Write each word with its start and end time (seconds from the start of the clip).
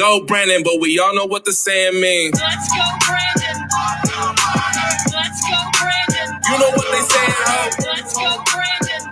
go, 0.00 0.24
Brandon, 0.24 0.62
but 0.64 0.80
we 0.80 0.98
all 0.98 1.14
know 1.14 1.26
what 1.26 1.44
the 1.44 1.52
saying 1.52 2.00
means. 2.00 2.40
Let's 2.40 2.72
go, 2.72 2.80
Brandon. 3.06 3.68
Let's 5.12 5.40
go, 5.44 5.58
Brandon. 5.76 6.40
You 6.48 6.56
know 6.58 6.70
what 6.72 6.88
they 6.90 7.04
saying, 7.12 7.36
ho? 7.44 7.68
Let's 7.84 8.14
go, 8.16 8.42
Brandon. 8.48 9.02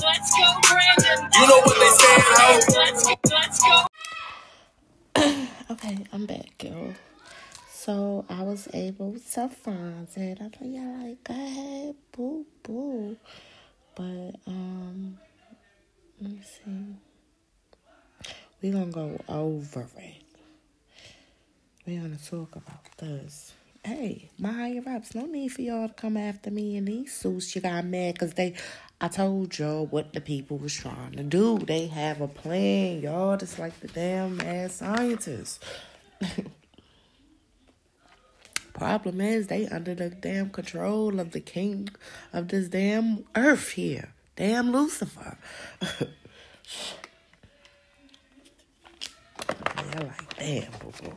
Let's 0.00 0.30
go, 0.32 0.48
Brandon. 0.64 1.18
You 1.34 1.44
know 1.46 1.60
what 1.60 1.76
they 1.76 1.92
saying, 2.00 2.24
ho? 2.24 2.48
Let's 2.78 3.04
go, 3.04 3.14
let's 3.36 3.60
go. 3.60 3.86
Okay, 5.74 5.98
I'm 6.12 6.24
back, 6.24 6.62
yo. 6.62 6.94
So 7.70 8.24
I 8.30 8.42
was 8.42 8.68
able 8.72 9.16
to 9.34 9.48
find 9.48 10.08
it. 10.16 10.38
I 10.40 10.48
thought, 10.48 10.62
yeah, 10.62 11.02
like, 11.02 11.22
go 11.24 11.34
ahead, 11.34 11.94
boo, 12.12 12.46
boo. 12.62 13.16
But, 13.94 14.36
um, 14.46 15.18
let 16.20 16.30
me 16.30 16.40
see. 16.42 17.13
We're 18.64 18.72
gonna 18.72 18.86
go 18.86 19.20
over 19.28 19.86
it. 19.98 20.22
We're 21.86 22.00
gonna 22.00 22.16
talk 22.16 22.56
about 22.56 22.96
this. 22.96 23.52
Hey, 23.84 24.30
my 24.38 24.52
higher 24.52 24.82
ups, 24.86 25.14
no 25.14 25.26
need 25.26 25.48
for 25.48 25.60
y'all 25.60 25.88
to 25.88 25.92
come 25.92 26.16
after 26.16 26.50
me 26.50 26.78
in 26.78 26.86
these 26.86 27.12
suits. 27.12 27.54
You 27.54 27.60
got 27.60 27.84
mad 27.84 28.14
because 28.14 28.32
they, 28.32 28.54
I 29.02 29.08
told 29.08 29.58
y'all 29.58 29.84
what 29.84 30.14
the 30.14 30.22
people 30.22 30.56
was 30.56 30.72
trying 30.72 31.12
to 31.12 31.22
do. 31.22 31.58
They 31.58 31.88
have 31.88 32.22
a 32.22 32.26
plan, 32.26 33.02
y'all, 33.02 33.36
just 33.36 33.58
like 33.58 33.78
the 33.80 33.88
damn 33.88 34.38
mad 34.38 34.72
scientists. 34.72 35.60
Problem 38.72 39.20
is, 39.20 39.48
they 39.48 39.66
under 39.66 39.94
the 39.94 40.08
damn 40.08 40.48
control 40.48 41.20
of 41.20 41.32
the 41.32 41.40
king 41.40 41.90
of 42.32 42.48
this 42.48 42.68
damn 42.68 43.26
earth 43.36 43.72
here. 43.72 44.14
Damn 44.36 44.72
Lucifer. 44.72 45.36
They're 49.94 50.06
like, 50.08 50.36
damn, 50.36 50.72
boo 50.80 50.92
boo. 51.02 51.12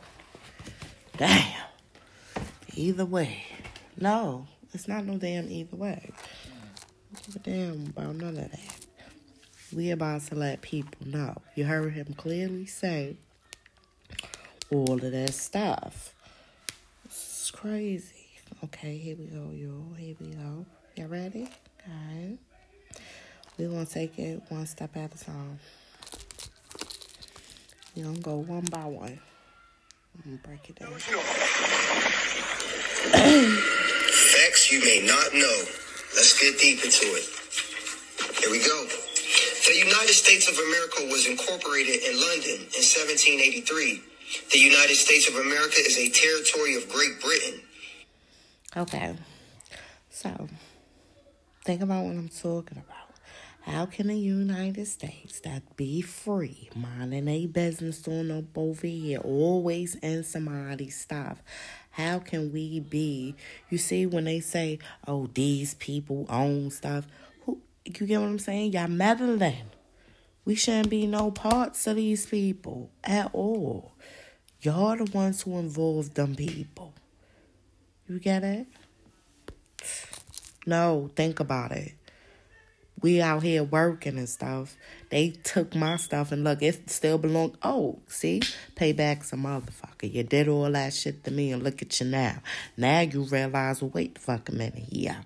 Damn. 1.16 1.64
Either 2.76 3.04
way. 3.04 3.42
No, 3.98 4.46
it's 4.72 4.86
not 4.86 5.04
no 5.04 5.16
damn 5.16 5.50
either 5.50 5.74
way. 5.74 6.12
Give 7.26 7.34
a 7.34 7.38
damn 7.40 7.86
about 7.86 8.14
none 8.14 8.36
of 8.36 8.52
that. 8.52 8.86
We 9.74 9.90
about 9.90 10.22
to 10.26 10.36
let 10.36 10.62
people 10.62 11.08
know. 11.08 11.34
You 11.56 11.64
heard 11.64 11.92
him 11.92 12.14
clearly 12.16 12.66
say 12.66 13.16
all 14.70 14.92
of 14.92 15.00
that 15.00 15.34
stuff. 15.34 16.14
This 17.04 17.42
is 17.46 17.50
crazy. 17.50 18.28
Okay, 18.62 18.96
here 18.96 19.16
we 19.16 19.24
go, 19.24 19.50
y'all. 19.52 19.94
Here 19.94 20.14
we 20.20 20.28
go. 20.28 20.64
Y'all 20.94 21.08
ready? 21.08 21.48
Alright. 21.84 22.38
We're 23.58 23.70
gonna 23.70 23.86
take 23.86 24.16
it 24.20 24.40
one 24.48 24.66
step 24.66 24.96
at 24.96 25.16
a 25.16 25.24
time. 25.24 25.58
We're 27.94 28.04
gonna 28.04 28.18
go 28.20 28.36
one 28.36 28.64
by 28.70 28.84
one. 28.84 29.18
I'm 30.14 30.22
gonna 30.24 30.36
break 30.42 30.68
it 30.70 30.76
down. 30.76 30.92
Facts 33.12 34.70
you 34.72 34.80
may 34.80 35.06
not 35.06 35.32
know. 35.34 35.64
Let's 36.14 36.38
get 36.40 36.58
deep 36.58 36.84
into 36.84 37.06
it. 37.14 37.24
Here 38.40 38.50
we 38.50 38.58
go. 38.58 38.86
The 39.68 39.76
United 39.76 40.14
States 40.14 40.48
of 40.48 40.58
America 40.58 41.06
was 41.12 41.26
incorporated 41.26 42.02
in 42.02 42.18
London 42.20 42.56
in 42.72 42.82
1783. 42.82 44.02
The 44.52 44.58
United 44.58 44.96
States 44.96 45.28
of 45.28 45.36
America 45.36 45.76
is 45.78 45.98
a 45.98 46.08
territory 46.08 46.76
of 46.76 46.88
Great 46.88 47.20
Britain. 47.20 47.60
Okay. 48.76 49.16
So, 50.10 50.48
think 51.64 51.82
about 51.82 52.04
what 52.04 52.16
I'm 52.16 52.28
talking 52.28 52.78
about. 52.78 52.97
How 53.68 53.84
can 53.84 54.06
the 54.06 54.16
United 54.16 54.86
States 54.86 55.40
that 55.40 55.76
be 55.76 56.00
free, 56.00 56.70
minding 56.74 57.28
a 57.28 57.44
business 57.44 58.00
doing 58.00 58.30
up 58.30 58.56
over 58.56 58.86
here, 58.86 59.18
always 59.18 59.94
in 59.96 60.24
somebody's 60.24 60.98
stuff? 60.98 61.42
How 61.90 62.18
can 62.18 62.50
we 62.50 62.80
be? 62.80 63.34
You 63.68 63.76
see, 63.76 64.06
when 64.06 64.24
they 64.24 64.40
say, 64.40 64.78
"Oh, 65.06 65.28
these 65.34 65.74
people 65.74 66.24
own 66.30 66.70
stuff," 66.70 67.06
who 67.44 67.60
you 67.84 68.06
get 68.06 68.18
what 68.22 68.28
I'm 68.28 68.38
saying? 68.38 68.72
Y'all 68.72 68.88
meddling. 68.88 69.66
We 70.46 70.54
shouldn't 70.54 70.88
be 70.88 71.06
no 71.06 71.30
parts 71.30 71.86
of 71.86 71.96
these 71.96 72.24
people 72.24 72.88
at 73.04 73.28
all. 73.34 73.92
Y'all 74.62 74.96
the 74.96 75.04
ones 75.12 75.42
who 75.42 75.58
involve 75.58 76.14
them 76.14 76.34
people. 76.34 76.94
You 78.08 78.18
get 78.18 78.44
it? 78.44 78.66
No, 80.64 81.10
think 81.14 81.38
about 81.38 81.72
it. 81.72 81.97
We 83.00 83.20
out 83.20 83.42
here 83.42 83.62
working 83.62 84.18
and 84.18 84.28
stuff. 84.28 84.76
They 85.10 85.30
took 85.30 85.74
my 85.74 85.96
stuff 85.96 86.32
and 86.32 86.42
look, 86.42 86.62
it 86.62 86.90
still 86.90 87.18
belong. 87.18 87.56
Oh, 87.62 88.00
see, 88.08 88.40
payback's 88.74 89.32
a 89.32 89.36
motherfucker. 89.36 90.12
You 90.12 90.24
did 90.24 90.48
all 90.48 90.70
that 90.72 90.92
shit 90.92 91.22
to 91.24 91.30
me, 91.30 91.52
and 91.52 91.62
look 91.62 91.80
at 91.80 92.00
you 92.00 92.06
now. 92.06 92.42
Now 92.76 93.00
you 93.00 93.22
realize, 93.22 93.82
wait 93.82 94.14
the 94.14 94.20
fuck 94.20 94.48
a 94.48 94.52
minute, 94.52 94.86
yeah, 94.88 95.20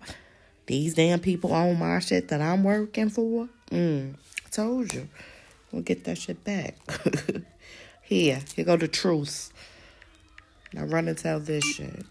these 0.66 0.94
damn 0.94 1.20
people 1.20 1.54
own 1.54 1.78
my 1.78 1.98
shit 2.00 2.28
that 2.28 2.40
I'm 2.42 2.62
working 2.62 3.08
for. 3.08 3.48
Mm, 3.70 4.14
told 4.50 4.92
you, 4.92 5.08
we'll 5.70 5.82
get 5.82 6.04
that 6.04 6.18
shit 6.18 6.44
back. 6.44 6.76
here, 8.02 8.40
here 8.54 8.64
go 8.64 8.76
the 8.76 8.88
truth. 8.88 9.52
Now 10.74 10.84
run 10.84 11.08
and 11.08 11.18
tell 11.18 11.40
this 11.40 11.64
shit. 11.64 12.04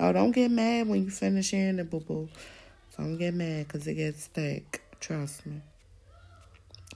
Oh, 0.00 0.12
don't 0.12 0.32
get 0.32 0.50
mad 0.50 0.88
when 0.88 1.04
you 1.04 1.10
finish 1.10 1.50
hearing 1.50 1.78
it, 1.78 1.90
boo 1.90 2.00
boo. 2.00 2.28
Don't 2.96 3.16
get 3.18 3.34
mad 3.34 3.66
because 3.66 3.86
it 3.86 3.94
gets 3.94 4.26
thick. 4.26 4.82
Trust 5.00 5.46
me, 5.46 5.60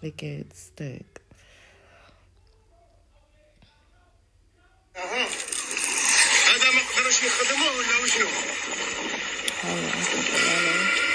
it 0.03 0.17
gets 0.17 0.61
stuck. 0.61 1.21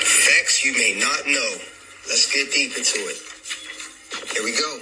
Facts 0.01 0.63
you 0.63 0.73
may 0.73 0.95
not 0.99 1.27
know. 1.27 1.51
Let's 2.07 2.31
get 2.31 2.51
deep 2.53 2.77
into 2.77 2.99
it. 3.09 3.17
Here 4.33 4.43
we 4.43 4.51
go. 4.51 4.79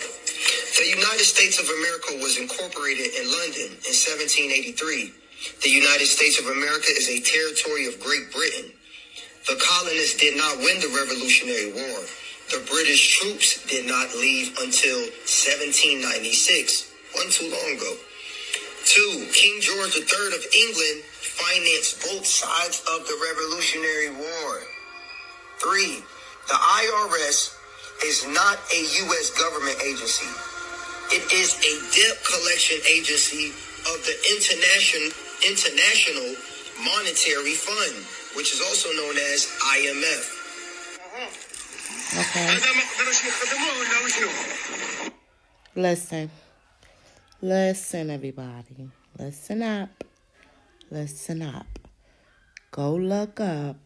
The 0.77 0.89
United 0.89 1.23
States 1.23 1.59
of 1.59 1.69
America 1.69 2.19
was 2.21 2.37
incorporated 2.37 3.15
in 3.15 3.31
London 3.31 3.71
in 3.87 3.95
1783. 3.95 5.13
The 5.61 5.69
United 5.69 6.07
States 6.07 6.39
of 6.39 6.47
America 6.47 6.87
is 6.89 7.09
a 7.09 7.19
territory 7.19 7.87
of 7.87 7.99
Great 7.99 8.31
Britain. 8.31 8.71
The 9.47 9.59
colonists 9.59 10.19
did 10.19 10.37
not 10.37 10.57
win 10.59 10.79
the 10.79 10.93
Revolutionary 10.95 11.73
War. 11.73 11.99
The 12.51 12.63
British 12.71 13.19
troops 13.19 13.65
did 13.67 13.85
not 13.87 14.13
leave 14.15 14.49
until 14.61 14.99
1796. 15.27 16.91
One 17.15 17.29
too 17.29 17.51
long 17.51 17.75
ago. 17.75 17.95
Two, 18.85 19.27
King 19.33 19.59
George 19.61 19.95
III 19.97 20.35
of 20.35 20.45
England 20.55 21.03
financed 21.03 22.03
both 22.07 22.25
sides 22.25 22.83
of 22.95 23.07
the 23.07 23.17
Revolutionary 23.19 24.11
War. 24.15 24.61
Three, 25.59 26.03
the 26.47 26.55
IRS 26.55 27.55
is 28.05 28.27
not 28.27 28.59
a 28.71 28.81
U.S. 29.07 29.31
government 29.39 29.77
agency. 29.83 30.27
It 31.11 31.23
is 31.33 31.55
a 31.59 31.73
debt 31.95 32.17
collection 32.23 32.79
agency 32.87 33.51
of 33.91 33.99
the 34.07 34.15
International, 34.35 35.11
International 35.47 36.35
Monetary 36.83 37.55
Fund, 37.55 38.05
which 38.35 38.53
is 38.53 38.61
also 38.61 38.89
known 38.93 39.17
as 39.17 39.47
IMF. 39.75 40.39
Okay. 42.19 42.47
Listen. 45.75 46.29
Listen, 47.41 48.09
everybody. 48.09 48.89
Listen 49.17 49.61
up. 49.61 50.03
Listen 50.89 51.41
up. 51.41 51.79
Go 52.71 52.95
look 52.95 53.39
up 53.39 53.77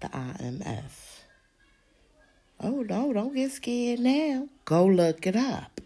the 0.00 0.08
IMF. 0.08 1.22
Oh, 2.60 2.82
no, 2.82 3.12
don't 3.12 3.34
get 3.34 3.52
scared 3.52 4.00
now. 4.00 4.48
Go 4.64 4.86
look 4.86 5.26
it 5.26 5.36
up. 5.36 5.80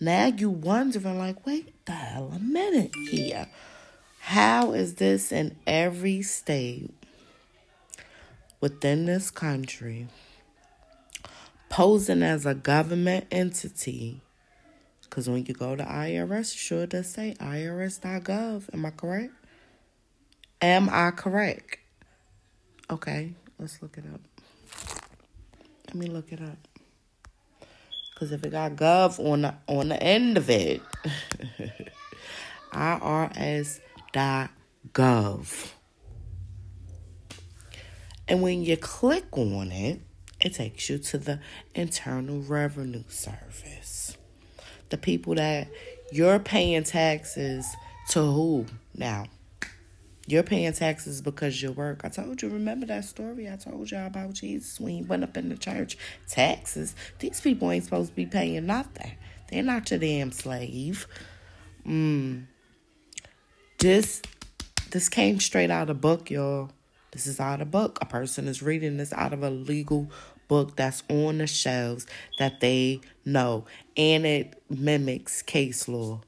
Now 0.00 0.26
you 0.26 0.50
wondering, 0.50 1.18
like, 1.18 1.46
wait 1.46 1.72
the 1.84 1.92
hell 1.92 2.32
a 2.34 2.38
minute 2.38 2.94
here. 3.10 3.46
How 4.28 4.72
is 4.72 4.94
this 4.94 5.30
in 5.32 5.54
every 5.66 6.22
state 6.22 6.90
within 8.58 9.04
this 9.04 9.30
country 9.30 10.08
posing 11.68 12.22
as 12.22 12.46
a 12.46 12.54
government 12.54 13.26
entity? 13.30 14.22
Because 15.02 15.28
when 15.28 15.44
you 15.44 15.52
go 15.52 15.76
to 15.76 15.84
IRS, 15.84 16.56
sure 16.56 16.86
does 16.86 17.10
say 17.10 17.36
irs.gov. 17.38 18.72
Am 18.72 18.86
I 18.86 18.90
correct? 18.90 19.34
Am 20.62 20.88
I 20.90 21.10
correct? 21.10 21.80
Okay, 22.90 23.34
let's 23.58 23.82
look 23.82 23.98
it 23.98 24.04
up. 24.12 24.22
Let 25.88 25.96
me 25.96 26.06
look 26.06 26.32
it 26.32 26.40
up. 26.40 26.56
Cause 28.14 28.32
if 28.32 28.42
it 28.42 28.52
got 28.52 28.72
gov 28.72 29.22
on 29.22 29.42
the 29.42 29.54
on 29.68 29.90
the 29.90 30.02
end 30.02 30.38
of 30.38 30.48
it, 30.48 30.80
irs.gov. 34.14 35.72
And 38.26 38.42
when 38.42 38.62
you 38.62 38.76
click 38.76 39.26
on 39.36 39.70
it, 39.70 40.00
it 40.40 40.54
takes 40.54 40.88
you 40.88 40.98
to 40.98 41.18
the 41.18 41.40
Internal 41.74 42.40
Revenue 42.40 43.04
Service. 43.08 44.16
The 44.88 44.96
people 44.96 45.34
that 45.34 45.68
you're 46.10 46.38
paying 46.38 46.84
taxes 46.84 47.66
to 48.10 48.20
who 48.20 48.66
now? 48.94 49.26
You're 50.26 50.42
paying 50.42 50.72
taxes 50.72 51.20
because 51.20 51.60
you 51.60 51.72
work. 51.72 52.00
I 52.02 52.08
told 52.08 52.40
you, 52.40 52.48
remember 52.48 52.86
that 52.86 53.04
story 53.04 53.50
I 53.50 53.56
told 53.56 53.90
y'all 53.90 54.06
about 54.06 54.32
Jesus 54.32 54.80
when 54.80 54.94
he 54.94 55.02
went 55.02 55.22
up 55.22 55.36
in 55.36 55.50
the 55.50 55.56
church? 55.56 55.98
Taxes. 56.28 56.94
These 57.18 57.42
people 57.42 57.70
ain't 57.70 57.84
supposed 57.84 58.10
to 58.10 58.16
be 58.16 58.24
paying 58.24 58.64
nothing. 58.64 59.12
They're 59.50 59.62
not 59.62 59.90
your 59.90 60.00
damn 60.00 60.32
slave. 60.32 61.06
Mm. 61.86 62.46
This 63.84 64.22
this 64.92 65.10
came 65.10 65.40
straight 65.40 65.70
out 65.70 65.90
of 65.90 66.00
book, 66.00 66.30
y'all. 66.30 66.70
This 67.10 67.26
is 67.26 67.38
out 67.38 67.60
of 67.60 67.70
book. 67.70 67.98
A 68.00 68.06
person 68.06 68.48
is 68.48 68.62
reading 68.62 68.96
this 68.96 69.12
out 69.12 69.34
of 69.34 69.42
a 69.42 69.50
legal 69.50 70.10
book 70.48 70.74
that's 70.74 71.02
on 71.10 71.36
the 71.36 71.46
shelves 71.46 72.06
that 72.38 72.60
they 72.60 73.02
know. 73.26 73.66
And 73.94 74.24
it 74.24 74.62
mimics 74.70 75.42
case 75.42 75.86
law. 75.86 76.22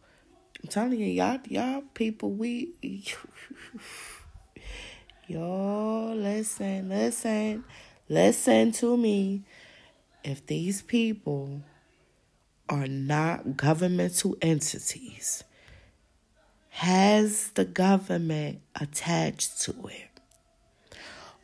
I'm 0.62 0.68
telling 0.68 1.00
you, 1.00 1.06
y'all, 1.06 1.38
y'all 1.48 1.80
people, 1.94 2.30
we 2.32 2.74
y'all 5.26 6.14
listen, 6.14 6.90
listen, 6.90 7.64
listen 8.10 8.72
to 8.72 8.98
me. 8.98 9.44
If 10.22 10.46
these 10.46 10.82
people 10.82 11.62
are 12.68 12.86
not 12.86 13.56
governmental 13.56 14.36
entities, 14.42 15.42
has 16.76 17.52
the 17.52 17.64
government 17.64 18.60
attached 18.78 19.62
to 19.62 19.72
it? 19.86 20.20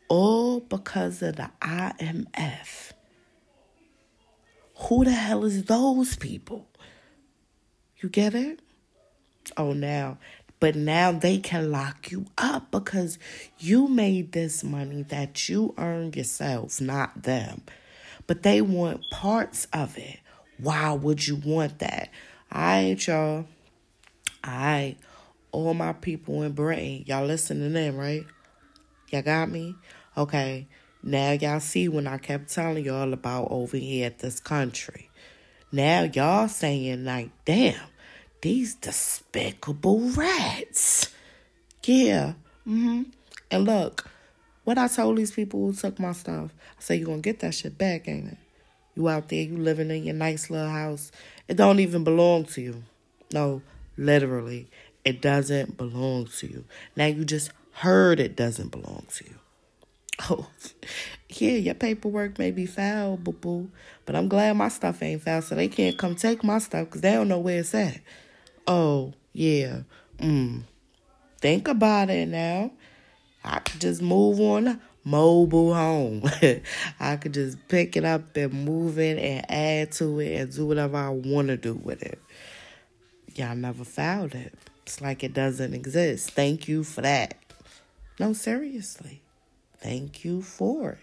All 0.07 0.61
because 0.61 1.23
of 1.23 1.37
the 1.37 1.51
IMF. 1.63 2.93
Who 4.77 5.07
the 5.07 5.13
hell 5.13 5.47
is 5.47 5.65
those 5.65 6.17
people? 6.17 6.69
You 7.97 8.11
get 8.11 8.35
it? 8.35 8.61
Oh, 9.57 9.73
now. 9.73 10.19
But 10.61 10.77
now 10.77 11.13
they 11.13 11.39
can 11.39 11.73
lock 11.73 12.11
you 12.11 12.27
up 12.37 12.71
because 12.71 13.19
you 13.59 13.89
made 13.89 14.33
this 14.33 14.63
money 14.63 15.03
that 15.05 15.49
you 15.49 15.75
earned 15.79 16.15
yourself, 16.15 16.79
not 16.79 17.23
them. 17.23 17.63
But 18.27 18.43
they 18.43 18.61
want 18.61 19.01
parts 19.11 19.67
of 19.73 19.97
it. 19.97 20.21
Why 20.59 20.93
would 20.93 21.27
you 21.27 21.37
want 21.37 21.79
that? 21.79 22.11
I 22.51 22.81
ain't 22.81 23.07
y'all. 23.07 23.47
I 24.45 24.97
all 25.53 25.75
my 25.75 25.93
people 25.93 26.43
in 26.43 26.53
Britain, 26.53 27.05
y'all 27.07 27.27
listening 27.27 27.77
in, 27.77 27.97
right? 27.97 28.27
Y'all 29.11 29.23
got 29.23 29.51
me? 29.51 29.75
Okay. 30.17 30.67
Now 31.03 31.33
y'all 31.33 31.61
see 31.61 31.89
when 31.89 32.07
I 32.07 32.19
kept 32.19 32.53
telling 32.53 32.85
y'all 32.85 33.13
about 33.13 33.49
over 33.51 33.77
here 33.77 34.07
at 34.07 34.21
this 34.21 34.41
country. 34.41 35.11
Now 35.71 36.03
y'all 36.03 36.49
saying 36.49 37.05
like, 37.05 37.31
damn, 37.45 37.81
these 38.41 38.75
despicable 38.75 40.01
rats. 40.11 41.13
Yeah. 41.85 42.35
Mm-hmm. 42.67 43.03
And 43.51 43.65
look, 43.65 44.09
what 44.65 44.79
I 44.79 44.89
told 44.89 45.19
these 45.19 45.33
people 45.33 45.61
who 45.67 45.73
took 45.73 45.99
my 45.99 46.13
stuff, 46.13 46.51
I 46.79 46.81
said, 46.81 47.01
you 47.01 47.07
gonna 47.07 47.19
get 47.19 47.41
that 47.41 47.55
shit 47.55 47.77
back, 47.77 48.09
ain't 48.09 48.33
it? 48.33 48.39
You 48.95 49.09
out 49.09 49.29
there, 49.29 49.43
you 49.43 49.57
living 49.57 49.91
in 49.91 50.05
your 50.05 50.15
nice 50.15 50.51
little 50.51 50.71
house. 50.71 51.11
It 51.49 51.57
don't 51.57 51.81
even 51.81 52.05
belong 52.05 52.45
to 52.47 52.61
you. 52.61 52.83
No, 53.33 53.63
literally. 53.97 54.69
It 55.05 55.21
doesn't 55.21 55.77
belong 55.77 56.27
to 56.39 56.47
you. 56.47 56.65
Now 56.97 57.07
you 57.07 57.25
just 57.25 57.51
heard 57.73 58.21
it 58.21 58.37
doesn't 58.37 58.71
belong 58.71 59.07
to 59.15 59.25
you. 59.25 59.35
Oh, 60.31 60.47
yeah, 61.31 61.53
your 61.53 61.75
paperwork 61.75 62.39
may 62.39 62.51
be 62.51 62.67
foul, 62.67 63.17
boo 63.17 63.33
boo, 63.33 63.71
but 64.05 64.15
I'm 64.15 64.29
glad 64.29 64.57
my 64.57 64.69
stuff 64.69 65.03
ain't 65.03 65.23
foul, 65.23 65.43
so 65.43 65.55
they 65.55 65.69
can't 65.69 65.99
come 65.99 66.15
take 66.15 66.45
my 66.45 66.59
stuff 66.59 66.85
because 66.87 67.01
they 67.01 67.13
don't 67.13 67.29
know 67.29 67.39
where 67.39 67.61
it's 67.61 67.75
at. 67.75 67.99
Oh, 68.67 69.15
yeah. 69.33 69.81
Mm. 70.19 70.63
Think 71.41 71.67
about 71.67 72.11
it 72.11 72.29
now. 72.29 72.71
I 73.43 73.59
could 73.61 73.81
just 73.81 74.01
move 74.03 74.39
on 74.39 74.81
mobile 75.05 75.75
home. 75.75 76.23
I 77.01 77.17
could 77.17 77.35
just 77.35 77.59
pick 77.69 77.97
it 77.97 78.05
up 78.05 78.37
and 78.37 78.53
move 78.53 78.99
it 78.99 79.19
and 79.19 79.51
add 79.51 79.93
to 79.93 80.21
it 80.21 80.41
and 80.41 80.55
do 80.55 80.67
whatever 80.67 80.97
I 80.97 81.09
want 81.09 81.49
to 81.49 81.57
do 81.57 81.75
with 81.75 82.03
it. 82.03 82.21
Y'all 83.35 83.57
never 83.57 83.85
found 83.85 84.35
it. 84.35 84.55
It's 84.85 85.01
like 85.01 85.23
it 85.23 85.35
doesn't 85.35 85.75
exist. 85.75 86.31
Thank 86.31 86.69
you 86.69 86.85
for 86.85 87.03
that. 87.03 87.37
No, 88.19 88.33
seriously. 88.33 89.23
Thank 89.79 90.25
you 90.25 90.43
for 90.43 90.93
it. 90.93 90.99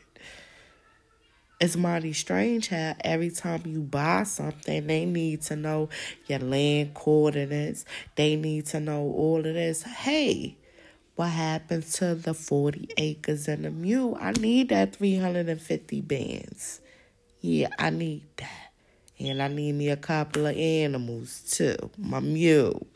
It's 1.59 1.75
mighty 1.75 2.13
strange 2.13 2.69
how 2.69 2.95
every 3.01 3.31
time 3.31 3.63
you 3.65 3.81
buy 3.81 4.23
something, 4.23 4.87
they 4.87 5.05
need 5.05 5.41
to 5.43 5.57
know 5.57 5.89
your 6.27 6.39
land 6.39 6.93
coordinates. 6.93 7.83
They 8.15 8.37
need 8.37 8.67
to 8.67 8.79
know 8.79 9.01
all 9.01 9.39
of 9.39 9.43
this. 9.43 9.83
Hey, 9.83 10.55
what 11.15 11.31
happened 11.31 11.83
to 11.95 12.15
the 12.15 12.33
40 12.33 12.91
acres 12.95 13.49
and 13.49 13.65
the 13.65 13.71
mule? 13.71 14.17
I 14.21 14.31
need 14.31 14.69
that 14.69 14.95
350 14.95 15.99
bands. 15.99 16.79
Yeah, 17.41 17.67
I 17.77 17.89
need 17.89 18.23
that. 18.37 18.71
And 19.19 19.41
I 19.41 19.49
need 19.49 19.73
me 19.73 19.89
a 19.89 19.97
couple 19.97 20.47
of 20.47 20.55
animals 20.55 21.41
too. 21.51 21.75
My 21.97 22.21
mule. 22.21 22.87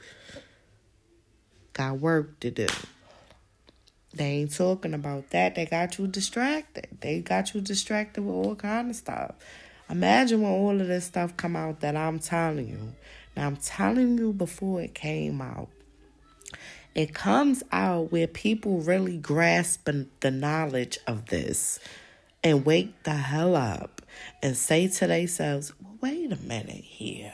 Got 1.73 1.99
work 1.99 2.39
to 2.41 2.51
do. 2.51 2.67
They 4.13 4.25
ain't 4.25 4.55
talking 4.55 4.93
about 4.93 5.31
that. 5.31 5.55
They 5.55 5.65
got 5.65 5.97
you 5.97 6.07
distracted. 6.07 6.87
They 7.01 7.19
got 7.21 7.53
you 7.53 7.61
distracted 7.61 8.23
with 8.23 8.35
all 8.35 8.55
kind 8.55 8.91
of 8.91 8.95
stuff. 8.95 9.35
Imagine 9.89 10.41
when 10.41 10.51
all 10.51 10.79
of 10.79 10.87
this 10.87 11.05
stuff 11.05 11.35
come 11.35 11.55
out 11.55 11.79
that 11.81 11.95
I'm 11.95 12.19
telling 12.19 12.67
you. 12.67 12.93
Now 13.35 13.47
I'm 13.47 13.57
telling 13.57 14.17
you 14.17 14.31
before 14.33 14.81
it 14.81 14.93
came 14.93 15.41
out. 15.41 15.69
It 16.93 17.15
comes 17.15 17.63
out 17.71 18.11
where 18.11 18.27
people 18.27 18.81
really 18.81 19.17
grasp 19.17 19.89
the 20.19 20.31
knowledge 20.31 20.99
of 21.07 21.25
this 21.25 21.79
and 22.43 22.65
wake 22.65 23.01
the 23.03 23.13
hell 23.13 23.55
up 23.55 24.03
and 24.43 24.55
say 24.55 24.87
to 24.87 25.07
themselves, 25.07 25.73
well, 25.81 25.95
wait 26.01 26.31
a 26.31 26.35
minute 26.37 26.83
here. 26.83 27.33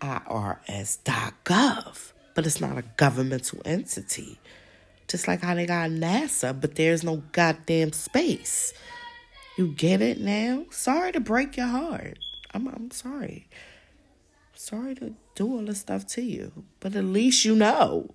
IRS.gov, 0.00 1.02
but 2.34 2.46
it's 2.46 2.60
not 2.60 2.78
a 2.78 2.84
governmental 2.96 3.60
entity. 3.64 4.38
Just 5.08 5.26
like 5.26 5.42
how 5.42 5.54
they 5.54 5.66
got 5.66 5.90
NASA, 5.90 6.58
but 6.58 6.76
there's 6.76 7.02
no 7.02 7.22
goddamn 7.32 7.92
space. 7.92 8.72
You 9.56 9.68
get 9.68 10.00
it 10.00 10.20
now? 10.20 10.66
Sorry 10.70 11.12
to 11.12 11.20
break 11.20 11.56
your 11.56 11.66
heart. 11.66 12.18
I'm 12.54 12.68
I'm 12.68 12.90
sorry. 12.90 13.48
Sorry 14.54 14.94
to 14.96 15.14
do 15.34 15.52
all 15.52 15.64
this 15.64 15.80
stuff 15.80 16.06
to 16.08 16.22
you. 16.22 16.64
But 16.80 16.94
at 16.94 17.04
least 17.04 17.44
you 17.44 17.56
know. 17.56 18.14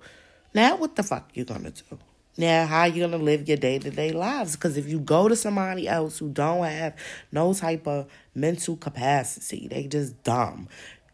Now 0.53 0.77
what 0.77 0.95
the 0.95 1.03
fuck 1.03 1.29
you 1.33 1.43
gonna 1.43 1.71
do? 1.71 1.99
Now 2.37 2.65
how 2.65 2.85
you 2.85 3.03
gonna 3.03 3.21
live 3.21 3.47
your 3.47 3.57
day 3.57 3.79
to 3.79 3.89
day 3.89 4.11
lives? 4.11 4.55
Because 4.55 4.77
if 4.77 4.87
you 4.87 4.99
go 4.99 5.27
to 5.27 5.35
somebody 5.35 5.87
else 5.87 6.17
who 6.17 6.29
don't 6.29 6.63
have 6.63 6.95
no 7.31 7.53
type 7.53 7.87
of 7.87 8.07
mental 8.33 8.77
capacity, 8.77 9.67
they 9.67 9.87
just 9.87 10.23
dumb, 10.23 10.67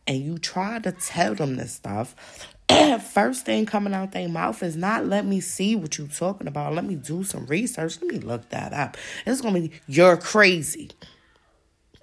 and 0.07 0.23
you 0.23 0.37
try 0.37 0.79
to 0.79 0.91
tell 0.91 1.35
them 1.35 1.55
this 1.55 1.73
stuff, 1.73 2.15
first 3.13 3.45
thing 3.45 3.65
coming 3.65 3.93
out 3.93 4.11
their 4.11 4.29
mouth 4.29 4.61
is 4.63 4.75
not 4.75 5.05
let 5.05 5.25
me 5.25 5.39
see 5.39 5.75
what 5.75 5.97
you're 5.97 6.07
talking 6.07 6.47
about. 6.47 6.73
Let 6.73 6.85
me 6.85 6.95
do 6.95 7.23
some 7.23 7.45
research. 7.45 7.99
Let 8.01 8.11
me 8.11 8.19
look 8.19 8.49
that 8.49 8.73
up. 8.73 8.97
It's 9.25 9.41
gonna 9.41 9.59
be 9.59 9.71
you're 9.87 10.17
crazy. 10.17 10.91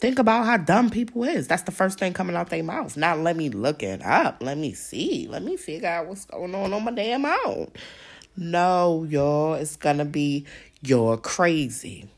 Think 0.01 0.19
about 0.19 0.47
how 0.47 0.57
dumb 0.59 0.91
people 0.91 1.25
is. 1.25 1.49
That's 1.49 1.63
the 1.63 1.73
first 1.73 1.99
thing 1.99 2.13
coming 2.13 2.37
out 2.37 2.51
their 2.51 2.63
mouth. 2.63 2.97
Not 2.97 3.19
let 3.19 3.37
me 3.37 3.49
look 3.49 3.83
it 3.83 4.05
up. 4.05 4.43
Let 4.43 4.57
me 4.57 4.73
see. 4.73 5.27
Let 5.29 5.43
me 5.43 5.57
figure 5.57 5.89
out 5.89 6.07
what's 6.07 6.25
going 6.25 6.55
on 6.55 6.73
on 6.73 6.85
my 6.85 6.93
damn 6.93 7.27
own. 7.27 7.73
No, 8.37 9.05
y'all, 9.09 9.55
it's 9.55 9.77
gonna 9.77 10.05
be 10.05 10.47
you're 10.83 11.17
crazy. 11.17 12.09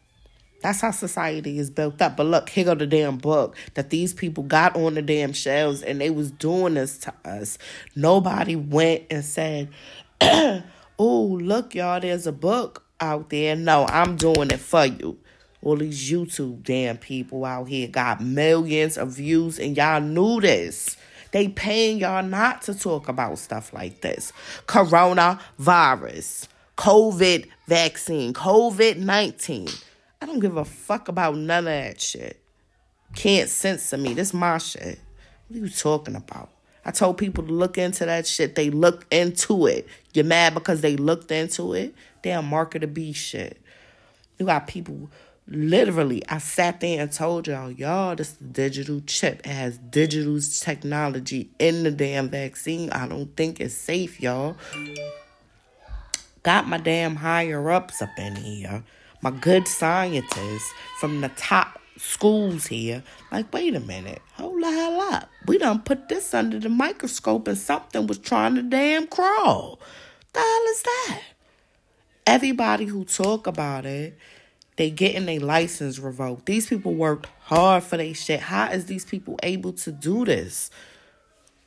That's 0.61 0.83
how 0.83 0.91
society 0.91 1.59
is 1.59 1.71
built 1.71 2.01
up. 2.03 2.17
But 2.17 2.27
look, 2.27 2.51
here 2.51 2.65
go 2.65 2.75
the 2.75 2.87
damn 2.87 3.17
book 3.17 3.57
that 3.75 3.91
these 3.91 4.13
people 4.13 4.45
got 4.45 4.77
on 4.77 4.95
the 4.95 5.03
damn 5.03 5.33
shelves 5.33 5.83
and 5.83 6.01
they 6.01 6.11
was 6.11 6.31
doing 6.31 6.75
this 6.75 6.99
to 6.99 7.15
us. 7.25 7.57
Nobody 7.97 8.57
went 8.57 9.05
and 9.11 9.25
said, 9.25 9.71
oh, 10.21 11.39
look, 11.41 11.75
y'all, 11.75 12.01
there's 12.01 12.27
a 12.27 12.33
book 12.33 12.85
out 13.01 13.31
there. 13.31 13.57
No, 13.57 13.87
I'm 13.89 14.17
doing 14.17 14.51
it 14.51 14.61
for 14.61 14.85
you. 14.85 15.19
All 15.63 15.77
these 15.77 16.11
YouTube 16.11 16.63
damn 16.63 16.99
people 16.99 17.45
out 17.45 17.69
here 17.69 17.89
got 17.89 18.23
millions 18.23 18.99
of 18.99 19.13
views 19.13 19.59
and 19.59 19.77
y'all 19.77 20.01
knew 20.01 20.41
this. 20.41 20.97
They 21.33 21.49
paying 21.49 21.99
y'all 21.99 22.25
not 22.25 22.63
to 22.63 22.75
talk 22.75 23.09
about 23.09 23.39
stuff 23.39 23.73
like 23.73 24.01
this. 24.01 24.33
Coronavirus, 24.67 26.49
COVID 26.77 27.47
vaccine, 27.67 28.35
COVID 28.35 28.97
19 28.97 29.69
I 30.21 30.27
don't 30.27 30.41
give 30.41 30.57
a 30.57 30.65
fuck 30.65 31.09
about 31.09 31.37
none 31.37 31.67
of 31.67 31.73
that 31.73 32.01
shit. 32.01 32.43
Can't 33.15 33.49
censor 33.49 33.97
me. 33.97 34.15
This 34.15 34.35
my 34.35 34.59
shit. 34.59 34.99
What 35.49 35.57
are 35.57 35.61
you 35.61 35.69
talking 35.69 36.15
about? 36.15 36.51
I 36.85 36.91
told 36.91 37.19
people 37.19 37.45
to 37.45 37.53
look 37.53 37.79
into 37.79 38.07
that 38.07 38.27
shit. 38.27 38.55
They 38.55 38.71
looked 38.71 39.13
into 39.13 39.67
it. 39.67 39.87
You're 40.15 40.25
mad 40.25 40.55
because 40.55 40.81
they 40.81 40.97
looked 40.97 41.31
into 41.31 41.75
it? 41.75 41.95
Damn 42.23 42.47
market 42.47 42.85
of 42.85 42.95
beast 42.95 43.21
shit. 43.21 43.61
You 44.39 44.47
got 44.47 44.67
people 44.67 45.11
Literally, 45.53 46.23
I 46.29 46.39
sat 46.39 46.79
there 46.79 47.03
and 47.03 47.11
told 47.11 47.49
y'all, 47.49 47.73
y'all, 47.73 48.15
this 48.15 48.35
digital 48.35 49.01
chip. 49.05 49.41
It 49.41 49.47
has 49.47 49.79
digital 49.79 50.39
technology 50.61 51.51
in 51.59 51.83
the 51.83 51.91
damn 51.91 52.29
vaccine. 52.29 52.89
I 52.91 53.09
don't 53.09 53.37
think 53.37 53.61
it's 53.61 53.75
safe, 53.75 54.21
y'all. 54.21 54.57
Got 56.45 56.69
my 56.69 56.79
damn 56.79 57.17
higher 57.17 57.69
ups 57.69 58.01
up 58.01 58.11
in 58.17 58.37
here, 58.37 58.85
my 59.23 59.31
good 59.31 59.69
scientists 59.69 60.73
from 60.99 61.21
the 61.21 61.29
top 61.31 61.81
schools 61.97 62.67
here. 62.67 63.03
Like, 63.31 63.53
wait 63.53 63.75
a 63.75 63.81
minute, 63.81 64.23
hold 64.35 64.63
the 64.63 64.71
hell 64.71 65.01
up. 65.13 65.29
We 65.47 65.59
done 65.59 65.81
put 65.83 66.09
this 66.09 66.33
under 66.35 66.59
the 66.59 66.69
microscope 66.69 67.47
and 67.49 67.59
something 67.59 68.07
was 68.07 68.19
trying 68.19 68.55
to 68.55 68.63
damn 68.63 69.07
crawl. 69.07 69.79
The 70.33 70.41
hell 70.41 70.63
is 70.71 70.83
that? 70.83 71.23
Everybody 72.27 72.87
who 72.87 73.05
talk 73.05 73.47
about 73.47 73.87
it, 73.87 74.17
they 74.77 74.91
getting 74.91 75.27
their 75.27 75.41
license 75.41 75.99
revoked. 75.99 76.47
These 76.47 76.67
people 76.69 76.95
worked 76.95 77.29
hard 77.41 77.83
for 77.83 77.97
their 77.97 78.15
shit. 78.15 78.41
How 78.41 78.71
is 78.71 78.87
these 78.87 79.05
people 79.05 79.39
able 79.43 79.73
to 79.75 79.93
do 79.93 80.25
this? 80.25 80.71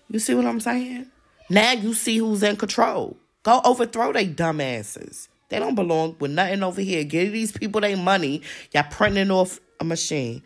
You 0.09 0.19
see 0.19 0.33
what 0.33 0.45
I'm 0.45 0.59
saying? 0.59 1.07
Now 1.49 1.73
you 1.73 1.93
see 1.93 2.17
who's 2.17 2.43
in 2.43 2.55
control. 2.55 3.17
Go 3.43 3.61
overthrow 3.63 4.13
they 4.13 4.27
dumbasses. 4.27 5.27
They 5.49 5.59
don't 5.59 5.75
belong 5.75 6.15
with 6.19 6.31
nothing 6.31 6.63
over 6.63 6.81
here. 6.81 7.03
Give 7.03 7.31
these 7.31 7.51
people 7.51 7.81
their 7.81 7.97
money. 7.97 8.41
Y'all 8.71 8.85
printing 8.89 9.31
off 9.31 9.59
a 9.79 9.83
machine. 9.83 10.41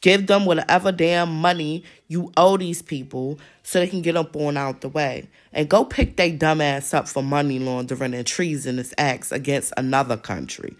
Give 0.00 0.26
them 0.28 0.44
whatever 0.44 0.92
damn 0.92 1.40
money 1.40 1.82
you 2.06 2.32
owe 2.36 2.56
these 2.56 2.82
people 2.82 3.40
so 3.64 3.80
they 3.80 3.88
can 3.88 4.00
get 4.00 4.16
up 4.16 4.36
on 4.36 4.56
out 4.56 4.80
the 4.80 4.88
way. 4.88 5.28
And 5.52 5.68
go 5.68 5.84
pick 5.84 6.16
their 6.16 6.30
dumb 6.30 6.60
ass 6.60 6.94
up 6.94 7.08
for 7.08 7.22
money 7.22 7.58
laundering 7.58 8.14
and 8.14 8.26
treasonous 8.26 8.94
acts 8.96 9.32
against 9.32 9.72
another 9.76 10.16
country. 10.16 10.76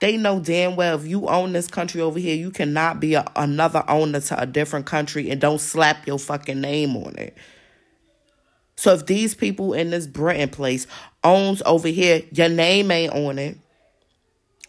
They 0.00 0.16
know 0.16 0.40
damn 0.40 0.76
well 0.76 0.98
if 0.98 1.06
you 1.06 1.26
own 1.26 1.52
this 1.52 1.68
country 1.68 2.00
over 2.00 2.18
here, 2.18 2.36
you 2.36 2.50
cannot 2.50 3.00
be 3.00 3.14
a, 3.14 3.24
another 3.36 3.84
owner 3.88 4.20
to 4.20 4.40
a 4.40 4.46
different 4.46 4.86
country 4.86 5.30
and 5.30 5.40
don't 5.40 5.60
slap 5.60 6.06
your 6.06 6.18
fucking 6.18 6.60
name 6.60 6.96
on 6.96 7.16
it. 7.16 7.36
So 8.76 8.94
if 8.94 9.04
these 9.04 9.34
people 9.34 9.74
in 9.74 9.90
this 9.90 10.06
Britain 10.06 10.48
place 10.48 10.86
owns 11.24 11.62
over 11.66 11.88
here, 11.88 12.22
your 12.32 12.48
name 12.48 12.90
ain't 12.90 13.12
on 13.12 13.38
it. 13.38 13.58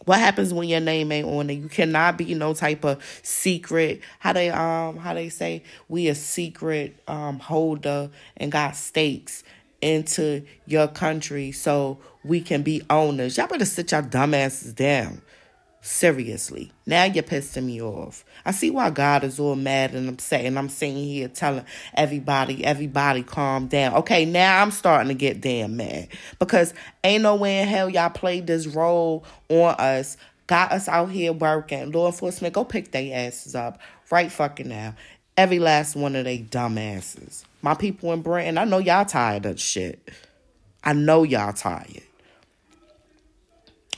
What 0.06 0.20
happens 0.20 0.54
when 0.54 0.68
your 0.68 0.80
name 0.80 1.12
ain't 1.12 1.28
on 1.28 1.50
it? 1.50 1.54
You 1.54 1.70
cannot 1.70 2.18
be 2.18 2.34
no 2.34 2.54
type 2.54 2.84
of 2.84 3.04
secret. 3.22 4.02
How 4.20 4.34
they 4.34 4.50
um 4.50 4.98
how 4.98 5.14
they 5.14 5.30
say 5.30 5.64
we 5.90 6.08
a 6.08 6.16
secret 6.16 6.98
um 7.08 7.40
holder 7.40 8.10
and 8.38 8.52
got 8.52 8.76
stakes 8.76 9.44
into 9.82 10.44
your 10.66 10.88
country 10.88 11.52
so 11.52 12.00
we 12.24 12.42
can 12.42 12.64
be 12.64 12.82
owners. 12.90 13.38
Y'all 13.38 13.48
better 13.48 13.66
sit 13.66 13.92
your 13.92 14.02
dumbasses 14.02 14.76
down. 14.76 15.22
Seriously. 15.84 16.72
Now 16.86 17.06
you're 17.06 17.24
pissing 17.24 17.66
me 17.66 17.82
off. 17.82 18.24
I 18.46 18.52
see 18.52 18.70
why 18.70 18.92
God 18.92 19.24
is 19.24 19.40
all 19.40 19.56
mad 19.56 19.96
and 19.96 20.10
upset. 20.10 20.46
And 20.46 20.60
I'm 20.60 20.70
sitting 20.70 20.96
here 20.96 21.28
telling 21.28 21.66
everybody, 21.96 22.64
everybody 22.64 23.24
calm 23.24 23.66
down. 23.66 23.96
Okay, 23.96 24.24
now 24.24 24.62
I'm 24.62 24.70
starting 24.70 25.08
to 25.08 25.16
get 25.16 25.42
damn 25.42 25.78
mad. 25.78 26.10
Because 26.38 26.76
ain't 27.04 27.24
no 27.24 27.36
way 27.36 27.62
in 27.62 27.68
hell 27.68 27.90
y'all 27.90 28.12
played 28.12 28.46
this 28.46 28.68
role 28.68 29.26
on 29.50 29.74
us. 29.80 30.18
Got 30.46 30.72
us 30.72 30.88
out 30.88 31.10
here 31.10 31.34
working. 31.34 31.92
Law 31.92 32.06
enforcement, 32.06 32.54
go 32.54 32.64
pick 32.64 32.92
their 32.92 33.28
asses 33.28 33.56
up 33.56 33.80
right 34.12 34.32
fucking 34.32 34.68
now. 34.68 34.94
Every 35.36 35.58
last 35.58 35.96
one 35.96 36.16
of 36.16 36.26
they 36.26 36.40
dumbasses. 36.40 37.44
My 37.64 37.74
people 37.74 38.14
in 38.14 38.22
Britain, 38.22 38.60
I 38.60 38.66
know 38.66 38.78
y'all 38.78 39.06
tired 39.06 39.48
of 39.48 39.60
shit. 39.60 40.12
I 40.84 40.94
know 40.94 41.24
y'all 41.24 41.54
tired 41.54 42.04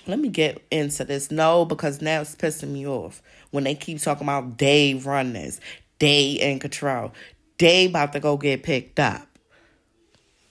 let 0.08 0.20
me 0.20 0.30
get 0.30 0.62
into 0.72 1.06
this. 1.06 1.32
No, 1.32 1.66
because 1.66 2.02
now 2.02 2.22
it's 2.22 2.36
pissing 2.36 2.70
me 2.70 2.88
off 2.88 3.22
when 3.54 3.64
they 3.64 3.76
keep 3.76 4.02
talking 4.02 4.26
about 4.26 4.58
they 4.58 4.96
run 4.96 5.34
this, 5.34 5.60
they 6.00 6.32
in 6.32 6.60
control, 6.60 7.14
they 7.60 7.86
about 7.86 8.12
to 8.14 8.20
go 8.20 8.36
get 8.36 8.64
picked 8.64 9.00
up. 9.00 9.28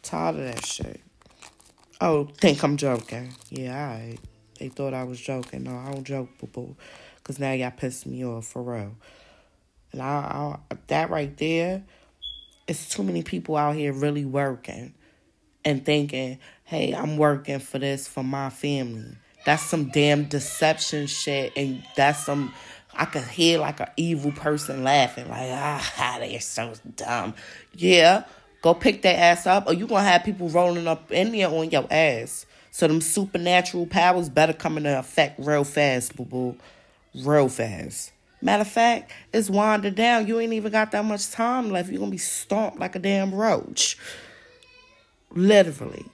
Tired 0.02 0.36
of 0.36 0.44
that 0.44 0.64
shit. 0.64 1.00
Oh, 2.00 2.28
think 2.38 2.62
I'm 2.62 2.76
joking. 2.76 3.34
Yeah, 3.50 3.86
right. 3.86 4.18
They 4.58 4.68
thought 4.68 4.94
I 4.94 5.02
was 5.02 5.20
joking. 5.20 5.64
No, 5.64 5.76
I 5.76 5.90
don't 5.90 6.04
joke, 6.04 6.28
boo 6.38 6.46
boo. 6.46 6.76
Because 7.16 7.40
now 7.40 7.50
y'all 7.52 7.72
pissing 7.72 8.06
me 8.06 8.24
off 8.24 8.46
for 8.46 8.62
real. 8.62 8.94
And 9.90 10.00
I, 10.00 10.58
I, 10.70 10.76
that 10.86 11.10
right 11.10 11.36
there, 11.36 11.82
it's 12.68 12.88
too 12.88 13.02
many 13.02 13.22
people 13.22 13.56
out 13.56 13.74
here 13.74 13.92
really 13.92 14.24
working 14.24 14.94
and 15.64 15.84
thinking, 15.84 16.38
hey, 16.64 16.94
I'm 16.94 17.16
working 17.16 17.58
for 17.58 17.80
this 17.80 18.06
for 18.06 18.22
my 18.22 18.50
family. 18.50 19.16
That's 19.44 19.62
some 19.62 19.86
damn 19.90 20.24
deception 20.24 21.06
shit, 21.06 21.52
and 21.56 21.82
that's 21.96 22.24
some. 22.24 22.54
I 22.94 23.06
could 23.06 23.24
hear 23.24 23.58
like 23.58 23.80
an 23.80 23.88
evil 23.96 24.32
person 24.32 24.84
laughing, 24.84 25.28
like 25.28 25.50
ah, 25.50 26.16
they're 26.20 26.40
so 26.40 26.74
dumb. 26.96 27.34
Yeah, 27.74 28.24
go 28.60 28.74
pick 28.74 29.02
that 29.02 29.18
ass 29.18 29.46
up, 29.46 29.66
or 29.66 29.72
you 29.72 29.86
gonna 29.86 30.04
have 30.04 30.24
people 30.24 30.48
rolling 30.48 30.86
up 30.86 31.10
in 31.10 31.32
there 31.32 31.48
on 31.48 31.70
your 31.70 31.86
ass. 31.90 32.46
So 32.70 32.88
them 32.88 33.00
supernatural 33.00 33.86
powers 33.86 34.28
better 34.30 34.54
come 34.54 34.78
into 34.78 34.98
effect 34.98 35.38
real 35.38 35.64
fast, 35.64 36.16
boo 36.16 36.24
boo, 36.24 36.56
real 37.14 37.48
fast. 37.48 38.12
Matter 38.40 38.62
of 38.62 38.68
fact, 38.68 39.12
it's 39.32 39.48
winding 39.48 39.94
down. 39.94 40.26
You 40.26 40.40
ain't 40.40 40.52
even 40.52 40.72
got 40.72 40.90
that 40.92 41.04
much 41.04 41.30
time 41.30 41.70
left. 41.70 41.90
You're 41.90 42.00
gonna 42.00 42.10
be 42.10 42.18
stomped 42.18 42.78
like 42.78 42.96
a 42.96 42.98
damn 42.98 43.34
roach. 43.34 43.96
Literally. 45.30 46.04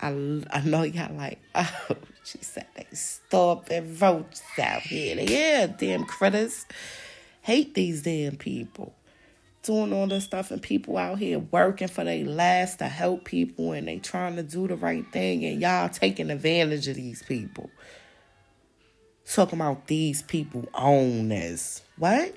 I, 0.00 0.08
I 0.50 0.60
know 0.64 0.82
y'all 0.82 1.14
like, 1.14 1.38
oh, 1.54 1.96
she 2.30 2.38
said 2.42 2.66
they 2.76 2.86
stop 2.92 3.70
and 3.70 3.86
votes 3.86 4.42
out 4.58 4.82
here. 4.82 5.16
Yeah, 5.18 5.66
damn 5.66 6.04
critters. 6.04 6.66
Hate 7.40 7.74
these 7.74 8.02
damn 8.02 8.36
people. 8.36 8.94
Doing 9.62 9.92
all 9.92 10.06
this 10.06 10.24
stuff 10.24 10.50
and 10.50 10.62
people 10.62 10.98
out 10.98 11.18
here 11.18 11.38
working 11.38 11.88
for 11.88 12.04
their 12.04 12.24
last 12.24 12.78
to 12.80 12.88
help 12.88 13.24
people 13.24 13.72
and 13.72 13.88
they 13.88 13.98
trying 13.98 14.36
to 14.36 14.42
do 14.42 14.68
the 14.68 14.76
right 14.76 15.06
thing 15.10 15.44
and 15.44 15.60
y'all 15.60 15.88
taking 15.88 16.30
advantage 16.30 16.86
of 16.88 16.96
these 16.96 17.22
people. 17.22 17.70
Talking 19.26 19.58
about 19.58 19.86
these 19.86 20.22
people 20.22 20.66
own 20.74 21.28
this. 21.28 21.82
What? 21.96 22.34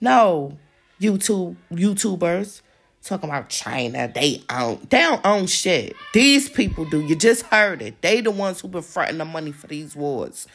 No, 0.00 0.58
YouTube 1.00 1.56
YouTubers 1.70 2.62
Talking 3.04 3.28
about 3.28 3.50
China, 3.50 4.10
they 4.12 4.42
own 4.48 4.78
they 4.88 5.00
don't 5.00 5.24
own 5.26 5.46
shit. 5.46 5.94
These 6.14 6.48
people 6.48 6.86
do. 6.86 7.02
You 7.02 7.14
just 7.14 7.42
heard 7.42 7.82
it. 7.82 8.00
They 8.00 8.22
the 8.22 8.30
ones 8.30 8.60
who 8.60 8.68
been 8.68 8.80
fronting 8.80 9.18
the 9.18 9.26
money 9.26 9.52
for 9.52 9.66
these 9.66 9.94
wars. 9.94 10.46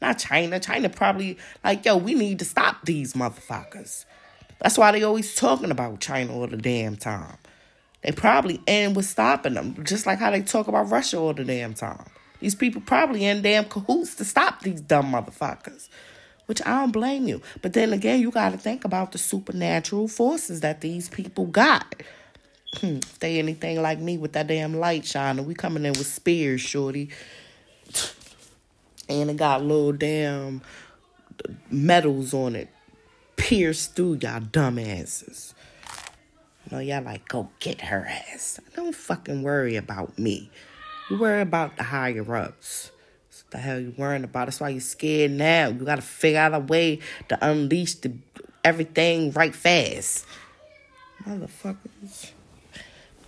Not 0.00 0.16
China. 0.16 0.60
China 0.60 0.88
probably 0.88 1.36
like, 1.64 1.84
yo, 1.84 1.96
we 1.96 2.14
need 2.14 2.38
to 2.38 2.44
stop 2.44 2.84
these 2.84 3.14
motherfuckers. 3.14 4.04
That's 4.60 4.78
why 4.78 4.92
they 4.92 5.02
always 5.02 5.34
talking 5.34 5.72
about 5.72 5.98
China 5.98 6.32
all 6.32 6.46
the 6.46 6.56
damn 6.56 6.96
time. 6.96 7.38
They 8.02 8.12
probably 8.12 8.60
end 8.68 8.94
with 8.94 9.06
stopping 9.06 9.54
them, 9.54 9.82
just 9.84 10.06
like 10.06 10.20
how 10.20 10.30
they 10.30 10.42
talk 10.42 10.68
about 10.68 10.88
Russia 10.88 11.18
all 11.18 11.34
the 11.34 11.44
damn 11.44 11.74
time. 11.74 12.06
These 12.38 12.54
people 12.54 12.82
probably 12.82 13.24
in 13.24 13.42
damn 13.42 13.64
cahoots 13.64 14.14
to 14.16 14.24
stop 14.24 14.60
these 14.60 14.80
dumb 14.80 15.12
motherfuckers 15.12 15.88
which 16.46 16.62
I 16.64 16.80
don't 16.80 16.92
blame 16.92 17.28
you. 17.28 17.42
But 17.60 17.72
then 17.72 17.92
again, 17.92 18.20
you 18.20 18.30
got 18.30 18.52
to 18.52 18.58
think 18.58 18.84
about 18.84 19.12
the 19.12 19.18
supernatural 19.18 20.08
forces 20.08 20.60
that 20.60 20.80
these 20.80 21.08
people 21.08 21.46
got. 21.46 21.94
Hmm, 22.78 22.96
if 22.96 23.18
they 23.18 23.38
anything 23.38 23.80
like 23.82 23.98
me 23.98 24.18
with 24.18 24.32
that 24.32 24.46
damn 24.46 24.74
light 24.74 25.04
shining, 25.04 25.46
we 25.46 25.54
coming 25.54 25.84
in 25.84 25.92
with 25.92 26.06
spears, 26.06 26.60
shorty. 26.60 27.10
And 29.08 29.30
it 29.30 29.36
got 29.36 29.62
little 29.62 29.92
damn 29.92 30.62
metals 31.70 32.34
on 32.34 32.56
it. 32.56 32.68
Pierced 33.36 33.94
through 33.94 34.18
y'all 34.22 34.40
dumbasses. 34.40 35.54
You 36.64 36.76
know, 36.76 36.82
y'all 36.82 37.02
like, 37.02 37.28
go 37.28 37.50
get 37.60 37.80
her 37.82 38.06
ass. 38.08 38.58
Don't 38.74 38.94
fucking 38.94 39.42
worry 39.42 39.76
about 39.76 40.18
me. 40.18 40.50
You 41.08 41.18
worry 41.18 41.42
about 41.42 41.76
the 41.76 41.84
higher 41.84 42.34
ups 42.34 42.90
the 43.50 43.58
hell 43.58 43.78
you 43.78 43.94
worrying 43.96 44.24
about? 44.24 44.46
That's 44.46 44.60
why 44.60 44.70
you're 44.70 44.80
scared 44.80 45.32
now. 45.32 45.68
You 45.68 45.84
gotta 45.84 46.02
figure 46.02 46.40
out 46.40 46.54
a 46.54 46.60
way 46.60 47.00
to 47.28 47.38
unleash 47.46 47.94
the 47.96 48.12
everything 48.64 49.30
right 49.32 49.54
fast. 49.54 50.26
Motherfuckers. 51.24 52.32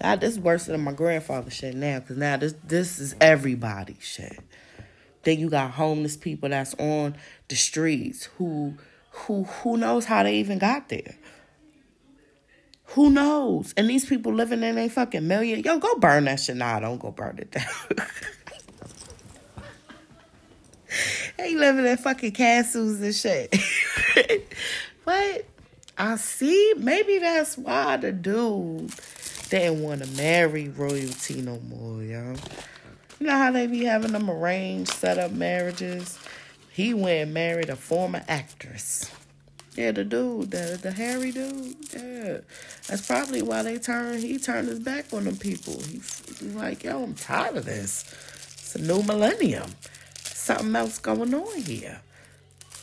Now 0.00 0.16
this 0.16 0.34
is 0.34 0.40
worse 0.40 0.66
than 0.66 0.80
my 0.80 0.92
grandfather 0.92 1.50
shit 1.50 1.74
now, 1.74 2.00
cause 2.00 2.16
now 2.16 2.36
this 2.36 2.54
this 2.64 2.98
is 2.98 3.14
everybody 3.20 3.96
shit. 4.00 4.38
Then 5.22 5.38
you 5.40 5.50
got 5.50 5.72
homeless 5.72 6.16
people 6.16 6.48
that's 6.48 6.74
on 6.74 7.16
the 7.48 7.56
streets 7.56 8.24
who 8.38 8.74
who 9.10 9.44
who 9.44 9.76
knows 9.76 10.04
how 10.04 10.22
they 10.22 10.36
even 10.36 10.58
got 10.58 10.88
there. 10.88 11.16
Who 12.92 13.10
knows? 13.10 13.74
And 13.76 13.90
these 13.90 14.06
people 14.06 14.32
living 14.32 14.62
in 14.62 14.78
a 14.78 14.88
fucking 14.88 15.26
million. 15.26 15.62
Yo, 15.62 15.78
go 15.78 15.96
burn 15.96 16.24
that 16.24 16.40
shit. 16.40 16.56
Nah, 16.56 16.80
don't 16.80 16.98
go 16.98 17.10
burn 17.10 17.38
it 17.38 17.50
down. 17.50 17.66
they 21.36 21.54
living 21.54 21.86
in 21.86 21.96
fucking 21.96 22.32
castles 22.32 23.00
and 23.00 23.14
shit. 23.14 23.54
but 25.04 25.46
I 25.96 26.16
see, 26.16 26.74
maybe 26.76 27.18
that's 27.18 27.58
why 27.58 27.96
the 27.96 28.12
dude 28.12 28.92
didn't 29.50 29.82
want 29.82 30.04
to 30.04 30.10
marry 30.12 30.68
royalty 30.68 31.40
no 31.42 31.58
more, 31.60 32.02
yo. 32.02 32.34
You 33.18 33.26
know 33.26 33.36
how 33.36 33.50
they 33.50 33.66
be 33.66 33.84
having 33.84 34.12
them 34.12 34.30
arranged, 34.30 34.92
set 34.92 35.18
up 35.18 35.32
marriages? 35.32 36.18
He 36.70 36.94
went 36.94 37.22
and 37.22 37.34
married 37.34 37.70
a 37.70 37.76
former 37.76 38.22
actress. 38.28 39.10
Yeah, 39.74 39.92
the 39.92 40.04
dude, 40.04 40.50
the 40.50 40.78
the 40.80 40.90
hairy 40.90 41.32
dude. 41.32 41.76
Yeah, 41.92 42.38
that's 42.86 43.06
probably 43.06 43.42
why 43.42 43.62
they 43.62 43.78
turned. 43.78 44.22
He 44.22 44.38
turned 44.38 44.68
his 44.68 44.80
back 44.80 45.12
on 45.12 45.24
them 45.24 45.36
people. 45.36 45.74
He, 45.82 45.98
he's 45.98 46.54
like, 46.54 46.84
yo, 46.84 47.02
I'm 47.02 47.14
tired 47.14 47.56
of 47.56 47.64
this. 47.64 48.04
It's 48.54 48.74
a 48.74 48.82
new 48.82 49.02
millennium. 49.02 49.70
Something 50.48 50.76
else 50.76 50.98
going 50.98 51.34
on 51.34 51.60
here. 51.60 52.00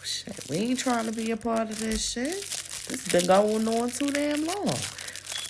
Shit, 0.03 0.39
we 0.51 0.57
ain't 0.57 0.77
trying 0.77 1.07
to 1.07 1.11
be 1.11 1.31
a 1.31 1.35
part 1.35 1.71
of 1.71 1.79
this 1.79 2.11
shit. 2.11 2.43
This 2.87 3.07
been 3.07 3.25
going 3.25 3.67
on 3.67 3.89
too 3.89 4.11
damn 4.11 4.45
long. 4.45 4.77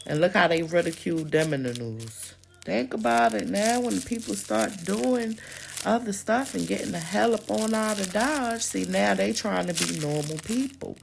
And 0.05 0.21
look 0.21 0.31
how 0.31 0.47
they 0.47 0.63
ridiculed 0.63 1.29
them 1.31 1.53
in 1.53 1.63
the 1.63 1.73
news. 1.73 2.33
Think 2.63 2.93
about 2.93 3.33
it 3.33 3.49
now 3.49 3.81
when 3.81 3.99
people 3.99 4.33
start 4.35 4.85
doing 4.85 5.37
other 5.83 6.13
stuff 6.13 6.55
and 6.55 6.65
getting 6.65 6.93
the 6.93 6.99
hell 6.99 7.33
up 7.33 7.51
on 7.51 7.73
out 7.73 7.99
of 7.99 8.13
Dodge. 8.13 8.61
See, 8.61 8.85
now 8.85 9.13
they 9.13 9.33
trying 9.33 9.67
to 9.67 9.73
be 9.73 9.99
normal 9.99 10.37
people. 10.37 10.95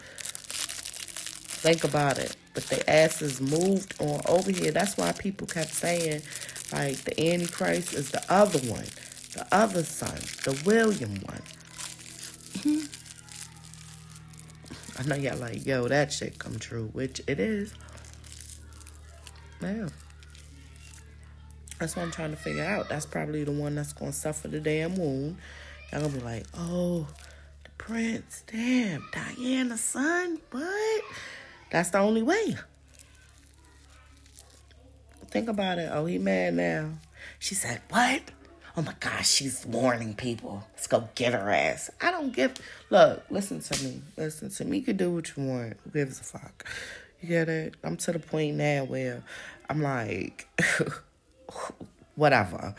Think 1.61 1.85
about 1.85 2.17
it. 2.17 2.37
But 2.55 2.65
the 2.69 2.89
asses 2.89 3.39
moved 3.39 4.01
on 4.01 4.23
over 4.25 4.51
here. 4.51 4.71
That's 4.71 4.97
why 4.97 5.13
people 5.13 5.47
kept 5.47 5.75
saying, 5.75 6.23
like, 6.73 7.05
the 7.05 7.33
Antichrist 7.33 7.93
is 7.93 8.13
the 8.13 8.25
other 8.33 8.61
one, 8.61 8.87
the 9.33 9.47
other 9.53 9.83
son, 9.83 10.19
the 10.45 10.61
William 10.65 11.15
one. 11.25 11.43
Mm-hmm. 12.59 12.87
I 14.99 15.03
know 15.09 15.17
y'all 15.17 15.39
like, 15.39 15.65
yo, 15.67 15.89
that 15.89 16.13
shit 16.13 16.39
come 16.39 16.59
true, 16.59 16.91
which 16.93 17.21
it 17.27 17.41
is. 17.41 17.73
Yeah. 19.61 19.89
That's 21.79 21.97
what 21.97 22.03
I'm 22.03 22.11
trying 22.13 22.31
to 22.31 22.37
figure 22.37 22.65
out. 22.65 22.89
That's 22.89 23.07
probably 23.07 23.45
the 23.45 23.53
one 23.53 23.75
that's 23.75 23.93
gonna 23.93 24.13
suffer 24.13 24.49
the 24.49 24.61
damn 24.61 24.97
wound. 24.97 25.39
Y'all 25.91 26.03
gonna 26.03 26.15
be 26.15 26.21
like, 26.21 26.47
oh, 26.57 27.09
the 27.65 27.71
prince, 27.79 28.45
damn, 28.47 29.05
Diana's 29.13 29.81
son, 29.81 30.39
what? 30.51 31.05
That's 31.71 31.91
the 31.91 31.99
only 31.99 32.23
way. 32.23 32.57
Think 35.29 35.49
about 35.49 35.79
it. 35.79 35.89
Oh, 35.91 36.05
he 36.05 36.19
mad 36.19 36.55
now. 36.55 36.91
She 37.39 37.55
said, 37.55 37.81
what? 37.89 38.21
Oh 38.75 38.81
my 38.81 38.95
gosh, 39.01 39.29
she's 39.29 39.67
warning 39.67 40.15
people. 40.15 40.65
Let's 40.73 40.87
go 40.87 41.07
get 41.15 41.35
her 41.35 41.51
ass. 41.51 41.91
I 42.01 42.11
don't 42.11 42.33
give. 42.33 42.55
Look, 42.89 43.23
listen 43.29 43.61
to 43.61 43.85
me. 43.85 44.01
Listen 44.17 44.49
to 44.49 44.65
me. 44.65 44.79
You 44.79 44.85
can 44.85 44.97
do 44.97 45.11
what 45.11 45.37
you 45.37 45.43
want. 45.45 45.77
Who 45.85 45.91
gives 45.91 46.21
a 46.21 46.25
fuck? 46.25 46.65
You 47.21 47.29
get 47.29 47.51
it? 47.51 47.75
I'm 47.85 47.99
to 47.99 48.13
the 48.13 48.19
point 48.19 48.57
now 48.57 48.85
where 48.85 49.23
I'm 49.69 49.83
like, 49.83 50.49
whatever. 52.15 52.75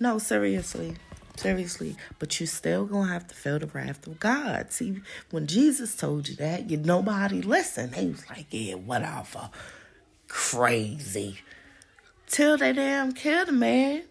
No, 0.00 0.18
seriously. 0.18 0.96
Seriously. 1.36 1.94
But 2.18 2.40
you 2.40 2.46
still 2.46 2.84
gonna 2.84 3.12
have 3.12 3.28
to 3.28 3.34
feel 3.34 3.60
the 3.60 3.66
wrath 3.66 4.06
of 4.08 4.18
God. 4.18 4.72
See, 4.72 5.00
when 5.30 5.46
Jesus 5.46 5.94
told 5.94 6.28
you 6.28 6.34
that, 6.36 6.68
you 6.68 6.76
nobody 6.76 7.40
listened. 7.40 7.94
He 7.94 8.08
was 8.08 8.28
like, 8.28 8.46
yeah, 8.50 8.74
whatever. 8.74 9.50
Crazy. 10.26 11.38
Till 12.26 12.56
they 12.56 12.72
damn 12.72 13.12
killed 13.12 13.46
the 13.48 13.52
man. 13.52 14.02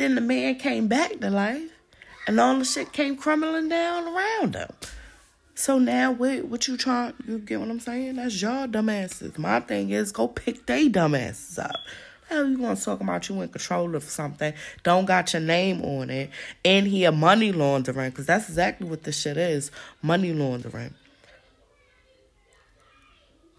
Then 0.00 0.14
the 0.14 0.22
man 0.22 0.54
came 0.54 0.88
back 0.88 1.20
to 1.20 1.28
life, 1.28 1.70
and 2.26 2.40
all 2.40 2.58
the 2.58 2.64
shit 2.64 2.90
came 2.90 3.18
crumbling 3.18 3.68
down 3.68 4.08
around 4.08 4.54
him. 4.54 4.70
So 5.54 5.78
now, 5.78 6.10
what, 6.10 6.46
what 6.46 6.66
you 6.66 6.78
trying? 6.78 7.12
You 7.28 7.38
get 7.38 7.60
what 7.60 7.68
I'm 7.68 7.80
saying? 7.80 8.16
That's 8.16 8.40
your 8.40 8.66
dumbasses. 8.66 9.36
My 9.36 9.60
thing 9.60 9.90
is, 9.90 10.10
go 10.10 10.26
pick 10.26 10.64
they 10.64 10.88
dumbasses 10.88 11.62
up. 11.62 11.76
Hell, 12.30 12.48
you 12.48 12.56
gonna 12.56 12.76
talk 12.76 13.02
about 13.02 13.28
you 13.28 13.42
in 13.42 13.50
control 13.50 13.94
of 13.94 14.04
something? 14.04 14.54
Don't 14.84 15.04
got 15.04 15.34
your 15.34 15.42
name 15.42 15.84
on 15.84 16.08
it, 16.08 16.30
and 16.64 16.86
he 16.86 17.04
a 17.04 17.12
money 17.12 17.52
laundering 17.52 18.08
because 18.08 18.24
that's 18.24 18.48
exactly 18.48 18.88
what 18.88 19.02
this 19.02 19.20
shit 19.20 19.36
is, 19.36 19.70
money 20.00 20.32
laundering. 20.32 20.94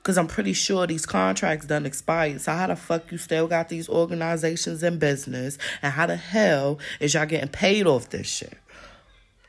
Cause 0.04 0.18
I'm 0.18 0.28
pretty 0.28 0.54
sure 0.54 0.88
these 0.88 1.06
contracts 1.06 1.68
done 1.68 1.86
expired. 1.86 2.42
So 2.42 2.52
how 2.54 2.68
the 2.68 2.76
fuck 2.76 3.12
you 3.12 3.20
still 3.20 3.48
got 3.48 3.70
these 3.70 3.88
organizations 3.88 4.82
in 4.82 4.98
business? 4.98 5.60
And 5.84 5.94
how 5.94 6.08
the 6.08 6.16
hell 6.16 6.80
is 7.00 7.14
y'all 7.14 7.28
getting 7.28 7.50
paid 7.50 7.86
off 7.86 8.10
this 8.10 8.28
shit? 8.28 8.58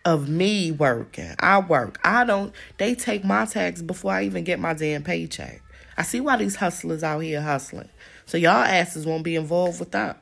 Of 0.04 0.28
me 0.28 0.70
working. 0.70 1.34
I 1.38 1.60
work. 1.60 1.98
I 2.04 2.24
don't 2.24 2.52
they 2.76 2.94
take 2.94 3.24
my 3.24 3.46
tax 3.46 3.80
before 3.80 4.12
I 4.12 4.24
even 4.24 4.44
get 4.44 4.58
my 4.60 4.74
damn 4.74 5.02
paycheck. 5.02 5.62
I 5.96 6.02
see 6.02 6.20
why 6.20 6.36
these 6.36 6.56
hustlers 6.56 7.02
out 7.02 7.20
here 7.20 7.40
hustling. 7.40 7.88
So 8.26 8.36
y'all 8.36 8.52
asses 8.52 9.06
won't 9.06 9.24
be 9.24 9.36
involved 9.36 9.80
with 9.80 9.92
them. 9.92 10.16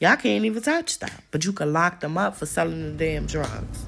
Y'all 0.00 0.16
can't 0.16 0.44
even 0.44 0.62
touch 0.62 0.98
them. 0.98 1.10
But 1.30 1.44
you 1.44 1.52
can 1.52 1.72
lock 1.72 2.00
them 2.00 2.18
up 2.18 2.36
for 2.36 2.46
selling 2.46 2.96
the 2.96 3.04
damn 3.04 3.26
drugs. 3.26 3.86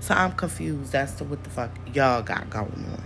So 0.00 0.14
I'm 0.14 0.32
confused 0.32 0.94
as 0.94 1.14
to 1.16 1.24
what 1.24 1.42
the 1.42 1.50
fuck 1.50 1.70
y'all 1.92 2.22
got 2.22 2.50
going 2.50 2.70
on. 2.70 3.05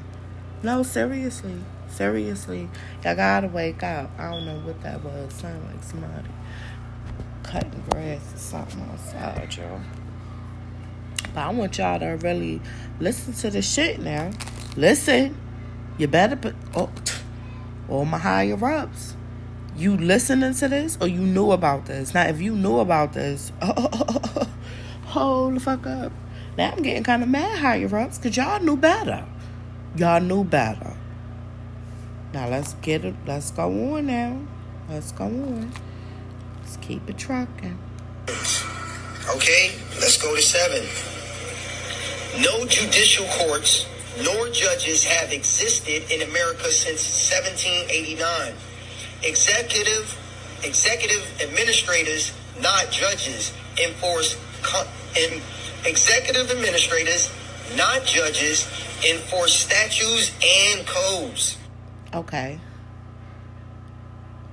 No, 0.62 0.82
seriously. 0.82 1.56
Seriously. 1.88 2.68
Y'all 3.02 3.16
gotta 3.16 3.48
wake 3.48 3.82
up. 3.82 4.10
I 4.18 4.30
don't 4.30 4.44
know 4.44 4.58
what 4.60 4.80
that 4.82 5.02
was. 5.02 5.32
Sound 5.32 5.64
like 5.64 5.82
somebody 5.82 6.28
cutting 7.42 7.82
grass 7.90 8.34
or 8.34 8.38
something 8.38 8.82
outside, 8.92 9.56
y'all. 9.56 9.80
But 11.34 11.40
I 11.40 11.50
want 11.50 11.78
y'all 11.78 11.98
to 11.98 12.18
really 12.20 12.60
listen 12.98 13.32
to 13.34 13.50
the 13.50 13.62
shit 13.62 14.00
now. 14.00 14.30
Listen. 14.76 15.36
You 15.96 16.08
better 16.08 16.36
put 16.36 16.54
oh, 16.74 16.90
all 17.88 18.04
my 18.04 18.18
higher 18.18 18.62
ups. 18.62 19.16
You 19.76 19.96
listening 19.96 20.54
to 20.54 20.68
this 20.68 20.98
or 21.00 21.08
you 21.08 21.20
knew 21.20 21.52
about 21.52 21.86
this? 21.86 22.12
Now, 22.12 22.26
if 22.26 22.40
you 22.40 22.54
knew 22.54 22.78
about 22.78 23.14
this, 23.14 23.50
oh, 23.62 24.46
hold 25.06 25.56
the 25.56 25.60
fuck 25.60 25.86
up. 25.86 26.12
Now 26.58 26.72
I'm 26.72 26.82
getting 26.82 27.02
kind 27.02 27.22
of 27.22 27.28
mad 27.30 27.58
higher 27.58 27.94
ups 27.96 28.18
because 28.18 28.36
y'all 28.36 28.60
knew 28.60 28.76
better. 28.76 29.26
Y'all 29.96 30.20
knew 30.20 30.44
better. 30.44 30.94
Now 32.32 32.48
let's 32.48 32.74
get 32.74 33.04
it. 33.04 33.14
Let's 33.26 33.50
go 33.50 33.96
on 33.96 34.06
now. 34.06 34.38
Let's 34.88 35.10
go 35.10 35.24
on. 35.24 35.72
Let's 36.60 36.76
keep 36.76 37.08
it 37.10 37.18
trucking. 37.18 37.78
Okay, 38.28 39.72
let's 39.98 40.20
go 40.22 40.34
to 40.36 40.42
seven. 40.42 40.86
No 42.40 42.64
judicial 42.66 43.26
courts 43.38 43.86
nor 44.22 44.48
judges 44.50 45.04
have 45.04 45.32
existed 45.32 46.10
in 46.10 46.22
America 46.22 46.70
since 46.70 47.02
1789. 47.32 48.54
Executive, 49.22 50.18
executive 50.62 51.26
administrators, 51.40 52.32
not 52.60 52.90
judges, 52.90 53.52
enforce. 53.82 54.36
Con- 54.62 54.86
executive 55.84 56.50
administrators, 56.50 57.30
not 57.76 58.04
judges, 58.04 58.66
enforce 59.08 59.54
statutes 59.54 60.32
and 60.42 60.86
codes. 60.86 61.58
Okay. 62.12 62.60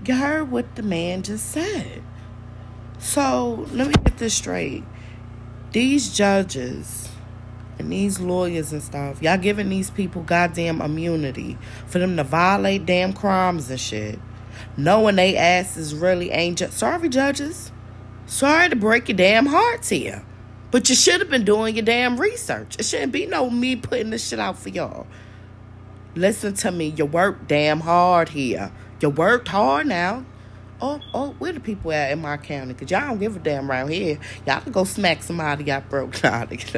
You 0.06 0.16
heard 0.16 0.52
what 0.52 0.76
the 0.76 0.84
man 0.84 1.24
just 1.24 1.52
said. 1.52 2.02
So 3.00 3.68
let 3.72 3.88
me 3.88 3.94
get 3.94 4.18
this 4.18 4.34
straight. 4.34 4.84
These 5.72 6.16
judges 6.16 7.10
and 7.78 7.92
these 7.92 8.20
lawyers 8.20 8.74
and 8.74 8.82
stuff, 8.82 9.22
y'all 9.22 9.38
giving 9.38 9.70
these 9.70 9.90
people 9.90 10.24
goddamn 10.24 10.82
immunity 10.82 11.58
for 11.88 12.00
them 12.00 12.18
to 12.18 12.24
violate 12.24 12.86
damn 12.86 13.14
crimes 13.14 13.70
and 13.70 13.80
shit. 13.80 14.20
Knowing 14.76 15.16
they 15.16 15.36
asses 15.36 15.94
really 15.94 16.32
ain't 16.32 16.58
just 16.58 16.78
sorry 16.78 17.10
judges. 17.10 17.72
Sorry 18.26 18.70
to 18.70 18.76
break 18.76 19.10
your 19.10 19.18
damn 19.18 19.46
hearts 19.46 19.90
here. 19.90 20.24
But 20.78 20.90
you 20.90 20.96
should 20.96 21.22
have 21.22 21.32
been 21.32 21.44
doing 21.44 21.76
your 21.76 21.86
damn 21.86 22.22
research. 22.22 22.76
It 22.78 22.86
shouldn't 22.86 23.12
be 23.12 23.26
no 23.26 23.50
me 23.50 23.76
putting 23.76 24.12
this 24.12 24.28
shit 24.28 24.38
out 24.38 24.60
for 24.60 24.70
y'all. 24.70 25.08
Listen 26.14 26.54
to 26.54 26.72
me. 26.72 26.90
You 26.90 27.08
worked 27.08 27.48
damn 27.48 27.80
hard 27.80 28.30
here. 28.30 28.72
You 29.02 29.10
worked 29.10 29.48
hard 29.48 29.88
now. 29.88 30.24
Oh, 30.80 31.02
oh, 31.16 31.32
where 31.40 31.52
the 31.52 31.60
people 31.60 31.92
at 31.92 32.12
in 32.12 32.22
my 32.22 32.38
county? 32.38 32.74
Because 32.74 32.92
y'all 32.92 33.08
don't 33.08 33.18
give 33.18 33.36
a 33.36 33.40
damn 33.40 33.72
around 33.72 33.90
here. 33.90 34.20
Y'all 34.46 34.62
can 34.62 34.72
go 34.72 34.84
smack 34.84 35.24
somebody 35.24 35.64
broke 35.90 36.24
out. 36.24 36.54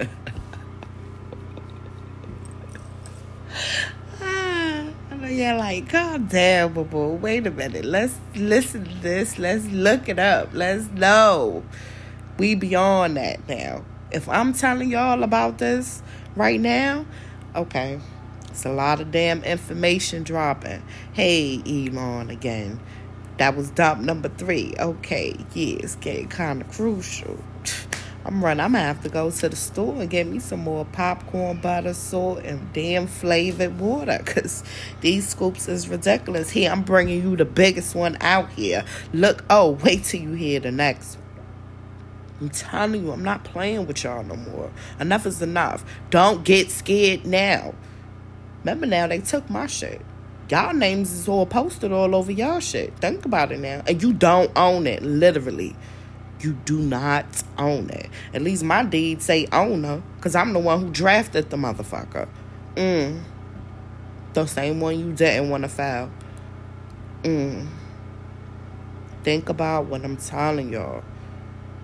ah, 4.21 4.85
I 5.11 5.15
know 5.17 5.27
y'all 5.27 5.57
like, 5.57 5.91
God 5.91 6.29
damn, 6.29 6.71
boo. 6.71 7.15
Wait 7.15 7.45
a 7.45 7.51
minute. 7.51 7.83
Let's 7.83 8.15
listen 8.33 8.85
to 8.85 8.95
this. 9.01 9.37
Let's 9.37 9.65
look 9.65 10.07
it 10.07 10.19
up. 10.19 10.51
Let's 10.53 10.87
know. 10.87 11.65
We 12.39 12.55
beyond 12.55 13.17
that 13.17 13.47
now. 13.49 13.83
If 14.11 14.29
I'm 14.29 14.53
telling 14.53 14.89
y'all 14.89 15.23
about 15.23 15.57
this 15.57 16.01
right 16.37 16.59
now, 16.59 17.05
okay. 17.53 17.99
It's 18.47 18.65
a 18.65 18.71
lot 18.71 19.01
of 19.01 19.11
damn 19.11 19.43
information 19.43 20.23
dropping. 20.23 20.81
Hey, 21.11 21.61
Elon 21.65 22.29
again. 22.29 22.79
That 23.37 23.57
was 23.57 23.69
dump 23.71 24.01
number 24.01 24.29
three. 24.29 24.73
Okay, 24.79 25.35
yeah, 25.53 25.77
it's 25.81 25.97
getting 25.97 26.29
kind 26.29 26.61
of 26.61 26.71
crucial. 26.71 27.37
I'm 28.23 28.43
running. 28.43 28.61
I'm 28.61 28.71
gonna 28.71 28.85
have 28.85 29.03
to 29.03 29.09
go 29.09 29.31
to 29.31 29.49
the 29.49 29.55
store 29.55 30.01
and 30.01 30.09
get 30.09 30.25
me 30.25 30.39
some 30.39 30.61
more 30.61 30.85
popcorn, 30.85 31.59
butter, 31.61 31.93
salt, 31.93 32.39
and 32.45 32.71
damn 32.71 33.07
flavored 33.07 33.79
water. 33.79 34.21
Cause 34.25 34.63
these 35.01 35.27
scoops 35.27 35.67
is 35.67 35.89
ridiculous. 35.89 36.49
Here, 36.49 36.71
I'm 36.71 36.83
bringing 36.83 37.21
you 37.21 37.35
the 37.35 37.45
biggest 37.45 37.95
one 37.95 38.17
out 38.21 38.49
here. 38.51 38.85
Look. 39.13 39.43
Oh, 39.49 39.71
wait 39.83 40.05
till 40.05 40.21
you 40.21 40.33
hear 40.33 40.61
the 40.61 40.71
next 40.71 41.15
one. 41.15 41.28
I'm 42.39 42.49
telling 42.49 43.03
you, 43.03 43.11
I'm 43.11 43.23
not 43.23 43.43
playing 43.43 43.85
with 43.87 44.03
y'all 44.03 44.23
no 44.23 44.35
more. 44.35 44.71
Enough 44.99 45.25
is 45.25 45.41
enough. 45.41 45.83
Don't 46.09 46.43
get 46.43 46.71
scared 46.71 47.25
now. 47.25 47.73
Remember 48.63 48.85
now, 48.85 49.07
they 49.07 49.19
took 49.19 49.49
my 49.49 49.67
shit. 49.67 50.01
Y'all 50.49 50.73
names 50.73 51.11
is 51.11 51.27
all 51.27 51.45
posted 51.45 51.91
all 51.91 52.15
over 52.15 52.31
y'all 52.31 52.59
shit. 52.59 52.97
Think 52.97 53.25
about 53.25 53.51
it 53.51 53.59
now. 53.59 53.83
And 53.87 54.01
you 54.01 54.13
don't 54.13 54.51
own 54.55 54.87
it, 54.87 55.03
literally. 55.03 55.75
You 56.39 56.53
do 56.65 56.79
not 56.79 57.43
own 57.57 57.89
it. 57.89 58.09
At 58.33 58.41
least 58.41 58.63
my 58.63 58.83
deeds 58.83 59.25
say 59.25 59.47
owner, 59.51 60.01
because 60.15 60.35
I'm 60.35 60.53
the 60.53 60.59
one 60.59 60.79
who 60.79 60.89
drafted 60.89 61.49
the 61.49 61.57
motherfucker. 61.57 62.27
Mm. 62.75 63.21
The 64.33 64.45
same 64.45 64.79
one 64.79 64.99
you 64.99 65.11
didn't 65.11 65.49
want 65.49 65.63
to 65.63 65.69
file. 65.69 66.09
Mm. 67.23 67.67
Think 69.23 69.49
about 69.49 69.87
what 69.87 70.03
I'm 70.05 70.15
telling 70.15 70.71
y'all. 70.71 71.03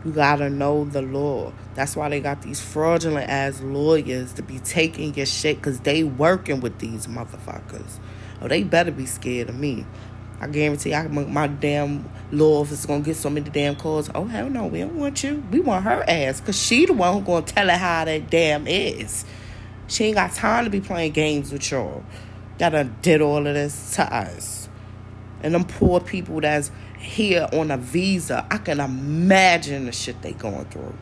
You 0.05 0.11
gotta 0.11 0.51
know 0.51 0.85
the 0.85 1.01
law. 1.01 1.51
That's 1.73 1.95
why 1.95 2.09
they 2.09 2.19
got 2.19 2.43
these 2.43 2.61
fraudulent 2.61 3.27
ass 3.27 3.59
lawyers 3.61 4.33
to 4.33 4.43
be 4.43 4.59
taking 4.59 5.15
your 5.15 5.25
shit 5.25 5.57
because 5.57 5.79
they 5.79 6.03
working 6.03 6.61
with 6.61 6.77
these 6.77 7.07
motherfuckers. 7.07 7.97
Oh, 8.39 8.47
they 8.47 8.61
better 8.61 8.91
be 8.91 9.07
scared 9.07 9.49
of 9.49 9.55
me. 9.55 9.83
I 10.39 10.47
guarantee 10.47 10.93
I 10.93 11.07
my, 11.07 11.47
damn 11.47 12.07
law 12.31 12.61
office 12.61 12.85
gonna 12.85 13.01
get 13.01 13.15
so 13.15 13.31
many 13.31 13.49
damn 13.49 13.75
calls. 13.75 14.11
Oh 14.13 14.25
hell 14.25 14.47
no, 14.47 14.67
we 14.67 14.81
don't 14.81 14.95
want 14.95 15.23
you. 15.23 15.43
We 15.49 15.59
want 15.59 15.85
her 15.85 16.03
ass 16.07 16.39
because 16.39 16.61
she 16.61 16.85
the 16.85 16.93
one 16.93 17.13
who 17.13 17.21
gonna 17.21 17.45
tell 17.45 17.67
her 17.67 17.77
how 17.77 18.05
that 18.05 18.29
damn 18.29 18.67
is. 18.67 19.25
She 19.87 20.05
ain't 20.05 20.15
got 20.15 20.33
time 20.33 20.65
to 20.65 20.69
be 20.69 20.81
playing 20.81 21.13
games 21.13 21.51
with 21.51 21.71
y'all. 21.71 22.03
That 22.59 22.69
done 22.69 22.95
did 23.01 23.21
all 23.21 23.47
of 23.47 23.53
this 23.55 23.95
to 23.95 24.13
us. 24.13 24.69
And 25.41 25.55
them 25.55 25.65
poor 25.65 25.99
people 25.99 26.41
that's 26.41 26.69
here 27.05 27.47
on 27.53 27.71
a 27.71 27.77
visa, 27.77 28.45
I 28.49 28.57
can 28.57 28.79
imagine 28.79 29.85
the 29.85 29.91
shit 29.91 30.21
they 30.21 30.33
going 30.33 30.65
through. 30.65 30.95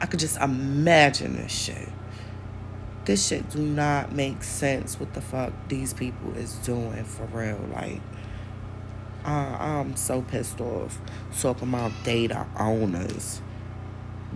I 0.00 0.06
could 0.06 0.20
just 0.20 0.36
imagine 0.38 1.36
this 1.36 1.52
shit. 1.52 1.88
This 3.04 3.28
shit 3.28 3.48
do 3.50 3.60
not 3.60 4.12
make 4.12 4.42
sense 4.42 4.98
what 4.98 5.14
the 5.14 5.20
fuck 5.20 5.52
these 5.68 5.94
people 5.94 6.36
is 6.36 6.54
doing 6.56 7.04
for 7.04 7.24
real. 7.26 7.60
Like, 7.72 8.00
uh, 9.24 9.56
I'm 9.58 9.96
so 9.96 10.22
pissed 10.22 10.60
off 10.60 11.00
talking 11.40 11.68
about 11.68 11.92
data 12.02 12.46
owners. 12.58 13.40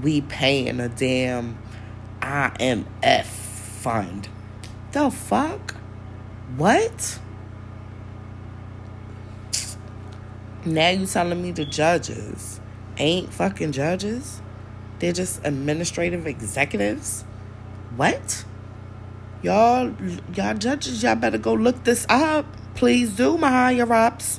We 0.00 0.20
paying 0.20 0.80
a 0.80 0.88
damn 0.88 1.59
IMF 2.20 3.24
fund. 3.24 4.28
The 4.92 5.11
fuck? 5.11 5.74
What? 6.56 7.18
Now 10.64 10.90
you 10.90 11.07
telling 11.07 11.42
me 11.42 11.53
the 11.53 11.64
judges 11.64 12.61
ain't 12.99 13.33
fucking 13.33 13.73
judges? 13.73 14.42
They're 14.99 15.12
just 15.12 15.40
administrative 15.44 16.27
executives? 16.27 17.25
What? 17.96 18.44
Y'all, 19.42 19.94
y'all 20.35 20.55
judges, 20.55 21.03
y'all 21.03 21.16
better 21.16 21.38
go 21.38 21.55
look 21.55 21.85
this 21.85 22.05
up. 22.11 22.44
Please 22.75 23.16
do, 23.16 23.38
my 23.38 23.49
higher 23.49 23.90
ups. 23.90 24.38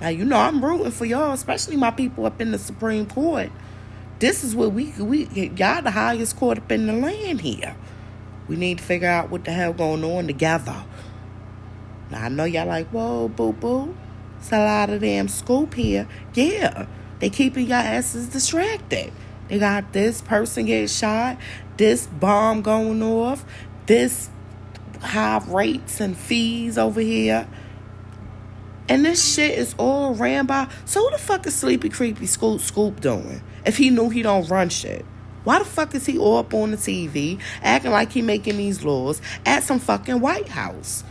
Now 0.00 0.08
you 0.08 0.24
know 0.24 0.36
I'm 0.36 0.64
rooting 0.64 0.92
for 0.92 1.04
y'all, 1.04 1.32
especially 1.32 1.76
my 1.76 1.90
people 1.90 2.24
up 2.24 2.40
in 2.40 2.52
the 2.52 2.58
Supreme 2.58 3.06
Court. 3.06 3.50
This 4.20 4.44
is 4.44 4.54
what 4.54 4.72
we 4.72 4.92
we 5.00 5.26
y'all 5.56 5.82
the 5.82 5.90
highest 5.90 6.36
court 6.36 6.58
up 6.58 6.70
in 6.70 6.86
the 6.86 6.92
land 6.92 7.40
here. 7.40 7.74
We 8.46 8.54
need 8.54 8.78
to 8.78 8.84
figure 8.84 9.08
out 9.08 9.30
what 9.30 9.44
the 9.44 9.50
hell 9.50 9.72
going 9.72 10.04
on 10.04 10.28
together. 10.28 10.84
Now 12.10 12.24
I 12.24 12.28
know 12.28 12.44
y'all 12.44 12.66
like, 12.66 12.86
whoa, 12.88 13.26
boo 13.28 13.52
boo. 13.52 13.96
It's 14.38 14.52
a 14.52 14.58
lot 14.58 14.90
of 14.90 15.00
damn 15.00 15.28
scoop 15.28 15.74
here. 15.74 16.08
Yeah. 16.34 16.86
They 17.18 17.30
keeping 17.30 17.66
your 17.66 17.78
asses 17.78 18.28
distracted. 18.28 19.12
They 19.48 19.58
got 19.58 19.92
this 19.92 20.20
person 20.20 20.66
getting 20.66 20.86
shot, 20.86 21.38
this 21.76 22.06
bomb 22.06 22.62
going 22.62 23.02
off, 23.02 23.44
this 23.86 24.30
high 25.00 25.42
rates 25.48 26.00
and 26.00 26.16
fees 26.16 26.78
over 26.78 27.00
here. 27.00 27.48
And 28.88 29.04
this 29.04 29.34
shit 29.34 29.58
is 29.58 29.74
all 29.78 30.14
ran 30.14 30.46
by. 30.46 30.68
So 30.84 31.08
the 31.10 31.18
fuck 31.18 31.46
is 31.46 31.54
Sleepy 31.54 31.88
Creepy 31.88 32.26
Scoop 32.26 32.60
Scoop 32.60 33.00
doing? 33.00 33.42
If 33.66 33.76
he 33.76 33.90
knew 33.90 34.08
he 34.08 34.22
don't 34.22 34.48
run 34.48 34.68
shit. 34.68 35.04
Why 35.44 35.58
the 35.58 35.64
fuck 35.64 35.94
is 35.94 36.06
he 36.06 36.18
all 36.18 36.38
up 36.38 36.52
on 36.52 36.72
the 36.72 36.76
TV 36.76 37.40
acting 37.62 37.90
like 37.90 38.12
he 38.12 38.22
making 38.22 38.56
these 38.56 38.84
laws 38.84 39.20
at 39.46 39.62
some 39.62 39.78
fucking 39.78 40.20
White 40.20 40.48
House? 40.48 41.04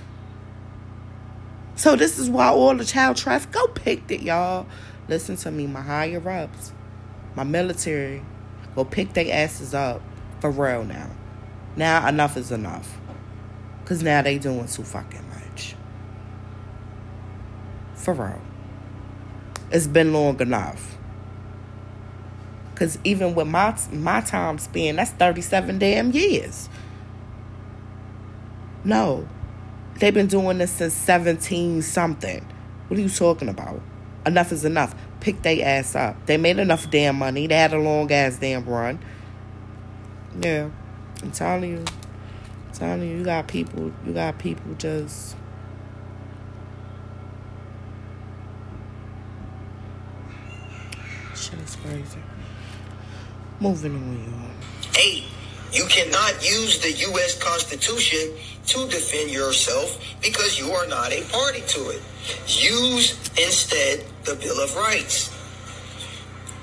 So 1.77 1.95
this 1.95 2.17
is 2.17 2.27
why 2.27 2.49
all 2.49 2.75
the 2.75 2.83
child 2.83 3.17
traffic 3.17 3.51
go 3.51 3.67
picked 3.67 4.09
it, 4.09 4.23
y'all. 4.23 4.65
Listen 5.07 5.35
to 5.37 5.51
me, 5.51 5.67
my 5.67 5.81
higher 5.81 6.27
ups, 6.27 6.73
my 7.35 7.43
military, 7.43 8.23
go 8.75 8.83
pick 8.83 9.13
their 9.13 9.31
asses 9.31 9.75
up 9.75 10.01
for 10.39 10.49
real 10.49 10.83
now. 10.83 11.11
Now 11.75 12.07
enough 12.07 12.35
is 12.35 12.51
enough. 12.51 12.97
Cause 13.85 14.01
now 14.01 14.23
they 14.23 14.39
doing 14.39 14.67
too 14.67 14.83
fucking 14.83 15.23
much. 15.29 15.75
For 17.93 18.15
real. 18.15 18.41
It's 19.69 19.85
been 19.85 20.13
long 20.13 20.41
enough. 20.41 20.97
Cause 22.73 22.97
even 23.03 23.35
with 23.35 23.47
my 23.47 23.77
my 23.91 24.21
time 24.21 24.57
span, 24.57 24.95
that's 24.95 25.11
37 25.11 25.77
damn 25.77 26.11
years. 26.11 26.69
No, 28.83 29.27
They've 29.99 30.13
been 30.13 30.27
doing 30.27 30.59
this 30.59 30.71
since 30.71 30.93
17 30.93 31.81
something. 31.81 32.45
What 32.87 32.99
are 32.99 33.01
you 33.01 33.09
talking 33.09 33.49
about? 33.49 33.81
Enough 34.25 34.51
is 34.51 34.63
enough. 34.63 34.95
Pick 35.21 35.41
their 35.41 35.65
ass 35.65 35.95
up. 35.95 36.25
They 36.27 36.37
made 36.37 36.59
enough 36.59 36.89
damn 36.91 37.17
money. 37.17 37.47
They 37.47 37.55
had 37.55 37.73
a 37.73 37.79
long 37.79 38.11
ass 38.11 38.37
damn 38.37 38.65
run. 38.65 38.99
Yeah. 40.39 40.69
I'm 41.23 41.31
telling 41.31 41.71
you. 41.71 41.83
I'm 42.67 42.73
telling 42.73 43.09
you, 43.09 43.17
you 43.17 43.23
got 43.23 43.47
people, 43.47 43.91
you 44.05 44.13
got 44.13 44.37
people 44.37 44.75
just. 44.75 45.35
Shit 51.35 51.59
is 51.59 51.75
crazy. 51.77 52.19
Moving 53.59 53.95
on, 53.95 54.23
y'all. 54.23 55.03
Eight, 55.03 55.23
you 55.77 55.85
cannot 55.85 56.33
use 56.43 56.79
the 56.81 56.91
U.S. 56.91 57.37
Constitution 57.37 58.33
to 58.65 58.87
defend 58.87 59.29
yourself 59.29 60.03
because 60.23 60.57
you 60.57 60.71
are 60.71 60.87
not 60.87 61.11
a 61.11 61.21
party 61.25 61.61
to 61.67 61.89
it. 61.89 62.01
Use 62.47 63.11
instead 63.37 64.03
the 64.23 64.33
Bill 64.35 64.59
of 64.59 64.75
Rights. 64.75 65.31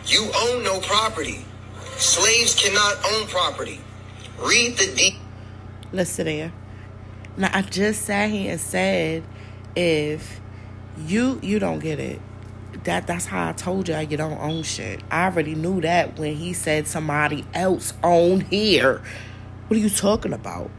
You 0.07 0.29
own 0.37 0.65
no 0.65 0.81
property. 0.81 1.45
Slaves 1.97 2.61
cannot 2.61 2.97
own 3.13 3.29
property. 3.29 3.81
Read 4.41 4.77
the 4.79 4.93
deed. 4.97 5.15
Listen 5.93 6.27
there. 6.27 6.53
Now 7.37 7.51
I 7.53 7.63
just 7.63 8.03
sat 8.03 8.31
here 8.31 8.51
and 8.51 8.61
said, 8.61 9.23
if 9.77 10.41
you 11.07 11.39
you 11.41 11.61
don't 11.61 11.79
get 11.79 12.01
it, 12.01 12.21
that 12.85 13.07
that's 13.07 13.27
how 13.27 13.49
I 13.49 13.53
told 13.53 13.89
you 13.89 13.99
you 13.99 14.17
don't 14.17 14.39
own 14.39 14.63
shit. 14.63 15.01
I 15.11 15.27
already 15.27 15.55
knew 15.55 15.81
that 15.81 16.19
when 16.19 16.37
he 16.37 16.53
said 16.53 16.87
somebody 16.87 17.45
else 17.55 17.95
owned 18.03 18.45
here. 18.45 19.03
What 19.69 19.77
are 19.77 19.81
you 19.81 19.91
talking 19.91 20.33
about? 20.33 20.71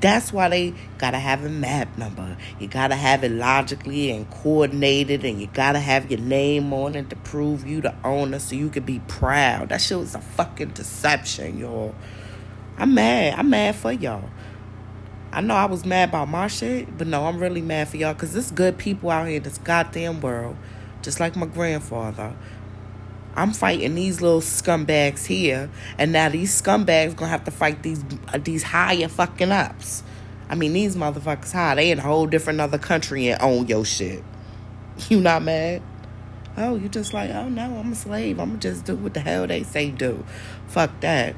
That's 0.00 0.32
why 0.32 0.48
they 0.48 0.74
gotta 0.98 1.18
have 1.18 1.44
a 1.44 1.48
map 1.48 1.98
number. 1.98 2.36
You 2.60 2.68
gotta 2.68 2.94
have 2.94 3.24
it 3.24 3.32
logically 3.32 4.12
and 4.12 4.30
coordinated, 4.30 5.24
and 5.24 5.40
you 5.40 5.48
gotta 5.52 5.80
have 5.80 6.08
your 6.10 6.20
name 6.20 6.72
on 6.72 6.94
it 6.94 7.10
to 7.10 7.16
prove 7.16 7.66
you 7.66 7.80
the 7.80 7.94
owner 8.04 8.38
so 8.38 8.54
you 8.54 8.70
can 8.70 8.84
be 8.84 9.00
proud. 9.08 9.70
That 9.70 9.80
shit 9.80 9.98
was 9.98 10.14
a 10.14 10.20
fucking 10.20 10.70
deception, 10.70 11.58
y'all. 11.58 11.96
I'm 12.76 12.94
mad. 12.94 13.34
I'm 13.38 13.50
mad 13.50 13.74
for 13.74 13.90
y'all. 13.90 14.30
I 15.32 15.40
know 15.40 15.54
I 15.54 15.66
was 15.66 15.84
mad 15.84 16.10
about 16.10 16.28
my 16.28 16.46
shit, 16.46 16.96
but 16.96 17.06
no, 17.06 17.26
I'm 17.26 17.38
really 17.38 17.60
mad 17.60 17.88
for 17.88 17.96
y'all 17.96 18.14
because 18.14 18.32
there's 18.32 18.52
good 18.52 18.78
people 18.78 19.10
out 19.10 19.26
here 19.26 19.38
in 19.38 19.42
this 19.42 19.58
goddamn 19.58 20.20
world, 20.20 20.56
just 21.02 21.20
like 21.20 21.36
my 21.36 21.46
grandfather. 21.46 22.34
I'm 23.36 23.52
fighting 23.52 23.94
these 23.94 24.20
little 24.20 24.40
scumbags 24.40 25.26
here, 25.26 25.70
and 25.96 26.12
now 26.12 26.28
these 26.28 26.60
scumbags 26.60 27.14
gonna 27.14 27.30
have 27.30 27.44
to 27.44 27.50
fight 27.50 27.82
these 27.82 28.04
uh, 28.32 28.38
these 28.38 28.64
higher 28.64 29.08
fucking 29.08 29.52
ups. 29.52 30.02
I 30.48 30.54
mean, 30.54 30.72
these 30.72 30.96
motherfuckers 30.96 31.52
high. 31.52 31.74
They 31.74 31.90
in 31.90 31.98
a 31.98 32.02
whole 32.02 32.26
different 32.26 32.60
other 32.60 32.78
country 32.78 33.28
and 33.28 33.40
own 33.40 33.66
your 33.66 33.84
shit. 33.84 34.24
You 35.08 35.20
not 35.20 35.42
mad? 35.42 35.80
Oh, 36.56 36.74
you 36.74 36.88
just 36.88 37.14
like, 37.14 37.30
oh 37.30 37.48
no, 37.48 37.76
I'm 37.76 37.92
a 37.92 37.94
slave. 37.94 38.40
I'm 38.40 38.58
just 38.58 38.84
do 38.84 38.96
what 38.96 39.14
the 39.14 39.20
hell 39.20 39.46
they 39.46 39.62
say 39.62 39.92
do. 39.92 40.24
Fuck 40.66 40.98
that. 41.00 41.36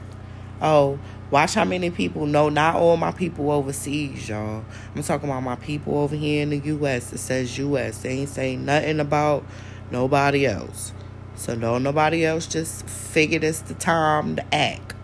Oh, 0.62 0.99
watch 1.31 1.55
how 1.55 1.64
many 1.64 1.90
people 1.90 2.27
know. 2.27 2.49
Not 2.49 2.77
all 2.77 2.97
my 2.97 3.12
people 3.12 3.51
overseas, 3.51 4.29
y'all. 4.29 4.64
I'm 4.95 5.03
talking 5.03 5.29
about 5.29 5.43
my 5.43 5.57
people 5.57 5.99
over 5.99 6.16
here 6.16 6.43
in 6.43 6.51
the 6.51 6.59
U.S. 6.59 7.12
It 7.12 7.19
says 7.19 7.57
U.S. 7.59 8.03
They 8.03 8.11
ain't 8.11 8.29
saying 8.29 8.64
nothing 8.64 9.01
about 9.01 9.45
nobody 9.90 10.47
else. 10.47 10.93
So 11.37 11.57
don't 11.57 11.83
nobody 11.83 12.25
else 12.25 12.47
just 12.47 12.87
figure 12.88 13.38
this 13.38 13.61
the 13.61 13.75
time 13.75 14.37
to 14.37 14.55
act. 14.55 14.95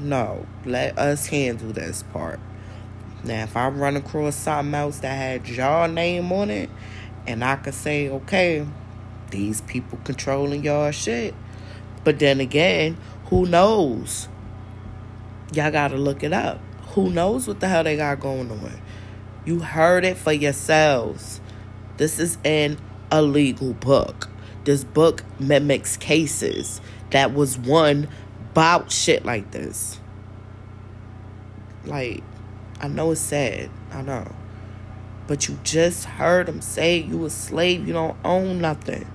No, 0.00 0.46
let 0.64 0.98
us 0.98 1.26
handle 1.26 1.72
this 1.72 2.02
part. 2.02 2.40
Now, 3.22 3.44
if 3.44 3.56
I 3.56 3.68
run 3.68 3.96
across 3.96 4.36
something 4.36 4.74
else 4.74 4.98
that 4.98 5.14
had 5.14 5.48
y'all 5.48 5.88
name 5.88 6.30
on 6.32 6.50
it, 6.50 6.70
and 7.26 7.44
I 7.44 7.56
could 7.56 7.74
say, 7.74 8.08
okay, 8.08 8.66
these 9.30 9.62
people 9.62 9.98
controlling 10.04 10.62
y'all 10.64 10.90
shit, 10.90 11.34
But 12.04 12.18
then 12.18 12.40
again, 12.40 12.98
who 13.26 13.46
knows? 13.46 14.28
Y'all 15.52 15.70
gotta 15.70 15.96
look 15.96 16.22
it 16.22 16.32
up. 16.32 16.60
Who 16.94 17.10
knows 17.10 17.46
what 17.46 17.60
the 17.60 17.68
hell 17.68 17.84
they 17.84 17.96
got 17.96 18.20
going 18.20 18.50
on? 18.50 18.80
You 19.44 19.60
heard 19.60 20.04
it 20.04 20.16
for 20.16 20.32
yourselves. 20.32 21.40
This 21.96 22.18
is 22.18 22.38
an 22.44 22.78
illegal 23.12 23.74
book. 23.74 24.28
This 24.64 24.84
book 24.84 25.22
mimics 25.38 25.96
cases 25.96 26.80
that 27.10 27.34
was 27.34 27.58
won 27.58 28.08
about 28.50 28.90
shit 28.90 29.24
like 29.24 29.50
this. 29.50 30.00
Like, 31.84 32.22
I 32.80 32.88
know 32.88 33.10
it's 33.10 33.20
sad. 33.20 33.70
I 33.92 34.02
know. 34.02 34.32
But 35.26 35.48
you 35.48 35.58
just 35.62 36.04
heard 36.04 36.48
him 36.48 36.60
say 36.60 36.98
you 36.98 37.24
a 37.24 37.30
slave. 37.30 37.86
You 37.86 37.92
don't 37.92 38.16
own 38.24 38.60
nothing. 38.60 39.06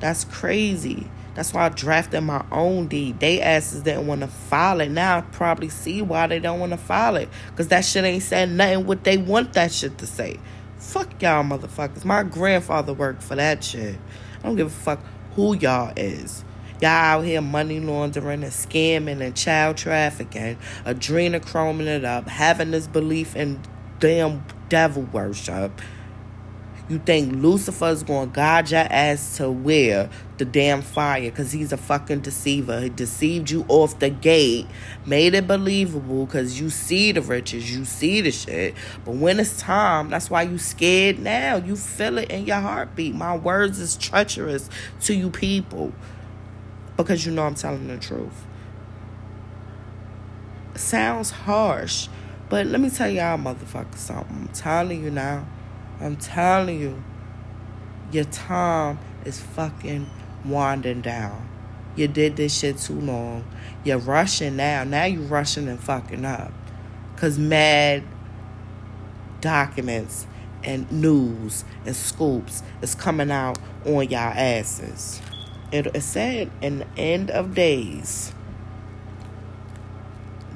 That's 0.00 0.24
crazy. 0.24 1.08
That's 1.38 1.54
why 1.54 1.66
I 1.66 1.68
drafted 1.68 2.24
my 2.24 2.44
own 2.50 2.88
deed. 2.88 3.20
They 3.20 3.40
asses 3.40 3.82
didn't 3.82 4.08
want 4.08 4.22
to 4.22 4.26
file 4.26 4.80
it. 4.80 4.90
Now 4.90 5.18
I 5.18 5.20
probably 5.20 5.68
see 5.68 6.02
why 6.02 6.26
they 6.26 6.40
don't 6.40 6.58
want 6.58 6.72
to 6.72 6.76
file 6.76 7.14
it. 7.14 7.28
Because 7.50 7.68
that 7.68 7.84
shit 7.84 8.02
ain't 8.02 8.24
saying 8.24 8.56
nothing 8.56 8.86
what 8.86 9.04
they 9.04 9.18
want 9.18 9.52
that 9.52 9.70
shit 9.70 9.98
to 9.98 10.06
say. 10.08 10.40
Fuck 10.78 11.22
y'all 11.22 11.44
motherfuckers. 11.44 12.04
My 12.04 12.24
grandfather 12.24 12.92
worked 12.92 13.22
for 13.22 13.36
that 13.36 13.62
shit. 13.62 14.00
I 14.40 14.42
don't 14.42 14.56
give 14.56 14.66
a 14.66 14.70
fuck 14.70 14.98
who 15.36 15.54
y'all 15.54 15.92
is. 15.96 16.44
Y'all 16.80 16.90
out 16.90 17.20
here 17.20 17.40
money 17.40 17.78
laundering 17.78 18.42
and 18.42 18.52
scamming 18.52 19.20
and 19.20 19.36
child 19.36 19.76
trafficking, 19.76 20.58
adrenochroming 20.84 21.86
it 21.86 22.04
up, 22.04 22.26
having 22.26 22.72
this 22.72 22.88
belief 22.88 23.36
in 23.36 23.60
damn 24.00 24.44
devil 24.68 25.04
worship. 25.12 25.80
You 26.88 26.98
think 26.98 27.34
Lucifer's 27.34 28.02
gonna 28.02 28.30
guide 28.30 28.70
your 28.70 28.80
ass 28.80 29.36
to 29.36 29.50
where 29.50 30.08
the 30.38 30.46
damn 30.46 30.80
fire 30.80 31.30
because 31.30 31.52
he's 31.52 31.70
a 31.70 31.76
fucking 31.76 32.20
deceiver. 32.20 32.80
He 32.80 32.88
deceived 32.88 33.50
you 33.50 33.66
off 33.68 33.98
the 33.98 34.08
gate, 34.08 34.66
made 35.04 35.34
it 35.34 35.46
believable 35.46 36.24
because 36.24 36.58
you 36.58 36.70
see 36.70 37.12
the 37.12 37.20
riches, 37.20 37.70
you 37.70 37.84
see 37.84 38.22
the 38.22 38.30
shit. 38.30 38.74
But 39.04 39.16
when 39.16 39.38
it's 39.38 39.60
time, 39.60 40.08
that's 40.08 40.30
why 40.30 40.42
you 40.42 40.56
scared 40.56 41.18
now. 41.18 41.56
You 41.56 41.76
feel 41.76 42.16
it 42.16 42.30
in 42.30 42.46
your 42.46 42.60
heartbeat. 42.60 43.14
My 43.14 43.36
words 43.36 43.78
is 43.78 43.94
treacherous 43.94 44.70
to 45.02 45.14
you 45.14 45.28
people 45.28 45.92
because 46.96 47.26
you 47.26 47.32
know 47.32 47.44
I'm 47.44 47.54
telling 47.54 47.86
the 47.86 47.98
truth. 47.98 48.46
Sounds 50.74 51.32
harsh, 51.32 52.08
but 52.48 52.66
let 52.66 52.80
me 52.80 52.88
tell 52.88 53.10
y'all 53.10 53.36
motherfuckers 53.36 53.96
something. 53.96 54.48
I'm 54.48 54.48
telling 54.54 55.04
you 55.04 55.10
now. 55.10 55.44
I'm 56.00 56.16
telling 56.16 56.80
you. 56.80 57.02
Your 58.10 58.24
time 58.24 58.98
is 59.26 59.38
fucking 59.38 60.08
winding 60.44 61.02
down. 61.02 61.46
You 61.94 62.08
did 62.08 62.36
this 62.36 62.58
shit 62.58 62.78
too 62.78 62.98
long. 62.98 63.44
You're 63.84 63.98
rushing 63.98 64.56
now. 64.56 64.84
Now 64.84 65.04
you're 65.04 65.22
rushing 65.22 65.68
and 65.68 65.78
fucking 65.78 66.24
up. 66.24 66.52
Cause 67.16 67.38
mad 67.38 68.02
documents 69.40 70.26
and 70.64 70.90
news 70.90 71.64
and 71.84 71.94
scoops 71.94 72.62
is 72.80 72.94
coming 72.94 73.30
out 73.30 73.58
on 73.84 74.08
y'all 74.08 74.32
asses. 74.34 75.20
It, 75.70 75.88
it 75.88 76.02
said 76.02 76.50
in 76.62 76.78
the 76.78 76.86
end 76.96 77.30
of 77.30 77.54
days, 77.54 78.32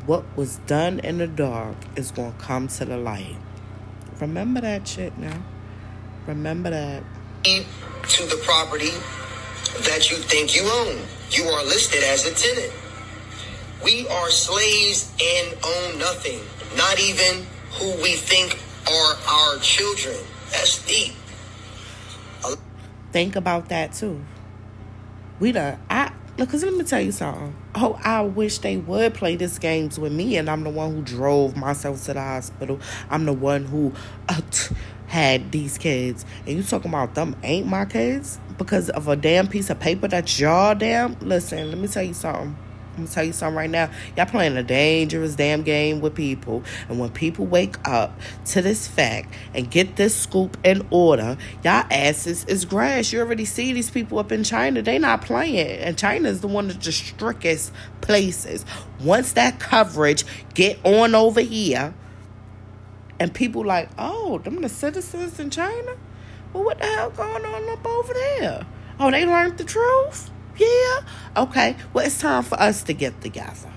what 0.07 0.25
was 0.37 0.57
done 0.67 1.01
in 1.01 1.19
the 1.19 1.27
dark 1.27 1.77
is 1.97 2.11
going 2.13 2.33
to 2.33 2.39
come 2.39 2.69
to 2.69 2.85
the 2.85 2.97
light. 2.97 3.37
Remember 4.23 4.61
that 4.61 4.87
shit 4.87 5.19
now. 5.19 5.43
Remember 6.29 6.71
that. 6.71 7.03
To 7.43 8.23
the 8.27 8.41
property 8.45 8.93
that 9.83 10.13
you 10.13 10.17
think 10.17 10.55
you 10.55 10.63
own. 10.63 11.01
You 11.33 11.43
are 11.47 11.65
listed 11.65 12.05
as 12.05 12.25
a 12.25 12.33
tenant. 12.33 12.73
We 13.83 14.07
are 14.07 14.31
slaves 14.31 15.11
and 15.21 15.57
own 15.67 15.99
nothing. 15.99 16.39
Not 16.77 17.01
even 17.01 17.45
who 17.73 18.01
we 18.01 18.15
think 18.15 18.57
are 18.89 19.17
our 19.29 19.59
children. 19.59 20.15
That's 20.53 20.87
deep. 20.87 21.15
Think 23.11 23.35
about 23.35 23.71
that 23.71 23.93
too. 23.93 24.25
We 25.41 25.51
done. 25.51 25.81
I 25.91 26.13
because 26.37 26.63
let 26.63 26.75
me 26.75 26.85
tell 26.85 27.01
you 27.01 27.11
something. 27.11 27.57
Oh, 27.75 27.99
I 28.05 28.21
wish 28.21 28.59
they 28.59 28.77
would 28.77 29.15
play 29.15 29.35
this 29.37 29.59
games 29.59 29.99
with 29.99 30.13
me, 30.13 30.37
and 30.37 30.51
I'm 30.51 30.63
the 30.63 30.69
one 30.69 30.95
who 30.95 31.01
drove 31.01 31.57
myself 31.57 32.05
to 32.05 32.13
the 32.13 32.21
hospital. 32.21 32.79
I'm 33.09 33.25
the 33.25 33.33
one 33.33 33.65
who 33.65 33.95
uh, 34.29 34.43
t- 34.51 34.75
had 35.07 35.53
these 35.53 35.79
kids, 35.79 36.27
and 36.47 36.57
you 36.57 36.63
talking 36.63 36.91
about 36.91 37.15
them 37.15 37.35
ain't 37.43 37.67
my 37.67 37.87
kids 37.87 38.39
because 38.59 38.91
of 38.91 39.09
a 39.09 39.17
damn 39.17 39.49
piece 39.49 39.71
of 39.71 39.81
paper 39.81 40.07
that 40.09 40.39
y'all 40.39 40.75
damn. 40.75 41.19
Listen, 41.21 41.71
let 41.71 41.79
me 41.79 41.89
tell 41.89 42.03
you 42.03 42.13
something. 42.13 42.55
I'm 42.93 43.05
gonna 43.05 43.09
tell 43.09 43.25
you 43.25 43.33
something 43.33 43.57
right 43.57 43.71
now. 43.71 43.91
Y'all 44.17 44.27
playing 44.27 44.57
a 44.57 44.63
dangerous 44.63 45.35
damn 45.35 45.63
game 45.63 46.03
with 46.03 46.15
people. 46.15 46.63
And 46.91 46.99
when 46.99 47.09
people 47.11 47.47
wake 47.47 47.77
up 47.89 48.19
to 48.47 48.61
this 48.61 48.87
fact 48.87 49.33
and 49.55 49.71
get 49.71 49.97
this 49.97 50.15
scoop 50.15 50.59
in 50.63 50.87
order, 50.91 51.39
y'all 51.65 51.87
asses 51.91 52.45
is 52.45 52.67
grass. 52.67 53.11
You 53.11 53.21
already 53.21 53.47
see 53.47 53.73
these 53.73 53.91
people 53.91 54.19
up 54.19 54.31
in 54.31 54.45
China. 54.45 54.83
They 54.83 54.99
not 54.99 55.23
playing. 55.23 55.79
And 55.81 55.97
China 55.97 56.29
is 56.29 56.43
the 56.43 56.49
one 56.49 56.69
of 56.69 56.83
the 56.83 56.93
strictest 56.93 57.73
places. 58.03 58.67
Once 59.01 59.33
that 59.33 59.59
coverage 59.59 60.25
get 60.53 60.79
on 60.85 61.15
over 61.15 61.41
here, 61.41 61.95
and 63.19 63.33
people 63.33 63.65
like, 63.65 63.89
oh, 63.99 64.39
them 64.39 64.61
the 64.61 64.69
citizens 64.69 65.39
in 65.39 65.49
China? 65.49 65.97
Well, 66.53 66.65
what 66.65 66.79
the 66.79 66.87
hell 66.87 67.11
going 67.11 67.45
on 67.45 67.69
up 67.71 67.87
over 67.87 68.13
there? 68.13 68.67
Oh, 68.99 69.13
they 69.13 69.25
learned 69.25 69.59
the 69.59 69.65
truth? 69.65 70.32
Yeah. 70.59 71.01
Okay. 71.37 71.77
Well, 71.93 72.07
it's 72.07 72.19
time 72.21 72.43
for 72.43 72.61
us 72.61 72.83
to 72.85 72.93
get 72.93 73.21
together. 73.21 73.71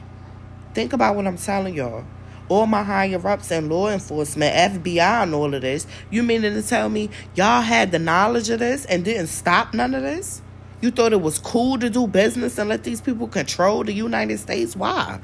Think 0.73 0.93
about 0.93 1.15
what 1.15 1.25
I'm 1.25 1.37
telling 1.37 1.75
y'all. 1.75 2.05
All 2.47 2.67
my 2.67 2.83
higher 2.83 3.25
ups 3.27 3.49
and 3.51 3.69
law 3.69 3.89
enforcement, 3.89 4.53
FBI, 4.53 5.23
and 5.23 5.33
all 5.33 5.53
of 5.53 5.61
this. 5.61 5.87
You 6.11 6.21
meaning 6.21 6.53
to 6.53 6.61
tell 6.61 6.89
me 6.89 7.09
y'all 7.33 7.61
had 7.61 7.91
the 7.91 7.99
knowledge 7.99 8.49
of 8.49 8.59
this 8.59 8.85
and 8.85 9.03
didn't 9.03 9.27
stop 9.27 9.73
none 9.73 9.95
of 9.95 10.03
this? 10.03 10.41
You 10.81 10.91
thought 10.91 11.13
it 11.13 11.21
was 11.21 11.39
cool 11.39 11.79
to 11.79 11.89
do 11.89 12.05
business 12.05 12.57
and 12.57 12.69
let 12.69 12.83
these 12.83 13.01
people 13.01 13.27
control 13.27 13.83
the 13.83 13.93
United 13.93 14.37
States? 14.39 14.75
Why? 14.75 15.19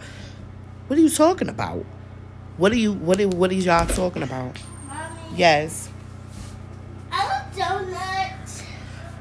What 0.87 0.97
are 0.97 1.01
you 1.01 1.09
talking 1.09 1.49
about? 1.49 1.85
What 2.57 2.71
are 2.71 2.77
you 2.77 2.93
what 2.93 3.19
are 3.19 3.27
what 3.27 3.51
are 3.51 3.55
y'all 3.55 3.85
talking 3.85 4.23
about? 4.23 4.57
Mommy, 4.87 5.19
Yes. 5.35 5.89
I 7.11 7.25
want 7.27 7.55
donuts. 7.55 8.63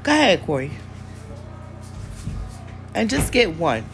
Go 0.02 0.12
ahead, 0.12 0.42
Corey. 0.42 0.70
And 2.94 3.08
just 3.08 3.32
get 3.32 3.56
one. 3.56 3.84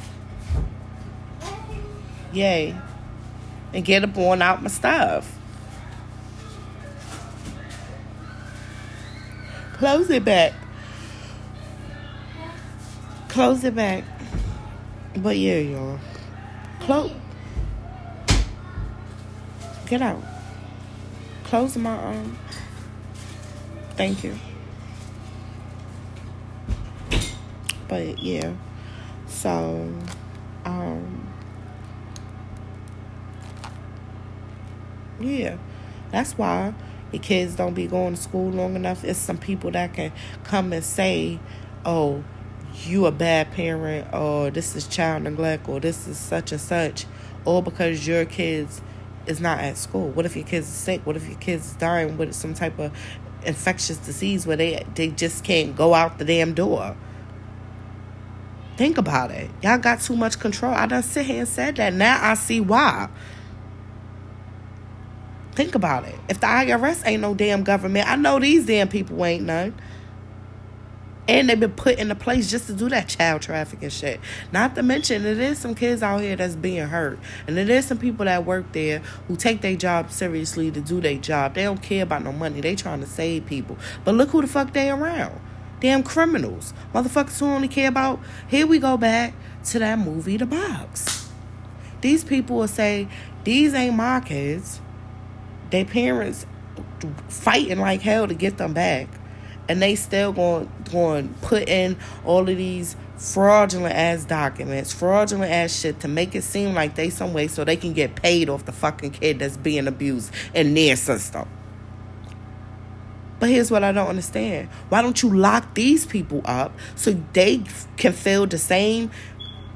Yay. 2.32 2.74
And 3.72 3.84
get 3.84 4.04
up 4.04 4.16
on 4.16 4.42
out 4.42 4.62
my 4.62 4.68
stuff. 4.68 5.36
Close 9.74 10.08
it 10.08 10.24
back. 10.24 10.54
Close 13.28 13.62
it 13.64 13.74
back. 13.74 14.04
But 15.16 15.36
yeah, 15.36 15.58
y'all. 15.58 15.98
Close. 16.80 17.12
Get 19.86 20.00
out. 20.00 20.22
Close 21.44 21.76
my 21.76 21.96
um. 21.96 22.38
Thank 23.96 24.24
you. 24.24 24.34
But 27.88 28.18
yeah. 28.18 28.54
So, 29.36 29.92
um, 30.64 31.28
yeah, 35.20 35.58
that's 36.10 36.38
why 36.38 36.72
your 37.12 37.22
kids 37.22 37.54
don't 37.54 37.74
be 37.74 37.86
going 37.86 38.14
to 38.14 38.20
school 38.20 38.50
long 38.50 38.76
enough. 38.76 39.04
It's 39.04 39.18
some 39.18 39.36
people 39.36 39.70
that 39.72 39.92
can 39.92 40.12
come 40.44 40.72
and 40.72 40.82
say, 40.82 41.38
"Oh, 41.84 42.24
you 42.86 43.04
a 43.04 43.12
bad 43.12 43.52
parent," 43.52 44.08
or 44.14 44.50
"This 44.50 44.74
is 44.74 44.86
child 44.86 45.24
neglect," 45.24 45.68
or 45.68 45.80
"This 45.80 46.08
is 46.08 46.16
such 46.16 46.50
and 46.50 46.60
such," 46.60 47.04
all 47.44 47.60
because 47.60 48.06
your 48.06 48.24
kids 48.24 48.80
is 49.26 49.38
not 49.38 49.58
at 49.58 49.76
school. 49.76 50.08
What 50.08 50.24
if 50.24 50.34
your 50.34 50.46
kids 50.46 50.66
is 50.66 50.72
sick? 50.72 51.02
What 51.04 51.14
if 51.14 51.28
your 51.28 51.38
kids 51.38 51.74
dying 51.74 52.16
with 52.16 52.34
some 52.34 52.54
type 52.54 52.78
of 52.78 52.90
infectious 53.44 53.98
disease 53.98 54.46
where 54.46 54.56
they 54.56 54.82
they 54.94 55.08
just 55.08 55.44
can't 55.44 55.76
go 55.76 55.92
out 55.92 56.16
the 56.18 56.24
damn 56.24 56.54
door? 56.54 56.96
Think 58.76 58.98
about 58.98 59.30
it. 59.30 59.50
Y'all 59.62 59.78
got 59.78 60.00
too 60.00 60.16
much 60.16 60.38
control. 60.38 60.74
I 60.74 60.86
done 60.86 61.02
sit 61.02 61.26
here 61.26 61.40
and 61.40 61.48
said 61.48 61.76
that. 61.76 61.94
Now 61.94 62.18
I 62.22 62.34
see 62.34 62.60
why. 62.60 63.08
Think 65.52 65.74
about 65.74 66.04
it. 66.04 66.14
If 66.28 66.40
the 66.40 66.46
IRS 66.46 67.02
ain't 67.06 67.22
no 67.22 67.34
damn 67.34 67.64
government, 67.64 68.06
I 68.06 68.16
know 68.16 68.38
these 68.38 68.66
damn 68.66 68.88
people 68.88 69.24
ain't 69.24 69.44
none. 69.44 69.74
And 71.28 71.48
they've 71.48 71.58
been 71.58 71.72
put 71.72 71.94
in 71.94 72.02
into 72.02 72.14
place 72.14 72.50
just 72.50 72.66
to 72.66 72.74
do 72.74 72.88
that 72.90 73.08
child 73.08 73.42
trafficking 73.42 73.88
shit. 73.88 74.20
Not 74.52 74.74
to 74.76 74.82
mention, 74.82 75.24
it 75.24 75.38
is 75.38 75.58
some 75.58 75.74
kids 75.74 76.02
out 76.02 76.20
here 76.20 76.36
that's 76.36 76.54
being 76.54 76.86
hurt. 76.86 77.18
And 77.46 77.58
it 77.58 77.70
is 77.70 77.86
some 77.86 77.98
people 77.98 78.26
that 78.26 78.44
work 78.44 78.70
there 78.72 79.00
who 79.26 79.36
take 79.36 79.62
their 79.62 79.74
job 79.74 80.12
seriously 80.12 80.70
to 80.70 80.80
do 80.80 81.00
their 81.00 81.16
job. 81.16 81.54
They 81.54 81.62
don't 81.64 81.82
care 81.82 82.02
about 82.02 82.22
no 82.22 82.32
money. 82.32 82.60
They 82.60 82.76
trying 82.76 83.00
to 83.00 83.06
save 83.06 83.46
people. 83.46 83.78
But 84.04 84.14
look 84.14 84.28
who 84.28 84.42
the 84.42 84.46
fuck 84.46 84.72
they 84.72 84.90
around. 84.90 85.40
Damn 85.80 86.02
criminals. 86.02 86.72
Motherfuckers 86.94 87.38
who 87.38 87.46
only 87.46 87.68
care 87.68 87.88
about. 87.88 88.20
Here 88.48 88.66
we 88.66 88.78
go 88.78 88.96
back 88.96 89.34
to 89.66 89.78
that 89.78 89.98
movie, 89.98 90.36
The 90.36 90.46
Box. 90.46 91.30
These 92.00 92.24
people 92.24 92.56
will 92.56 92.68
say, 92.68 93.08
These 93.44 93.74
ain't 93.74 93.96
my 93.96 94.20
kids. 94.20 94.80
Their 95.70 95.84
parents 95.84 96.46
fighting 97.28 97.78
like 97.78 98.00
hell 98.00 98.28
to 98.28 98.34
get 98.34 98.58
them 98.58 98.72
back. 98.72 99.08
And 99.68 99.82
they 99.82 99.96
still 99.96 100.32
going 100.32 100.70
going 100.90 101.34
put 101.42 101.68
in 101.68 101.96
all 102.24 102.48
of 102.48 102.56
these 102.56 102.96
fraudulent 103.16 103.94
ass 103.94 104.24
documents, 104.24 104.92
fraudulent 104.92 105.50
ass 105.50 105.74
shit 105.74 106.00
to 106.00 106.08
make 106.08 106.34
it 106.34 106.42
seem 106.42 106.74
like 106.74 106.94
they 106.94 107.10
some 107.10 107.32
way 107.32 107.48
so 107.48 107.64
they 107.64 107.76
can 107.76 107.92
get 107.92 108.14
paid 108.14 108.48
off 108.48 108.64
the 108.64 108.72
fucking 108.72 109.10
kid 109.10 109.40
that's 109.40 109.56
being 109.56 109.88
abused 109.88 110.32
in 110.54 110.74
their 110.74 110.94
system. 110.96 111.48
But 113.38 113.50
here's 113.50 113.70
what 113.70 113.84
I 113.84 113.92
don't 113.92 114.08
understand. 114.08 114.68
Why 114.88 115.02
don't 115.02 115.22
you 115.22 115.34
lock 115.34 115.74
these 115.74 116.06
people 116.06 116.40
up 116.44 116.72
so 116.94 117.12
they 117.32 117.62
can 117.96 118.12
feel 118.12 118.46
the 118.46 118.58
same 118.58 119.10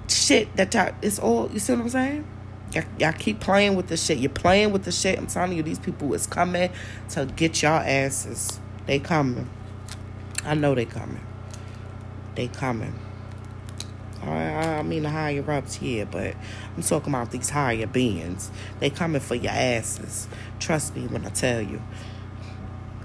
shit 0.09 0.55
that 0.57 0.73
y'all, 0.75 0.95
it's 1.03 1.19
all, 1.19 1.51
you 1.53 1.59
see 1.59 1.73
what 1.75 1.83
I'm 1.83 1.89
saying? 1.91 2.27
Y'all, 2.73 2.85
y'all 2.99 3.13
keep 3.13 3.41
playing 3.41 3.75
with 3.77 3.89
the 3.89 3.97
shit. 3.97 4.19
You're 4.19 4.31
playing 4.31 4.73
with 4.73 4.85
the 4.85 4.93
shit. 4.93 5.19
I'm 5.19 5.27
telling 5.27 5.57
you, 5.57 5.63
these 5.63 5.79
people 5.79 6.13
is 6.15 6.27
coming 6.27 6.71
to 7.11 7.27
get 7.27 7.63
y'all 7.63 7.81
asses. 7.81 8.61
They 8.87 8.99
coming. 8.99 9.49
I 10.45 10.55
know 10.55 10.75
they 10.75 10.87
coming. 10.87 11.21
They 12.35 12.49
coming. 12.49 12.95
I, 14.23 14.79
I 14.79 14.83
mean 14.83 15.03
the 15.03 15.11
higher 15.11 15.49
ups, 15.51 15.81
yeah, 15.81 16.05
but 16.05 16.35
I'm 16.77 16.83
talking 16.83 17.13
about 17.13 17.31
these 17.31 17.51
higher 17.51 17.87
beings. 17.87 18.51
They 18.79 18.91
coming 18.91 19.21
for 19.21 19.35
your 19.35 19.53
asses. 19.53 20.29
Trust 20.59 20.95
me 20.95 21.07
when 21.07 21.25
I 21.25 21.31
tell 21.31 21.61
you. 21.61 21.81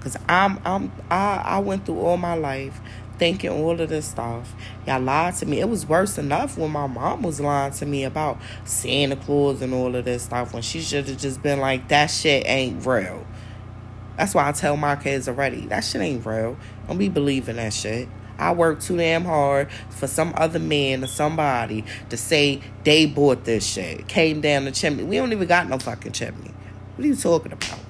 Cause 0.06 0.16
I'm 0.28 0.60
I'm 0.64 0.92
I, 1.10 1.42
I 1.44 1.58
went 1.58 1.84
through 1.84 1.98
all 1.98 2.16
my 2.16 2.34
life 2.34 2.80
thinking 3.18 3.50
all 3.50 3.80
of 3.80 3.88
this 3.88 4.06
stuff. 4.06 4.54
Y'all 4.86 5.00
lied 5.00 5.34
to 5.38 5.46
me. 5.46 5.58
It 5.58 5.68
was 5.68 5.84
worse 5.84 6.16
enough 6.16 6.56
when 6.56 6.70
my 6.70 6.86
mom 6.86 7.22
was 7.22 7.40
lying 7.40 7.72
to 7.72 7.86
me 7.86 8.04
about 8.04 8.38
Santa 8.64 9.16
Claus 9.16 9.62
and 9.62 9.74
all 9.74 9.96
of 9.96 10.04
this 10.04 10.22
stuff 10.22 10.52
when 10.52 10.62
she 10.62 10.80
should 10.80 11.08
have 11.08 11.18
just 11.18 11.42
been 11.42 11.58
like, 11.58 11.88
that 11.88 12.06
shit 12.06 12.46
ain't 12.46 12.86
real. 12.86 13.26
That's 14.16 14.32
why 14.32 14.48
I 14.48 14.52
tell 14.52 14.76
my 14.76 14.94
kids 14.94 15.26
already, 15.28 15.66
that 15.66 15.80
shit 15.80 16.00
ain't 16.00 16.24
real. 16.24 16.56
Don't 16.86 16.98
be 16.98 17.08
believing 17.08 17.56
that 17.56 17.72
shit. 17.72 18.08
I 18.38 18.52
work 18.52 18.78
too 18.78 18.98
damn 18.98 19.24
hard 19.24 19.72
for 19.90 20.06
some 20.06 20.32
other 20.36 20.60
man 20.60 21.02
or 21.02 21.08
somebody 21.08 21.84
to 22.10 22.16
say 22.16 22.60
they 22.84 23.06
bought 23.06 23.42
this 23.42 23.66
shit. 23.66 24.06
Came 24.06 24.40
down 24.40 24.66
the 24.66 24.70
chimney. 24.70 25.02
We 25.02 25.16
don't 25.16 25.32
even 25.32 25.48
got 25.48 25.68
no 25.68 25.80
fucking 25.80 26.12
chimney. 26.12 26.54
What 26.94 27.04
are 27.04 27.08
you 27.08 27.16
talking 27.16 27.50
about? 27.50 27.85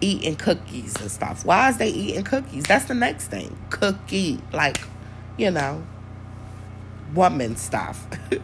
Eating 0.00 0.36
cookies 0.36 0.96
and 1.00 1.10
stuff. 1.10 1.44
Why 1.44 1.70
is 1.70 1.78
they 1.78 1.88
eating 1.90 2.24
cookies? 2.24 2.64
That's 2.64 2.86
the 2.86 2.94
next 2.94 3.28
thing. 3.28 3.56
Cookie, 3.70 4.40
like, 4.52 4.80
you 5.36 5.50
know, 5.50 5.82
woman 7.14 7.56
stuff. 7.56 8.06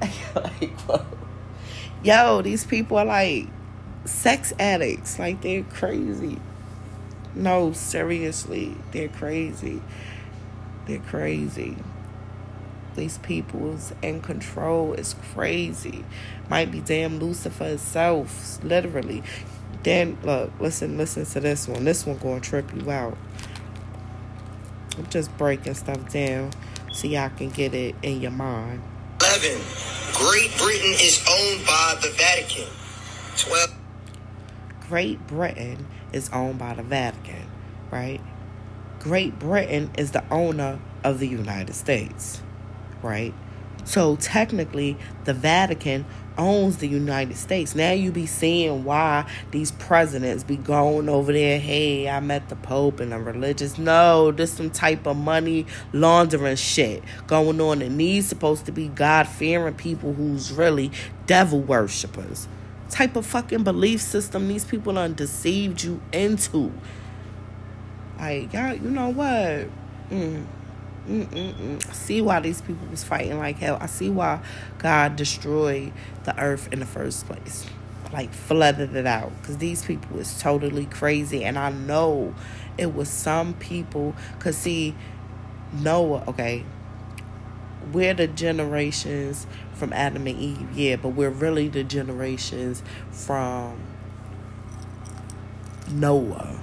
like, 0.00 0.10
yo, 2.02 2.42
these 2.42 2.64
people 2.64 2.98
are 2.98 3.04
like 3.04 3.46
sex 4.04 4.52
addicts. 4.58 5.18
Like, 5.18 5.40
they're 5.42 5.62
crazy. 5.64 6.38
No, 7.34 7.72
seriously, 7.72 8.74
they're 8.92 9.08
crazy. 9.08 9.82
They're 10.86 11.00
crazy. 11.00 11.76
These 12.96 13.18
people's 13.18 13.92
in 14.02 14.20
control 14.20 14.94
is 14.94 15.14
crazy. 15.34 16.04
Might 16.48 16.72
be 16.72 16.80
damn 16.80 17.18
Lucifer 17.18 17.64
itself, 17.64 18.62
literally. 18.64 19.22
Damn, 19.82 20.20
look, 20.22 20.50
listen, 20.58 20.96
listen 20.98 21.24
to 21.26 21.40
this 21.40 21.68
one. 21.68 21.84
This 21.84 22.04
one 22.04 22.18
gonna 22.18 22.40
trip 22.40 22.74
you 22.74 22.90
out. 22.90 23.16
I'm 24.98 25.06
just 25.10 25.36
breaking 25.36 25.74
stuff 25.74 26.10
down 26.10 26.52
so 26.92 27.06
y'all 27.06 27.28
can 27.28 27.50
get 27.50 27.74
it 27.74 27.94
in 28.02 28.20
your 28.20 28.30
mind. 28.30 28.82
11. 29.20 29.60
Great 30.14 30.56
Britain 30.56 30.92
is 30.92 31.22
owned 31.28 31.66
by 31.66 31.98
the 32.00 32.08
Vatican. 32.16 32.72
12. 33.36 33.70
Great 34.88 35.26
Britain 35.26 35.86
is 36.12 36.30
owned 36.30 36.58
by 36.58 36.74
the 36.74 36.82
Vatican, 36.82 37.46
right? 37.90 38.20
Great 39.00 39.38
Britain 39.38 39.90
is 39.98 40.12
the 40.12 40.24
owner 40.32 40.78
of 41.04 41.18
the 41.18 41.28
United 41.28 41.74
States, 41.74 42.40
right? 43.02 43.34
So 43.84 44.16
technically, 44.16 44.96
the 45.24 45.32
Vatican 45.32 46.04
owns 46.38 46.78
the 46.78 46.88
United 46.88 47.36
States. 47.36 47.74
Now 47.74 47.92
you 47.92 48.10
be 48.10 48.26
seeing 48.26 48.84
why 48.84 49.30
these 49.50 49.70
presidents 49.70 50.44
be 50.44 50.56
going 50.56 51.08
over 51.08 51.32
there. 51.32 51.58
Hey, 51.58 52.08
I 52.08 52.20
met 52.20 52.48
the 52.48 52.56
Pope 52.56 53.00
and 53.00 53.14
I'm 53.14 53.24
religious. 53.24 53.78
No, 53.78 54.32
there's 54.32 54.52
some 54.52 54.70
type 54.70 55.06
of 55.06 55.16
money 55.16 55.66
laundering 55.92 56.56
shit 56.56 57.02
going 57.26 57.60
on, 57.60 57.82
and 57.82 57.98
these 57.98 58.26
supposed 58.26 58.66
to 58.66 58.72
be 58.72 58.88
God 58.88 59.28
fearing 59.28 59.74
people 59.74 60.12
who's 60.12 60.52
really 60.52 60.90
devil 61.26 61.60
worshippers. 61.60 62.48
Type 62.90 63.16
of 63.16 63.26
fucking 63.26 63.64
belief 63.64 64.00
system 64.00 64.48
these 64.48 64.64
people 64.64 64.94
done 64.94 65.14
deceived 65.14 65.82
you 65.82 66.00
into. 66.12 66.72
Like 68.18 68.52
y'all, 68.52 68.74
you 68.74 68.90
know 68.90 69.08
what? 69.08 69.68
Mm. 70.10 70.46
Mm-mm-mm. 71.08 71.94
See 71.94 72.20
why 72.20 72.40
these 72.40 72.60
people 72.60 72.86
was 72.90 73.04
fighting 73.04 73.38
like 73.38 73.58
hell. 73.58 73.78
I 73.80 73.86
see 73.86 74.10
why 74.10 74.40
God 74.78 75.16
destroyed 75.16 75.92
the 76.24 76.38
earth 76.40 76.68
in 76.72 76.80
the 76.80 76.86
first 76.86 77.26
place, 77.26 77.66
like 78.12 78.32
flooded 78.32 78.96
it 78.96 79.06
out. 79.06 79.32
Because 79.40 79.58
these 79.58 79.84
people 79.84 80.16
was 80.16 80.40
totally 80.40 80.86
crazy, 80.86 81.44
and 81.44 81.58
I 81.58 81.70
know 81.70 82.34
it 82.76 82.94
was 82.94 83.08
some 83.08 83.54
people. 83.54 84.14
Cause 84.40 84.56
see, 84.56 84.94
Noah. 85.72 86.24
Okay, 86.28 86.64
we're 87.92 88.14
the 88.14 88.26
generations 88.26 89.46
from 89.74 89.92
Adam 89.92 90.26
and 90.26 90.38
Eve, 90.38 90.68
yeah, 90.74 90.96
but 90.96 91.10
we're 91.10 91.30
really 91.30 91.68
the 91.68 91.84
generations 91.84 92.82
from 93.10 93.78
Noah 95.92 96.55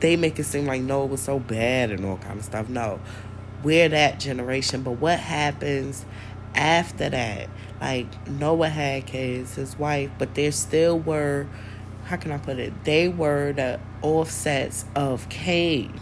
they 0.00 0.16
make 0.16 0.38
it 0.38 0.44
seem 0.44 0.66
like 0.66 0.82
Noah 0.82 1.06
was 1.06 1.22
so 1.22 1.38
bad 1.38 1.90
and 1.90 2.04
all 2.04 2.18
kind 2.18 2.38
of 2.38 2.44
stuff. 2.44 2.68
No, 2.68 3.00
we're 3.62 3.88
that 3.88 4.20
generation. 4.20 4.82
But 4.82 4.92
what 4.92 5.18
happens 5.18 6.04
after 6.54 7.08
that? 7.10 7.48
Like 7.80 8.28
Noah 8.28 8.68
had 8.68 9.06
kids, 9.06 9.54
his 9.54 9.78
wife, 9.78 10.10
but 10.18 10.34
there 10.34 10.52
still 10.52 10.98
were. 10.98 11.46
How 12.04 12.16
can 12.16 12.30
I 12.30 12.38
put 12.38 12.58
it? 12.58 12.84
They 12.84 13.08
were 13.08 13.52
the 13.52 13.80
offsets 14.00 14.84
of 14.94 15.28
Cain. 15.28 16.00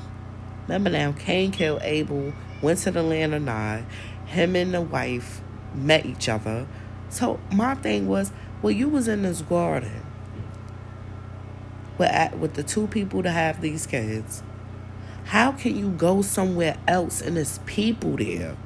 Remember 0.69 0.91
now, 0.91 1.13
Cain 1.13 1.51
killed 1.51 1.81
Abel, 1.83 2.35
went 2.61 2.81
to 2.81 2.91
the 2.91 3.03
land 3.03 3.35
of 3.35 3.43
Nod. 3.43 3.87
Him 4.27 4.55
and 4.55 4.75
the 4.75 4.83
wife 4.83 5.41
met 5.75 6.05
each 6.05 6.29
other. 6.29 6.67
So 7.09 7.41
my 7.53 7.75
thing 7.75 8.07
was, 8.07 8.33
well, 8.61 8.71
you 8.71 8.89
was 8.89 9.09
in 9.09 9.23
this 9.23 9.41
garden 9.43 10.04
with, 11.99 12.35
with 12.35 12.55
the 12.55 12.63
two 12.63 12.87
people 12.87 13.23
to 13.23 13.31
have 13.31 13.61
these 13.61 13.87
kids, 13.87 14.43
how 15.25 15.53
can 15.53 15.77
you 15.77 15.91
go 15.91 16.23
somewhere 16.23 16.77
else 16.87 17.21
and 17.21 17.37
there's 17.37 17.59
people 17.61 18.17
there? 18.17 18.57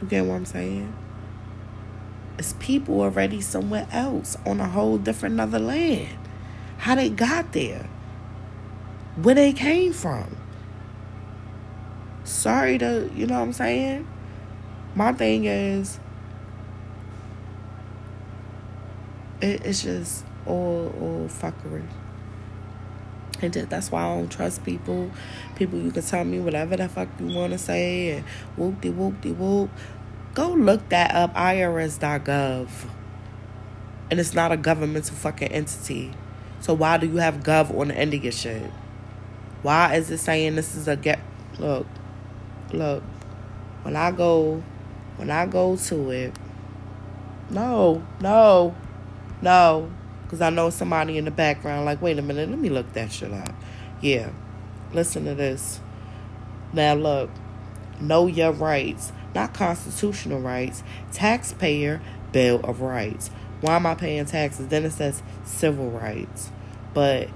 You 0.00 0.08
get 0.08 0.26
what 0.26 0.34
I'm 0.34 0.44
saying? 0.44 0.94
It's 2.38 2.54
people 2.58 3.00
already 3.00 3.40
somewhere 3.40 3.86
else 3.92 4.36
on 4.44 4.60
a 4.60 4.68
whole 4.68 4.98
different 4.98 5.40
other 5.40 5.58
land. 5.58 6.18
How 6.78 6.94
they 6.94 7.08
got 7.08 7.52
there? 7.52 7.88
Where 9.16 9.34
they 9.34 9.52
came 9.52 9.92
from? 9.92 10.36
Sorry 12.24 12.78
to, 12.78 13.10
you 13.14 13.26
know 13.26 13.34
what 13.34 13.42
I'm 13.42 13.52
saying? 13.52 14.08
My 14.94 15.12
thing 15.12 15.44
is, 15.44 16.00
it, 19.40 19.64
it's 19.64 19.82
just 19.82 20.24
all 20.46 20.92
all 21.00 21.28
fuckery. 21.28 21.84
And 23.40 23.52
that's 23.52 23.90
why 23.90 24.04
I 24.04 24.16
don't 24.16 24.30
trust 24.30 24.64
people. 24.64 25.10
People 25.56 25.80
you 25.80 25.90
can 25.90 26.02
tell 26.02 26.24
me 26.24 26.38
whatever 26.38 26.76
the 26.76 26.88
fuck 26.88 27.08
you 27.18 27.26
wanna 27.26 27.58
say 27.58 28.10
and 28.10 28.24
whoop 28.56 28.80
de 28.80 28.90
whoop 28.90 29.20
de 29.20 29.32
whoop. 29.32 29.70
Go 30.34 30.52
look 30.52 30.88
that 30.88 31.14
up, 31.14 31.34
IRS.gov. 31.34 32.68
And 34.10 34.20
it's 34.20 34.34
not 34.34 34.52
a 34.52 34.56
governmental 34.56 35.14
fucking 35.16 35.48
entity. 35.48 36.12
So 36.60 36.74
why 36.74 36.96
do 36.98 37.06
you 37.06 37.16
have 37.16 37.42
gov 37.42 37.76
on 37.76 37.88
the 37.88 37.96
end 37.96 38.14
of 38.14 38.22
your 38.22 38.32
shit? 38.32 38.70
Why 39.62 39.94
is 39.94 40.10
it 40.10 40.18
saying 40.18 40.54
this 40.56 40.74
is 40.74 40.88
a 40.88 40.96
get 40.96 41.18
look, 41.58 41.86
look, 42.72 43.02
when 43.82 43.96
I 43.96 44.10
go 44.10 44.62
when 45.16 45.30
I 45.30 45.46
go 45.46 45.76
to 45.76 46.10
it, 46.10 46.32
no, 47.50 48.02
no, 48.20 48.74
no. 49.40 49.90
Because 50.32 50.40
I 50.40 50.48
know 50.48 50.70
somebody 50.70 51.18
in 51.18 51.26
the 51.26 51.30
background, 51.30 51.84
like, 51.84 52.00
wait 52.00 52.18
a 52.18 52.22
minute, 52.22 52.48
let 52.48 52.58
me 52.58 52.70
look 52.70 52.90
that 52.94 53.12
shit 53.12 53.34
up. 53.34 53.54
Yeah. 54.00 54.30
Listen 54.94 55.26
to 55.26 55.34
this. 55.34 55.78
Now, 56.72 56.94
look. 56.94 57.28
Know 58.00 58.26
your 58.26 58.50
rights, 58.50 59.12
not 59.34 59.52
constitutional 59.52 60.40
rights. 60.40 60.82
Taxpayer 61.12 62.00
Bill 62.32 62.60
of 62.64 62.80
Rights. 62.80 63.30
Why 63.60 63.76
am 63.76 63.84
I 63.84 63.94
paying 63.94 64.24
taxes? 64.24 64.68
Then 64.68 64.86
it 64.86 64.92
says 64.92 65.22
civil 65.44 65.90
rights. 65.90 66.50
But 66.94 67.28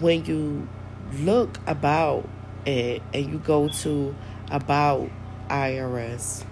when 0.00 0.26
you 0.26 0.68
look 1.14 1.58
about 1.66 2.28
it 2.66 3.00
and 3.14 3.32
you 3.32 3.38
go 3.38 3.68
to 3.68 4.14
about 4.50 5.08
IRS, 5.48 6.44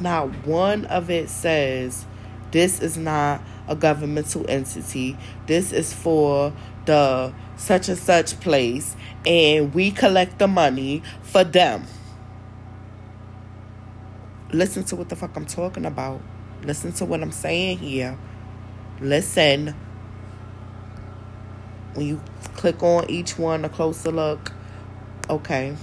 not 0.00 0.44
one 0.44 0.86
of 0.86 1.08
it 1.08 1.30
says 1.30 2.04
this 2.50 2.80
is 2.80 2.96
not 2.96 3.40
a 3.68 3.76
governmental 3.76 4.44
entity. 4.48 5.16
This 5.46 5.72
is 5.72 5.92
for 5.92 6.52
the 6.84 7.32
such 7.56 7.88
and 7.88 7.98
such 7.98 8.38
place, 8.40 8.96
and 9.26 9.74
we 9.74 9.90
collect 9.90 10.38
the 10.38 10.48
money 10.48 11.02
for 11.22 11.44
them. 11.44 11.84
Listen 14.52 14.84
to 14.84 14.96
what 14.96 15.08
the 15.08 15.16
fuck 15.16 15.36
I'm 15.36 15.46
talking 15.46 15.84
about. 15.84 16.20
Listen 16.62 16.92
to 16.92 17.04
what 17.04 17.22
I'm 17.22 17.32
saying 17.32 17.78
here. 17.78 18.18
Listen. 19.00 19.74
When 21.94 22.06
you 22.06 22.20
click 22.54 22.82
on 22.82 23.10
each 23.10 23.38
one, 23.38 23.64
a 23.64 23.68
closer 23.68 24.12
look. 24.12 24.52
Okay. 25.28 25.76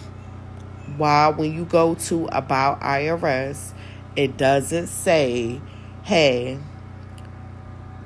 Why, 0.97 1.29
when 1.29 1.53
you 1.53 1.65
go 1.65 1.95
to 1.95 2.27
About 2.27 2.81
IRS, 2.81 3.73
it 4.15 4.38
doesn't 4.38 4.88
say, 4.88 5.59
hey, 6.03 6.59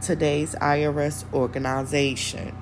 today's 0.07 0.55
IRS 0.55 1.25
organization. 1.33 2.55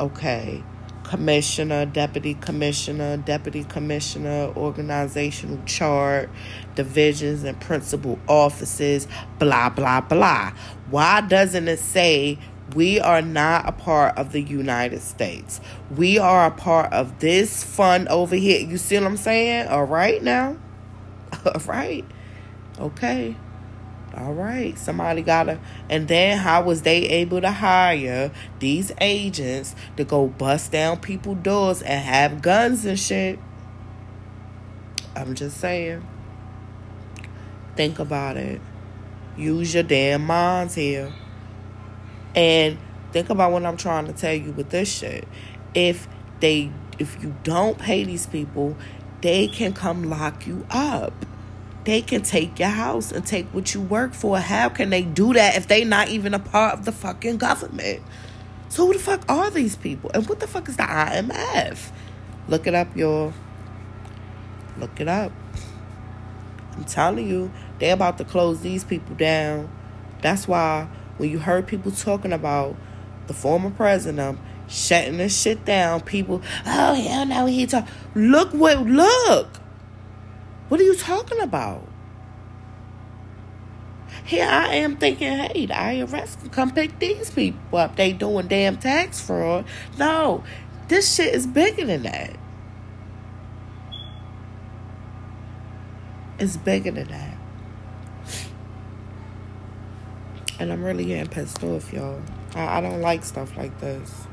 Okay. 0.00 0.64
Commissioner, 1.04 1.86
deputy 1.86 2.34
commissioner, 2.34 3.16
deputy 3.16 3.62
commissioner, 3.62 4.52
organizational 4.56 5.60
chart, 5.66 6.28
divisions 6.74 7.44
and 7.44 7.60
principal 7.60 8.18
offices, 8.26 9.06
blah, 9.38 9.70
blah, 9.70 10.00
blah. 10.00 10.52
Why 10.90 11.20
doesn't 11.20 11.68
it 11.68 11.78
say 11.78 12.38
we 12.74 12.98
are 12.98 13.22
not 13.22 13.68
a 13.68 13.72
part 13.72 14.18
of 14.18 14.32
the 14.32 14.42
United 14.42 15.00
States? 15.00 15.60
We 15.96 16.18
are 16.18 16.46
a 16.46 16.50
part 16.50 16.92
of 16.92 17.20
this 17.20 17.62
fund 17.62 18.08
over 18.08 18.34
here. 18.34 18.60
You 18.60 18.78
see 18.78 18.96
what 18.96 19.04
I'm 19.04 19.16
saying? 19.16 19.68
All 19.68 19.84
right 19.84 20.20
now? 20.20 20.56
All 21.44 21.60
right. 21.66 22.04
Okay. 22.80 23.36
All 24.16 24.34
right, 24.34 24.76
somebody 24.76 25.22
gotta. 25.22 25.60
And 25.88 26.08
then, 26.08 26.38
how 26.38 26.64
was 26.64 26.82
they 26.82 27.06
able 27.06 27.40
to 27.40 27.50
hire 27.50 28.32
these 28.58 28.90
agents 29.00 29.76
to 29.96 30.04
go 30.04 30.26
bust 30.26 30.72
down 30.72 30.98
people's 30.98 31.38
doors 31.38 31.80
and 31.80 32.04
have 32.04 32.42
guns 32.42 32.84
and 32.84 32.98
shit? 32.98 33.38
I'm 35.14 35.34
just 35.34 35.58
saying. 35.58 36.06
Think 37.76 37.98
about 38.00 38.36
it. 38.36 38.60
Use 39.36 39.74
your 39.74 39.84
damn 39.84 40.26
minds 40.26 40.74
here. 40.74 41.12
And 42.34 42.78
think 43.12 43.30
about 43.30 43.52
what 43.52 43.64
I'm 43.64 43.76
trying 43.76 44.06
to 44.06 44.12
tell 44.12 44.34
you 44.34 44.52
with 44.52 44.70
this 44.70 44.92
shit. 44.92 45.26
If 45.72 46.08
they, 46.40 46.72
if 46.98 47.22
you 47.22 47.36
don't 47.44 47.78
pay 47.78 48.04
these 48.04 48.26
people, 48.26 48.76
they 49.20 49.46
can 49.46 49.72
come 49.72 50.10
lock 50.10 50.46
you 50.46 50.66
up 50.70 51.12
they 51.84 52.02
can 52.02 52.22
take 52.22 52.58
your 52.58 52.68
house 52.68 53.10
and 53.10 53.24
take 53.24 53.46
what 53.48 53.74
you 53.74 53.80
work 53.80 54.12
for. 54.12 54.38
How 54.38 54.68
can 54.68 54.90
they 54.90 55.02
do 55.02 55.32
that 55.32 55.56
if 55.56 55.66
they 55.66 55.84
not 55.84 56.08
even 56.08 56.34
a 56.34 56.38
part 56.38 56.74
of 56.74 56.84
the 56.84 56.92
fucking 56.92 57.38
government? 57.38 58.02
So 58.68 58.86
who 58.86 58.92
the 58.92 58.98
fuck 58.98 59.24
are 59.28 59.50
these 59.50 59.76
people? 59.76 60.10
And 60.12 60.28
what 60.28 60.40
the 60.40 60.46
fuck 60.46 60.68
is 60.68 60.76
the 60.76 60.84
IMF? 60.84 61.90
Look 62.48 62.66
it 62.66 62.74
up, 62.74 62.96
y'all. 62.96 63.32
Look 64.78 65.00
it 65.00 65.08
up. 65.08 65.32
I'm 66.76 66.84
telling 66.84 67.28
you, 67.28 67.50
they 67.78 67.90
about 67.90 68.18
to 68.18 68.24
close 68.24 68.60
these 68.60 68.84
people 68.84 69.14
down. 69.16 69.70
That's 70.22 70.46
why 70.46 70.88
when 71.16 71.30
you 71.30 71.38
heard 71.38 71.66
people 71.66 71.90
talking 71.90 72.32
about 72.32 72.76
the 73.26 73.34
former 73.34 73.70
president 73.70 74.38
shutting 74.68 75.16
this 75.16 75.38
shit 75.38 75.64
down, 75.64 76.00
people, 76.00 76.42
oh 76.66 76.94
hell 76.94 77.26
no, 77.26 77.46
he 77.46 77.66
talk. 77.66 77.86
Look 78.14 78.52
what 78.52 78.82
look. 78.86 79.59
What 80.70 80.78
are 80.78 80.84
you 80.84 80.94
talking 80.94 81.40
about? 81.40 81.84
Here 84.24 84.46
I 84.46 84.76
am 84.76 84.98
thinking, 84.98 85.36
hey, 85.36 85.66
the 85.66 85.74
IRS 85.74 86.52
come 86.52 86.70
pick 86.70 86.96
these 87.00 87.28
people 87.28 87.76
up. 87.76 87.96
They 87.96 88.12
doing 88.12 88.46
damn 88.46 88.76
tax 88.76 89.20
fraud. 89.20 89.64
No, 89.98 90.44
this 90.86 91.12
shit 91.12 91.34
is 91.34 91.48
bigger 91.48 91.84
than 91.84 92.04
that. 92.04 92.36
It's 96.38 96.56
bigger 96.56 96.92
than 96.92 97.08
that. 97.08 97.36
And 100.60 100.72
I'm 100.72 100.84
really 100.84 101.06
getting 101.06 101.32
pissed 101.32 101.64
off, 101.64 101.92
y'all. 101.92 102.22
I, 102.54 102.78
I 102.78 102.80
don't 102.80 103.00
like 103.00 103.24
stuff 103.24 103.56
like 103.56 103.80
this. 103.80 104.24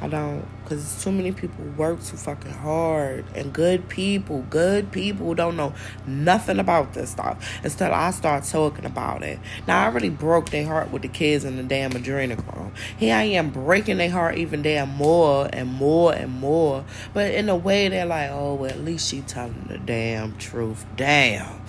I 0.00 0.08
don't, 0.08 0.44
because 0.66 1.04
too 1.04 1.12
many 1.12 1.30
people 1.30 1.64
work 1.76 2.02
too 2.02 2.16
fucking 2.16 2.50
hard. 2.50 3.24
And 3.36 3.52
good 3.52 3.88
people, 3.88 4.44
good 4.50 4.90
people 4.90 5.32
don't 5.34 5.56
know 5.56 5.74
nothing 6.06 6.58
about 6.58 6.92
this 6.92 7.10
stuff 7.10 7.60
until 7.62 7.94
I 7.94 8.10
start 8.10 8.44
talking 8.44 8.84
about 8.84 9.22
it. 9.22 9.38
Now, 9.68 9.82
I 9.82 9.84
already 9.86 10.08
broke 10.08 10.50
their 10.50 10.66
heart 10.66 10.90
with 10.90 11.02
the 11.02 11.08
kids 11.08 11.44
in 11.44 11.56
the 11.56 11.62
damn 11.62 11.92
adrenochrome. 11.92 12.72
Here 12.96 13.14
I 13.14 13.22
am 13.22 13.50
breaking 13.50 13.98
their 13.98 14.10
heart 14.10 14.38
even 14.38 14.62
damn 14.62 14.90
more 14.90 15.48
and 15.52 15.72
more 15.72 16.12
and 16.12 16.32
more. 16.32 16.84
But 17.14 17.32
in 17.32 17.48
a 17.48 17.56
way, 17.56 17.88
they're 17.88 18.04
like, 18.04 18.30
oh, 18.32 18.54
well, 18.54 18.70
at 18.70 18.80
least 18.80 19.08
she 19.08 19.20
telling 19.20 19.66
the 19.68 19.78
damn 19.78 20.36
truth. 20.36 20.84
Damn. 20.96 21.62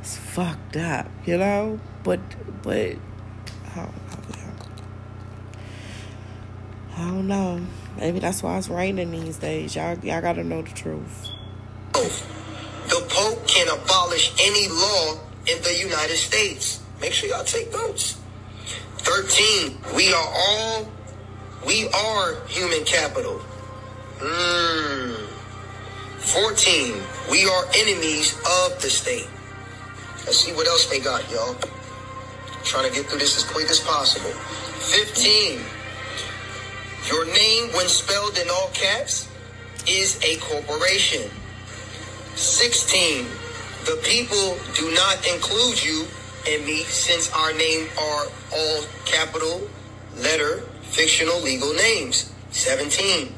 It's 0.00 0.16
fucked 0.16 0.78
up, 0.78 1.08
you 1.26 1.36
know? 1.36 1.78
But, 2.02 2.20
but, 2.62 2.96
oh, 3.76 3.90
I 6.96 7.04
don't 7.04 7.28
know. 7.28 7.60
Maybe 8.00 8.18
that's 8.18 8.42
why 8.42 8.56
it's 8.56 8.68
raining 8.68 9.10
these 9.10 9.36
days. 9.36 9.76
Y'all, 9.76 9.98
y'all 9.98 10.22
gotta 10.22 10.42
know 10.42 10.62
the 10.62 10.70
truth. 10.70 11.28
The 11.92 13.06
Pope 13.08 13.46
can 13.46 13.68
abolish 13.68 14.32
any 14.40 14.68
law 14.68 15.20
in 15.46 15.62
the 15.62 15.76
United 15.78 16.16
States. 16.16 16.82
Make 17.00 17.12
sure 17.12 17.28
y'all 17.28 17.44
take 17.44 17.70
notes. 17.72 18.18
13. 18.98 19.76
We 19.94 20.12
are 20.14 20.28
all, 20.34 20.88
we 21.66 21.88
are 21.88 22.44
human 22.46 22.84
capital. 22.84 23.40
Mm. 24.18 25.26
14. 26.18 26.94
We 27.30 27.44
are 27.44 27.64
enemies 27.76 28.34
of 28.38 28.80
the 28.80 28.88
state. 28.88 29.28
Let's 30.24 30.38
see 30.38 30.52
what 30.52 30.66
else 30.66 30.86
they 30.86 31.00
got, 31.00 31.30
y'all. 31.30 31.54
Trying 32.64 32.88
to 32.88 32.94
get 32.94 33.06
through 33.06 33.18
this 33.18 33.36
as 33.36 33.44
quick 33.44 33.70
as 33.70 33.80
possible. 33.80 34.30
15. 34.30 35.60
Your 37.10 37.26
name, 37.26 37.72
when 37.74 37.88
spelled 37.88 38.38
in 38.38 38.48
all 38.48 38.68
caps, 38.72 39.28
is 39.88 40.18
a 40.22 40.36
corporation. 40.36 41.28
16. 42.36 43.26
The 43.84 44.00
people 44.04 44.56
do 44.74 44.94
not 44.94 45.26
include 45.26 45.82
you 45.82 46.06
and 46.48 46.64
me 46.64 46.84
since 46.84 47.30
our 47.32 47.52
name 47.52 47.88
are 47.98 48.26
all 48.54 48.84
capital 49.04 49.68
letter 50.18 50.60
fictional 50.82 51.40
legal 51.42 51.72
names. 51.74 52.32
17. 52.50 53.34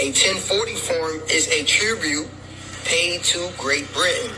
A 0.00 0.06
1040 0.06 0.74
form 0.74 1.20
is 1.28 1.48
a 1.48 1.64
tribute 1.64 2.28
paid 2.84 3.22
to 3.24 3.50
Great 3.58 3.92
Britain. 3.92 4.32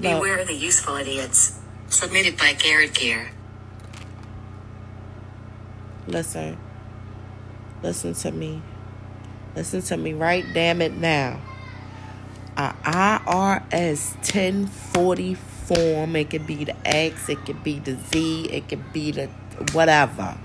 No. 0.00 0.16
Beware 0.16 0.44
the 0.44 0.54
useful 0.54 0.96
idiots. 0.96 1.58
Submitted 1.88 2.36
by 2.36 2.54
Garrett 2.54 2.94
Gear. 2.94 3.30
Listen. 6.06 6.56
Listen 7.82 8.14
to 8.14 8.30
me. 8.30 8.62
Listen 9.56 9.82
to 9.82 9.96
me 9.96 10.12
right 10.12 10.44
damn 10.54 10.80
it 10.80 10.96
now. 10.96 11.40
A 12.56 12.74
IRS 12.84 14.14
1040 14.16 15.34
form, 15.34 16.16
it 16.16 16.30
could 16.30 16.46
be 16.46 16.64
the 16.64 16.76
X, 16.86 17.28
it 17.28 17.44
could 17.44 17.62
be 17.64 17.78
the 17.78 17.96
Z, 17.96 18.48
it 18.50 18.68
could 18.68 18.92
be 18.92 19.10
the 19.10 19.26
whatever. 19.72 20.38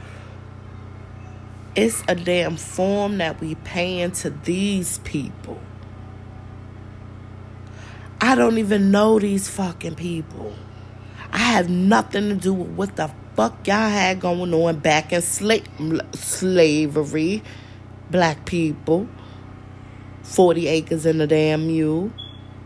It's 1.75 2.03
a 2.07 2.15
damn 2.15 2.57
form 2.57 3.19
that 3.19 3.39
we 3.39 3.55
paying 3.55 4.11
to 4.13 4.31
these 4.31 4.97
people. 4.99 5.59
I 8.19 8.33
don't 8.33 8.57
even 8.57 8.89
know 8.89 9.19
these 9.19 9.47
fucking 9.47 9.95
people. 9.95 10.55
I 11.31 11.37
have 11.37 11.69
nothing 11.69 12.29
to 12.29 12.35
do 12.35 12.53
with 12.53 12.69
what 12.69 12.95
the 12.95 13.11
fuck 13.37 13.67
y'all 13.67 13.87
had 13.87 14.19
going 14.19 14.51
on 14.51 14.79
back 14.79 15.13
in 15.13 15.21
sla- 15.21 16.15
slavery. 16.15 17.43
Black 18.09 18.45
people. 18.45 19.07
40 20.23 20.67
acres 20.67 21.05
in 21.05 21.19
the 21.19 21.27
damn 21.27 21.67
mule 21.67 22.11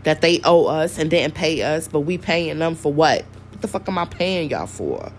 that 0.02 0.20
they 0.22 0.40
owe 0.44 0.66
us 0.66 0.98
and 0.98 1.10
didn't 1.10 1.34
pay 1.34 1.62
us, 1.62 1.86
but 1.86 2.00
we 2.00 2.18
paying 2.18 2.58
them 2.58 2.74
for 2.74 2.92
what? 2.92 3.24
What 3.50 3.60
the 3.60 3.68
fuck 3.68 3.86
am 3.86 3.98
I 3.98 4.06
paying 4.06 4.50
y'all 4.50 4.66
for? 4.66 5.12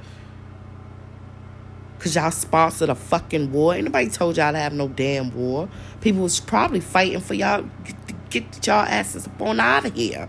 Cause 2.00 2.16
y'all 2.16 2.32
sponsored 2.32 2.90
a 2.90 2.96
fucking 2.96 3.54
war. 3.54 3.76
Ain't 3.76 3.86
nobody 3.86 4.10
told 4.10 4.36
y'all 4.36 4.52
to 4.52 4.58
have 4.58 4.74
no 4.74 4.90
damn 4.90 5.34
war. 5.34 5.70
People 6.02 6.24
was 6.24 6.40
probably 6.42 6.82
fighting 6.82 7.22
for 7.22 7.34
y'all 7.34 7.64
get, 7.86 8.30
get 8.30 8.68
y'all 8.68 8.86
asses 8.86 9.28
up 9.28 9.42
on 9.42 9.60
out 9.60 9.86
of 9.86 9.94
here. 9.94 10.28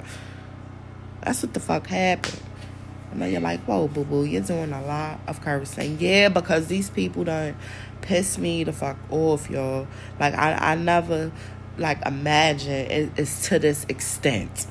That's 1.23 1.43
what 1.43 1.53
the 1.55 1.61
fuck 1.61 1.89
happened. 1.89 2.44
I 3.15 3.17
know 3.17 3.27
you're 3.27 3.41
like, 3.41 3.61
whoa, 3.61 3.87
boo 3.87 4.05
boo, 4.05 4.25
you're 4.25 4.43
doing 4.43 4.73
a 4.73 4.83
lot 4.83 5.21
of 5.29 5.41
cursing. 5.41 5.99
Yeah, 6.01 6.31
because 6.31 6.67
these 6.67 6.91
people 6.91 7.23
don't 7.23 7.57
piss 8.01 8.39
me 8.39 8.65
the 8.65 8.73
fuck 8.73 8.97
off, 9.09 9.49
y'all. 9.49 9.87
Like, 10.19 10.35
I, 10.35 10.73
I 10.73 10.75
never, 10.75 11.31
like, 11.79 12.05
imagine 12.05 12.73
it, 12.73 13.11
it's 13.17 13.49
to 13.49 13.61
this 13.61 13.87
extent. 13.89 14.67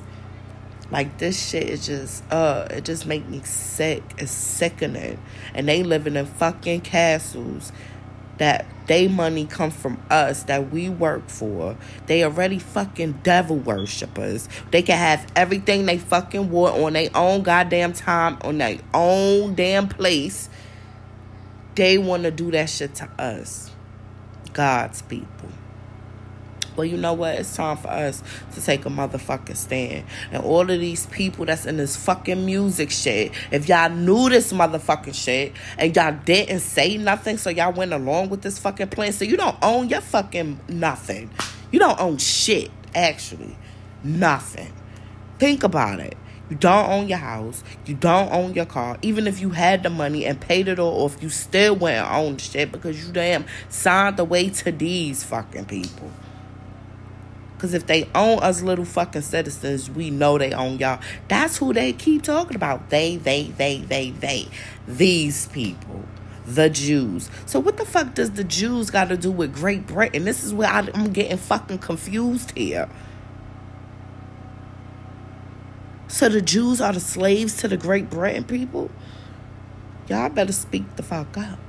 Like, 0.90 1.16
this 1.16 1.48
shit 1.48 1.70
is 1.70 1.86
just, 1.86 2.22
uh, 2.30 2.66
it 2.70 2.84
just 2.84 3.06
make 3.06 3.26
me 3.26 3.40
sick. 3.44 4.02
It's 4.18 4.30
sickening. 4.30 5.18
And 5.54 5.66
they 5.66 5.82
living 5.82 6.14
in 6.14 6.26
fucking 6.26 6.82
castles 6.82 7.72
that 8.38 8.66
they 8.86 9.08
money 9.08 9.46
come 9.46 9.70
from 9.70 10.00
us 10.10 10.42
that 10.44 10.70
we 10.70 10.88
work 10.88 11.28
for. 11.28 11.76
They 12.06 12.24
already 12.24 12.58
fucking 12.58 13.20
devil 13.22 13.56
worshippers. 13.56 14.48
They 14.70 14.82
can 14.82 14.98
have 14.98 15.26
everything 15.34 15.86
they 15.86 15.98
fucking 15.98 16.50
want 16.50 16.76
on 16.82 16.92
their 16.92 17.10
own 17.14 17.42
goddamn 17.42 17.92
time, 17.94 18.38
on 18.42 18.58
their 18.58 18.78
own 18.92 19.54
damn 19.54 19.88
place. 19.88 20.48
They 21.74 21.98
want 21.98 22.24
to 22.24 22.30
do 22.30 22.50
that 22.50 22.68
shit 22.68 22.94
to 22.96 23.08
us. 23.18 23.70
God's 24.52 25.02
people. 25.02 25.53
Well, 26.76 26.84
you 26.84 26.96
know 26.96 27.12
what? 27.12 27.36
It's 27.36 27.54
time 27.54 27.76
for 27.76 27.88
us 27.88 28.22
to 28.54 28.64
take 28.64 28.84
a 28.84 28.88
motherfucking 28.88 29.56
stand. 29.56 30.04
And 30.32 30.42
all 30.42 30.62
of 30.62 30.80
these 30.80 31.06
people 31.06 31.44
that's 31.44 31.66
in 31.66 31.76
this 31.76 31.96
fucking 31.96 32.44
music 32.44 32.90
shit, 32.90 33.32
if 33.50 33.68
y'all 33.68 33.90
knew 33.90 34.28
this 34.28 34.52
motherfucking 34.52 35.14
shit 35.14 35.52
and 35.78 35.94
y'all 35.94 36.16
didn't 36.24 36.60
say 36.60 36.96
nothing, 36.96 37.38
so 37.38 37.50
y'all 37.50 37.72
went 37.72 37.92
along 37.92 38.30
with 38.30 38.42
this 38.42 38.58
fucking 38.58 38.88
plan, 38.88 39.12
so 39.12 39.24
you 39.24 39.36
don't 39.36 39.56
own 39.62 39.88
your 39.88 40.00
fucking 40.00 40.60
nothing. 40.68 41.30
You 41.70 41.78
don't 41.78 42.00
own 42.00 42.18
shit, 42.18 42.70
actually. 42.94 43.56
Nothing. 44.02 44.72
Think 45.38 45.62
about 45.62 46.00
it. 46.00 46.16
You 46.50 46.56
don't 46.56 46.90
own 46.90 47.08
your 47.08 47.18
house. 47.18 47.64
You 47.86 47.94
don't 47.94 48.30
own 48.30 48.54
your 48.54 48.66
car. 48.66 48.98
Even 49.00 49.26
if 49.26 49.40
you 49.40 49.50
had 49.50 49.82
the 49.82 49.90
money 49.90 50.26
and 50.26 50.38
paid 50.38 50.68
it 50.68 50.78
all 50.78 51.04
off, 51.04 51.22
you 51.22 51.30
still 51.30 51.74
wouldn't 51.74 52.10
own 52.10 52.36
shit 52.36 52.70
because 52.70 53.04
you 53.04 53.12
damn 53.12 53.46
signed 53.70 54.20
away 54.20 54.50
to 54.50 54.70
these 54.70 55.24
fucking 55.24 55.64
people. 55.64 56.10
Because 57.56 57.72
if 57.72 57.86
they 57.86 58.08
own 58.14 58.40
us 58.40 58.62
little 58.62 58.84
fucking 58.84 59.22
citizens, 59.22 59.88
we 59.88 60.10
know 60.10 60.38
they 60.38 60.52
own 60.52 60.78
y'all. 60.78 61.00
That's 61.28 61.56
who 61.56 61.72
they 61.72 61.92
keep 61.92 62.22
talking 62.22 62.56
about. 62.56 62.90
They, 62.90 63.16
they, 63.16 63.44
they, 63.56 63.78
they, 63.78 64.10
they. 64.10 64.48
These 64.86 65.46
people. 65.48 66.04
The 66.46 66.68
Jews. 66.68 67.30
So 67.46 67.58
what 67.58 67.78
the 67.78 67.86
fuck 67.86 68.14
does 68.14 68.32
the 68.32 68.44
Jews 68.44 68.90
got 68.90 69.08
to 69.08 69.16
do 69.16 69.30
with 69.30 69.54
Great 69.54 69.86
Britain? 69.86 70.24
This 70.24 70.44
is 70.44 70.52
where 70.52 70.68
I, 70.68 70.86
I'm 70.92 71.12
getting 71.12 71.38
fucking 71.38 71.78
confused 71.78 72.52
here. 72.56 72.88
So 76.08 76.28
the 76.28 76.42
Jews 76.42 76.80
are 76.80 76.92
the 76.92 77.00
slaves 77.00 77.56
to 77.58 77.68
the 77.68 77.78
Great 77.78 78.10
Britain 78.10 78.44
people? 78.44 78.90
Y'all 80.08 80.28
better 80.28 80.52
speak 80.52 80.96
the 80.96 81.02
fuck 81.02 81.38
up. 81.38 81.63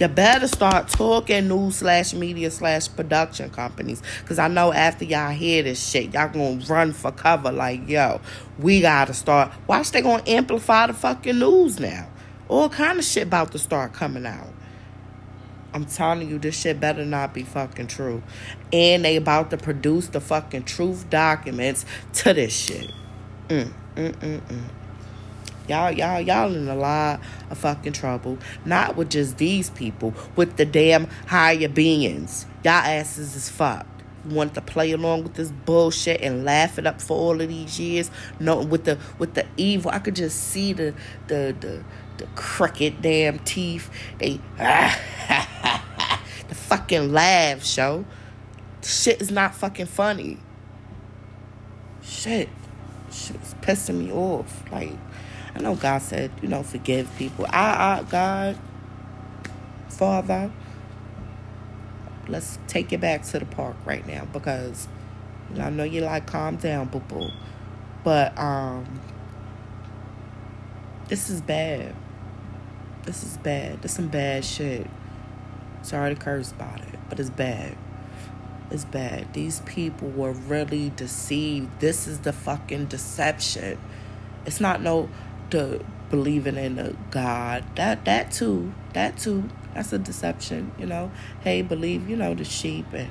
You 0.00 0.08
better 0.08 0.48
start 0.48 0.88
talking 0.88 1.46
news 1.48 1.76
slash 1.76 2.14
media 2.14 2.50
slash 2.50 2.88
production 2.88 3.50
companies. 3.50 4.02
Because 4.22 4.38
I 4.38 4.48
know 4.48 4.72
after 4.72 5.04
y'all 5.04 5.30
hear 5.30 5.62
this 5.62 5.86
shit, 5.86 6.14
y'all 6.14 6.30
gonna 6.30 6.64
run 6.64 6.94
for 6.94 7.12
cover 7.12 7.52
like, 7.52 7.86
yo, 7.86 8.22
we 8.58 8.80
gotta 8.80 9.12
start. 9.12 9.52
Watch, 9.66 9.90
they 9.90 10.00
gonna 10.00 10.22
amplify 10.26 10.86
the 10.86 10.94
fucking 10.94 11.38
news 11.38 11.78
now. 11.78 12.08
All 12.48 12.70
kind 12.70 12.98
of 12.98 13.04
shit 13.04 13.24
about 13.24 13.52
to 13.52 13.58
start 13.58 13.92
coming 13.92 14.24
out. 14.24 14.48
I'm 15.74 15.84
telling 15.84 16.30
you, 16.30 16.38
this 16.38 16.58
shit 16.58 16.80
better 16.80 17.04
not 17.04 17.34
be 17.34 17.42
fucking 17.42 17.88
true. 17.88 18.22
And 18.72 19.04
they 19.04 19.16
about 19.16 19.50
to 19.50 19.58
produce 19.58 20.08
the 20.08 20.20
fucking 20.22 20.64
truth 20.64 21.10
documents 21.10 21.84
to 22.14 22.32
this 22.32 22.56
shit. 22.56 22.90
Mm, 23.48 23.70
mm, 23.96 24.12
mm, 24.12 24.40
mm. 24.40 24.64
Y'all, 25.70 25.92
y'all, 25.92 26.20
y'all 26.20 26.52
in 26.52 26.66
a 26.66 26.74
lot 26.74 27.20
of 27.48 27.56
fucking 27.56 27.92
trouble. 27.92 28.36
Not 28.64 28.96
with 28.96 29.08
just 29.08 29.38
these 29.38 29.70
people, 29.70 30.12
with 30.34 30.56
the 30.56 30.64
damn 30.64 31.06
higher 31.28 31.68
beings. 31.68 32.44
Y'all 32.64 32.72
asses 32.72 33.36
is 33.36 33.48
fucked. 33.48 34.02
You 34.28 34.34
want 34.34 34.54
to 34.54 34.62
play 34.62 34.90
along 34.90 35.22
with 35.22 35.34
this 35.34 35.52
bullshit 35.52 36.22
and 36.22 36.44
laugh 36.44 36.76
it 36.76 36.88
up 36.88 37.00
for 37.00 37.16
all 37.16 37.40
of 37.40 37.48
these 37.48 37.78
years? 37.78 38.10
No, 38.40 38.60
with 38.60 38.82
the 38.82 38.98
with 39.20 39.34
the 39.34 39.46
evil, 39.56 39.92
I 39.92 40.00
could 40.00 40.16
just 40.16 40.48
see 40.48 40.72
the 40.72 40.92
the 41.28 41.54
the 41.60 41.84
the 42.16 42.26
crooked 42.34 43.00
damn 43.00 43.38
teeth. 43.38 43.88
They 44.18 44.40
the 44.58 46.54
fucking 46.56 47.12
laugh 47.12 47.64
show. 47.64 48.04
Shit 48.82 49.22
is 49.22 49.30
not 49.30 49.54
fucking 49.54 49.86
funny. 49.86 50.38
Shit. 52.02 52.48
Shit's 53.12 53.54
pissing 53.62 53.98
me 53.98 54.12
off. 54.12 54.64
Like 54.70 54.96
I 55.54 55.60
know 55.60 55.74
God 55.74 56.02
said, 56.02 56.30
you 56.42 56.48
know, 56.48 56.62
forgive 56.62 57.10
people. 57.16 57.46
I, 57.48 58.00
I, 58.00 58.02
God, 58.08 58.58
Father, 59.88 60.50
let's 62.28 62.58
take 62.68 62.92
it 62.92 63.00
back 63.00 63.22
to 63.24 63.38
the 63.38 63.44
park 63.44 63.76
right 63.84 64.06
now 64.06 64.24
because 64.32 64.88
you 65.50 65.58
know, 65.58 65.64
I 65.64 65.70
know 65.70 65.84
you 65.84 66.02
like 66.02 66.26
calm 66.26 66.56
down, 66.56 66.88
boo 66.88 67.00
boo. 67.00 67.28
But 68.04 68.38
um 68.38 69.00
this 71.08 71.28
is 71.28 71.40
bad. 71.40 71.94
This 73.02 73.24
is 73.24 73.36
bad. 73.38 73.82
This 73.82 73.94
some 73.94 74.08
bad 74.08 74.44
shit. 74.44 74.86
Sorry 75.82 76.14
to 76.14 76.20
curse 76.20 76.52
about 76.52 76.80
it, 76.80 76.98
but 77.08 77.18
it's 77.18 77.30
bad. 77.30 77.76
It's 78.70 78.84
bad. 78.84 79.32
These 79.32 79.60
people 79.60 80.08
were 80.10 80.32
really 80.32 80.90
deceived. 80.94 81.80
This 81.80 82.06
is 82.06 82.20
the 82.20 82.32
fucking 82.32 82.86
deception. 82.86 83.78
It's 84.46 84.60
not 84.60 84.82
no 84.82 85.08
believing 85.50 86.56
in 86.56 86.78
a 86.78 86.92
God. 87.10 87.64
That 87.76 88.04
that 88.04 88.32
too. 88.32 88.72
That 88.92 89.18
too. 89.18 89.48
That's 89.74 89.92
a 89.92 89.98
deception, 89.98 90.72
you 90.78 90.86
know. 90.86 91.10
Hey, 91.42 91.62
believe, 91.62 92.08
you 92.08 92.16
know, 92.16 92.34
the 92.34 92.44
sheep 92.44 92.86
and 92.92 93.10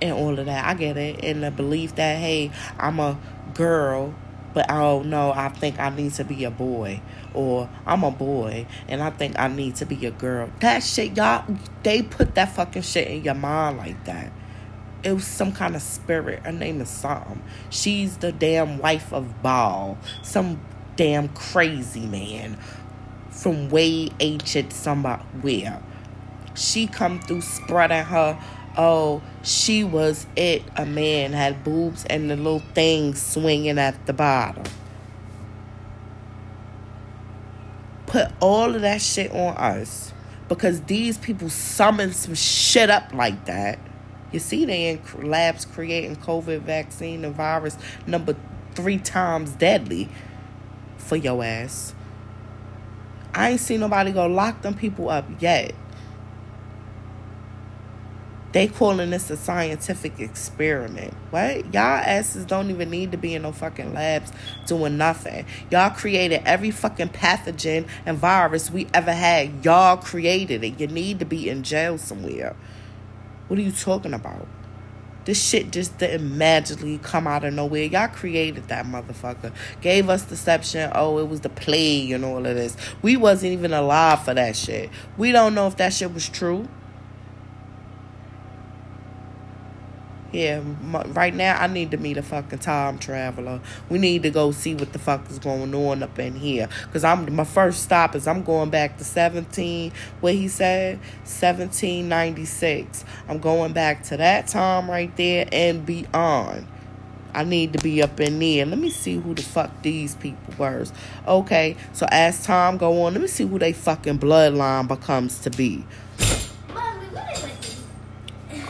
and 0.00 0.12
all 0.12 0.38
of 0.38 0.46
that. 0.46 0.64
I 0.64 0.74
get 0.74 0.96
it. 0.96 1.24
And 1.24 1.42
the 1.42 1.50
belief 1.50 1.94
that, 1.96 2.18
hey, 2.18 2.50
I'm 2.78 3.00
a 3.00 3.18
girl, 3.54 4.14
but 4.54 4.70
oh 4.70 5.02
no, 5.02 5.32
I 5.32 5.48
think 5.48 5.78
I 5.78 5.90
need 5.90 6.14
to 6.14 6.24
be 6.24 6.44
a 6.44 6.50
boy. 6.50 7.00
Or 7.34 7.68
I'm 7.84 8.02
a 8.02 8.10
boy 8.10 8.66
and 8.88 9.02
I 9.02 9.10
think 9.10 9.38
I 9.38 9.48
need 9.48 9.76
to 9.76 9.86
be 9.86 10.06
a 10.06 10.10
girl. 10.10 10.50
That 10.60 10.82
shit, 10.82 11.16
y'all 11.16 11.44
they 11.82 12.02
put 12.02 12.34
that 12.34 12.54
fucking 12.54 12.82
shit 12.82 13.08
in 13.08 13.24
your 13.24 13.34
mind 13.34 13.76
like 13.78 14.04
that. 14.04 14.32
It 15.02 15.12
was 15.12 15.26
some 15.26 15.52
kind 15.52 15.76
of 15.76 15.82
spirit. 15.82 16.40
Her 16.44 16.52
name 16.52 16.80
is 16.80 16.88
something. 16.88 17.42
She's 17.68 18.16
the 18.16 18.32
damn 18.32 18.78
wife 18.78 19.12
of 19.12 19.42
Baal. 19.42 19.98
Some 20.22 20.60
damn 20.96 21.28
crazy 21.28 22.06
man 22.06 22.58
from 23.30 23.68
way 23.68 24.10
ancient 24.20 24.72
somewhere. 24.72 25.82
She 26.54 26.86
come 26.86 27.20
through 27.20 27.42
spreading 27.42 28.04
her, 28.04 28.38
oh, 28.76 29.22
she 29.42 29.84
was 29.84 30.26
it. 30.36 30.62
A 30.76 30.86
man 30.86 31.32
had 31.32 31.62
boobs 31.62 32.04
and 32.06 32.30
the 32.30 32.36
little 32.36 32.62
thing 32.74 33.14
swinging 33.14 33.78
at 33.78 34.06
the 34.06 34.12
bottom. 34.12 34.64
Put 38.06 38.28
all 38.40 38.74
of 38.74 38.82
that 38.82 39.02
shit 39.02 39.30
on 39.32 39.56
us 39.56 40.12
because 40.48 40.80
these 40.82 41.18
people 41.18 41.50
summon 41.50 42.12
some 42.12 42.34
shit 42.34 42.88
up 42.88 43.12
like 43.12 43.44
that. 43.46 43.78
You 44.32 44.38
see, 44.38 44.64
they 44.64 44.90
in 44.90 45.30
labs 45.30 45.64
creating 45.64 46.16
COVID 46.16 46.60
vaccine 46.60 47.22
the 47.22 47.30
virus 47.30 47.76
number 48.06 48.36
three 48.74 48.98
times 48.98 49.50
deadly 49.52 50.08
for 51.06 51.16
your 51.16 51.42
ass. 51.42 51.94
I 53.34 53.50
ain't 53.50 53.60
seen 53.60 53.80
nobody 53.80 54.12
go 54.12 54.26
lock 54.26 54.62
them 54.62 54.74
people 54.74 55.10
up 55.10 55.26
yet. 55.40 55.74
They 58.52 58.68
calling 58.68 59.10
this 59.10 59.28
a 59.28 59.36
scientific 59.36 60.18
experiment. 60.18 61.12
What? 61.28 61.74
Y'all 61.74 62.00
asses 62.00 62.46
don't 62.46 62.70
even 62.70 62.88
need 62.88 63.12
to 63.12 63.18
be 63.18 63.34
in 63.34 63.42
no 63.42 63.52
fucking 63.52 63.92
labs 63.92 64.32
doing 64.66 64.96
nothing. 64.96 65.44
Y'all 65.70 65.90
created 65.90 66.40
every 66.46 66.70
fucking 66.70 67.10
pathogen 67.10 67.86
and 68.06 68.16
virus 68.16 68.70
we 68.70 68.86
ever 68.94 69.12
had. 69.12 69.62
Y'all 69.62 69.98
created 69.98 70.64
it. 70.64 70.80
You 70.80 70.86
need 70.86 71.18
to 71.18 71.26
be 71.26 71.50
in 71.50 71.64
jail 71.64 71.98
somewhere. 71.98 72.56
What 73.48 73.58
are 73.58 73.62
you 73.62 73.72
talking 73.72 74.14
about? 74.14 74.48
This 75.26 75.42
shit 75.42 75.72
just 75.72 75.98
didn't 75.98 76.38
magically 76.38 76.98
come 76.98 77.26
out 77.26 77.44
of 77.44 77.52
nowhere. 77.52 77.82
Y'all 77.82 78.08
created 78.08 78.68
that 78.68 78.86
motherfucker. 78.86 79.52
Gave 79.80 80.08
us 80.08 80.22
deception. 80.22 80.90
Oh, 80.94 81.18
it 81.18 81.28
was 81.28 81.40
the 81.40 81.48
plague 81.48 82.12
and 82.12 82.24
all 82.24 82.38
of 82.38 82.44
this. 82.54 82.76
We 83.02 83.16
wasn't 83.16 83.52
even 83.52 83.72
alive 83.72 84.24
for 84.24 84.34
that 84.34 84.56
shit. 84.56 84.88
We 85.18 85.32
don't 85.32 85.54
know 85.54 85.66
if 85.66 85.76
that 85.78 85.92
shit 85.92 86.14
was 86.14 86.28
true. 86.28 86.68
Yeah, 90.32 90.60
right 90.90 91.32
now 91.32 91.56
I 91.58 91.68
need 91.68 91.92
to 91.92 91.96
meet 91.96 92.16
a 92.16 92.22
fucking 92.22 92.58
time 92.58 92.98
traveler. 92.98 93.60
We 93.88 93.98
need 93.98 94.24
to 94.24 94.30
go 94.30 94.50
see 94.50 94.74
what 94.74 94.92
the 94.92 94.98
fuck 94.98 95.30
is 95.30 95.38
going 95.38 95.72
on 95.74 96.02
up 96.02 96.18
in 96.18 96.34
here. 96.34 96.68
Cause 96.92 97.04
I'm 97.04 97.34
my 97.34 97.44
first 97.44 97.84
stop 97.84 98.14
is 98.14 98.26
I'm 98.26 98.42
going 98.42 98.70
back 98.70 98.98
to 98.98 99.04
seventeen. 99.04 99.92
What 100.20 100.34
he 100.34 100.48
said, 100.48 100.98
seventeen 101.24 102.08
ninety 102.08 102.44
six. 102.44 103.04
I'm 103.28 103.38
going 103.38 103.72
back 103.72 104.02
to 104.04 104.16
that 104.16 104.48
time 104.48 104.90
right 104.90 105.16
there 105.16 105.48
and 105.52 105.86
beyond. 105.86 106.66
I 107.32 107.44
need 107.44 107.74
to 107.74 107.78
be 107.78 108.02
up 108.02 108.18
in 108.18 108.38
there. 108.38 108.64
Let 108.64 108.78
me 108.78 108.90
see 108.90 109.16
who 109.16 109.34
the 109.34 109.42
fuck 109.42 109.82
these 109.82 110.14
people 110.14 110.54
were. 110.58 110.86
Okay, 111.26 111.76
so 111.92 112.06
as 112.10 112.42
time 112.44 112.78
go 112.78 113.04
on, 113.04 113.12
let 113.12 113.20
me 113.20 113.28
see 113.28 113.46
who 113.46 113.58
they 113.58 113.74
fucking 113.74 114.18
bloodline 114.18 114.88
becomes 114.88 115.38
to 115.40 115.50
be. 115.50 115.84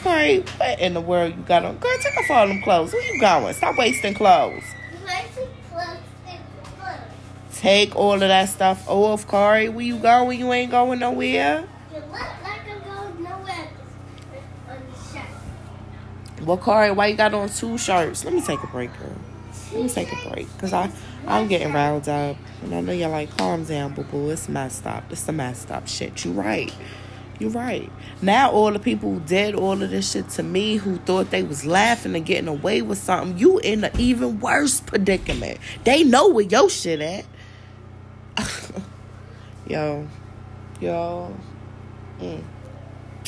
What 0.07 0.81
in 0.81 0.95
the 0.95 1.01
world 1.01 1.35
you 1.37 1.43
got 1.43 1.65
on? 1.65 1.79
Girl, 1.79 1.91
take 2.01 2.17
off 2.17 2.31
all 2.31 2.47
them 2.47 2.63
clothes. 2.63 2.93
Where 2.93 3.13
you 3.13 3.21
going? 3.21 3.55
Stop 3.55 3.77
wasting 3.77 4.15
clothes. 4.15 4.63
Take 7.57 7.97
all 7.97 8.13
of 8.13 8.21
that 8.21 8.49
stuff 8.51 8.89
off, 8.89 9.27
Corey. 9.27 9.69
Where 9.69 9.85
you 9.85 9.97
going? 9.97 10.39
You 10.39 10.53
ain't 10.53 10.71
going 10.71 11.01
nowhere. 11.01 11.67
You 11.93 12.01
look 12.01 12.11
like 12.13 12.67
going 12.85 13.25
nowhere. 13.25 13.69
Well, 16.43 16.59
Corey, 16.59 16.93
why 16.93 17.07
you 17.09 17.17
got 17.17 17.35
on 17.35 17.49
two 17.49 17.79
shirts? 17.79 18.25
Let 18.25 18.35
me 18.35 18.43
take 18.43 18.63
a 18.63 18.67
break, 18.67 18.97
girl. 18.99 19.17
Let 19.73 19.83
me 19.83 19.89
take 19.89 20.13
a 20.13 20.29
break, 20.29 20.47
cause 20.59 20.73
I 20.73 20.91
I'm 21.27 21.49
getting 21.49 21.73
riled 21.73 22.09
up, 22.09 22.37
and 22.63 22.75
I 22.75 22.81
know 22.83 22.93
you're 22.93 23.09
like, 23.09 23.37
calm 23.37 23.65
down, 23.65 23.95
boo 23.95 24.05
boo. 24.05 24.31
It's 24.31 24.49
messed 24.49 24.87
up. 24.87 25.11
It's 25.11 25.25
the 25.25 25.33
messed 25.33 25.73
up 25.73 25.89
shit. 25.89 26.25
You 26.25 26.33
right. 26.33 26.73
You 27.39 27.51
right. 27.51 27.91
Now 28.23 28.51
all 28.51 28.73
the 28.73 28.79
people 28.79 29.13
who 29.13 29.21
did 29.21 29.55
all 29.55 29.83
of 29.83 29.91
this 29.91 30.13
shit 30.13 30.29
to 30.31 30.43
me, 30.43 30.77
who 30.77 30.97
thought 30.99 31.31
they 31.31 31.43
was 31.43 31.67
laughing 31.67 32.15
and 32.17 32.25
getting 32.25 32.49
away 32.49 32.81
with 32.83 32.99
something, 32.99 33.37
you 33.39 33.59
in 33.59 33.85
an 33.85 33.93
even 33.99 34.41
worse 34.41 34.81
predicament. 34.81 35.59
They 35.85 36.03
know 36.03 36.29
where 36.29 36.45
your 36.45 36.71
shit 36.71 37.01
at. 37.01 37.27
yo, 39.67 40.09
yo. 40.81 41.37
Mm. 42.21 42.43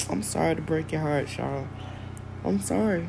I'm 0.08 0.22
sorry 0.22 0.56
to 0.56 0.62
break 0.62 0.92
your 0.92 1.02
heart, 1.02 1.36
y'all. 1.36 1.66
I'm 2.44 2.60
sorry. 2.60 3.08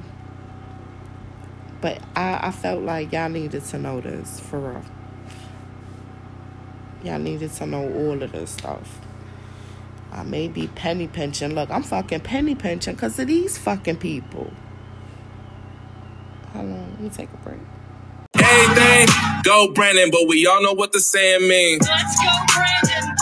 But 1.81 2.01
I, 2.15 2.47
I 2.47 2.51
felt 2.51 2.83
like 2.83 3.13
y'all 3.13 3.29
needed 3.29 3.63
to 3.63 3.77
know 3.77 4.01
this 4.01 4.39
for 4.39 4.59
real. 4.59 4.83
Y'all 7.03 7.19
needed 7.19 7.53
to 7.53 7.65
know 7.65 7.89
all 7.93 8.21
of 8.21 8.33
this 8.33 8.51
stuff. 8.51 8.99
I 10.11 10.23
may 10.23 10.47
be 10.47 10.67
penny 10.67 11.07
pinching. 11.07 11.55
Look, 11.55 11.69
I'm 11.69 11.83
fucking 11.83 12.21
penny 12.21 12.55
pinching 12.55 12.95
because 12.95 13.19
of 13.19 13.27
these 13.27 13.57
fucking 13.57 13.97
people. 13.97 14.51
Hold 16.53 16.65
on, 16.65 16.89
let 16.91 16.99
me 16.99 17.09
take 17.09 17.29
a 17.33 17.37
break. 17.37 17.59
Anything, 18.35 19.07
go 19.43 19.71
Brandon, 19.73 20.09
but 20.11 20.27
we 20.27 20.45
all 20.47 20.61
know 20.63 20.73
what 20.73 20.91
the 20.93 20.99
saying 20.99 21.47
means. 21.47 21.87
Let's 21.87 22.19
go, 22.19 22.31
Brandon. 22.53 23.15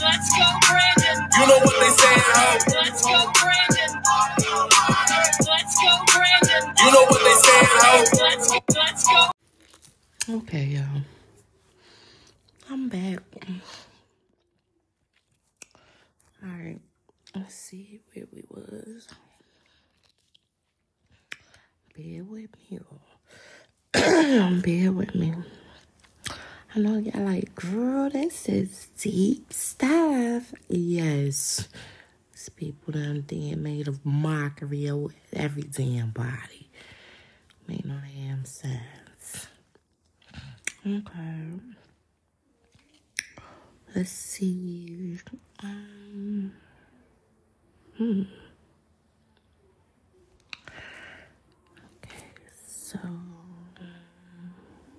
Let's 0.00 0.30
go, 0.36 0.46
Brandon. 0.68 1.28
You 1.38 1.46
know 1.46 1.58
what 1.58 1.80
they 1.80 1.90
saying, 1.90 2.22
ho. 2.26 2.58
Let's 2.74 3.02
go, 3.02 3.32
Brandon. 3.40 4.02
Let's 5.46 5.76
go, 5.82 6.04
Brandon. 6.12 6.74
You 6.78 6.92
know 6.92 7.04
what 7.06 7.22
they 7.24 7.36
saying, 7.42 7.66
ho. 7.70 8.04
Let's 8.22 8.48
go, 8.50 8.58
let's 8.74 9.04
go. 9.06 9.30
Okay, 10.36 10.64
y'all. 10.66 11.02
I'm 12.70 12.88
back. 12.88 13.20
All 16.42 16.48
right. 16.50 16.80
Let's 17.34 17.54
see 17.54 18.00
where 18.14 18.26
we 18.32 18.44
was. 18.48 19.08
Bear 22.10 22.24
with 22.24 22.50
me. 22.68 22.80
Bear 24.62 24.90
with 24.90 25.14
me. 25.14 25.32
I 26.74 26.78
know 26.80 26.98
y'all 26.98 27.22
like, 27.24 27.54
girl, 27.54 28.10
this 28.10 28.48
is 28.48 28.88
deep 28.98 29.52
stuff. 29.52 30.52
Yes. 30.68 31.68
These 32.32 32.48
people 32.48 32.94
done 32.94 33.22
damn 33.28 33.62
made 33.62 33.86
a 33.86 33.94
mockery 34.02 34.88
of 34.88 35.12
every 35.32 35.62
damn 35.62 36.10
body. 36.10 36.68
Make 37.68 37.84
no 37.84 37.98
damn 38.12 38.44
sense. 38.44 39.46
Okay. 40.84 41.60
Let's 43.94 44.10
see. 44.10 45.18
Um, 45.62 46.52
hmm. 47.96 48.22
Okay, 52.04 52.24
so 52.90 52.98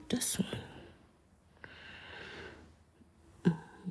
this 0.08 0.40
one. 0.40 0.48
Mm-hmm. 3.46 3.90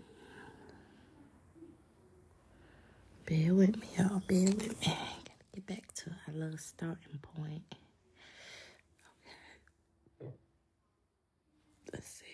Bear 3.27 3.55
with 3.55 3.77
me, 3.77 3.89
y'all. 3.99 4.23
Bear 4.27 4.47
with 4.47 4.81
me. 4.81 4.87
Gotta 4.87 5.31
get 5.55 5.67
back 5.67 5.93
to 5.97 6.11
our 6.27 6.35
little 6.35 6.57
starting 6.57 7.19
point. 7.37 7.75
Okay. 10.23 10.33
Let's 11.93 12.09
see. 12.09 12.25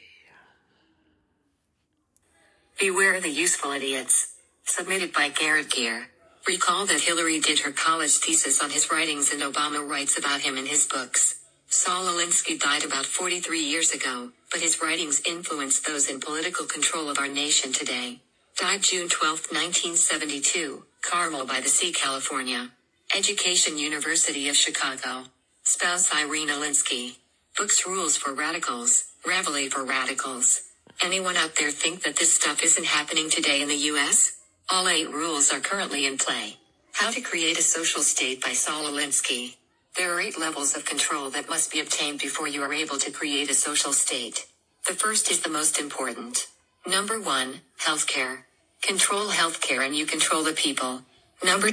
Beware 2.79 3.21
the 3.21 3.29
useful 3.31 3.73
idiots. 3.73 4.35
Submitted 4.65 5.13
by 5.13 5.31
Garrett 5.31 5.71
Gear. 5.73 6.07
Recall 6.47 6.87
that 6.87 7.01
Hillary 7.01 7.41
did 7.41 7.61
her 7.61 7.73
college 7.73 8.13
thesis 8.19 8.63
on 8.63 8.71
his 8.71 8.89
writings 8.93 9.33
and 9.33 9.43
Obama 9.43 9.85
writes 9.89 10.17
about 10.17 10.43
him 10.43 10.57
in 10.57 10.67
his 10.67 10.87
books. 10.87 11.41
Saul 11.71 12.07
Alinsky 12.07 12.59
died 12.61 12.85
about 12.85 13.07
43 13.07 13.61
years 13.61 13.93
ago, 13.93 14.31
but 14.53 14.61
his 14.61 14.83
writings 14.83 15.23
influenced 15.29 15.87
those 15.87 16.09
in 16.11 16.21
political 16.21 16.67
control 16.67 17.11
of 17.11 17.19
our 17.19 17.29
nation 17.29 17.73
today. 17.73 18.21
Died 18.59 18.83
June 18.83 19.09
12, 19.09 19.53
1972, 19.53 20.85
Carmel 21.03 21.47
by 21.47 21.61
the 21.61 21.69
Sea, 21.69 21.93
California. 21.93 22.71
Education 23.17 23.79
University 23.79 24.49
of 24.49 24.57
Chicago. 24.57 25.25
Spouse 25.65 26.13
Irene 26.15 26.49
Alinsky. 26.49 27.17
Books 27.59 27.87
Rules 27.87 28.17
for 28.17 28.35
Radicals, 28.35 29.05
Reveille 29.27 29.71
for 29.71 29.85
Radicals. 29.85 30.63
Anyone 31.05 31.37
out 31.37 31.57
there 31.57 31.71
think 31.71 32.03
that 32.05 32.17
this 32.17 32.33
stuff 32.35 32.63
isn't 32.65 32.87
happening 32.87 33.31
today 33.31 33.63
in 33.63 33.69
the 33.69 33.77
US? 33.93 34.33
All 34.71 34.89
eight 34.89 35.11
rules 35.11 35.53
are 35.53 35.61
currently 35.61 36.07
in 36.07 36.19
play. 36.19 36.57
How 36.95 37.11
to 37.13 37.21
create 37.21 37.59
a 37.59 37.63
social 37.63 38.03
state 38.03 38.43
by 38.43 38.53
Saul 38.55 38.85
Alinsky. 38.85 39.57
There 39.97 40.13
are 40.13 40.21
eight 40.21 40.39
levels 40.39 40.77
of 40.77 40.85
control 40.85 41.31
that 41.31 41.49
must 41.49 41.73
be 41.73 41.81
obtained 41.81 42.19
before 42.21 42.47
you 42.47 42.63
are 42.63 42.73
able 42.75 42.99
to 42.99 43.11
create 43.11 43.51
a 43.51 43.55
social 43.55 43.95
state. 43.95 44.47
The 44.87 44.93
first 44.93 45.31
is 45.31 45.41
the 45.41 45.49
most 45.49 45.79
important. 45.81 46.49
Number 46.87 47.19
one, 47.19 47.61
healthcare. 47.81 48.41
Control 48.83 49.29
healthcare 49.29 49.85
and 49.85 49.97
you 49.97 50.05
control 50.05 50.45
the 50.45 50.53
people. 50.53 51.01
Number 51.43 51.71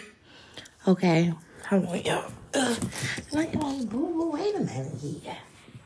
Okay, 0.88 1.34
hold 1.69 1.86
on, 1.88 2.01
y'all. 2.01 2.32
Ugh. 2.53 2.78
Like, 3.34 3.51
oh, 3.57 3.86
boo, 3.86 4.07
boo, 4.13 4.32
wait 4.32 4.55
a 4.55 4.59
minute 4.59 4.93
here. 5.01 5.38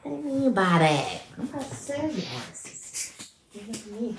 What 0.03 0.21
do 0.21 0.29
you 0.29 0.35
mean 0.35 0.53
by 0.53 0.79
that? 0.79 1.21
I'm 1.37 1.43
about 1.45 1.69
to 1.69 1.75
serve 1.75 2.17
you 2.17 2.23
asses. 2.35 3.31
Give 3.53 3.67
it 3.67 3.73
to 3.73 4.15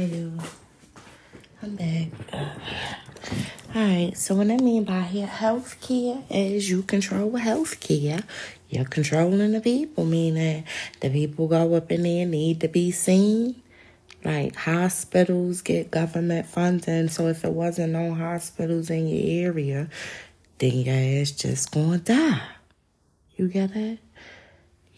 I'm 0.00 1.76
back. 1.76 2.08
Alright, 3.76 4.16
so 4.16 4.34
what 4.34 4.50
I 4.50 4.56
mean 4.56 4.84
by 4.84 5.02
here, 5.02 5.26
health 5.26 5.78
care 5.82 6.22
is 6.30 6.70
you 6.70 6.82
control 6.84 7.36
health 7.36 7.80
care. 7.80 8.22
You're 8.70 8.86
controlling 8.86 9.52
the 9.52 9.60
people, 9.60 10.06
meaning 10.06 10.64
the 11.00 11.10
people 11.10 11.48
go 11.48 11.74
up 11.74 11.92
in 11.92 12.04
there 12.04 12.24
need 12.24 12.62
to 12.62 12.68
be 12.68 12.90
seen. 12.92 13.60
Like 14.24 14.56
hospitals 14.56 15.60
get 15.60 15.90
government 15.90 16.46
funding, 16.46 17.08
so 17.08 17.26
if 17.26 17.44
it 17.44 17.52
wasn't 17.52 17.92
no 17.92 18.14
hospitals 18.14 18.88
in 18.88 19.06
your 19.06 19.50
area, 19.50 19.90
then 20.56 20.72
your 20.72 21.20
ass 21.20 21.32
just 21.32 21.72
gonna 21.72 21.98
die. 21.98 22.40
You 23.36 23.48
get 23.48 23.76
it? 23.76 23.98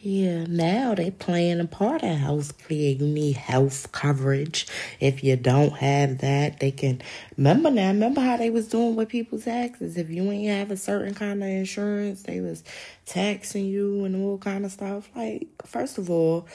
Yeah, 0.04 0.46
now 0.48 0.96
they 0.96 1.12
playing 1.12 1.60
a 1.60 1.64
part 1.64 2.02
of 2.02 2.18
health 2.18 2.58
care. 2.66 2.76
You 2.76 3.06
need 3.06 3.36
health 3.36 3.92
coverage. 3.92 4.66
If 4.98 5.22
you 5.22 5.36
don't 5.36 5.74
have 5.74 6.18
that, 6.18 6.58
they 6.58 6.72
can 6.72 7.00
remember 7.36 7.70
now. 7.70 7.86
Remember 7.86 8.20
how 8.20 8.36
they 8.36 8.50
was 8.50 8.66
doing 8.66 8.96
with 8.96 9.10
people's 9.10 9.44
taxes. 9.44 9.96
If 9.96 10.10
you 10.10 10.28
ain't 10.32 10.50
have 10.50 10.72
a 10.72 10.76
certain 10.76 11.14
kind 11.14 11.40
of 11.40 11.48
insurance, 11.48 12.24
they 12.24 12.40
was 12.40 12.64
taxing 13.06 13.66
you 13.66 14.04
and 14.04 14.16
all 14.16 14.38
kind 14.38 14.64
of 14.64 14.72
stuff. 14.72 15.08
Like, 15.14 15.46
first 15.64 15.98
of 15.98 16.10
all, 16.10 16.48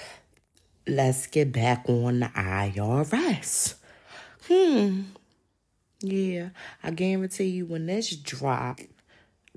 let's 0.86 1.26
get 1.28 1.54
back 1.54 1.86
on 1.88 2.20
the 2.20 2.28
IRS. 2.28 3.76
Hmm. 4.50 5.04
Yeah, 6.02 6.50
I 6.84 6.92
guarantee 6.92 7.46
you 7.46 7.66
when 7.66 7.86
this 7.86 8.14
drop 8.14 8.82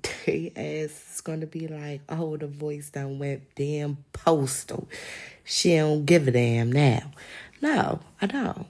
they 0.02 0.52
ass 0.56 1.14
is 1.14 1.20
gonna 1.20 1.46
be 1.46 1.68
like, 1.68 2.02
oh, 2.08 2.36
the 2.36 2.46
voice 2.46 2.90
done 2.90 3.18
went 3.18 3.54
damn 3.54 3.98
postal. 4.12 4.88
She 5.44 5.76
don't 5.76 6.04
give 6.04 6.28
a 6.28 6.30
damn 6.30 6.70
now. 6.70 7.10
No, 7.60 8.00
I 8.20 8.26
don't. 8.26 8.66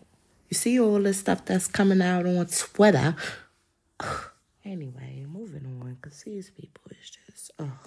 You 0.49 0.57
see 0.57 0.81
all 0.81 1.01
this 1.01 1.18
stuff 1.18 1.45
that's 1.45 1.66
coming 1.68 2.03
out 2.03 2.26
on 2.26 2.47
Twitter. 2.47 3.14
anyway, 4.64 5.24
moving 5.28 5.64
on, 5.66 5.97
because 6.01 6.22
these 6.22 6.51
people 6.51 6.91
is 6.91 7.11
just, 7.11 7.53
oh, 7.59 7.78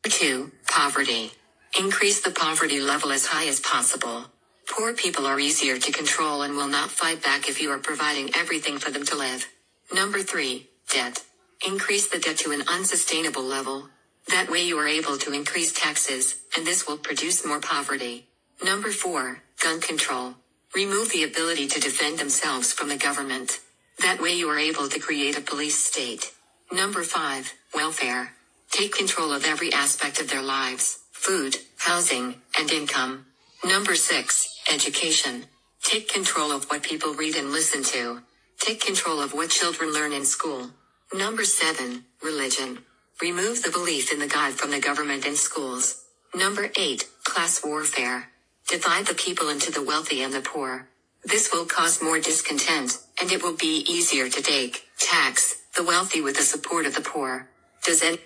Two, 0.05 0.53
poverty. 0.67 1.33
Increase 1.79 2.23
the 2.23 2.31
poverty 2.31 2.81
level 2.81 3.13
as 3.13 3.27
high 3.27 3.47
as 3.47 3.61
possible. 3.61 4.25
Poor 4.71 4.95
people 4.95 5.27
are 5.27 5.41
easier 5.41 5.79
to 5.79 5.93
control 5.93 6.43
and 6.43 6.57
will 6.57 6.69
not 6.69 6.91
fight 6.91 7.23
back 7.23 7.49
if 7.49 7.61
you 7.63 7.71
are 7.71 7.79
providing 7.79 8.31
everything 8.37 8.79
for 8.79 8.91
them 8.91 9.05
to 9.07 9.17
live. 9.17 9.47
Number 9.95 10.21
three, 10.21 10.69
debt. 10.93 11.23
Increase 11.67 12.09
the 12.09 12.19
debt 12.19 12.39
to 12.39 12.53
an 12.53 12.63
unsustainable 12.69 13.43
level. 13.45 13.89
That 14.29 14.51
way 14.51 14.63
you 14.65 14.79
are 14.79 14.89
able 14.89 15.19
to 15.19 15.33
increase 15.33 15.73
taxes, 15.73 16.37
and 16.57 16.67
this 16.67 16.87
will 16.89 16.99
produce 16.99 17.47
more 17.47 17.61
poverty. 17.61 18.27
Number 18.65 18.91
four, 18.93 19.43
gun 19.63 19.81
control. 19.81 20.35
Remove 20.75 21.11
the 21.11 21.25
ability 21.25 21.69
to 21.69 21.81
defend 21.81 22.19
themselves 22.19 22.73
from 22.73 22.89
the 22.89 22.97
government. 22.99 23.61
That 24.01 24.21
way 24.23 24.33
you 24.35 24.49
are 24.51 24.59
able 24.59 24.89
to 24.89 25.01
create 25.01 25.39
a 25.39 25.43
police 25.43 25.79
state. 25.79 26.33
Number 26.73 27.05
five, 27.05 27.53
welfare. 27.75 28.35
Take 28.71 28.95
control 28.97 29.33
of 29.33 29.45
every 29.47 29.73
aspect 29.73 30.21
of 30.21 30.31
their 30.31 30.43
lives, 30.43 31.01
food, 31.13 31.57
housing, 31.79 32.37
and 32.59 32.71
income. 32.71 33.27
Number 33.65 33.97
six, 33.97 34.58
education. 34.73 35.45
Take 35.83 36.09
control 36.09 36.53
of 36.53 36.65
what 36.67 36.83
people 36.83 37.15
read 37.15 37.37
and 37.37 37.53
listen 37.53 37.83
to. 37.85 38.23
Take 38.61 38.81
control 38.85 39.21
of 39.21 39.35
what 39.35 39.51
children 39.51 39.93
learn 39.93 40.13
in 40.13 40.25
school. 40.25 40.71
Number 41.15 41.45
seven, 41.45 42.05
religion. 42.23 42.79
Remove 43.23 43.63
the 43.63 43.71
belief 43.71 44.13
in 44.13 44.19
the 44.19 44.29
God 44.29 44.55
from 44.55 44.71
the 44.71 44.81
government 44.81 45.27
and 45.27 45.37
schools. 45.37 46.05
Number 46.35 46.71
eight, 46.77 47.09
class 47.25 47.65
warfare. 47.65 48.29
Divide 48.69 49.07
the 49.07 49.15
people 49.15 49.49
into 49.49 49.73
the 49.73 49.83
wealthy 49.83 50.23
and 50.23 50.33
the 50.35 50.41
poor. 50.43 50.89
This 51.25 51.51
will 51.53 51.67
cause 51.67 52.03
more 52.03 52.21
discontent, 52.21 52.99
and 53.21 53.33
it 53.33 53.43
will 53.43 53.57
be 53.57 53.85
easier 53.89 54.29
to 54.29 54.43
take, 54.43 54.85
tax, 54.99 55.57
the 55.77 55.85
wealthy 55.85 56.21
with 56.21 56.37
the 56.37 56.43
support 56.43 56.87
of 56.87 56.95
the 56.95 57.01
poor. 57.01 57.49
Does 57.85 58.03
any 58.03 58.19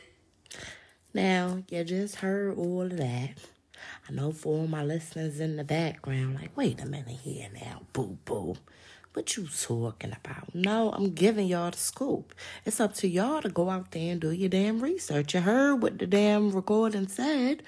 Now, 1.15 1.63
you 1.69 1.85
just 1.85 2.17
heard 2.17 2.57
all 2.57 2.83
of 2.83 2.97
that. 2.99 3.31
I 4.09 4.13
know 4.13 4.33
for 4.33 4.59
all 4.59 4.67
my 4.67 4.83
listeners 4.83 5.39
in 5.39 5.57
the 5.57 5.65
background, 5.65 6.35
like, 6.35 6.57
wait 6.57 6.81
a 6.81 6.87
minute 6.87 7.21
here 7.23 7.49
now, 7.55 7.83
boo 7.93 8.19
boo. 8.25 8.57
What 9.13 9.37
you 9.37 9.47
talking 9.47 10.17
about? 10.25 10.55
No, 10.55 10.91
I'm 10.91 11.13
giving 11.13 11.47
y'all 11.47 11.71
the 11.71 11.77
scoop. 11.77 12.35
It's 12.65 12.81
up 12.81 12.95
to 12.95 13.09
y'all 13.09 13.43
to 13.43 13.51
go 13.51 13.69
out 13.69 13.91
there 13.91 14.13
and 14.13 14.21
do 14.21 14.31
your 14.31 14.49
damn 14.49 14.81
research. 14.81 15.35
You 15.35 15.41
heard 15.41 15.77
what 15.77 15.99
the 15.99 16.07
damn 16.07 16.51
recording 16.51 17.09
said. 17.09 17.63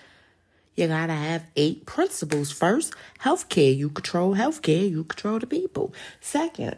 You 0.74 0.89
gotta 0.89 1.12
have 1.12 1.45
eight 1.55 1.87
principles. 1.87 2.51
First, 2.51 2.95
healthcare. 3.20 3.76
You 3.76 3.91
control 3.91 4.35
healthcare. 4.35 4.91
You 4.91 5.05
control 5.05 5.39
the 5.39 5.47
people. 5.47 5.95
Second, 6.20 6.76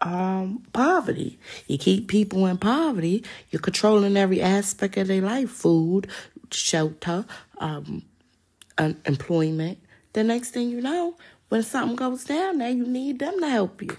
um, 0.00 0.62
poverty. 0.72 1.38
You 1.66 1.78
keep 1.78 2.06
people 2.06 2.46
in 2.46 2.58
poverty. 2.58 3.24
You're 3.50 3.62
controlling 3.62 4.16
every 4.16 4.42
aspect 4.42 4.96
of 4.98 5.08
their 5.08 5.22
life: 5.22 5.50
food, 5.50 6.06
shelter, 6.52 7.24
um, 7.58 8.02
employment. 9.04 9.78
The 10.12 10.24
next 10.24 10.50
thing 10.50 10.70
you 10.70 10.80
know, 10.80 11.16
when 11.48 11.62
something 11.62 11.96
goes 11.96 12.24
down, 12.24 12.58
now 12.58 12.68
you 12.68 12.86
need 12.86 13.18
them 13.18 13.40
to 13.40 13.48
help 13.48 13.82
you. 13.82 13.96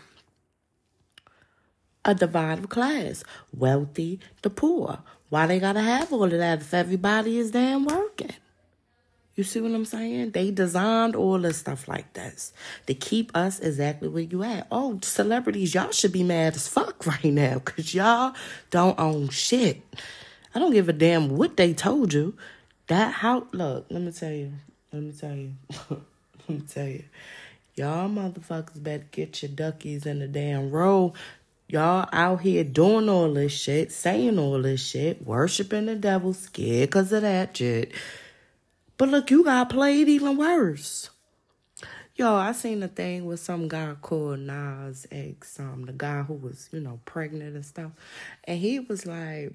A 2.03 2.15
divided 2.15 2.69
class, 2.69 3.23
wealthy, 3.53 4.19
the 4.41 4.49
poor. 4.49 4.99
Why 5.29 5.47
they 5.47 5.59
gotta 5.59 5.81
have 5.81 6.11
all 6.11 6.23
of 6.23 6.31
that 6.31 6.61
if 6.61 6.73
everybody 6.73 7.37
is 7.37 7.51
damn 7.51 7.85
working? 7.85 8.33
You 9.35 9.45
see 9.45 9.61
what 9.61 9.71
I'm 9.71 9.85
saying? 9.85 10.31
They 10.31 10.51
designed 10.51 11.15
all 11.15 11.39
this 11.39 11.57
stuff 11.57 11.87
like 11.87 12.13
this 12.13 12.51
to 12.87 12.93
keep 12.93 13.35
us 13.35 13.59
exactly 13.59 14.09
where 14.09 14.23
you 14.23 14.43
at. 14.43 14.67
Oh, 14.71 14.99
celebrities, 15.01 15.73
y'all 15.73 15.91
should 15.91 16.11
be 16.11 16.23
mad 16.23 16.55
as 16.55 16.67
fuck 16.67 17.05
right 17.05 17.23
now 17.25 17.55
because 17.55 17.95
y'all 17.95 18.33
don't 18.71 18.99
own 18.99 19.29
shit. 19.29 19.81
I 20.53 20.59
don't 20.59 20.73
give 20.73 20.89
a 20.89 20.93
damn 20.93 21.29
what 21.29 21.55
they 21.55 21.73
told 21.73 22.13
you. 22.13 22.35
That 22.87 23.13
how 23.13 23.47
look, 23.53 23.85
let 23.89 24.01
me 24.01 24.11
tell 24.11 24.31
you. 24.31 24.51
Let 24.91 25.03
me 25.03 25.11
tell 25.13 25.35
you. 25.35 25.53
let 25.89 26.49
me 26.49 26.61
tell 26.67 26.87
you. 26.87 27.03
Y'all 27.75 28.09
motherfuckers 28.09 28.83
better 28.83 29.05
get 29.11 29.41
your 29.41 29.51
duckies 29.51 30.05
in 30.05 30.19
the 30.19 30.27
damn 30.27 30.69
row. 30.69 31.13
Y'all 31.69 32.09
out 32.11 32.41
here 32.41 32.65
doing 32.65 33.07
all 33.07 33.33
this 33.33 33.53
shit, 33.53 33.93
saying 33.93 34.37
all 34.37 34.61
this 34.61 34.85
shit, 34.85 35.25
worshiping 35.25 35.85
the 35.85 35.95
devil, 35.95 36.33
scared 36.33 36.89
because 36.89 37.13
of 37.13 37.21
that 37.21 37.55
shit. 37.55 37.93
But 38.97 39.07
look, 39.07 39.31
you 39.31 39.45
got 39.45 39.69
played 39.69 40.09
even 40.09 40.35
worse. 40.35 41.09
Yo, 42.15 42.35
I 42.35 42.51
seen 42.51 42.83
a 42.83 42.89
thing 42.89 43.25
with 43.25 43.39
some 43.39 43.69
guy 43.69 43.95
called 44.01 44.39
Nas 44.39 45.07
X, 45.09 45.61
um, 45.61 45.85
the 45.85 45.93
guy 45.93 46.23
who 46.23 46.33
was, 46.33 46.67
you 46.73 46.81
know, 46.81 46.99
pregnant 47.05 47.55
and 47.55 47.65
stuff. 47.65 47.91
And 48.43 48.59
he 48.59 48.81
was 48.81 49.05
like, 49.05 49.53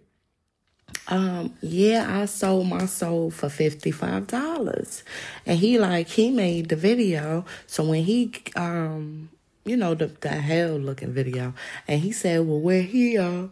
um, 1.09 1.55
yeah, 1.61 2.21
I 2.21 2.25
sold 2.27 2.67
my 2.67 2.87
soul 2.87 3.31
for 3.31 3.49
$55. 3.49 5.03
And 5.45 5.59
he 5.59 5.79
like, 5.79 6.09
he 6.09 6.31
made 6.31 6.69
the 6.69 6.77
video. 6.77 7.45
So 7.67 7.85
when 7.85 8.05
he, 8.05 8.33
um, 8.57 9.31
you 9.65 9.77
know, 9.77 9.95
the, 9.95 10.07
the 10.07 10.29
hell 10.29 10.77
looking 10.79 11.13
video. 11.13 11.55
And 11.87 12.01
he 12.01 12.13
said, 12.13 12.47
well, 12.47 12.61
where 12.61 12.83
he, 12.83 13.19
uh, 13.19 13.49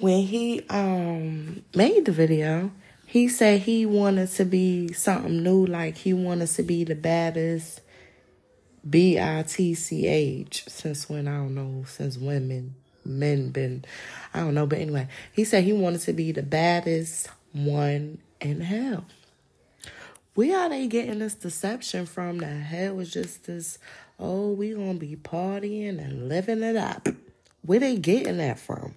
when 0.00 0.26
he 0.26 0.60
um 0.70 1.62
made 1.74 2.04
the 2.04 2.12
video, 2.12 2.72
he 3.06 3.28
said 3.28 3.60
he 3.60 3.86
wanted 3.86 4.28
to 4.32 4.44
be 4.44 4.92
something 4.92 5.42
new, 5.42 5.64
like 5.64 5.98
he 5.98 6.12
wanted 6.12 6.48
to 6.48 6.62
be 6.62 6.84
the 6.84 6.96
baddest 6.96 7.80
B 8.88 9.18
I 9.18 9.44
T 9.44 9.72
C 9.74 10.06
H 10.06 10.64
since 10.68 11.08
when 11.08 11.28
I 11.28 11.36
don't 11.36 11.54
know, 11.54 11.84
since 11.86 12.18
women 12.18 12.74
men 13.04 13.50
been 13.50 13.84
I 14.32 14.40
don't 14.40 14.54
know, 14.54 14.66
but 14.66 14.78
anyway, 14.78 15.08
he 15.32 15.44
said 15.44 15.64
he 15.64 15.72
wanted 15.72 16.00
to 16.02 16.12
be 16.12 16.32
the 16.32 16.42
baddest 16.42 17.28
one 17.52 18.18
in 18.40 18.60
hell. 18.60 19.04
Where 20.34 20.58
are 20.58 20.68
they 20.68 20.88
getting 20.88 21.20
this 21.20 21.34
deception 21.34 22.06
from 22.06 22.38
that 22.38 22.48
hell 22.48 22.96
was 22.96 23.12
just 23.12 23.44
this, 23.44 23.78
oh, 24.18 24.50
we 24.50 24.72
gonna 24.72 24.94
be 24.94 25.14
partying 25.14 26.04
and 26.04 26.28
living 26.28 26.64
it 26.64 26.74
up? 26.74 27.08
Where 27.62 27.78
they 27.78 27.96
getting 27.96 28.38
that 28.38 28.58
from? 28.58 28.96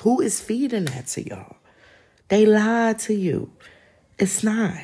Who 0.00 0.20
is 0.20 0.40
feeding 0.40 0.84
that 0.84 1.06
to 1.08 1.26
y'all? 1.26 1.56
They 2.28 2.44
lied 2.44 2.98
to 3.00 3.14
you. 3.14 3.50
It's 4.18 4.44
not. 4.44 4.76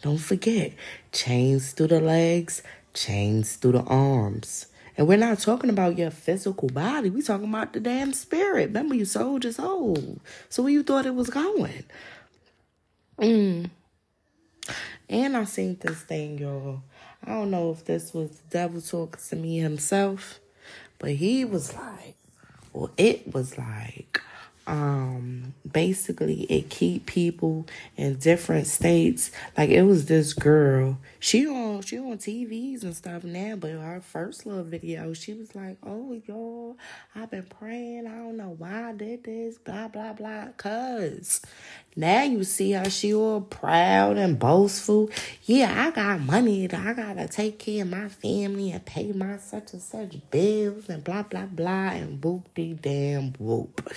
Don't 0.00 0.18
forget, 0.18 0.72
chains 1.12 1.72
through 1.72 1.88
the 1.88 2.00
legs, 2.00 2.62
chains 2.94 3.56
through 3.56 3.72
the 3.72 3.82
arms. 3.82 4.67
And 4.98 5.06
we're 5.06 5.16
not 5.16 5.38
talking 5.38 5.70
about 5.70 5.96
your 5.96 6.10
physical 6.10 6.68
body. 6.68 7.08
We're 7.08 7.22
talking 7.22 7.48
about 7.48 7.72
the 7.72 7.78
damn 7.78 8.12
spirit. 8.12 8.66
Remember, 8.66 8.96
you 8.96 9.04
sold 9.04 9.44
your 9.44 9.52
soul. 9.52 10.18
So 10.48 10.64
where 10.64 10.72
you 10.72 10.82
thought 10.82 11.06
it 11.06 11.14
was 11.14 11.30
going? 11.30 11.84
Mm. 13.16 13.70
And 15.08 15.36
I 15.36 15.44
seen 15.44 15.78
this 15.80 16.00
thing, 16.00 16.38
y'all. 16.38 16.82
I 17.24 17.30
don't 17.30 17.52
know 17.52 17.70
if 17.70 17.84
this 17.84 18.12
was 18.12 18.30
the 18.30 18.50
devil 18.50 18.80
talking 18.80 19.22
to 19.28 19.36
me 19.36 19.58
himself, 19.58 20.40
but 20.98 21.12
he 21.12 21.44
was 21.44 21.72
like, 21.74 22.16
well, 22.72 22.90
it 22.96 23.32
was 23.32 23.56
like, 23.56 24.20
um 24.68 25.54
basically 25.70 26.42
it 26.42 26.68
keep 26.68 27.06
people 27.06 27.66
in 27.96 28.16
different 28.16 28.66
states. 28.66 29.30
Like 29.56 29.70
it 29.70 29.82
was 29.82 30.06
this 30.06 30.34
girl. 30.34 30.98
She 31.18 31.46
on 31.46 31.82
she 31.82 31.98
on 31.98 32.18
tvs 32.18 32.82
and 32.82 32.94
stuff 32.94 33.24
now 33.24 33.56
but 33.56 33.70
her 33.70 34.00
first 34.00 34.46
little 34.46 34.64
video 34.64 35.12
she 35.14 35.34
was 35.34 35.54
like 35.54 35.78
oh 35.82 36.20
y'all 36.26 36.76
i've 37.14 37.30
been 37.30 37.44
praying. 37.44 38.06
I 38.06 38.16
don't 38.16 38.36
know 38.36 38.54
why 38.58 38.90
i 38.90 38.92
did 38.92 39.24
this 39.24 39.58
blah 39.58 39.88
blah 39.88 40.12
blah. 40.12 40.48
Cuz 40.56 41.40
now 41.96 42.22
you 42.22 42.44
see 42.44 42.72
how 42.72 42.88
she 42.88 43.14
all 43.14 43.40
proud 43.40 44.18
and 44.18 44.38
boastful. 44.38 45.10
Yeah 45.44 45.86
i 45.86 45.90
got 45.90 46.20
money. 46.20 46.70
I 46.70 46.92
gotta 46.92 47.26
take 47.26 47.58
care 47.58 47.82
of 47.82 47.90
my 47.90 48.08
family 48.08 48.70
and 48.70 48.84
pay 48.84 49.12
my 49.12 49.38
such 49.38 49.72
and 49.72 49.82
such 49.82 50.16
bills 50.30 50.88
and 50.88 51.02
blah 51.02 51.22
blah 51.22 51.46
blah 51.46 51.90
and 51.90 52.22
whoop 52.22 52.52
de 52.54 52.74
damn 52.74 53.32
whoop 53.38 53.90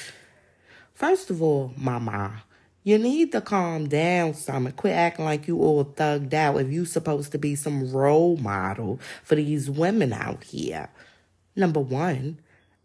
First 1.01 1.31
of 1.31 1.41
all, 1.41 1.73
mama, 1.77 2.43
you 2.83 2.99
need 2.99 3.31
to 3.31 3.41
calm 3.41 3.89
down 3.89 4.35
and 4.47 4.75
quit 4.75 4.93
acting 4.93 5.25
like 5.25 5.47
you 5.47 5.59
all 5.59 5.83
thugged 5.83 6.31
out 6.31 6.61
if 6.61 6.71
you 6.71 6.85
supposed 6.85 7.31
to 7.31 7.39
be 7.39 7.55
some 7.55 7.91
role 7.91 8.37
model 8.37 8.99
for 9.23 9.33
these 9.33 9.67
women 9.67 10.13
out 10.13 10.43
here. 10.43 10.91
Number 11.55 11.79
one. 11.79 12.37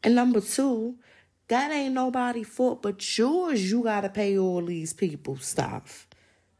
And 0.02 0.14
number 0.14 0.40
two, 0.40 0.94
that 1.48 1.70
ain't 1.70 1.92
nobody 1.92 2.42
fault 2.42 2.80
but 2.80 3.18
yours. 3.18 3.70
You 3.70 3.82
gotta 3.82 4.08
pay 4.08 4.38
all 4.38 4.64
these 4.64 4.94
people 4.94 5.36
stuff. 5.36 6.08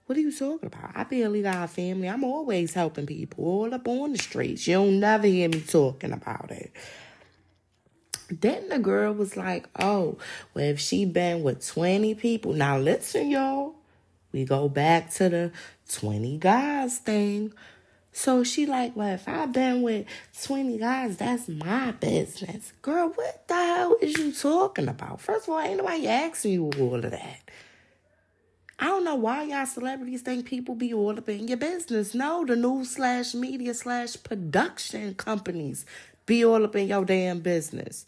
What 0.04 0.18
are 0.18 0.20
you 0.20 0.36
talking 0.36 0.66
about? 0.66 0.90
I 0.94 1.04
barely 1.04 1.40
got 1.40 1.64
a 1.64 1.68
family. 1.68 2.10
I'm 2.10 2.22
always 2.22 2.74
helping 2.74 3.06
people 3.06 3.46
all 3.46 3.72
up 3.72 3.88
on 3.88 4.12
the 4.12 4.18
streets. 4.18 4.68
You'll 4.68 4.90
never 4.90 5.26
hear 5.26 5.48
me 5.48 5.62
talking 5.62 6.12
about 6.12 6.50
it. 6.50 6.70
Then 8.30 8.68
the 8.68 8.78
girl 8.78 9.12
was 9.12 9.36
like, 9.36 9.68
oh, 9.78 10.18
well, 10.54 10.64
if 10.64 10.80
she 10.80 11.04
been 11.04 11.42
with 11.42 11.66
20 11.66 12.14
people. 12.16 12.52
Now 12.52 12.78
listen, 12.78 13.30
y'all. 13.30 13.74
We 14.32 14.44
go 14.44 14.68
back 14.68 15.10
to 15.12 15.28
the 15.28 15.52
20 15.92 16.38
guys 16.38 16.98
thing. 16.98 17.52
So 18.12 18.44
she 18.44 18.66
like, 18.66 18.96
well, 18.96 19.14
if 19.14 19.28
I 19.28 19.46
been 19.46 19.82
with 19.82 20.06
20 20.42 20.78
guys, 20.78 21.18
that's 21.18 21.48
my 21.48 21.92
business. 21.92 22.72
Girl, 22.82 23.10
what 23.14 23.46
the 23.46 23.54
hell 23.54 23.96
is 24.00 24.16
you 24.18 24.32
talking 24.32 24.88
about? 24.88 25.20
First 25.20 25.48
of 25.48 25.54
all, 25.54 25.60
ain't 25.60 25.78
nobody 25.78 26.08
asking 26.08 26.52
you 26.52 26.70
all 26.78 26.96
of 26.96 27.10
that. 27.10 27.40
I 28.78 28.86
don't 28.86 29.04
know 29.04 29.14
why 29.14 29.44
y'all 29.44 29.64
celebrities 29.64 30.22
think 30.22 30.44
people 30.44 30.74
be 30.74 30.92
all 30.92 31.16
up 31.16 31.28
in 31.28 31.48
your 31.48 31.56
business. 31.56 32.14
No, 32.14 32.44
the 32.44 32.56
news 32.56 32.90
slash 32.90 33.34
media 33.34 33.72
slash 33.72 34.16
production 34.22 35.14
companies 35.14 35.86
be 36.26 36.44
all 36.44 36.64
up 36.64 36.76
in 36.76 36.88
your 36.88 37.04
damn 37.04 37.40
business. 37.40 38.06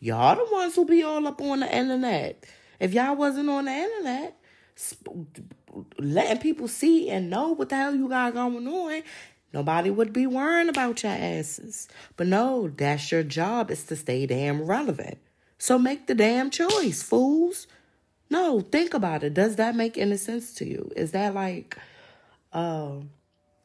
Y'all 0.00 0.36
the 0.36 0.52
ones 0.52 0.74
who 0.74 0.84
be 0.84 1.02
all 1.02 1.26
up 1.26 1.40
on 1.40 1.60
the 1.60 1.76
internet. 1.76 2.44
If 2.80 2.94
y'all 2.94 3.16
wasn't 3.16 3.50
on 3.50 3.66
the 3.66 3.72
internet, 3.72 4.36
letting 5.98 6.38
people 6.38 6.68
see 6.68 7.10
and 7.10 7.30
know 7.30 7.48
what 7.48 7.68
the 7.68 7.76
hell 7.76 7.94
you 7.94 8.08
got 8.08 8.34
going 8.34 8.66
on, 8.66 9.02
nobody 9.52 9.90
would 9.90 10.12
be 10.12 10.26
worrying 10.26 10.68
about 10.68 11.02
your 11.02 11.12
asses. 11.12 11.88
But 12.16 12.28
no, 12.28 12.68
that's 12.68 13.10
your 13.10 13.22
job 13.22 13.70
is 13.70 13.84
to 13.84 13.96
stay 13.96 14.26
damn 14.26 14.62
relevant. 14.62 15.18
So 15.58 15.78
make 15.78 16.06
the 16.06 16.14
damn 16.14 16.50
choice, 16.50 17.02
fools. 17.02 17.66
No, 18.30 18.60
think 18.60 18.94
about 18.94 19.24
it. 19.24 19.34
Does 19.34 19.56
that 19.56 19.74
make 19.74 19.98
any 19.98 20.16
sense 20.16 20.54
to 20.54 20.66
you? 20.66 20.92
Is 20.94 21.10
that 21.12 21.34
like, 21.34 21.76
uh, 22.52 22.92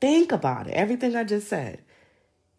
think 0.01 0.31
about 0.31 0.67
it. 0.67 0.73
Everything 0.73 1.15
I 1.15 1.23
just 1.23 1.47
said. 1.47 1.81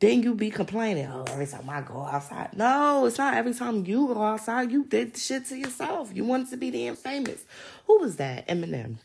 Then 0.01 0.23
you 0.23 0.35
be 0.35 0.51
complaining, 0.51 1.07
oh, 1.07 1.25
every 1.29 1.47
time 1.47 1.71
I 1.71 1.81
go 1.81 2.03
outside. 2.03 2.57
No, 2.57 3.07
it's 3.07 3.19
not 3.19 3.35
every 3.35 3.55
time 3.55 3.87
you 3.87 4.09
go 4.09 4.23
outside. 4.23 4.71
You 4.71 4.85
did 4.85 5.15
the 5.15 5.21
shit 5.21 5.47
to 5.47 5.57
yourself. 5.57 6.11
You 6.13 6.25
wanted 6.25 6.51
to 6.51 6.57
be 6.57 6.71
damn 6.71 6.97
famous. 6.97 7.45
Who 7.87 8.01
was 8.01 8.17
that? 8.17 8.49
Eminem. 8.49 8.97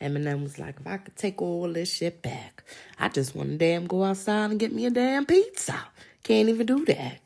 Eminem 0.00 0.42
was 0.42 0.58
like, 0.58 0.76
if 0.80 0.86
I 0.86 0.98
could 0.98 1.16
take 1.16 1.40
all 1.40 1.72
this 1.72 1.92
shit 1.92 2.20
back, 2.20 2.64
I 2.98 3.08
just 3.08 3.34
want 3.34 3.50
to 3.50 3.56
damn 3.56 3.86
go 3.86 4.04
outside 4.04 4.50
and 4.50 4.60
get 4.60 4.72
me 4.72 4.86
a 4.86 4.90
damn 4.90 5.24
pizza. 5.24 5.78
Can't 6.22 6.48
even 6.48 6.66
do 6.66 6.84
that. 6.86 7.18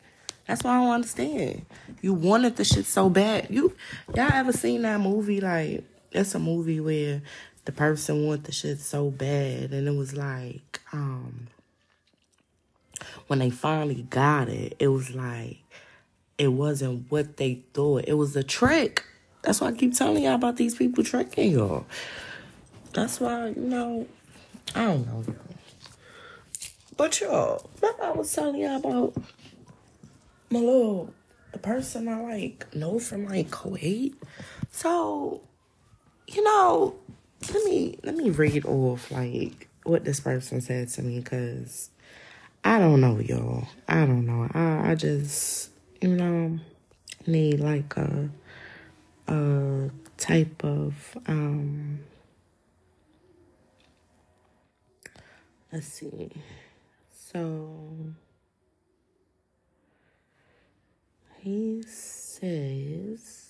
That's 0.46 0.62
why 0.62 0.76
I 0.76 0.80
don't 0.84 0.94
understand. 0.94 1.64
You 2.02 2.14
wanted 2.14 2.56
the 2.56 2.64
shit 2.64 2.86
so 2.86 3.08
bad. 3.08 3.48
You 3.50 3.74
y'all 4.14 4.32
ever 4.32 4.52
seen 4.52 4.82
that 4.82 5.00
movie? 5.00 5.40
Like, 5.40 5.84
it's 6.12 6.34
a 6.34 6.38
movie 6.38 6.80
where 6.80 7.22
the 7.64 7.72
person 7.72 8.26
wanted 8.26 8.44
the 8.44 8.52
shit 8.52 8.80
so 8.80 9.10
bad 9.10 9.72
and 9.72 9.86
it 9.86 9.94
was 9.94 10.14
like, 10.16 10.80
um, 10.92 11.46
when 13.30 13.38
they 13.38 13.48
finally 13.48 14.02
got 14.10 14.48
it, 14.48 14.74
it 14.80 14.88
was 14.88 15.14
like 15.14 15.58
it 16.36 16.48
wasn't 16.48 17.08
what 17.12 17.36
they 17.36 17.62
thought. 17.72 18.06
It 18.08 18.14
was 18.14 18.34
a 18.34 18.42
trick. 18.42 19.04
That's 19.42 19.60
why 19.60 19.68
I 19.68 19.72
keep 19.72 19.94
telling 19.96 20.24
y'all 20.24 20.34
about 20.34 20.56
these 20.56 20.74
people 20.74 21.04
tricking 21.04 21.52
y'all. 21.52 21.86
That's 22.92 23.20
why, 23.20 23.50
you 23.50 23.62
know, 23.62 24.08
I 24.74 24.84
don't 24.84 25.06
know. 25.06 25.22
y'all. 25.28 25.36
But 26.96 27.20
y'all, 27.20 27.70
remember 27.80 28.02
I 28.02 28.10
was 28.10 28.34
telling 28.34 28.62
y'all 28.62 28.78
about 28.78 29.14
my 30.50 30.58
little 30.58 31.14
the 31.52 31.60
person 31.60 32.08
I 32.08 32.20
like 32.20 32.74
know 32.74 32.98
from 32.98 33.26
like 33.26 33.50
Kuwait. 33.50 34.14
So, 34.72 35.40
you 36.26 36.42
know, 36.42 36.96
let 37.54 37.64
me 37.64 37.96
let 38.02 38.16
me 38.16 38.30
read 38.30 38.66
off 38.66 39.08
like 39.12 39.68
what 39.84 40.04
this 40.04 40.18
person 40.18 40.60
said 40.60 40.88
to 40.88 41.02
me 41.02 41.20
because 41.20 41.90
I 42.62 42.78
don't 42.78 43.00
know, 43.00 43.18
y'all. 43.18 43.66
I 43.88 44.06
don't 44.06 44.26
know. 44.26 44.48
I, 44.52 44.90
I 44.90 44.94
just, 44.94 45.70
you 46.00 46.08
know, 46.08 46.58
need 47.26 47.60
like 47.60 47.96
a, 47.96 48.28
a 49.28 49.90
type 50.18 50.62
of, 50.62 51.16
um, 51.26 52.00
let's 55.72 55.86
see. 55.86 56.30
So, 57.10 58.12
he 61.38 61.82
says, 61.86 63.46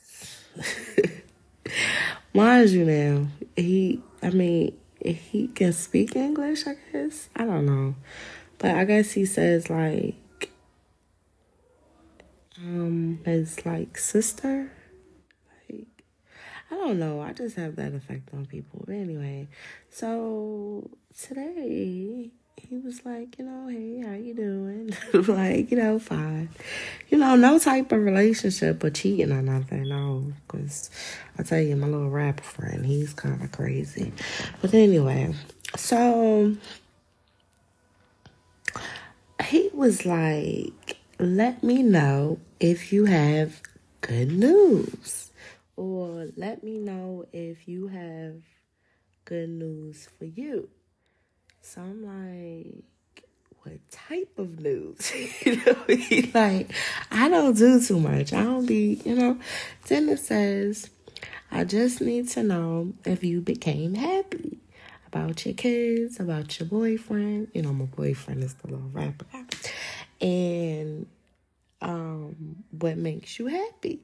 mind 2.33 2.71
you 2.71 2.85
now, 2.85 3.27
he, 3.57 4.01
I 4.23 4.31
mean, 4.31 4.77
he 5.05 5.49
can 5.49 5.73
speak 5.73 6.15
English, 6.15 6.67
I 6.67 6.77
guess. 6.93 7.29
I 7.35 7.45
don't 7.45 7.67
know. 7.67 7.95
But 8.61 8.77
I 8.77 8.85
guess 8.85 9.13
he 9.13 9.25
says 9.25 9.71
like 9.71 10.51
um 12.59 13.21
his 13.25 13.65
like 13.65 13.97
sister. 13.97 14.71
Like 15.69 15.87
I 16.71 16.75
don't 16.75 16.99
know. 16.99 17.23
I 17.23 17.33
just 17.33 17.57
have 17.57 17.77
that 17.77 17.95
effect 17.95 18.29
on 18.35 18.45
people. 18.45 18.85
But 18.87 18.95
anyway, 18.95 19.49
so 19.89 20.91
today 21.19 22.31
he 22.57 22.77
was 22.77 23.05
like, 23.07 23.39
you 23.39 23.47
know, 23.47 23.69
hey, 23.69 24.03
how 24.07 24.13
you 24.13 24.35
doing? 24.35 24.95
like, 25.27 25.71
you 25.71 25.79
know, 25.79 25.99
fine. 25.99 26.51
You 27.09 27.19
know, 27.19 27.37
no 27.37 27.59
type 27.59 27.91
of 27.93 28.03
relationship 28.03 28.85
or 28.85 28.91
cheating 28.91 29.33
or 29.33 29.41
nothing. 29.43 29.89
No, 29.89 30.33
because 30.47 30.91
I 31.39 31.43
tell 31.45 31.61
you, 31.61 31.77
my 31.77 31.87
little 31.87 32.11
rapper 32.11 32.43
friend, 32.43 32.85
he's 32.85 33.15
kind 33.15 33.43
of 33.43 33.53
crazy. 33.53 34.13
But 34.61 34.75
anyway, 34.75 35.35
so 35.77 36.55
he 39.45 39.71
was 39.73 40.07
like, 40.07 40.97
let 41.19 41.63
me 41.63 41.83
know 41.83 42.39
if 42.59 42.93
you 42.93 43.07
have 43.07 43.61
good 44.01 44.33
news. 44.33 45.33
Or 45.77 46.29
let 46.37 46.63
me 46.63 46.79
know 46.79 47.27
if 47.33 47.67
you 47.67 47.89
have 47.89 48.43
good 49.25 49.49
news 49.49 50.09
for 50.19 50.27
you. 50.27 50.69
So 51.63 51.81
I'm 51.81 52.05
like, 52.05 52.85
what 53.63 53.91
type 53.91 54.39
of 54.39 54.61
news? 54.61 55.13
you 55.47 55.57
know, 55.65 55.77
he 55.89 56.31
like, 56.35 56.73
I 57.11 57.29
don't 57.29 57.57
do 57.57 57.81
too 57.81 58.01
much. 58.01 58.33
I 58.33 58.43
don't 58.43 58.67
be, 58.67 59.01
you 59.05 59.15
know. 59.15 59.39
Then 59.87 60.09
it 60.09 60.19
says, 60.19 60.91
I 61.51 61.65
just 61.65 62.01
need 62.01 62.29
to 62.31 62.43
know 62.43 62.93
if 63.05 63.25
you 63.25 63.41
became 63.41 63.95
happy 63.95 64.60
about 65.13 65.45
your 65.45 65.55
kids, 65.55 66.21
about 66.21 66.59
your 66.59 66.69
boyfriend. 66.69 67.49
You 67.53 67.63
know, 67.63 67.73
my 67.73 67.87
boyfriend 67.87 68.45
is 68.45 68.55
the 68.55 68.69
little 68.69 68.91
rapper. 68.93 69.27
And 70.21 71.07
um, 71.83 72.65
what 72.71 72.97
makes 72.97 73.39
you 73.39 73.47
happy. 73.47 74.01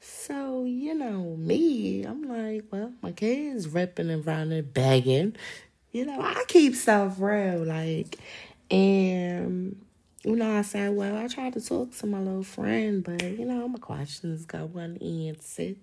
So, 0.00 0.64
you 0.64 0.94
know, 0.94 1.36
me, 1.36 2.04
I'm 2.04 2.22
like, 2.22 2.64
well, 2.70 2.92
my 3.02 3.12
kids 3.12 3.68
ripping 3.68 4.08
and 4.08 4.26
running, 4.26 4.62
begging. 4.62 5.36
You 5.92 6.06
know, 6.06 6.20
I 6.22 6.44
keep 6.48 6.74
stuff 6.74 7.16
real, 7.18 7.64
like, 7.64 8.16
and 8.70 9.76
you 10.24 10.36
know, 10.36 10.58
I 10.58 10.62
said, 10.62 10.94
well, 10.94 11.16
I 11.16 11.26
tried 11.26 11.54
to 11.54 11.60
talk 11.60 11.94
to 11.96 12.06
my 12.06 12.18
little 12.18 12.44
friend, 12.44 13.02
but 13.02 13.22
you 13.22 13.44
know, 13.44 13.66
my 13.68 13.78
questions 13.78 14.46
go 14.46 14.70
unanswered. 14.74 15.76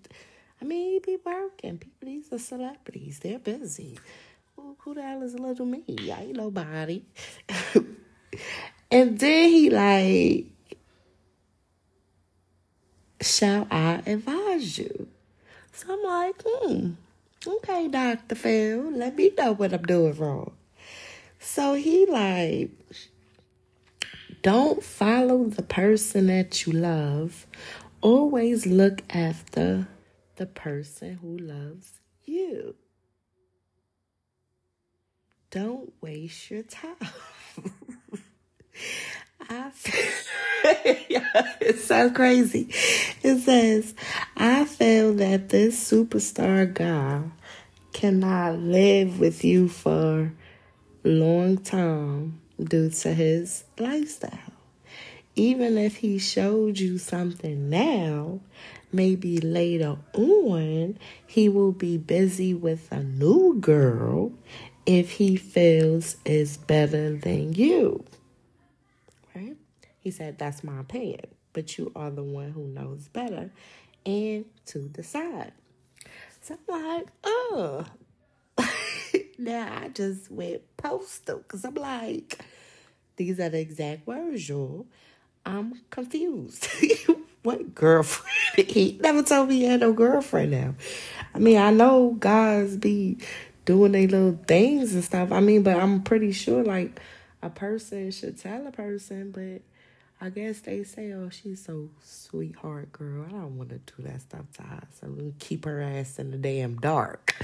I 0.61 0.65
mean, 0.65 0.93
he 0.93 0.99
be 0.99 1.17
working. 1.23 1.77
People, 1.77 2.07
these 2.07 2.31
are 2.31 2.39
celebrities. 2.39 3.19
They're 3.19 3.37
busy 3.37 3.99
who, 4.79 4.93
the 4.93 5.01
hell 5.01 5.21
is 5.23 5.33
little 5.35 5.65
me? 5.65 5.83
I 6.11 6.23
ain't 6.23 6.37
nobody. 6.37 7.03
and 8.91 9.19
then 9.19 9.49
he 9.49 9.69
like, 9.69 10.45
shall 13.21 13.67
I 13.71 14.01
advise 14.05 14.77
you. 14.77 15.07
So 15.73 15.93
I'm 15.93 16.03
like, 16.03 16.43
hmm, 16.45 16.89
okay, 17.45 17.87
Dr. 17.87 18.35
Phil, 18.35 18.91
let 18.91 19.15
me 19.15 19.31
know 19.37 19.53
what 19.53 19.73
I'm 19.73 19.83
doing 19.83 20.15
wrong. 20.15 20.53
So 21.39 21.75
he 21.75 22.05
like, 22.05 22.71
don't 24.41 24.83
follow 24.83 25.45
the 25.45 25.63
person 25.63 26.27
that 26.27 26.65
you 26.65 26.73
love. 26.73 27.45
Always 28.01 28.65
look 28.65 29.01
after 29.09 29.87
the 30.35 30.45
person 30.45 31.15
who 31.21 31.37
loves 31.37 31.99
you. 32.25 32.75
Don't 35.57 35.91
waste 36.01 36.51
your 36.51 36.61
time. 36.61 36.95
I 39.49 39.71
it 40.63 41.79
sounds 41.79 42.15
crazy. 42.15 42.69
It 43.23 43.39
says, 43.39 43.95
I 44.35 44.65
feel 44.65 45.15
that 45.15 45.49
this 45.49 45.91
superstar 45.91 46.71
guy 46.71 47.23
cannot 47.91 48.59
live 48.59 49.19
with 49.19 49.43
you 49.43 49.67
for 49.67 50.31
long 51.03 51.57
time 51.57 52.39
due 52.63 52.91
to 52.91 53.15
his 53.15 53.63
lifestyle. 53.79 54.53
Even 55.35 55.75
if 55.79 55.95
he 55.95 56.19
showed 56.19 56.77
you 56.77 56.99
something 56.99 57.67
now, 57.67 58.41
maybe 58.91 59.39
later 59.39 59.97
on 60.13 60.97
he 61.25 61.49
will 61.49 61.71
be 61.71 61.97
busy 61.97 62.53
with 62.53 62.91
a 62.91 63.03
new 63.03 63.57
girl 63.59 64.31
if 64.87 65.11
he 65.11 65.35
feels 65.35 66.15
is 66.25 66.57
better 66.57 67.15
than 67.15 67.53
you. 67.53 68.03
Right? 69.35 69.57
He 69.99 70.09
said, 70.09 70.39
That's 70.39 70.63
my 70.63 70.79
opinion, 70.79 71.27
but 71.53 71.77
you 71.77 71.91
are 71.95 72.09
the 72.09 72.23
one 72.23 72.51
who 72.51 72.63
knows 72.63 73.07
better 73.09 73.51
and 74.05 74.45
to 74.67 74.79
decide. 74.89 75.51
So 76.41 76.55
I'm 76.69 76.95
like, 76.95 77.07
oh. 77.25 77.85
now 79.37 79.79
I 79.83 79.89
just 79.89 80.31
went 80.31 80.61
postal 80.77 81.39
because 81.39 81.65
I'm 81.65 81.75
like, 81.75 82.39
these 83.17 83.39
are 83.39 83.49
the 83.49 83.59
exact 83.59 84.07
words, 84.07 84.47
y'all. 84.47 84.85
I'm 85.45 85.81
confused. 85.89 86.69
what 87.43 87.75
girlfriend? 87.75 88.69
he 88.69 88.97
never 89.01 89.23
told 89.23 89.49
me 89.49 89.59
he 89.59 89.63
had 89.65 89.81
no 89.81 89.91
girlfriend 89.91 90.51
now. 90.51 90.75
I 91.35 91.39
mean, 91.39 91.57
I 91.57 91.71
know 91.71 92.15
guys 92.19 92.77
be 92.77 93.17
doing 93.67 93.91
their 93.91 94.07
little 94.07 94.39
things 94.47 94.95
and 94.95 95.03
stuff. 95.03 95.31
I 95.31 95.41
mean, 95.41 95.61
but 95.61 95.75
I'm 95.75 96.01
pretty 96.01 96.31
sure 96.31 96.63
like 96.63 96.99
a 97.43 97.49
person 97.51 98.09
should 98.09 98.39
tell 98.39 98.65
a 98.65 98.71
person, 98.71 99.31
but 99.31 99.61
I 100.25 100.31
guess 100.31 100.61
they 100.61 100.83
say, 100.83 101.11
oh, 101.11 101.29
she's 101.29 101.63
so 101.63 101.89
sweetheart 102.01 102.91
girl. 102.91 103.25
I 103.27 103.31
don't 103.31 103.57
want 103.57 103.69
to 103.69 103.77
do 103.77 104.03
that 104.03 104.21
stuff 104.21 104.51
to 104.53 104.63
her. 104.63 104.87
So 104.99 105.07
we 105.09 105.33
keep 105.37 105.65
her 105.65 105.81
ass 105.81 106.17
in 106.17 106.31
the 106.31 106.37
damn 106.37 106.77
dark. 106.77 107.35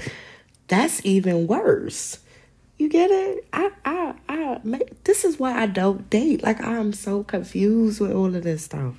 That's 0.66 1.04
even 1.04 1.46
worse. 1.46 2.18
You 2.78 2.88
get 2.88 3.10
it? 3.10 3.46
I, 3.52 3.70
I, 3.84 4.14
I, 4.28 4.60
make, 4.64 5.04
this 5.04 5.24
is 5.24 5.38
why 5.38 5.60
I 5.60 5.66
don't 5.66 6.08
date. 6.10 6.42
Like, 6.42 6.60
I'm 6.60 6.92
so 6.92 7.22
confused 7.22 8.00
with 8.00 8.12
all 8.12 8.34
of 8.34 8.42
this 8.42 8.64
stuff. 8.64 8.94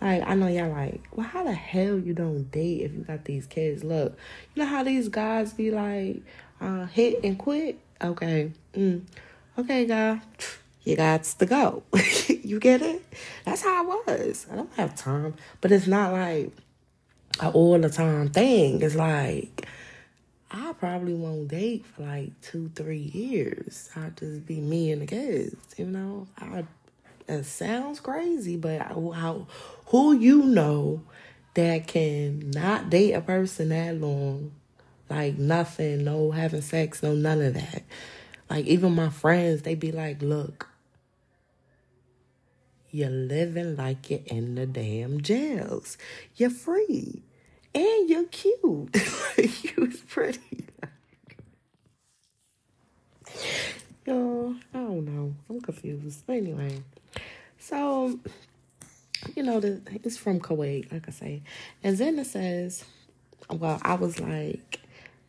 Like, 0.00 0.26
I 0.26 0.34
know 0.34 0.48
y'all 0.48 0.70
like, 0.70 1.06
well, 1.12 1.28
how 1.28 1.44
the 1.44 1.52
hell 1.52 1.96
you 1.96 2.14
don't 2.14 2.50
date 2.50 2.80
if 2.80 2.92
you 2.92 3.04
got 3.04 3.24
these 3.24 3.46
kids? 3.46 3.84
Look, 3.84 4.18
you 4.54 4.62
know 4.62 4.68
how 4.68 4.82
these 4.82 5.08
guys 5.08 5.52
be 5.52 5.70
like, 5.70 6.22
uh, 6.62 6.86
hit 6.86 7.20
and 7.24 7.38
quit? 7.38 7.78
Okay. 8.02 8.52
Mm. 8.74 9.02
Okay, 9.58 9.84
guy. 9.86 10.20
You 10.84 10.96
got 10.96 11.24
to 11.24 11.46
go. 11.46 11.82
you 12.28 12.58
get 12.58 12.82
it? 12.82 13.02
That's 13.44 13.62
how 13.62 13.82
I 13.82 13.86
was. 14.06 14.46
I 14.50 14.56
don't 14.56 14.72
have 14.74 14.96
time. 14.96 15.34
But 15.60 15.72
it's 15.72 15.86
not 15.86 16.12
like 16.12 16.52
an 17.40 17.52
all 17.52 17.78
the 17.78 17.88
time 17.90 18.30
thing. 18.30 18.82
It's 18.82 18.94
like, 18.94 19.66
I 20.50 20.72
probably 20.72 21.14
won't 21.14 21.48
date 21.48 21.86
for 21.86 22.02
like 22.02 22.40
two, 22.40 22.70
three 22.74 23.10
years. 23.14 23.90
I'll 23.94 24.10
just 24.10 24.44
be 24.46 24.60
me 24.60 24.90
and 24.90 25.02
the 25.02 25.06
kids, 25.06 25.56
you 25.76 25.86
know. 25.86 26.26
I 26.38 26.64
it 27.28 27.44
sounds 27.44 28.00
crazy, 28.00 28.56
but 28.56 28.80
how 28.82 29.46
who 29.86 30.12
you 30.14 30.42
know 30.42 31.02
that 31.54 31.86
can 31.86 32.50
not 32.50 32.90
date 32.90 33.12
a 33.12 33.20
person 33.20 33.68
that 33.70 34.00
long, 34.00 34.52
like 35.14 35.38
nothing, 35.38 36.04
no 36.04 36.30
having 36.30 36.62
sex, 36.62 37.02
no 37.02 37.14
none 37.14 37.40
of 37.42 37.54
that. 37.54 37.82
Like 38.50 38.66
even 38.66 38.94
my 38.94 39.10
friends, 39.10 39.62
they 39.62 39.74
be 39.74 39.92
like, 39.92 40.22
"Look, 40.22 40.68
you're 42.90 43.10
living 43.10 43.76
like 43.76 44.10
you're 44.10 44.20
in 44.26 44.54
the 44.54 44.66
damn 44.66 45.20
jails. 45.20 45.96
You're 46.36 46.50
free." 46.50 47.22
and 47.74 48.08
you're 48.08 48.24
cute. 48.24 48.60
you 49.38 49.72
was 49.78 50.00
pretty. 50.00 50.66
Yo, 54.06 54.54
I 54.74 54.78
don't 54.78 55.04
know. 55.04 55.34
I'm 55.48 55.60
confused. 55.60 56.24
But 56.26 56.36
anyway, 56.36 56.82
so 57.58 58.18
you 59.36 59.42
know, 59.42 59.60
the, 59.60 59.80
it's 60.02 60.16
from 60.16 60.40
Kuwait, 60.40 60.90
like 60.92 61.08
I 61.08 61.12
say, 61.12 61.42
and 61.82 62.00
it 62.00 62.26
says, 62.26 62.84
well, 63.48 63.80
I 63.82 63.94
was 63.94 64.18
like, 64.18 64.80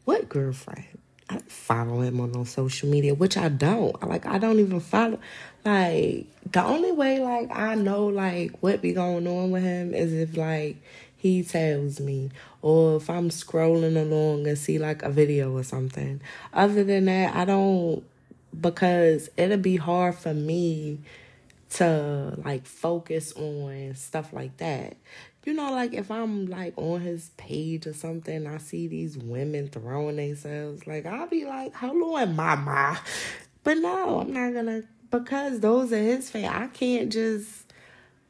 what 0.05 0.29
girlfriend? 0.29 0.85
I 1.29 1.39
follow 1.47 2.01
him 2.01 2.19
on, 2.19 2.35
on 2.35 2.45
social 2.45 2.89
media, 2.89 3.13
which 3.13 3.37
I 3.37 3.49
don't. 3.49 4.01
Like 4.07 4.25
I 4.25 4.37
don't 4.37 4.59
even 4.59 4.79
follow. 4.79 5.19
Like 5.65 6.27
the 6.51 6.63
only 6.63 6.91
way, 6.91 7.19
like 7.19 7.49
I 7.51 7.75
know, 7.75 8.07
like 8.07 8.51
what 8.61 8.81
be 8.81 8.93
going 8.93 9.27
on 9.27 9.51
with 9.51 9.63
him 9.63 9.93
is 9.93 10.13
if 10.13 10.35
like 10.35 10.77
he 11.15 11.41
tells 11.43 11.99
me, 11.99 12.31
or 12.61 12.97
if 12.97 13.09
I'm 13.09 13.29
scrolling 13.29 13.99
along 13.99 14.47
and 14.47 14.57
see 14.57 14.77
like 14.77 15.03
a 15.03 15.09
video 15.09 15.55
or 15.55 15.63
something. 15.63 16.21
Other 16.53 16.83
than 16.83 17.05
that, 17.05 17.35
I 17.35 17.45
don't 17.45 18.03
because 18.59 19.29
it'll 19.37 19.57
be 19.57 19.77
hard 19.77 20.15
for 20.15 20.33
me 20.33 20.99
to 21.71 22.35
like 22.43 22.65
focus 22.65 23.33
on 23.33 23.95
stuff 23.95 24.33
like 24.33 24.57
that. 24.57 24.97
You 25.45 25.53
know, 25.53 25.71
like 25.71 25.93
if 25.93 26.09
I'm 26.09 26.45
like 26.45 26.73
on 26.77 27.01
his 27.01 27.31
page 27.37 27.85
or 27.85 27.93
something, 27.93 28.47
I 28.47 28.57
see 28.57 28.87
these 28.87 29.17
women 29.17 29.67
throwing 29.67 30.15
themselves, 30.15 30.87
like 30.87 31.05
I'll 31.05 31.27
be 31.27 31.45
like, 31.45 31.73
"Hello, 31.75 32.15
on, 32.15 32.35
mama?" 32.35 32.99
But 33.63 33.77
no, 33.77 34.19
I'm 34.19 34.33
not 34.33 34.53
gonna 34.53 34.83
because 35.09 35.59
those 35.59 35.93
are 35.93 35.97
his 35.97 36.29
fans. 36.29 36.51
I 36.53 36.67
can't 36.67 37.11
just 37.11 37.63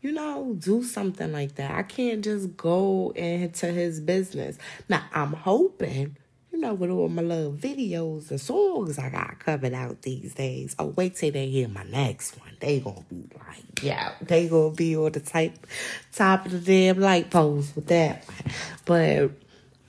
you 0.03 0.11
know, 0.11 0.53
do 0.59 0.83
something 0.83 1.31
like 1.31 1.55
that. 1.55 1.71
I 1.71 1.83
can't 1.83 2.23
just 2.23 2.57
go 2.57 3.13
into 3.15 3.67
his 3.67 4.01
business. 4.01 4.57
Now, 4.89 5.03
I'm 5.13 5.31
hoping, 5.31 6.17
you 6.53 6.59
know, 6.59 6.75
with 6.75 6.91
all 6.91 7.09
my 7.09 7.23
little 7.23 7.51
videos 7.51 8.29
and 8.29 8.39
songs 8.39 8.99
I 8.99 9.09
got 9.09 9.39
coming 9.39 9.73
out 9.73 10.03
these 10.03 10.35
days. 10.35 10.75
Oh, 10.77 10.93
wait 10.95 11.15
till 11.15 11.31
they 11.31 11.47
hear 11.49 11.67
my 11.67 11.83
next 11.83 12.39
one. 12.39 12.51
They 12.59 12.79
gonna 12.79 13.03
be 13.09 13.27
like, 13.35 13.83
yeah, 13.83 14.11
they 14.21 14.47
gonna 14.47 14.73
be 14.75 14.95
on 14.95 15.11
the 15.13 15.19
type, 15.19 15.65
top 16.13 16.45
of 16.45 16.51
the 16.51 16.59
damn 16.59 16.99
light 16.99 17.31
post 17.31 17.75
with 17.75 17.87
that. 17.87 18.23
But 18.85 19.31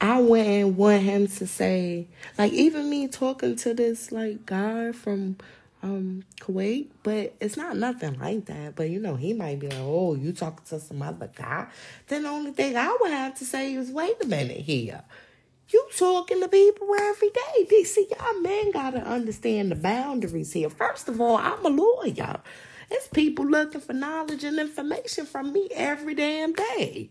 I 0.01 0.21
and 0.21 0.77
want 0.77 1.03
him 1.03 1.29
to 1.29 1.47
say, 1.47 2.07
like, 2.39 2.53
even 2.53 2.89
me 2.89 3.09
talking 3.09 3.57
to 3.57 3.75
this, 3.75 4.11
like, 4.11 4.47
guy 4.47 4.93
from 4.93 5.37
um 5.83 6.25
Kuwait, 6.41 6.87
but 7.03 7.35
it's 7.41 7.59
not 7.59 7.77
nothing 7.77 8.19
like 8.19 8.47
that. 8.47 8.75
But 8.75 8.89
you 8.89 9.01
know, 9.01 9.17
he 9.17 9.35
might 9.35 9.61
be 9.61 9.69
like, 9.69 9.79
"Oh, 9.79 10.15
you 10.15 10.33
talking 10.33 10.65
to 10.71 10.81
some 10.81 11.03
other 11.03 11.31
guy?" 11.35 11.67
Then 12.09 12.23
the 12.23 12.31
only 12.31 12.53
thing 12.53 12.75
I 12.75 12.97
would 13.01 13.11
have 13.11 13.35
to 13.39 13.45
say 13.45 13.75
is, 13.75 13.91
"Wait 13.91 14.15
a 14.23 14.27
minute 14.27 14.61
here." 14.61 15.03
You 15.69 15.89
talking 15.97 16.41
to 16.41 16.49
people 16.49 16.89
every 16.95 17.31
day. 17.31 17.67
They 17.69 17.85
see 17.85 18.09
y'all 18.11 18.41
men 18.41 18.71
gotta 18.71 18.99
understand 18.99 19.71
the 19.71 19.77
boundaries 19.77 20.53
here. 20.53 20.71
First 20.71 21.09
of 21.09 21.21
all, 21.21 21.37
I'm 21.37 21.65
a 21.65 21.69
lawyer. 21.69 22.41
It's 22.91 23.09
people 23.09 23.47
looking 23.47 23.81
for 23.81 23.93
knowledge 23.93 24.45
and 24.45 24.59
information 24.59 25.27
from 25.27 25.53
me 25.53 25.69
every 25.75 26.15
damn 26.15 26.53
day. 26.53 27.09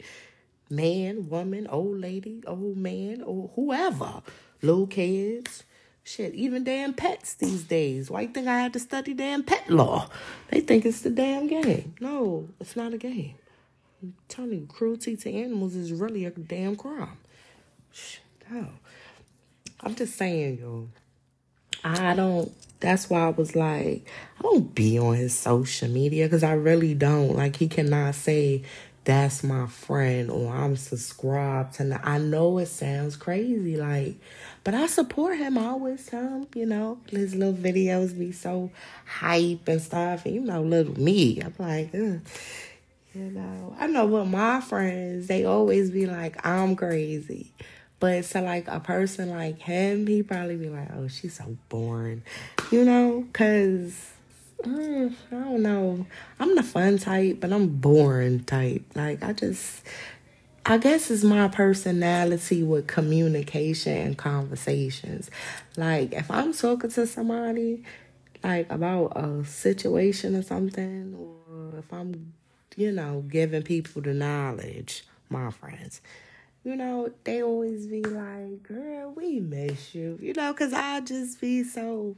Man, 0.69 1.29
woman, 1.29 1.67
old 1.67 1.99
lady, 1.99 2.43
old 2.45 2.77
man, 2.77 3.21
or 3.21 3.51
whoever. 3.55 4.21
Little 4.61 4.87
kids 4.87 5.63
Shit, 6.05 6.33
even 6.33 6.65
damn 6.65 6.93
pets 6.93 7.35
these 7.35 7.63
days. 7.63 8.11
Why 8.11 8.21
you 8.21 8.27
think 8.27 8.47
I 8.47 8.59
had 8.59 8.73
to 8.73 8.79
study 8.79 9.13
damn 9.13 9.43
pet 9.43 9.69
law? 9.69 10.09
They 10.49 10.59
think 10.59 10.85
it's 10.85 11.01
the 11.01 11.09
damn 11.09 11.47
game. 11.47 11.95
No, 12.01 12.49
it's 12.59 12.75
not 12.75 12.93
a 12.93 12.97
game. 12.97 13.35
I'm 14.01 14.13
telling 14.27 14.53
you, 14.53 14.65
cruelty 14.67 15.15
to 15.15 15.31
animals 15.31 15.75
is 15.75 15.93
really 15.93 16.25
a 16.25 16.31
damn 16.31 16.75
crime. 16.75 17.17
Shit, 17.91 18.19
no. 18.53 18.67
I'm 19.81 19.95
just 19.95 20.15
saying, 20.15 20.59
yo. 20.59 20.89
I 21.83 22.15
don't. 22.15 22.51
That's 22.79 23.09
why 23.09 23.27
I 23.27 23.29
was 23.29 23.55
like, 23.55 24.05
I 24.39 24.41
don't 24.41 24.73
be 24.73 24.99
on 24.99 25.15
his 25.15 25.37
social 25.37 25.89
media 25.89 26.25
because 26.25 26.43
I 26.43 26.53
really 26.53 26.93
don't. 26.93 27.35
Like, 27.35 27.55
he 27.55 27.67
cannot 27.67 28.15
say 28.15 28.63
that's 29.05 29.43
my 29.43 29.67
friend 29.67 30.31
or 30.31 30.53
I'm 30.53 30.77
subscribed 30.77 31.79
And 31.79 31.93
I 32.03 32.17
know 32.19 32.57
it 32.57 32.67
sounds 32.67 33.15
crazy, 33.15 33.75
like 33.75 34.15
but 34.63 34.73
I 34.73 34.87
support 34.87 35.37
him. 35.37 35.57
I 35.57 35.65
always 35.65 36.05
tell 36.05 36.21
him, 36.21 36.47
you 36.55 36.65
know, 36.65 36.97
his 37.09 37.35
little 37.35 37.53
videos 37.53 38.17
be 38.17 38.31
so 38.31 38.71
hype 39.05 39.67
and 39.67 39.81
stuff. 39.81 40.25
And 40.25 40.35
you 40.35 40.41
know, 40.41 40.61
little 40.61 40.97
me, 40.97 41.41
I'm 41.41 41.53
like, 41.59 41.93
Ugh. 41.93 42.21
You 43.13 43.25
know, 43.29 43.75
I 43.79 43.87
know 43.87 44.07
with 44.07 44.27
my 44.27 44.59
friends, 44.61 45.27
they 45.27 45.45
always 45.45 45.91
be 45.91 46.07
like, 46.07 46.43
I'm 46.45 46.75
crazy. 46.75 47.51
But 48.03 48.25
to 48.25 48.41
like 48.41 48.67
a 48.67 48.81
person 48.81 49.29
like 49.29 49.59
him, 49.59 50.05
he 50.07 50.23
probably 50.23 50.57
be 50.57 50.67
like, 50.67 50.89
oh, 50.93 51.07
she's 51.07 51.35
so 51.35 51.55
boring. 51.69 52.21
You 52.69 52.83
know, 52.83 53.21
because 53.21 54.11
mm, 54.61 55.13
I 55.31 55.35
don't 55.35 55.61
know. 55.61 56.05
I'm 56.37 56.53
the 56.57 56.63
fun 56.63 56.97
type, 56.97 57.39
but 57.39 57.53
I'm 57.53 57.69
boring 57.69 58.43
type. 58.43 58.83
Like, 58.93 59.23
I 59.23 59.31
just, 59.31 59.83
I 60.65 60.79
guess 60.79 61.09
it's 61.09 61.23
my 61.23 61.47
personality 61.47 62.61
with 62.61 62.87
communication 62.87 63.95
and 63.95 64.17
conversations. 64.17 65.31
Like, 65.77 66.11
if 66.11 66.29
I'm 66.29 66.51
talking 66.53 66.89
to 66.89 67.07
somebody, 67.07 67.85
like 68.43 68.69
about 68.69 69.13
a 69.15 69.45
situation 69.45 70.35
or 70.35 70.41
something, 70.41 71.15
or 71.17 71.79
if 71.79 71.93
I'm 71.93 72.33
you 72.75 72.91
know, 72.91 73.23
giving 73.29 73.63
people 73.63 74.01
the 74.01 74.13
knowledge, 74.13 75.05
my 75.29 75.51
friends. 75.51 76.01
You 76.63 76.77
know, 76.77 77.11
they 77.25 77.43
always 77.43 77.87
be 77.87 78.01
like, 78.01 78.63
girl, 78.63 79.11
we 79.11 79.39
miss 79.39 79.93
you. 79.93 80.17
You 80.21 80.33
know, 80.33 80.53
because 80.53 80.71
I 80.71 81.01
just 81.01 81.41
be 81.41 81.63
so, 81.63 82.15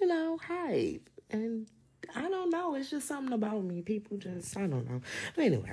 you 0.00 0.06
know, 0.06 0.38
hype. 0.38 1.08
And 1.30 1.66
I 2.14 2.28
don't 2.28 2.50
know. 2.50 2.74
It's 2.74 2.90
just 2.90 3.06
something 3.08 3.34
about 3.34 3.62
me. 3.62 3.82
People 3.82 4.16
just, 4.16 4.56
I 4.56 4.66
don't 4.66 4.88
know. 4.88 5.02
Anyway, 5.36 5.72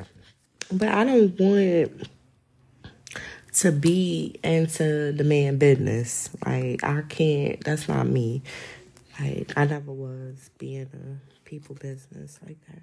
but 0.72 0.89
I 0.89 1.03
don't 1.05 1.39
want 1.39 2.07
to 3.53 3.72
be 3.72 4.36
into 4.43 5.12
the 5.12 5.24
man 5.24 5.57
business. 5.57 6.30
Like, 6.45 6.84
I 6.84 7.03
can't, 7.03 7.64
that's 7.64 7.88
not 7.88 8.07
me. 8.07 8.41
Like, 9.20 9.53
I 9.55 9.66
never 9.66 9.91
was 9.91 10.49
being 10.57 10.89
a 10.93 11.47
people 11.47 11.76
business 11.76 12.39
like 12.45 12.57
that. 12.68 12.82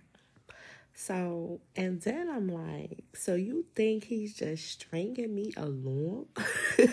So, 1.01 1.61
and 1.77 2.03
then 2.03 2.29
I'm 2.29 2.49
like, 2.49 3.05
so 3.15 3.37
you 3.37 3.65
think 3.77 4.03
he's 4.03 4.35
just 4.35 4.69
stringing 4.69 5.33
me 5.33 5.53
along? 5.57 6.27
and 6.77 6.91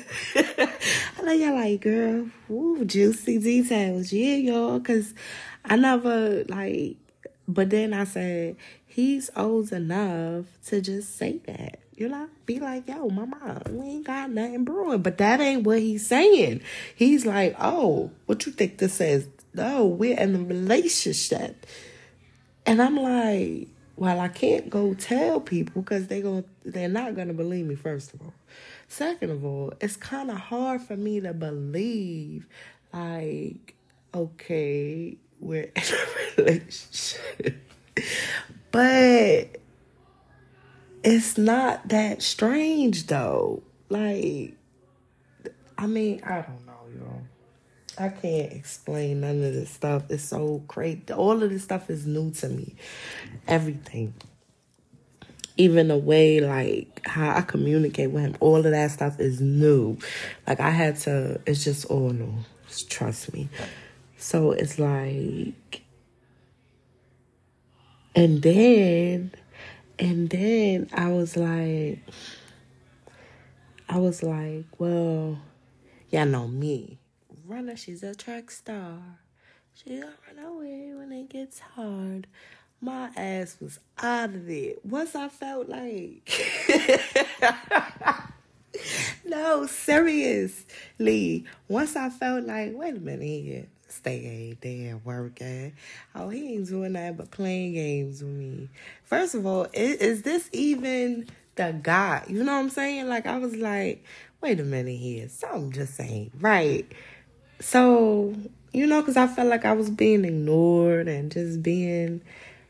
then 1.23 1.41
you're 1.41 1.55
like, 1.55 1.81
girl, 1.81 2.29
ooh, 2.51 2.85
juicy 2.85 3.39
details. 3.39 4.13
Yeah, 4.13 4.35
y'all, 4.35 4.77
because 4.77 5.15
I 5.65 5.75
never, 5.77 6.43
like, 6.43 6.97
but 7.47 7.71
then 7.71 7.95
I 7.95 8.03
said, 8.03 8.57
he's 8.85 9.31
old 9.35 9.71
enough 9.71 10.45
to 10.67 10.81
just 10.81 11.17
say 11.17 11.39
that. 11.47 11.79
You 11.95 12.07
know, 12.07 12.29
be 12.45 12.59
like, 12.59 12.87
yo, 12.87 13.09
mama, 13.09 13.63
we 13.71 13.85
ain't 13.87 14.05
got 14.05 14.29
nothing 14.29 14.65
brewing. 14.65 15.01
But 15.01 15.17
that 15.17 15.41
ain't 15.41 15.63
what 15.63 15.79
he's 15.79 16.05
saying. 16.05 16.61
He's 16.95 17.25
like, 17.25 17.55
oh, 17.59 18.11
what 18.27 18.45
you 18.45 18.51
think 18.51 18.77
this 18.77 18.93
says? 18.93 19.27
No, 19.55 19.83
we're 19.87 20.17
in 20.17 20.35
a 20.35 20.43
relationship. 20.43 21.65
And 22.67 22.81
I'm 22.81 22.97
like, 22.97 23.69
well, 23.97 24.19
I 24.19 24.27
can't 24.27 24.69
go 24.69 24.93
tell 24.93 25.39
people 25.39 25.81
because 25.81 26.07
they 26.07 26.21
go 26.21 26.43
they're 26.63 26.89
not 26.89 27.15
gonna 27.15 27.33
believe 27.33 27.65
me. 27.65 27.75
First 27.75 28.13
of 28.13 28.21
all, 28.21 28.33
second 28.87 29.31
of 29.31 29.45
all, 29.45 29.73
it's 29.79 29.95
kind 29.95 30.29
of 30.29 30.37
hard 30.37 30.81
for 30.81 30.97
me 30.97 31.21
to 31.21 31.33
believe. 31.33 32.47
Like, 32.93 33.75
okay, 34.13 35.17
we're 35.39 35.71
in 35.75 35.83
a 36.37 36.41
relationship, 36.41 37.73
but 38.71 39.57
it's 41.03 41.37
not 41.37 41.87
that 41.89 42.21
strange 42.21 43.07
though. 43.07 43.63
Like, 43.89 44.55
I 45.77 45.87
mean, 45.87 46.21
I 46.23 46.41
don't 46.41 46.64
know. 46.64 46.64
I 47.97 48.09
can't 48.09 48.51
explain 48.51 49.21
none 49.21 49.43
of 49.43 49.53
this 49.53 49.69
stuff. 49.69 50.03
It's 50.09 50.23
so 50.23 50.63
crazy. 50.67 51.01
All 51.13 51.41
of 51.41 51.49
this 51.49 51.63
stuff 51.63 51.89
is 51.89 52.05
new 52.05 52.31
to 52.31 52.49
me. 52.49 52.75
Everything. 53.47 54.13
Even 55.57 55.87
the 55.87 55.97
way 55.97 56.41
like 56.41 57.01
how 57.05 57.29
I 57.35 57.41
communicate 57.41 58.11
with 58.11 58.23
him, 58.23 58.35
all 58.41 58.57
of 58.57 58.63
that 58.71 58.91
stuff 58.91 59.19
is 59.19 59.39
new. 59.39 59.97
Like 60.45 60.59
I 60.59 60.71
had 60.71 60.97
to 61.01 61.39
it's 61.45 61.63
just 61.63 61.85
all 61.85 62.09
new. 62.09 62.33
Just 62.67 62.89
trust 62.91 63.33
me. 63.33 63.49
So 64.17 64.51
it's 64.51 64.77
like 64.77 65.83
and 68.15 68.41
then 68.41 69.31
and 69.97 70.29
then 70.29 70.89
I 70.93 71.11
was 71.11 71.37
like 71.37 71.99
I 73.87 73.99
was 73.99 74.23
like, 74.23 74.65
well, 74.79 75.39
y'all 76.09 76.25
know 76.25 76.47
me 76.47 76.97
runner, 77.47 77.75
she's 77.75 78.03
a 78.03 78.15
track 78.15 78.51
star. 78.51 78.99
She 79.73 79.99
don't 79.99 80.15
run 80.27 80.45
away 80.45 80.93
when 80.93 81.11
it 81.11 81.29
gets 81.29 81.59
hard. 81.59 82.27
My 82.81 83.09
ass 83.15 83.57
was 83.59 83.79
out 84.01 84.29
of 84.29 84.49
it. 84.49 84.85
Once 84.85 85.15
I 85.15 85.29
felt 85.29 85.69
like 85.69 86.29
No, 89.25 89.65
seriously. 89.65 91.45
Once 91.67 91.95
I 91.95 92.09
felt 92.09 92.45
like, 92.45 92.73
wait 92.75 92.95
a 92.95 92.99
minute 92.99 93.21
here. 93.43 93.67
Stay 93.87 94.25
ain't 94.25 94.61
there 94.61 94.99
working. 95.03 95.73
Oh, 96.13 96.29
he 96.29 96.55
ain't 96.55 96.67
doing 96.67 96.93
that 96.93 97.17
but 97.17 97.31
playing 97.31 97.73
games 97.73 98.21
with 98.21 98.31
me. 98.31 98.69
First 99.03 99.35
of 99.35 99.45
all, 99.45 99.67
is, 99.73 99.97
is 99.97 100.21
this 100.23 100.49
even 100.51 101.27
the 101.55 101.77
guy? 101.81 102.23
You 102.27 102.43
know 102.43 102.53
what 102.53 102.59
I'm 102.59 102.69
saying? 102.69 103.07
Like 103.07 103.25
I 103.25 103.37
was 103.37 103.55
like, 103.55 104.03
wait 104.41 104.59
a 104.59 104.63
minute 104.63 104.97
here. 104.97 105.29
Something 105.29 105.71
just 105.71 105.99
ain't 105.99 106.31
right. 106.39 106.85
So, 107.59 108.35
you 108.73 108.85
know, 108.87 109.01
because 109.01 109.17
I 109.17 109.27
felt 109.27 109.47
like 109.47 109.65
I 109.65 109.73
was 109.73 109.89
being 109.89 110.25
ignored 110.25 111.07
and 111.07 111.31
just 111.31 111.63
being, 111.63 112.21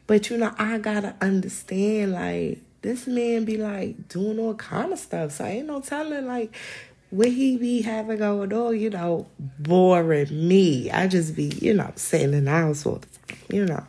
but 0.07 0.29
you 0.29 0.37
know, 0.37 0.53
I 0.57 0.77
gotta 0.77 1.15
understand 1.21 2.11
like 2.11 2.59
this 2.81 3.07
man 3.07 3.45
be 3.45 3.57
like 3.57 4.07
doing 4.09 4.37
all 4.39 4.53
kind 4.53 4.93
of 4.93 4.99
stuff. 4.99 5.31
So 5.31 5.45
ain't 5.45 5.67
no 5.67 5.81
telling 5.81 6.27
like 6.27 6.55
what 7.09 7.29
he 7.29 7.57
be 7.57 7.81
having 7.81 8.19
going 8.19 8.53
on, 8.53 8.79
you 8.79 8.89
know, 8.89 9.27
boring 9.59 10.47
me. 10.47 10.91
I 10.91 11.07
just 11.07 11.35
be, 11.35 11.45
you 11.61 11.73
know, 11.73 11.91
sitting 11.95 12.33
in 12.33 12.45
the 12.45 12.51
house 12.51 12.85
all 12.85 12.95
the 12.95 13.07
time, 13.07 13.39
you 13.51 13.65
know, 13.65 13.85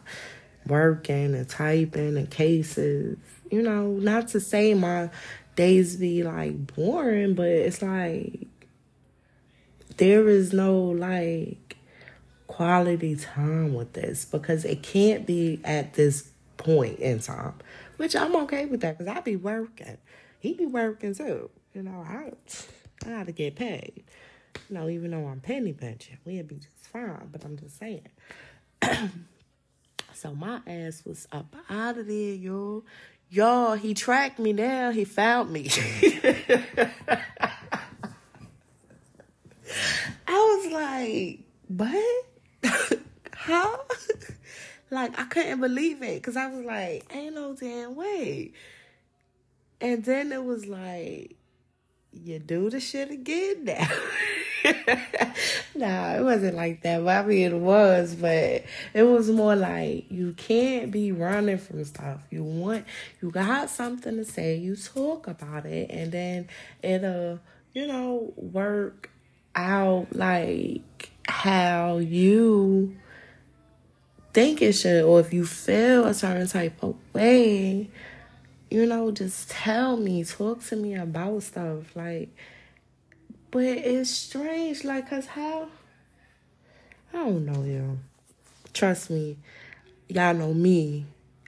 working 0.66 1.34
and 1.34 1.48
typing 1.48 2.16
and 2.16 2.30
cases. 2.30 3.18
You 3.50 3.62
know, 3.62 3.88
not 3.88 4.28
to 4.28 4.40
say 4.40 4.74
my 4.74 5.10
days 5.56 5.96
be 5.96 6.22
like 6.22 6.74
boring, 6.74 7.34
but 7.34 7.48
it's 7.48 7.82
like 7.82 8.46
there 9.96 10.28
is 10.28 10.52
no 10.52 10.78
like 10.78 11.76
quality 12.46 13.16
time 13.16 13.74
with 13.74 13.92
this 13.92 14.24
because 14.24 14.64
it 14.64 14.82
can't 14.82 15.26
be 15.26 15.60
at 15.64 15.94
this 15.94 16.30
point 16.56 16.98
in 16.98 17.18
time, 17.18 17.54
which 17.96 18.14
I'm 18.16 18.34
okay 18.36 18.66
with 18.66 18.80
that 18.80 18.98
because 18.98 19.14
I 19.14 19.20
be 19.20 19.36
working. 19.36 19.98
He 20.40 20.54
be 20.54 20.66
working 20.66 21.14
too. 21.14 21.50
You 21.74 21.82
know, 21.82 22.04
I 22.06 22.32
I 23.04 23.10
gotta 23.10 23.32
get 23.32 23.56
paid. 23.56 24.04
You 24.68 24.74
know, 24.74 24.88
even 24.88 25.10
though 25.10 25.26
I'm 25.26 25.40
penny 25.40 25.72
pinching, 25.72 26.18
we'd 26.24 26.48
be 26.48 26.56
just 26.56 26.88
fine. 26.90 27.28
But 27.30 27.44
I'm 27.44 27.56
just 27.56 27.78
saying. 27.78 28.08
so 30.14 30.34
my 30.34 30.60
ass 30.66 31.02
was 31.04 31.28
up 31.32 31.54
out 31.68 31.98
of 31.98 32.06
there, 32.06 32.34
yo. 32.34 32.84
Y'all, 33.28 33.74
he 33.74 33.92
tracked 33.92 34.38
me 34.38 34.52
down. 34.52 34.94
He 34.94 35.04
found 35.04 35.50
me. 35.50 35.68
I 40.26 40.32
was 40.32 40.72
like, 40.72 41.40
what? 41.68 42.26
How? 43.32 43.80
like, 44.90 45.18
I 45.18 45.24
couldn't 45.24 45.60
believe 45.60 46.02
it 46.02 46.22
because 46.22 46.36
I 46.36 46.48
was 46.48 46.64
like, 46.64 47.06
ain't 47.14 47.34
no 47.34 47.54
damn 47.54 47.94
way. 47.94 48.52
And 49.80 50.04
then 50.04 50.32
it 50.32 50.44
was 50.44 50.66
like, 50.66 51.36
you 52.12 52.38
do 52.38 52.70
the 52.70 52.80
shit 52.80 53.10
again 53.10 53.64
now. 53.64 53.88
nah, 55.74 56.14
it 56.14 56.22
wasn't 56.22 56.56
like 56.56 56.82
that. 56.82 57.04
But 57.04 57.24
I 57.24 57.26
mean, 57.26 57.52
it 57.52 57.58
was, 57.58 58.14
but 58.14 58.64
it 58.94 59.02
was 59.02 59.30
more 59.30 59.54
like 59.54 60.10
you 60.10 60.32
can't 60.32 60.90
be 60.90 61.12
running 61.12 61.58
from 61.58 61.84
stuff. 61.84 62.22
You 62.30 62.42
want, 62.42 62.84
you 63.20 63.30
got 63.30 63.70
something 63.70 64.16
to 64.16 64.24
say, 64.24 64.56
you 64.56 64.76
talk 64.76 65.26
about 65.26 65.66
it, 65.66 65.90
and 65.90 66.10
then 66.10 66.48
it'll, 66.82 67.40
you 67.74 67.86
know, 67.86 68.32
work 68.36 69.10
out 69.56 70.08
like 70.12 71.10
how 71.26 71.98
you 71.98 72.96
think 74.32 74.60
it 74.60 74.74
should, 74.74 75.02
or 75.02 75.18
if 75.18 75.32
you 75.32 75.46
feel 75.46 76.04
a 76.04 76.12
certain 76.12 76.46
type 76.46 76.82
of 76.82 76.94
way, 77.14 77.88
you 78.70 78.86
know, 78.86 79.10
just 79.10 79.50
tell 79.50 79.96
me, 79.96 80.22
talk 80.24 80.62
to 80.64 80.76
me 80.76 80.94
about 80.94 81.42
stuff. 81.42 81.96
Like, 81.96 82.28
but 83.50 83.64
it's 83.64 84.10
strange, 84.10 84.84
like, 84.84 85.08
cause 85.08 85.26
how? 85.26 85.68
I 87.14 87.16
don't 87.16 87.46
know, 87.46 87.64
yo. 87.64 87.96
Trust 88.74 89.08
me, 89.08 89.38
y'all 90.08 90.34
know 90.34 90.52
me. 90.52 91.06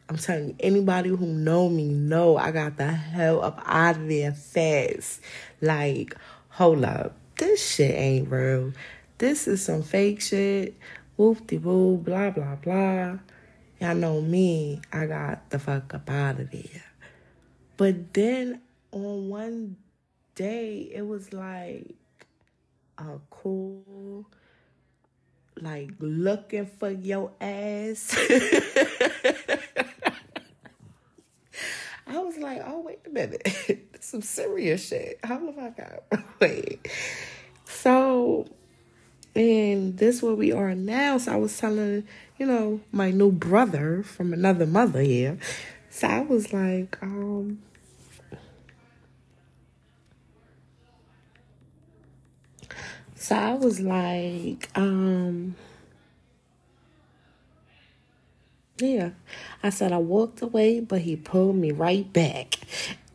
I'm 0.08 0.16
telling 0.16 0.48
you, 0.48 0.56
anybody 0.60 1.10
who 1.10 1.26
know 1.26 1.68
me 1.68 1.88
know 1.88 2.38
I 2.38 2.50
got 2.52 2.78
the 2.78 2.90
hell 2.90 3.44
up 3.44 3.60
out 3.66 3.96
of 3.96 4.08
there 4.08 4.32
fast. 4.32 5.20
Like, 5.60 6.14
hold 6.48 6.84
up 6.84 7.14
this 7.38 7.74
shit 7.74 7.94
ain't 7.94 8.30
real. 8.30 8.72
This 9.16 9.48
is 9.48 9.64
some 9.64 9.82
fake 9.82 10.20
shit. 10.20 10.76
Whoop 11.16 11.46
de 11.46 11.58
woo, 11.58 11.96
blah, 11.96 12.30
blah, 12.30 12.56
blah. 12.56 13.18
Y'all 13.80 13.94
know 13.94 14.20
me, 14.20 14.80
I 14.92 15.06
got 15.06 15.50
the 15.50 15.58
fuck 15.58 15.94
up 15.94 16.10
out 16.10 16.40
of 16.40 16.50
there. 16.50 16.84
But 17.76 18.12
then 18.12 18.60
on 18.92 19.28
one 19.28 19.76
day, 20.34 20.90
it 20.92 21.06
was 21.06 21.32
like 21.32 21.94
a 22.98 23.18
cool, 23.30 24.26
like 25.60 25.90
looking 26.00 26.66
for 26.66 26.90
your 26.90 27.32
ass. 27.40 28.16
I 32.08 32.18
was 32.20 32.38
like, 32.38 32.62
oh, 32.64 32.80
wait 32.80 33.00
a 33.06 33.10
minute. 33.10 33.96
Some 34.00 34.22
serious 34.22 34.88
shit. 34.88 35.18
How 35.22 35.38
the 35.38 35.52
fuck 35.52 35.78
out? 35.78 36.24
Wait. 36.40 36.88
So, 37.66 38.46
and 39.34 39.98
this 39.98 40.22
where 40.22 40.34
we 40.34 40.52
are 40.52 40.74
now. 40.74 41.18
So 41.18 41.32
I 41.32 41.36
was 41.36 41.56
telling, 41.56 42.06
you 42.38 42.46
know, 42.46 42.80
my 42.92 43.10
new 43.10 43.30
brother 43.30 44.02
from 44.02 44.32
another 44.32 44.66
mother 44.66 45.02
here. 45.02 45.38
So 45.90 46.06
I 46.08 46.20
was 46.20 46.52
like, 46.52 46.96
um, 47.02 47.58
so 53.14 53.36
I 53.36 53.54
was 53.54 53.80
like, 53.80 54.70
um, 54.74 55.56
yeah. 58.80 59.10
I 59.62 59.70
said 59.70 59.92
I 59.92 59.98
walked 59.98 60.42
away, 60.42 60.80
but 60.80 61.00
he 61.00 61.16
pulled 61.16 61.56
me 61.56 61.72
right 61.72 62.10
back 62.12 62.58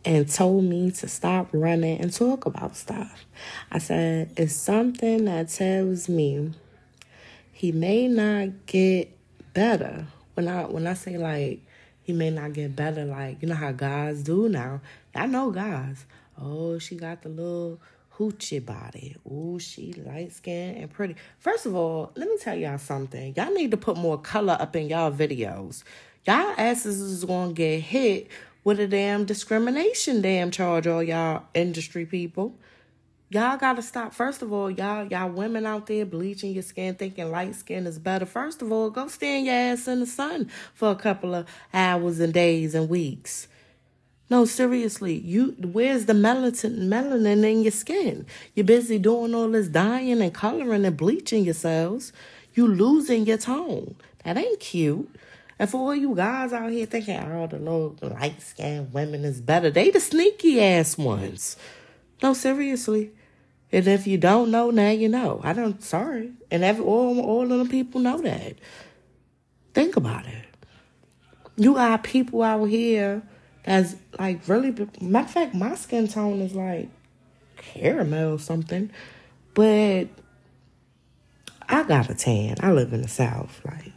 and 0.06 0.30
told 0.30 0.66
me 0.66 0.92
to 0.92 1.08
stop 1.08 1.48
running 1.52 2.00
and 2.00 2.14
talk 2.14 2.46
about 2.46 2.76
stuff. 2.76 3.26
I 3.72 3.78
said, 3.78 4.32
it's 4.38 4.56
something 4.56 5.26
that 5.26 5.50
tells 5.50 6.10
me 6.10 6.52
he 7.52 7.72
may 7.72 8.08
not 8.08 8.66
get 8.66 9.18
better. 9.54 10.08
When 10.34 10.48
I 10.48 10.66
when 10.66 10.88
I 10.88 10.96
say 10.96 11.18
like 11.18 11.62
he 12.02 12.12
may 12.12 12.30
not 12.30 12.54
get 12.54 12.76
better, 12.76 13.06
like 13.06 13.42
you 13.42 13.48
know 13.48 13.56
how 13.56 13.72
guys 13.72 14.24
do 14.24 14.50
now. 14.50 14.82
I 15.16 15.28
know 15.28 15.52
guys. 15.52 16.06
Oh, 16.42 16.80
she 16.80 16.96
got 16.96 17.22
the 17.22 17.30
little 17.30 17.80
hoochie 18.18 18.64
body. 18.64 19.16
Ooh, 19.26 19.60
she 19.60 19.94
light 19.94 20.32
skinned 20.32 20.78
and 20.78 20.92
pretty. 20.92 21.16
First 21.40 21.66
of 21.66 21.76
all, 21.76 22.12
let 22.16 22.28
me 22.28 22.38
tell 22.38 22.56
y'all 22.56 22.78
something. 22.78 23.34
Y'all 23.36 23.54
need 23.54 23.72
to 23.72 23.78
put 23.78 23.98
more 23.98 24.18
color 24.18 24.58
up 24.60 24.76
in 24.76 24.88
y'all 24.88 25.12
videos. 25.12 25.84
Y'all 26.26 26.54
asses 26.58 27.02
is 27.02 27.26
gonna 27.26 27.54
get 27.54 27.82
hit 27.82 28.28
with 28.64 28.80
a 28.80 28.88
damn 28.88 29.26
discrimination 29.26 30.22
damn 30.22 30.52
charge, 30.52 30.88
all 30.88 31.04
y'all 31.04 31.44
industry 31.54 32.06
people. 32.06 32.56
Y'all 33.30 33.58
gotta 33.58 33.82
stop. 33.82 34.14
First 34.14 34.44
of 34.44 34.54
all, 34.54 34.70
y'all 34.70 35.08
y'all 35.08 35.30
women 35.30 35.66
out 35.66 35.88
there 35.88 36.06
bleaching 36.06 36.52
your 36.52 36.62
skin, 36.62 36.94
thinking 36.94 37.32
light 37.32 37.56
skin 37.56 37.88
is 37.88 37.98
better. 37.98 38.28
First 38.28 38.62
of 38.62 38.72
all, 38.72 38.92
go 38.92 39.08
stand 39.08 39.48
your 39.48 39.56
ass 39.56 39.88
in 39.88 40.02
the 40.02 40.06
sun 40.06 40.52
for 40.76 40.92
a 40.92 40.96
couple 40.96 41.34
of 41.34 41.48
hours 41.74 42.20
and 42.20 42.32
days 42.32 42.76
and 42.76 42.88
weeks. 42.88 43.48
No, 44.34 44.46
seriously, 44.46 45.14
you 45.14 45.56
where's 45.62 46.08
the 46.08 46.14
melanin 46.14 46.88
melanin 46.88 47.44
in 47.44 47.62
your 47.62 47.72
skin? 47.72 48.26
You're 48.56 48.66
busy 48.66 48.98
doing 48.98 49.36
all 49.36 49.48
this 49.50 49.68
dyeing 49.68 50.24
and 50.24 50.34
coloring 50.34 50.86
and 50.86 50.98
bleaching 50.98 51.46
yourselves. 51.46 52.12
You 52.56 52.68
losing 52.68 53.28
your 53.28 53.38
tone. 53.38 53.96
That 54.26 54.38
ain't 54.38 54.60
cute. 54.60 55.08
And 55.60 55.70
for 55.70 55.78
all 55.78 55.96
you 55.96 56.16
guys 56.16 56.52
out 56.52 56.72
here 56.72 56.88
thinking, 56.88 57.20
oh, 57.20 57.46
the 57.46 57.60
little 57.60 57.96
light 58.02 58.42
skinned 58.42 58.92
women 58.92 59.24
is 59.24 59.40
better, 59.40 59.70
they 59.70 59.92
the 59.92 60.00
sneaky 60.00 60.60
ass 60.60 60.98
ones. 60.98 61.56
No, 62.24 62.34
seriously. 62.34 63.12
And 63.72 63.88
if 63.88 64.08
you 64.08 64.18
don't 64.18 64.50
know, 64.50 64.72
now 64.72 64.90
you 64.90 65.10
know. 65.10 65.42
I 65.44 65.54
don't, 65.54 65.84
sorry. 65.84 66.32
And 66.50 66.64
every, 66.64 66.84
all, 66.84 67.20
all 67.20 67.52
of 67.52 67.60
the 67.60 67.70
people 67.70 68.02
know 68.02 68.20
that. 68.24 68.56
Think 69.76 69.96
about 69.96 70.26
it. 70.26 70.46
You 71.56 71.76
got 71.76 72.02
people 72.02 72.42
out 72.42 72.66
here 72.66 73.22
that's 73.64 73.96
like 74.20 74.48
really, 74.48 74.72
matter 75.02 75.26
of 75.26 75.32
fact, 75.32 75.56
my 75.56 75.76
skin 75.76 76.08
tone 76.08 76.42
is 76.42 76.54
like 76.54 76.90
caramel 77.58 78.38
something. 78.38 78.92
But 79.54 80.08
I 81.70 81.84
got 81.84 82.10
a 82.10 82.16
tan. 82.16 82.58
I 82.60 82.72
live 82.72 82.94
in 82.94 83.02
the 83.02 83.08
South. 83.08 83.62
Like, 83.66 83.94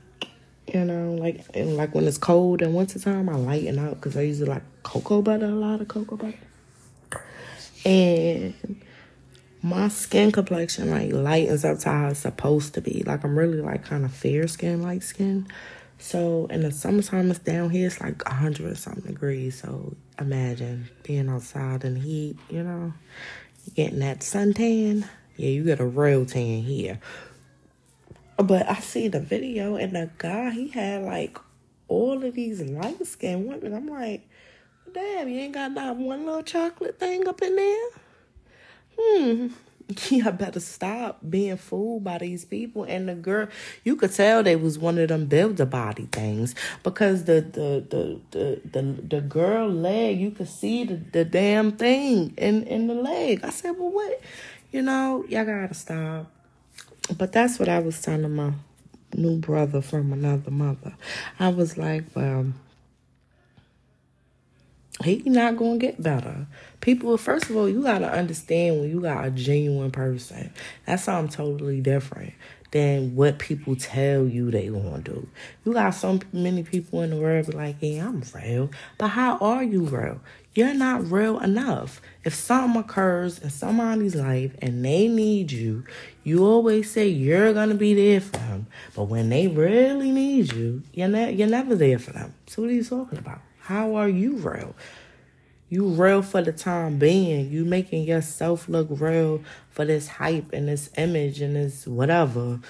you 0.73 0.85
know, 0.85 1.15
like 1.15 1.45
and 1.55 1.77
like 1.77 1.95
when 1.95 2.07
it's 2.07 2.19
cold 2.19 2.63
in 2.63 2.75
wintertime, 2.75 3.29
I 3.29 3.35
lighten 3.35 3.79
up 3.79 3.95
because 3.95 4.17
I 4.17 4.23
use 4.23 4.41
like 4.41 4.63
cocoa 4.83 5.23
butter, 5.23 5.47
a 5.47 5.51
lot 5.51 5.81
of 5.81 5.89
cocoa 5.89 6.17
butter. 6.17 6.39
And 7.85 8.55
my 9.63 9.89
skin 9.89 10.33
complexion 10.33 10.91
like 10.91 11.13
lightens 11.13 11.65
up 11.65 11.79
to 11.81 11.89
how 11.89 12.09
it's 12.09 12.21
supposed 12.21 12.75
to 12.75 12.81
be. 12.81 13.03
Like 13.05 13.25
I'm 13.25 13.39
really 13.39 13.61
like 13.61 13.85
kind 13.85 14.05
of 14.05 14.13
fair 14.13 14.47
skin, 14.49 14.83
light 14.83 15.03
skin. 15.03 15.47
So 15.99 16.47
in 16.51 16.63
the 16.63 16.71
summertime, 16.71 17.31
it's 17.31 17.39
down 17.39 17.71
here. 17.71 17.87
It's 17.87 18.01
like 18.01 18.23
a 18.27 18.35
hundred 18.35 18.77
something 18.77 19.13
degrees. 19.13 19.61
So 19.61 19.95
imagine 20.19 20.89
being 21.03 21.29
outside 21.29 21.85
in 21.85 21.95
the 21.95 22.01
heat. 22.01 22.37
You 22.51 22.63
know, 22.63 22.93
getting 23.75 24.01
that 24.01 24.21
suntan. 24.21 25.09
Yeah, 25.37 25.51
you 25.51 25.65
get 25.65 25.81
a 25.81 25.87
real 25.87 26.27
tan 26.27 26.63
here. 26.63 27.01
But 28.37 28.69
I 28.69 28.77
see 28.81 29.09
the 29.09 29.21
video 29.21 29.77
and 29.77 29.97
the 29.97 30.11
guy 30.19 30.51
he 30.51 30.69
had 30.69 31.03
like 31.03 31.39
all 31.89 32.23
of 32.23 32.35
these 32.35 32.61
light 32.61 33.05
skinned 33.07 33.47
women. 33.47 33.75
I'm 33.75 33.89
like, 33.89 34.29
damn, 34.93 35.29
you 35.29 35.41
ain't 35.41 35.55
got 35.55 35.73
not 35.73 35.97
one 35.97 36.27
little 36.27 36.43
chocolate 36.43 36.99
thing 36.99 37.27
up 37.27 37.41
in 37.43 37.57
there. 37.57 37.89
Hmm. 38.99 39.47
Yeah, 40.11 40.29
I 40.29 40.31
better 40.33 40.61
stop 40.61 41.19
being 41.29 41.57
fooled 41.57 42.05
by 42.05 42.19
these 42.19 42.45
people. 42.45 42.85
And 42.85 43.09
the 43.09 43.15
girl, 43.15 43.49
you 43.85 43.97
could 43.97 44.13
tell 44.13 44.43
they 44.43 44.57
was 44.57 44.79
one 44.79 44.99
of 44.99 45.09
them 45.09 45.27
build 45.27 45.61
a 45.61 45.67
body 45.67 46.09
things 46.11 46.55
because 46.83 47.25
the 47.25 47.41
the 47.41 47.85
the 47.89 48.21
the 48.31 48.61
the, 48.69 48.83
the 49.03 49.21
girl 49.21 49.69
leg, 49.69 50.19
you 50.19 50.31
could 50.31 50.49
see 50.49 50.85
the, 50.85 50.97
the 50.97 51.25
damn 51.25 51.73
thing 51.73 52.35
in 52.37 52.65
in 52.65 52.89
the 52.89 52.95
leg. 52.95 53.41
I 53.45 53.51
said, 53.51 53.73
well, 53.79 53.91
what? 53.91 54.21
You 54.73 54.83
know, 54.83 55.25
y'all 55.29 55.45
gotta 55.45 55.75
stop. 55.75 56.31
But 57.17 57.33
that's 57.33 57.59
what 57.59 57.69
I 57.69 57.79
was 57.79 58.03
telling 58.03 58.35
my 58.35 58.53
new 59.15 59.39
brother 59.39 59.81
from 59.81 60.13
another 60.13 60.51
mother. 60.51 60.95
I 61.39 61.51
was 61.51 61.79
like, 61.79 62.05
well, 62.15 62.53
he 65.05 65.23
not 65.27 65.57
gonna 65.57 65.79
get 65.79 66.03
better. 66.03 66.47
People, 66.81 67.17
first 67.19 67.51
of 67.51 67.57
all, 67.57 67.69
you 67.69 67.83
gotta 67.83 68.11
understand 68.11 68.81
when 68.81 68.91
you 68.91 69.01
got 69.01 69.27
a 69.27 69.31
genuine 69.31 69.91
person. 69.91 70.53
That's 70.87 71.05
something 71.05 71.35
totally 71.35 71.81
different 71.81 72.33
than 72.71 73.15
what 73.15 73.39
people 73.39 73.77
tell 73.77 74.27
you 74.27 74.51
they 74.51 74.69
gonna 74.69 75.01
do. 75.01 75.29
You 75.65 75.75
got 75.75 75.91
so 75.91 76.19
many 76.33 76.63
people 76.63 77.03
in 77.03 77.11
the 77.11 77.17
world 77.17 77.47
be 77.47 77.53
like, 77.53 77.77
yeah, 77.81 78.07
I'm 78.07 78.23
real. 78.35 78.71
But 78.97 79.09
how 79.09 79.37
are 79.39 79.63
you 79.63 79.83
real? 79.83 80.21
You're 80.55 80.75
not 80.75 81.11
real 81.11 81.39
enough. 81.41 82.01
If 82.25 82.35
something 82.35 82.81
occurs 82.81 83.39
in 83.39 83.51
somebody's 83.51 84.15
life 84.15 84.53
and 84.61 84.83
they 84.83 85.09
need 85.09 85.53
you, 85.53 85.85
you 86.25 86.45
always 86.45 86.91
say 86.91 87.07
you're 87.09 87.53
gonna 87.53 87.75
be 87.75 87.93
there 87.93 88.23
for 88.23 88.39
them. 88.39 88.67
But 88.95 89.05
when 89.05 89.29
they 89.29 89.47
really 89.47 90.11
need 90.11 90.55
you, 90.55 90.83
you're, 90.95 91.11
you're 91.29 91.49
never 91.49 91.75
there 91.75 91.99
for 91.99 92.13
them. 92.13 92.33
So 92.47 92.63
what 92.63 92.71
are 92.71 92.75
you 92.75 92.85
talking 92.85 93.19
about? 93.19 93.41
How 93.67 93.97
are 93.97 94.09
you 94.09 94.37
real? 94.37 94.77
You 95.69 95.89
real 95.89 96.23
for 96.23 96.41
the 96.41 96.53
time 96.53 97.01
being. 97.01 97.51
You 97.51 97.65
making 97.65 98.05
yourself 98.05 98.69
look 98.69 98.87
real 98.89 99.43
for 99.71 99.85
this 99.85 100.07
hype 100.07 100.53
and 100.53 100.69
this 100.69 100.89
image 100.97 101.41
and 101.41 101.57
this 101.57 101.85
whatever. 101.85 102.61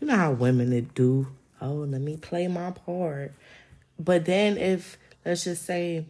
You 0.00 0.06
know 0.06 0.16
how 0.16 0.32
women 0.32 0.72
it 0.72 0.94
do. 0.94 1.28
Oh, 1.60 1.74
let 1.74 2.00
me 2.00 2.16
play 2.16 2.48
my 2.48 2.70
part. 2.70 3.34
But 3.98 4.24
then 4.24 4.56
if 4.56 4.96
let's 5.26 5.44
just 5.44 5.66
say, 5.66 6.06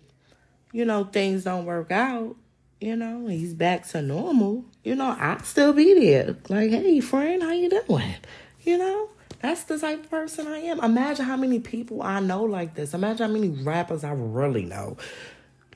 you 0.71 0.85
know, 0.85 1.03
things 1.03 1.43
don't 1.43 1.65
work 1.65 1.91
out, 1.91 2.37
you 2.81 2.95
know, 2.95 3.27
he's 3.27 3.53
back 3.53 3.85
to 3.89 4.01
normal, 4.01 4.65
you 4.85 4.95
know, 4.95 5.17
I'll 5.19 5.43
still 5.43 5.73
be 5.73 5.93
there. 5.95 6.37
Like, 6.49 6.71
hey 6.71 7.01
friend, 7.01 7.43
how 7.43 7.51
you 7.51 7.69
doing? 7.69 8.15
You 8.61 8.79
know? 8.79 9.09
That's 9.47 9.63
the 9.63 9.79
type 9.79 10.03
of 10.03 10.11
person 10.11 10.49
I 10.49 10.59
am. 10.59 10.81
Imagine 10.81 11.25
how 11.25 11.37
many 11.37 11.61
people 11.61 12.03
I 12.03 12.19
know 12.19 12.43
like 12.43 12.75
this. 12.75 12.95
Imagine 12.95 13.29
how 13.29 13.33
many 13.33 13.49
rappers 13.49 14.03
I 14.03 14.11
really 14.11 14.65
know. 14.65 14.97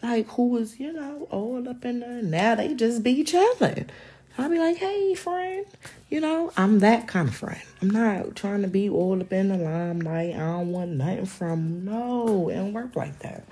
Like 0.02 0.26
who 0.30 0.48
was, 0.48 0.80
you 0.80 0.92
know, 0.92 1.28
all 1.30 1.68
up 1.68 1.84
in 1.84 2.00
there. 2.00 2.20
Now 2.20 2.56
they 2.56 2.74
just 2.74 3.04
be 3.04 3.22
chilling. 3.22 3.88
I'll 4.36 4.50
be 4.50 4.58
like, 4.58 4.78
hey 4.78 5.14
friend. 5.14 5.66
You 6.08 6.20
know, 6.20 6.52
I'm 6.56 6.80
that 6.80 7.06
kind 7.06 7.28
of 7.28 7.36
friend. 7.36 7.62
I'm 7.80 7.90
not 7.90 8.34
trying 8.34 8.62
to 8.62 8.68
be 8.68 8.90
all 8.90 9.20
up 9.20 9.32
in 9.32 9.50
the 9.50 9.56
limelight. 9.56 10.34
I 10.34 10.38
don't 10.38 10.72
want 10.72 10.90
nothing 10.90 11.26
from 11.26 11.84
no, 11.84 12.48
it 12.48 12.72
work 12.72 12.96
like 12.96 13.20
that. 13.20 13.44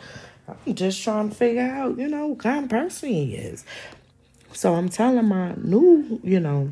I'm 0.48 0.74
just 0.74 1.00
trying 1.00 1.28
to 1.28 1.34
figure 1.36 1.62
out, 1.62 1.96
you 1.96 2.08
know, 2.08 2.26
what 2.26 2.40
kind 2.40 2.64
of 2.64 2.70
person 2.70 3.10
he 3.10 3.36
is. 3.36 3.64
So 4.52 4.74
I'm 4.74 4.88
telling 4.88 5.28
my 5.28 5.54
new, 5.54 6.20
you 6.24 6.40
know, 6.40 6.70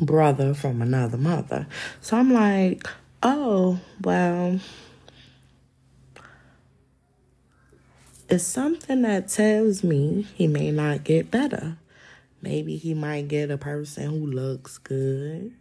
brother 0.00 0.54
from 0.54 0.82
another 0.82 1.18
mother. 1.18 1.66
So 2.00 2.16
I'm 2.16 2.32
like, 2.32 2.86
oh, 3.22 3.80
well, 4.02 4.60
it's 8.28 8.44
something 8.44 9.02
that 9.02 9.28
tells 9.28 9.82
me 9.82 10.26
he 10.34 10.46
may 10.46 10.70
not 10.70 11.04
get 11.04 11.30
better. 11.30 11.76
Maybe 12.40 12.76
he 12.76 12.94
might 12.94 13.28
get 13.28 13.50
a 13.50 13.58
person 13.58 14.10
who 14.10 14.26
looks 14.26 14.78
good. 14.78 15.52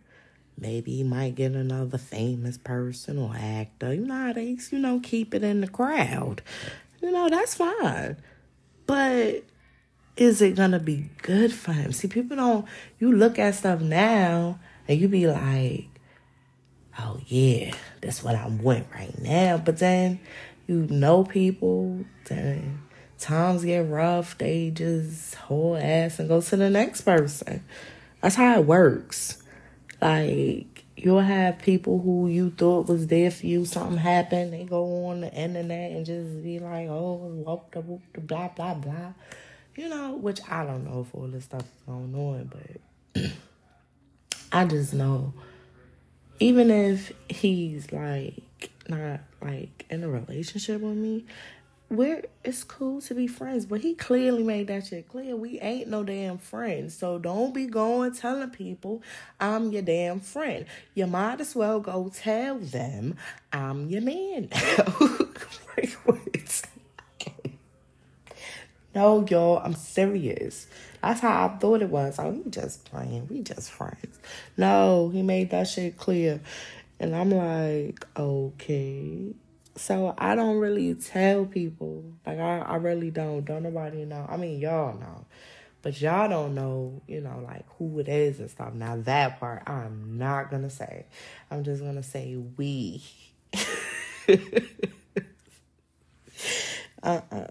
Maybe 0.60 0.98
he 0.98 1.04
might 1.04 1.36
get 1.36 1.54
another 1.54 1.98
famous 1.98 2.58
person 2.58 3.18
or 3.18 3.36
actor. 3.36 3.94
You 3.94 4.06
know 4.06 4.14
how 4.14 4.34
they, 4.34 4.58
you 4.72 4.80
know, 4.80 5.00
keep 5.02 5.34
it 5.34 5.44
in 5.44 5.62
the 5.62 5.68
crowd. 5.68 6.42
You 7.02 7.12
know, 7.12 7.30
that's 7.30 7.56
fine. 7.56 8.18
But 8.86 9.44
is 10.18 10.42
it 10.42 10.56
gonna 10.56 10.80
be 10.80 11.10
good 11.22 11.54
for 11.54 11.72
him? 11.72 11.92
See, 11.94 12.08
people 12.08 12.38
don't 12.38 12.66
you 13.00 13.12
look 13.12 13.40
at 13.40 13.56
stuff 13.56 13.82
now 13.82 14.60
and 14.88 15.00
you 15.00 15.08
be 15.08 15.28
like, 15.28 15.88
oh 17.00 17.20
yeah, 17.28 17.74
that's 18.02 18.24
what 18.24 18.36
I'm 18.36 18.62
with 18.64 18.86
right 18.94 19.18
now. 19.22 19.58
But 19.58 19.78
then 19.78 20.20
you 20.66 20.88
know 20.90 21.24
people, 21.24 22.04
then 22.26 22.82
times 23.20 23.64
get 23.64 23.88
rough, 23.88 24.38
they 24.38 24.72
just 24.72 25.36
hold 25.36 25.78
ass 25.78 26.20
and 26.20 26.28
go 26.28 26.42
to 26.42 26.56
the 26.56 26.70
next 26.70 27.02
person. 27.02 27.64
That's 28.22 28.36
how 28.36 28.60
it 28.60 28.66
works. 28.66 29.42
Like 30.02 30.84
you'll 30.96 31.20
have 31.22 31.60
people 31.60 32.02
who 32.02 32.28
you 32.28 32.50
thought 32.50 32.88
was 32.88 33.06
there 33.06 33.30
for 33.30 33.46
you, 33.46 33.66
something 33.66 33.98
happened, 33.98 34.52
they 34.52 34.64
go 34.64 35.06
on 35.06 35.22
the 35.22 35.32
internet 35.32 35.92
and 35.92 36.06
just 36.06 36.44
be 36.44 36.58
like, 36.58 36.88
oh, 36.90 37.18
whoop 37.46 37.72
the 37.72 37.82
whoop 37.82 38.02
the 38.14 38.22
blah 38.22 38.48
blah 38.50 38.74
blah. 38.74 39.14
You 39.78 39.90
know, 39.90 40.14
which 40.14 40.42
I 40.50 40.66
don't 40.66 40.84
know 40.84 41.06
if 41.08 41.14
all 41.14 41.28
this 41.28 41.46
stuff 41.46 41.62
is 41.62 41.84
going 41.86 42.16
on, 42.16 42.52
but 43.14 43.32
I 44.52 44.66
just 44.66 44.94
know 44.94 45.34
even 46.40 46.72
if 46.72 47.12
he's 47.30 47.92
like 47.92 48.72
not 48.90 49.20
like 49.42 49.86
in 49.90 50.04
a 50.04 50.10
relationship 50.10 50.82
with 50.82 50.96
me, 50.96 51.26
we're 51.90 52.24
it's 52.44 52.64
cool 52.64 53.02
to 53.02 53.14
be 53.14 53.28
friends, 53.28 53.66
but 53.68 53.82
he 53.82 53.94
clearly 53.94 54.44
made 54.44 54.68
that 54.68 54.88
shit 54.88 55.08
clear. 55.08 55.36
We 55.36 55.60
ain't 55.60 55.90
no 55.90 56.04
damn 56.04 56.38
friends. 56.38 56.98
So 56.98 57.18
don't 57.20 57.54
be 57.54 57.68
going 57.68 58.14
telling 58.14 58.50
people 58.50 59.02
I'm 59.40 59.72
your 59.72 59.84
damn 59.84 60.20
friend. 60.20 60.66
You 60.96 61.08
might 61.08 61.40
as 61.40 61.56
well 61.56 61.80
go 61.80 62.12
tell 62.14 62.58
them 62.58 63.16
I'm 63.54 63.90
your 63.90 64.02
man 64.02 64.50
like. 65.78 65.98
No, 68.98 69.24
y'all, 69.30 69.62
I'm 69.64 69.76
serious. 69.76 70.66
That's 71.04 71.20
how 71.20 71.46
I 71.46 71.50
thought 71.60 71.84
it 71.84 71.90
was. 71.90 72.18
Oh, 72.18 72.30
we 72.32 72.50
just 72.50 72.84
playing. 72.86 73.28
We 73.28 73.44
just 73.44 73.70
friends. 73.70 74.18
No, 74.58 75.10
he 75.10 75.22
made 75.22 75.52
that 75.52 75.68
shit 75.68 75.98
clear. 75.98 76.42
And 77.00 77.16
I'm 77.16 77.30
like, 77.30 78.04
okay. 78.18 79.36
So 79.76 80.16
I 80.18 80.34
don't 80.34 80.58
really 80.58 80.96
tell 80.96 81.46
people. 81.46 82.06
Like 82.26 82.40
I, 82.40 82.58
I 82.58 82.78
really 82.78 83.12
don't. 83.12 83.46
Don't 83.46 83.62
nobody 83.62 84.04
know. 84.04 84.26
I 84.28 84.36
mean 84.36 84.60
y'all 84.60 84.98
know. 84.98 85.26
But 85.84 86.02
y'all 86.02 86.28
don't 86.28 86.56
know, 86.56 87.04
you 87.08 87.22
know, 87.22 87.40
like 87.46 87.66
who 87.78 88.00
it 88.00 88.10
is 88.10 88.40
and 88.40 88.50
stuff. 88.50 88.74
Now 88.74 88.96
that 89.04 89.40
part 89.40 89.62
I'm 89.70 90.18
not 90.18 90.50
gonna 90.50 90.72
say. 90.72 91.06
I'm 91.52 91.64
just 91.64 91.84
gonna 91.84 92.02
say 92.02 92.36
we. 92.36 93.04
uh-uh. 97.04 97.48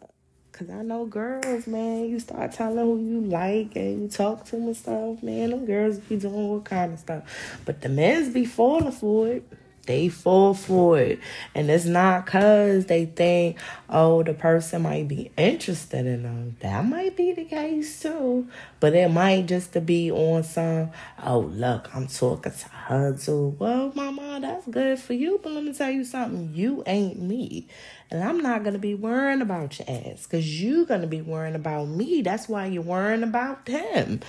Cause 0.58 0.70
I 0.70 0.80
know 0.80 1.04
girls, 1.04 1.66
man, 1.66 2.08
you 2.08 2.18
start 2.18 2.52
telling 2.52 2.78
who 2.78 2.98
you 2.98 3.20
like 3.20 3.76
and 3.76 4.00
you 4.00 4.08
talk 4.08 4.46
to 4.46 4.52
them 4.52 4.68
and 4.68 4.76
stuff, 4.76 5.22
man, 5.22 5.50
them 5.50 5.66
girls 5.66 5.98
be 5.98 6.16
doing 6.16 6.34
all 6.34 6.62
kind 6.62 6.94
of 6.94 6.98
stuff. 6.98 7.58
But 7.66 7.82
the 7.82 7.90
men's 7.90 8.32
be 8.32 8.46
falling 8.46 8.90
for 8.90 9.28
it 9.28 9.46
they 9.86 10.08
fall 10.08 10.54
for 10.54 10.98
it. 10.98 11.20
And 11.54 11.70
it's 11.70 11.84
not 11.84 12.26
because 12.26 12.86
they 12.86 13.06
think, 13.06 13.58
oh, 13.88 14.22
the 14.22 14.34
person 14.34 14.82
might 14.82 15.08
be 15.08 15.30
interested 15.36 16.06
in 16.06 16.24
them. 16.24 16.56
That 16.60 16.84
might 16.84 17.16
be 17.16 17.32
the 17.32 17.44
case 17.44 18.02
too. 18.02 18.48
But 18.80 18.94
it 18.94 19.10
might 19.10 19.46
just 19.46 19.72
to 19.72 19.80
be 19.80 20.10
on 20.10 20.42
some, 20.42 20.90
oh, 21.22 21.40
look, 21.40 21.88
I'm 21.94 22.06
talking 22.06 22.52
to 22.52 22.68
her 22.68 23.16
too. 23.16 23.56
Well, 23.58 23.92
mama, 23.94 24.38
that's 24.40 24.66
good 24.66 24.98
for 24.98 25.14
you. 25.14 25.40
But 25.42 25.52
let 25.52 25.64
me 25.64 25.72
tell 25.72 25.90
you 25.90 26.04
something. 26.04 26.52
You 26.54 26.82
ain't 26.86 27.20
me. 27.20 27.68
And 28.10 28.22
I'm 28.22 28.38
not 28.38 28.62
going 28.62 28.74
to 28.74 28.78
be 28.78 28.94
worrying 28.94 29.40
about 29.40 29.78
your 29.78 29.88
ass 29.88 30.24
because 30.24 30.62
you're 30.62 30.86
going 30.86 31.00
to 31.00 31.06
be 31.06 31.22
worrying 31.22 31.56
about 31.56 31.88
me. 31.88 32.22
That's 32.22 32.48
why 32.48 32.66
you're 32.66 32.82
worrying 32.82 33.22
about 33.22 33.66
them. 33.66 34.20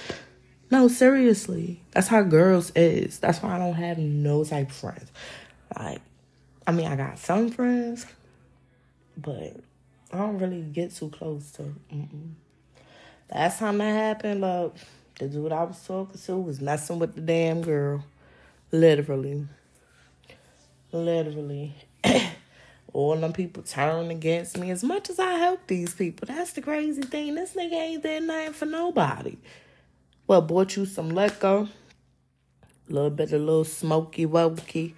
No, 0.70 0.88
seriously. 0.88 1.82
That's 1.92 2.08
how 2.08 2.24
girls 2.24 2.72
is. 2.76 3.20
That's 3.20 3.42
why 3.42 3.56
I 3.56 3.60
don't 3.60 3.76
have 3.76 3.98
no 3.98 4.44
type 4.44 4.72
friends. 4.72 5.12
Like, 5.76 6.02
I 6.66 6.72
mean, 6.72 6.88
I 6.88 6.96
got 6.96 7.20
some 7.20 7.50
friends, 7.50 8.06
but 9.18 9.58
I 10.12 10.18
don't 10.18 10.38
really 10.38 10.62
get 10.62 10.94
too 10.94 11.10
close 11.10 11.52
to. 11.54 11.64
Mm-mm. 11.94 12.34
Last 13.34 13.60
time 13.60 13.80
that 13.80 13.92
happened, 13.92 14.42
look, 14.42 14.76
the 15.20 15.28
dude 15.28 15.52
I 15.52 15.64
was 15.64 15.84
talking 15.86 16.20
to 16.20 16.38
was 16.38 16.62
messing 16.62 17.00
with 17.00 17.16
the 17.16 17.22
damn 17.22 17.62
girl. 17.62 18.04
Literally. 18.72 19.48
Literally. 20.92 21.74
All 22.94 23.16
them 23.18 23.34
people 23.34 23.64
turn 23.64 24.10
against 24.12 24.58
me 24.58 24.72
as 24.72 24.84
much 24.84 25.10
as 25.10 25.20
I 25.20 25.34
help 25.34 25.68
these 25.68 25.94
people. 25.94 26.28
That's 26.28 26.54
the 26.54 26.62
crazy 26.62 27.02
thing. 27.02 27.36
This 27.36 27.54
nigga 27.54 27.74
ain't 27.74 28.04
did 28.04 28.24
nothing 28.24 28.54
for 28.54 28.66
nobody. 28.66 29.38
Well, 30.26 30.42
bought 30.42 30.76
you 30.76 30.86
some 30.86 31.10
liquor, 31.10 31.68
a 32.90 32.94
little 32.94 33.10
bit 33.10 33.34
of 33.34 33.42
little 33.42 33.66
smoky 33.66 34.26
wokey 34.26 34.94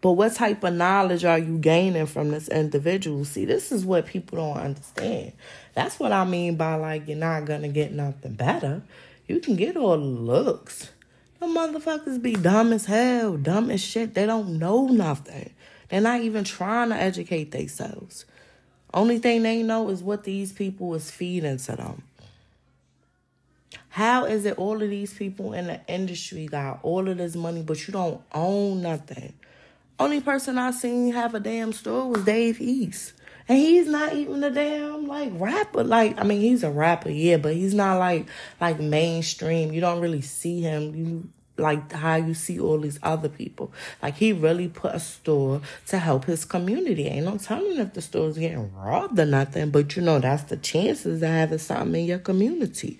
but 0.00 0.12
what 0.12 0.34
type 0.34 0.64
of 0.64 0.74
knowledge 0.74 1.24
are 1.24 1.38
you 1.38 1.58
gaining 1.58 2.06
from 2.06 2.30
this 2.30 2.48
individual? 2.48 3.24
See, 3.24 3.44
this 3.44 3.70
is 3.70 3.84
what 3.84 4.06
people 4.06 4.38
don't 4.38 4.56
understand. 4.56 5.32
That's 5.74 6.00
what 6.00 6.12
I 6.12 6.24
mean 6.24 6.56
by 6.56 6.74
like 6.76 7.06
you're 7.06 7.18
not 7.18 7.44
gonna 7.44 7.68
get 7.68 7.92
nothing 7.92 8.32
better. 8.34 8.82
You 9.26 9.40
can 9.40 9.56
get 9.56 9.76
all 9.76 9.98
the 9.98 10.04
looks. 10.04 10.90
The 11.38 11.46
motherfuckers 11.46 12.20
be 12.20 12.34
dumb 12.34 12.72
as 12.72 12.86
hell, 12.86 13.36
dumb 13.36 13.70
as 13.70 13.80
shit. 13.80 14.14
They 14.14 14.26
don't 14.26 14.58
know 14.58 14.86
nothing. 14.86 15.50
They're 15.88 16.00
not 16.00 16.20
even 16.20 16.44
trying 16.44 16.90
to 16.90 16.96
educate 16.96 17.50
themselves. 17.50 18.24
Only 18.92 19.18
thing 19.18 19.42
they 19.42 19.62
know 19.62 19.88
is 19.88 20.02
what 20.02 20.24
these 20.24 20.52
people 20.52 20.94
is 20.94 21.10
feeding 21.10 21.58
to 21.58 21.76
them. 21.76 22.02
How 23.90 24.24
is 24.24 24.44
it 24.44 24.58
all 24.58 24.82
of 24.82 24.88
these 24.88 25.12
people 25.12 25.52
in 25.52 25.66
the 25.66 25.80
industry 25.88 26.46
got 26.46 26.80
all 26.82 27.08
of 27.08 27.18
this 27.18 27.34
money, 27.34 27.62
but 27.62 27.86
you 27.86 27.92
don't 27.92 28.20
own 28.32 28.82
nothing? 28.82 29.34
Only 30.00 30.22
person 30.22 30.56
I 30.56 30.70
seen 30.70 31.12
have 31.12 31.34
a 31.34 31.40
damn 31.40 31.74
store 31.74 32.08
was 32.08 32.24
Dave 32.24 32.58
East. 32.58 33.12
And 33.46 33.58
he's 33.58 33.86
not 33.86 34.14
even 34.14 34.42
a 34.42 34.48
damn 34.48 35.06
like 35.06 35.30
rapper. 35.34 35.84
Like 35.84 36.18
I 36.18 36.22
mean, 36.22 36.40
he's 36.40 36.64
a 36.64 36.70
rapper, 36.70 37.10
yeah, 37.10 37.36
but 37.36 37.52
he's 37.52 37.74
not 37.74 37.98
like 37.98 38.26
like 38.62 38.80
mainstream. 38.80 39.72
You 39.72 39.82
don't 39.82 40.00
really 40.00 40.22
see 40.22 40.62
him. 40.62 40.94
You 40.94 41.28
like 41.58 41.92
how 41.92 42.14
you 42.16 42.32
see 42.32 42.58
all 42.58 42.78
these 42.78 42.98
other 43.02 43.28
people. 43.28 43.74
Like 44.02 44.16
he 44.16 44.32
really 44.32 44.68
put 44.68 44.94
a 44.94 45.00
store 45.00 45.60
to 45.88 45.98
help 45.98 46.24
his 46.24 46.46
community. 46.46 47.06
Ain't 47.06 47.26
no 47.26 47.36
telling 47.36 47.76
if 47.76 47.92
the 47.92 48.00
store's 48.00 48.38
getting 48.38 48.74
robbed 48.74 49.18
or 49.18 49.26
nothing, 49.26 49.68
but 49.68 49.96
you 49.96 50.02
know 50.02 50.18
that's 50.18 50.44
the 50.44 50.56
chances 50.56 51.20
of 51.20 51.28
having 51.28 51.58
something 51.58 52.00
in 52.00 52.06
your 52.06 52.20
community. 52.20 52.98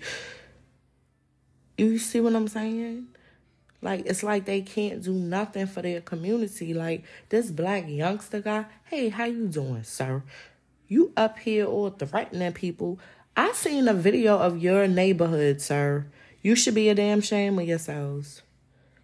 You 1.79 1.97
see 1.97 2.19
what 2.19 2.35
I'm 2.35 2.47
saying? 2.47 3.07
Like 3.81 4.05
it's 4.05 4.23
like 4.23 4.45
they 4.45 4.61
can't 4.61 5.03
do 5.03 5.13
nothing 5.13 5.67
for 5.67 5.81
their 5.81 6.01
community. 6.01 6.73
Like 6.73 7.03
this 7.29 7.49
black 7.51 7.87
youngster 7.87 8.41
guy, 8.41 8.65
hey, 8.85 9.09
how 9.09 9.25
you 9.25 9.47
doing, 9.47 9.83
sir? 9.83 10.23
You 10.87 11.11
up 11.17 11.39
here 11.39 11.65
all 11.65 11.89
threatening 11.89 12.53
people. 12.53 12.99
I 13.35 13.53
seen 13.53 13.87
a 13.87 13.93
video 13.93 14.37
of 14.37 14.61
your 14.61 14.87
neighborhood, 14.87 15.61
sir. 15.61 16.05
You 16.41 16.55
should 16.55 16.75
be 16.75 16.89
a 16.89 16.95
damn 16.95 17.21
shame 17.21 17.57
of 17.59 17.67
yourselves. 17.67 18.41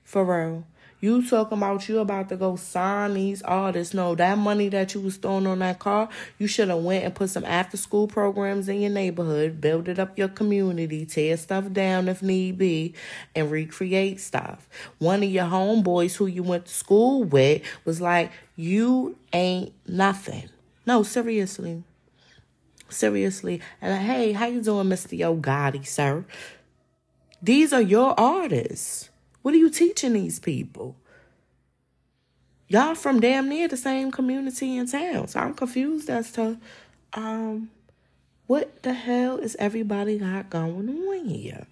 For 0.04 0.26
real. 0.26 0.66
You 0.99 1.28
talking 1.28 1.60
about 1.60 1.88
you 1.88 1.99
about 1.99 2.30
to 2.30 2.36
go 2.36 2.56
sign 2.56 3.14
these 3.14 3.44
artists. 3.44 3.94
No, 3.94 4.15
that 4.15 4.38
money 4.38 4.69
that 4.69 4.95
you 4.95 5.02
was 5.02 5.18
throwing 5.18 5.45
on 5.45 5.60
that 5.60 5.78
car, 5.78 6.10
you 6.40 6.48
should 6.48 6.69
have 6.69 6.80
went 6.80 7.06
and 7.06 7.14
put 7.14 7.30
some 7.30 7.45
after 7.45 7.78
school 7.78 8.07
programs 8.07 8.68
in 8.68 8.82
your 8.82 8.90
neighborhood, 8.90 9.61
build 9.61 9.88
it 9.88 9.99
up 9.99 10.18
your 10.18 10.28
community, 10.28 11.06
tear 11.06 11.38
stuff 11.38 11.72
down 11.72 12.07
if 12.07 12.24
need 12.24 12.57
be, 12.57 12.95
and 13.36 13.52
recreate 13.52 14.19
stuff. 14.19 14.68
One 14.98 15.22
of 15.22 15.30
your 15.30 15.45
homeboys 15.45 16.15
who 16.15 16.26
you 16.26 16.41
went 16.41 16.65
to 16.65 16.74
school 16.74 17.24
with 17.24 17.61
was 17.86 18.02
like, 18.02 18.32
you 18.56 19.18
ain't 19.32 19.74
nothing. 19.88 20.49
No, 20.88 21.03
seriously. 21.03 21.84
Seriously. 22.90 23.61
And 23.82 24.02
hey, 24.02 24.32
how 24.32 24.48
you 24.48 24.64
doing, 24.64 24.88
Mr. 24.88 25.15
Yo 25.15 25.36
Gotti, 25.38 25.86
sir? 25.86 26.26
These 27.41 27.72
are 27.72 27.82
your 27.82 28.19
artists. 28.19 29.10
What 29.48 29.53
are 29.53 29.60
you 29.60 29.69
teaching 29.69 30.11
these 30.11 30.40
people? 30.40 30.98
Y'all 32.68 32.95
from 32.95 33.22
damn 33.22 33.48
near 33.48 33.69
the 33.69 33.78
same 33.78 34.11
community 34.11 34.76
in 34.76 34.88
town. 34.88 35.30
So 35.30 35.40
I'm 35.40 35.53
confused 35.53 36.10
as 36.10 36.34
to 36.34 36.57
um 37.14 37.69
what 38.48 38.84
the 38.84 38.91
hell 38.91 39.38
is 39.38 39.56
everybody 39.57 40.18
got 40.18 40.49
going 40.49 40.90
on 40.90 41.26
here? 41.30 41.65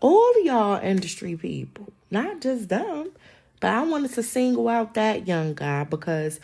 All 0.00 0.44
y'all 0.44 0.82
industry 0.82 1.36
people, 1.36 1.92
not 2.10 2.40
just 2.40 2.68
them. 2.68 3.12
But 3.60 3.70
I 3.70 3.82
wanted 3.84 4.12
to 4.14 4.24
single 4.24 4.68
out 4.68 4.94
that 4.94 5.28
young 5.28 5.54
guy 5.54 5.84
because 5.84 6.40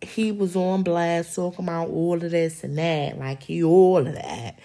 he 0.00 0.32
was 0.32 0.56
on 0.56 0.82
blast 0.82 1.36
talking 1.36 1.66
about 1.66 1.90
all 1.90 2.14
of 2.14 2.30
this 2.30 2.64
and 2.64 2.78
that, 2.78 3.18
like 3.18 3.42
he 3.42 3.62
all 3.62 3.98
of 3.98 4.14
that. 4.14 4.58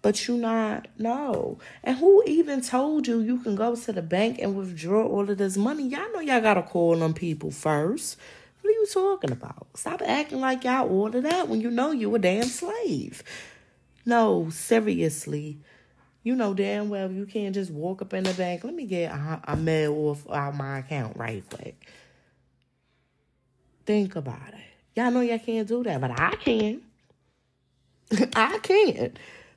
But 0.00 0.28
you 0.28 0.36
not 0.36 0.86
no. 0.96 1.58
And 1.82 1.96
who 1.96 2.22
even 2.26 2.60
told 2.60 3.06
you 3.06 3.20
you 3.20 3.38
can 3.38 3.56
go 3.56 3.74
to 3.74 3.92
the 3.92 4.02
bank 4.02 4.38
and 4.40 4.56
withdraw 4.56 5.04
all 5.04 5.28
of 5.28 5.38
this 5.38 5.56
money? 5.56 5.88
Y'all 5.88 6.12
know 6.12 6.20
y'all 6.20 6.40
gotta 6.40 6.62
call 6.62 6.96
them 6.96 7.14
people 7.14 7.50
first. 7.50 8.16
What 8.60 8.70
are 8.70 8.72
you 8.74 8.86
talking 8.86 9.32
about? 9.32 9.66
Stop 9.74 10.02
acting 10.04 10.40
like 10.40 10.64
y'all 10.64 10.88
ordered 10.88 11.24
that 11.24 11.48
when 11.48 11.60
you 11.60 11.70
know 11.70 11.90
you 11.90 12.14
a 12.14 12.18
damn 12.18 12.44
slave. 12.44 13.22
No, 14.06 14.50
seriously. 14.50 15.58
You 16.22 16.34
know 16.36 16.54
damn 16.54 16.88
well 16.88 17.10
you 17.10 17.26
can't 17.26 17.54
just 17.54 17.70
walk 17.70 18.02
up 18.02 18.12
in 18.12 18.24
the 18.24 18.34
bank. 18.34 18.62
Let 18.62 18.74
me 18.74 18.86
get 18.86 19.10
a, 19.10 19.40
a 19.48 19.56
mail 19.56 19.94
off 19.94 20.30
out 20.30 20.54
my 20.54 20.78
account 20.78 21.16
right 21.16 21.42
quick. 21.48 21.88
Think 23.84 24.14
about 24.16 24.48
it. 24.48 24.54
Y'all 24.94 25.10
know 25.10 25.22
y'all 25.22 25.38
can't 25.38 25.66
do 25.66 25.82
that, 25.84 26.00
but 26.00 26.10
I 26.10 26.36
can. 26.36 26.82
I 28.36 28.58
can. 28.58 29.12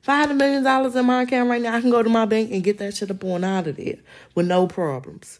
A 0.06 0.34
million 0.34 0.64
dollars 0.64 0.96
in 0.96 1.06
my 1.06 1.22
account 1.22 1.48
right 1.48 1.62
now, 1.62 1.76
I 1.76 1.80
can 1.80 1.90
go 1.90 2.02
to 2.02 2.08
my 2.10 2.24
bank 2.24 2.50
and 2.50 2.64
get 2.64 2.78
that 2.78 2.94
shit 2.94 3.10
up 3.10 3.22
on 3.24 3.44
out 3.44 3.68
of 3.68 3.76
there 3.76 3.98
with 4.34 4.46
no 4.46 4.66
problems. 4.66 5.38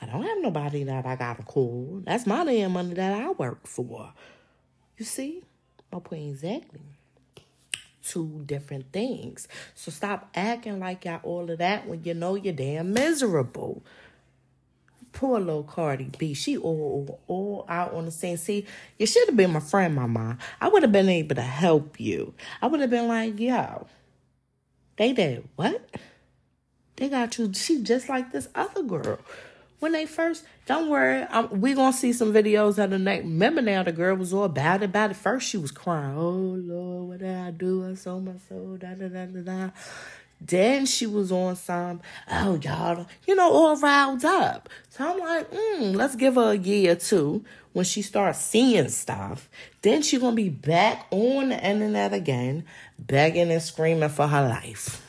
I 0.00 0.06
don't 0.06 0.22
have 0.22 0.38
nobody 0.40 0.84
that 0.84 1.06
I 1.06 1.16
gotta 1.16 1.42
call. 1.42 2.02
That's 2.04 2.26
my 2.26 2.44
damn 2.44 2.72
money 2.72 2.94
that 2.94 3.12
I 3.12 3.30
work 3.30 3.66
for. 3.66 4.12
You 4.96 5.04
see? 5.04 5.42
My 5.90 6.00
point 6.00 6.30
exactly. 6.30 6.80
Two 8.04 8.42
different 8.46 8.92
things. 8.92 9.48
So 9.74 9.90
stop 9.90 10.30
acting 10.34 10.78
like 10.78 11.04
y'all 11.04 11.20
all 11.22 11.50
of 11.50 11.58
that 11.58 11.88
when 11.88 12.04
you 12.04 12.14
know 12.14 12.34
you're 12.34 12.52
damn 12.52 12.92
miserable. 12.92 13.82
Poor 15.12 15.40
little 15.40 15.62
Cardi 15.62 16.10
B. 16.18 16.34
She 16.34 16.56
all, 16.56 17.20
all 17.26 17.64
out 17.68 17.94
on 17.94 18.04
the 18.04 18.10
scene. 18.10 18.36
See, 18.36 18.66
you 18.98 19.06
should 19.06 19.28
have 19.28 19.36
been 19.36 19.52
my 19.52 19.60
friend, 19.60 19.94
Mama. 19.94 20.38
I 20.60 20.68
would 20.68 20.82
have 20.82 20.92
been 20.92 21.08
able 21.08 21.34
to 21.36 21.42
help 21.42 21.98
you. 21.98 22.34
I 22.62 22.66
would 22.66 22.80
have 22.80 22.90
been 22.90 23.08
like, 23.08 23.38
yo, 23.38 23.86
they 24.96 25.12
did 25.12 25.48
what? 25.56 25.96
They 26.96 27.08
got 27.08 27.38
you. 27.38 27.52
She 27.54 27.82
just 27.82 28.08
like 28.08 28.32
this 28.32 28.48
other 28.54 28.82
girl. 28.82 29.18
When 29.78 29.92
they 29.92 30.06
first, 30.06 30.44
don't 30.66 30.88
worry, 30.88 31.24
I'm, 31.30 31.60
we 31.60 31.72
gonna 31.74 31.92
see 31.92 32.12
some 32.12 32.32
videos 32.32 32.82
of 32.82 32.90
the 32.90 32.98
night. 32.98 33.22
Remember 33.22 33.62
now, 33.62 33.84
the 33.84 33.92
girl 33.92 34.16
was 34.16 34.34
all 34.34 34.48
bad 34.48 34.82
about 34.82 35.12
it. 35.12 35.16
First, 35.16 35.48
she 35.48 35.56
was 35.56 35.70
crying, 35.70 36.16
"Oh 36.16 36.56
Lord, 36.58 37.08
what 37.08 37.18
did 37.20 37.36
I 37.36 37.52
do? 37.52 37.88
I 37.88 37.94
sold 37.94 38.24
my 38.24 38.32
soul." 38.48 38.76
Da 38.76 38.94
da 38.94 39.06
da 39.06 39.26
da 39.26 39.40
da. 39.40 39.70
Then 40.40 40.86
she 40.86 41.06
was 41.06 41.32
on 41.32 41.56
some, 41.56 42.00
oh 42.30 42.58
y'all, 42.62 43.06
you 43.26 43.34
know, 43.34 43.50
all 43.50 43.76
riled 43.76 44.24
up. 44.24 44.68
So 44.90 45.10
I'm 45.10 45.18
like, 45.18 45.50
mm, 45.50 45.94
let's 45.94 46.16
give 46.16 46.36
her 46.36 46.52
a 46.52 46.56
year 46.56 46.92
or 46.92 46.96
two 46.96 47.44
when 47.72 47.84
she 47.84 48.02
starts 48.02 48.38
seeing 48.40 48.88
stuff. 48.88 49.48
Then 49.82 50.02
she 50.02 50.18
gonna 50.18 50.36
be 50.36 50.48
back 50.48 51.06
on 51.10 51.50
the 51.50 51.64
internet 51.64 52.12
again, 52.12 52.64
begging 52.98 53.50
and 53.50 53.62
screaming 53.62 54.08
for 54.08 54.26
her 54.26 54.48
life. 54.48 55.04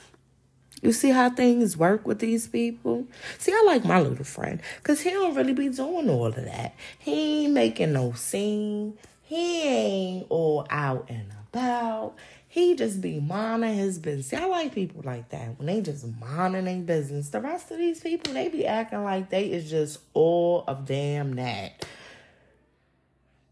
You 0.82 0.94
see 0.94 1.10
how 1.10 1.30
things 1.30 1.76
work 1.76 2.08
with 2.08 2.20
these 2.20 2.48
people? 2.48 3.06
See, 3.38 3.52
I 3.52 3.64
like 3.66 3.84
my 3.84 4.00
little 4.00 4.24
friend 4.24 4.62
because 4.78 5.02
he 5.02 5.10
don't 5.10 5.36
really 5.36 5.54
be 5.54 5.70
doing 5.70 6.10
all 6.10 6.28
of 6.28 6.36
that. 6.36 6.74
He 6.98 7.46
ain't 7.46 7.54
making 7.54 7.94
no 7.94 8.14
scene. 8.14 8.98
He 9.24 9.64
ain't 9.64 10.28
all 10.30 10.66
out 10.70 11.06
and 11.10 11.32
about. 11.52 12.16
He 12.52 12.76
just 12.76 13.00
be 13.00 13.20
minding 13.20 13.76
his 13.76 14.00
business. 14.00 14.30
See, 14.30 14.36
I 14.36 14.46
like 14.46 14.74
people 14.74 15.04
like 15.06 15.30
that 15.30 15.60
when 15.60 15.68
they 15.68 15.82
just 15.82 16.04
minding 16.20 16.66
their 16.66 16.78
business. 16.78 17.30
The 17.30 17.40
rest 17.40 17.70
of 17.70 17.78
these 17.78 18.00
people, 18.00 18.34
they 18.34 18.50
be 18.50 18.66
acting 18.66 19.04
like 19.04 19.30
they 19.30 19.52
is 19.52 19.70
just 19.70 20.00
all 20.16 20.64
of 20.68 20.88
damn 20.88 21.36
that. 21.36 21.86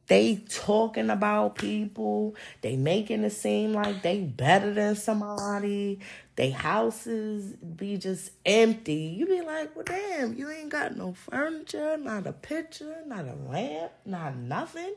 They 0.08 0.38
talking 0.50 1.12
about 1.12 1.56
people. 1.56 2.36
They 2.62 2.76
making 2.76 3.24
it 3.24 3.34
seem 3.34 3.74
like 3.74 4.02
they 4.02 4.22
better 4.22 4.74
than 4.74 4.96
somebody. 4.96 6.00
They 6.36 6.50
houses 6.50 7.54
be 7.54 7.98
just 7.98 8.32
empty. 8.48 9.16
You 9.16 9.28
be 9.28 9.42
like, 9.42 9.76
well, 9.76 9.86
damn, 9.86 10.34
you 10.34 10.50
ain't 10.50 10.70
got 10.70 10.98
no 10.98 11.14
furniture, 11.14 11.98
not 11.98 12.26
a 12.26 12.34
picture, 12.34 12.96
not 13.06 13.26
a 13.26 13.36
lamp, 13.48 13.92
not 14.06 14.38
nothing. 14.38 14.96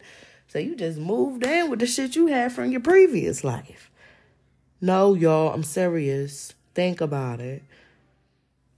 So 0.49 0.59
you 0.59 0.75
just 0.75 0.99
moved 0.99 1.45
in 1.45 1.69
with 1.69 1.81
the 1.81 1.87
shit 1.87 2.17
you 2.17 2.29
had 2.29 2.53
from 2.53 2.71
your 2.71 2.81
previous 2.81 3.45
life. 3.45 3.90
No, 4.81 5.15
y'all, 5.15 5.53
I'm 5.53 5.63
serious. 5.63 6.55
Think 6.75 7.01
about 7.01 7.41
it. 7.41 7.63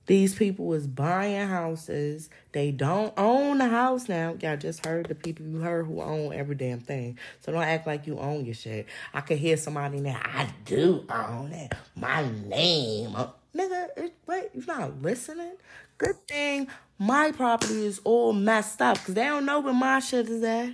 These 0.07 0.35
people 0.35 0.73
is 0.75 0.87
buying 0.89 1.47
houses. 1.47 2.29
They 2.51 2.73
don't 2.73 3.15
own 3.17 3.59
the 3.59 3.69
house 3.69 4.09
now. 4.09 4.37
Y'all 4.41 4.57
just 4.57 4.85
heard 4.85 5.07
the 5.07 5.15
people 5.15 5.47
you 5.47 5.61
heard 5.61 5.87
who 5.87 6.03
own 6.03 6.33
every 6.33 6.57
damn 6.57 6.81
thing. 6.81 7.19
So 7.41 7.53
don't 7.53 7.63
act 7.63 7.87
like 7.87 8.07
you 8.07 8.19
own 8.19 8.45
your 8.45 8.55
shit. 8.55 8.87
I 9.15 9.21
could 9.21 9.39
hear 9.39 9.57
somebody 9.57 10.01
now. 10.01 10.21
I 10.23 10.49
do 10.65 11.05
own 11.09 11.53
it. 11.53 11.73
My 11.95 12.29
name. 12.47 13.15
Uh, 13.15 13.29
nigga, 13.57 13.89
it, 13.97 14.15
wait, 14.27 14.51
you 14.55 14.65
not 14.67 15.01
listening? 15.01 15.53
Good 15.99 16.27
thing 16.27 16.69
my 17.03 17.33
property 17.33 17.85
is 17.85 18.01
all 18.05 18.33
messed 18.33 18.81
up 18.81 18.97
because 18.99 19.15
they 19.15 19.25
don't 19.25 19.45
know 19.45 19.59
where 19.59 19.73
my 19.73 19.99
shit 19.99 20.29
is 20.29 20.43
at. 20.45 20.73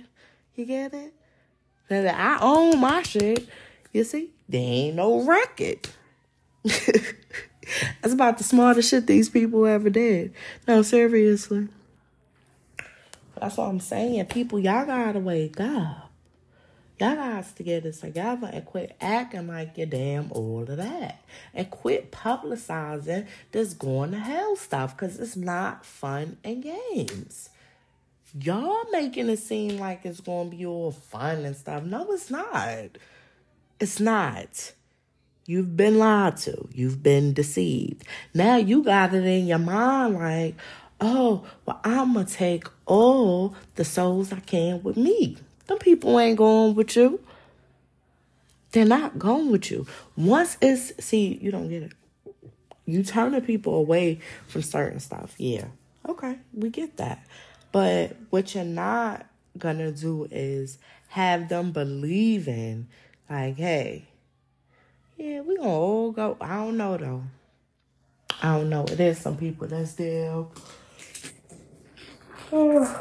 You 0.55 0.65
get 0.65 0.93
it? 0.93 1.11
Now 1.89 2.03
that 2.03 2.15
I 2.15 2.43
own 2.43 2.79
my 2.79 3.01
shit. 3.01 3.47
You 3.91 4.03
see? 4.03 4.29
There 4.49 4.59
ain't 4.61 4.95
no 4.95 5.21
record. 5.21 5.87
That's 6.63 8.13
about 8.13 8.39
the 8.39 8.43
smartest 8.43 8.89
shit 8.89 9.05
these 9.05 9.29
people 9.29 9.65
ever 9.67 9.91
did. 9.91 10.33
No, 10.67 10.81
seriously. 10.81 11.67
That's 13.39 13.55
what 13.57 13.69
I'm 13.69 13.79
saying. 13.79 14.25
People, 14.25 14.59
y'all 14.59 14.87
gotta 14.87 15.19
wake 15.19 15.59
up. 15.59 16.09
Y'all 16.99 17.15
got 17.15 17.55
to 17.55 17.63
get 17.63 17.83
this 17.83 18.01
together 18.01 18.49
and 18.51 18.65
quit 18.65 18.93
acting 18.99 19.47
like 19.47 19.77
you're 19.77 19.87
damn 19.87 20.29
all 20.33 20.63
of 20.63 20.77
that. 20.77 21.23
And 21.53 21.69
quit 21.69 22.11
publicizing 22.11 23.27
this 23.53 23.73
going 23.73 24.11
to 24.11 24.19
hell 24.19 24.57
stuff 24.57 24.97
because 24.97 25.17
it's 25.17 25.37
not 25.37 25.85
fun 25.85 26.37
and 26.43 26.61
games. 26.61 27.49
Y'all 28.37 28.83
making 28.91 29.29
it 29.29 29.39
seem 29.39 29.79
like 29.79 30.05
it's 30.05 30.19
going 30.19 30.51
to 30.51 30.57
be 30.57 30.65
all 30.65 30.91
fun 30.91 31.45
and 31.45 31.55
stuff. 31.55 31.83
No, 31.83 32.11
it's 32.11 32.29
not. 32.29 32.97
It's 33.79 33.99
not. 33.99 34.73
You've 35.45 35.75
been 35.75 35.97
lied 35.97 36.37
to. 36.37 36.67
You've 36.73 37.01
been 37.01 37.33
deceived. 37.33 38.03
Now 38.33 38.57
you 38.57 38.83
got 38.83 39.13
it 39.13 39.25
in 39.25 39.47
your 39.47 39.57
mind 39.57 40.15
like, 40.15 40.55
oh, 41.01 41.45
well, 41.65 41.79
I'm 41.83 42.13
going 42.13 42.25
to 42.25 42.33
take 42.33 42.65
all 42.85 43.55
the 43.75 43.85
souls 43.85 44.31
I 44.31 44.41
can 44.41 44.83
with 44.83 44.97
me. 44.97 45.37
Them 45.67 45.77
people 45.77 46.19
ain't 46.19 46.37
going 46.37 46.75
with 46.75 46.95
you. 46.95 47.19
They're 48.71 48.85
not 48.85 49.17
going 49.17 49.49
with 49.49 49.71
you. 49.71 49.87
Once 50.15 50.57
it's, 50.61 51.03
see, 51.03 51.39
you 51.41 51.51
don't 51.51 51.69
get 51.69 51.83
it. 51.83 51.93
You 52.85 53.03
turning 53.03 53.41
people 53.41 53.75
away 53.75 54.19
from 54.47 54.61
certain 54.61 54.99
stuff. 54.99 55.33
Yeah. 55.37 55.65
Okay. 56.07 56.37
We 56.53 56.69
get 56.69 56.97
that. 56.97 57.25
But 57.71 58.15
what 58.29 58.53
you're 58.53 58.63
not 58.63 59.25
going 59.57 59.77
to 59.77 59.91
do 59.91 60.27
is 60.31 60.77
have 61.09 61.49
them 61.49 61.71
believing, 61.71 62.87
like, 63.29 63.57
hey, 63.57 64.05
yeah, 65.17 65.41
we 65.41 65.57
gonna 65.57 65.69
all 65.69 66.11
go. 66.11 66.37
I 66.39 66.55
don't 66.55 66.77
know 66.77 66.97
though. 66.97 67.23
I 68.41 68.55
don't 68.55 68.69
know. 68.69 68.85
There's 68.85 69.17
some 69.17 69.35
people 69.35 69.67
that 69.67 69.87
still 69.87 70.51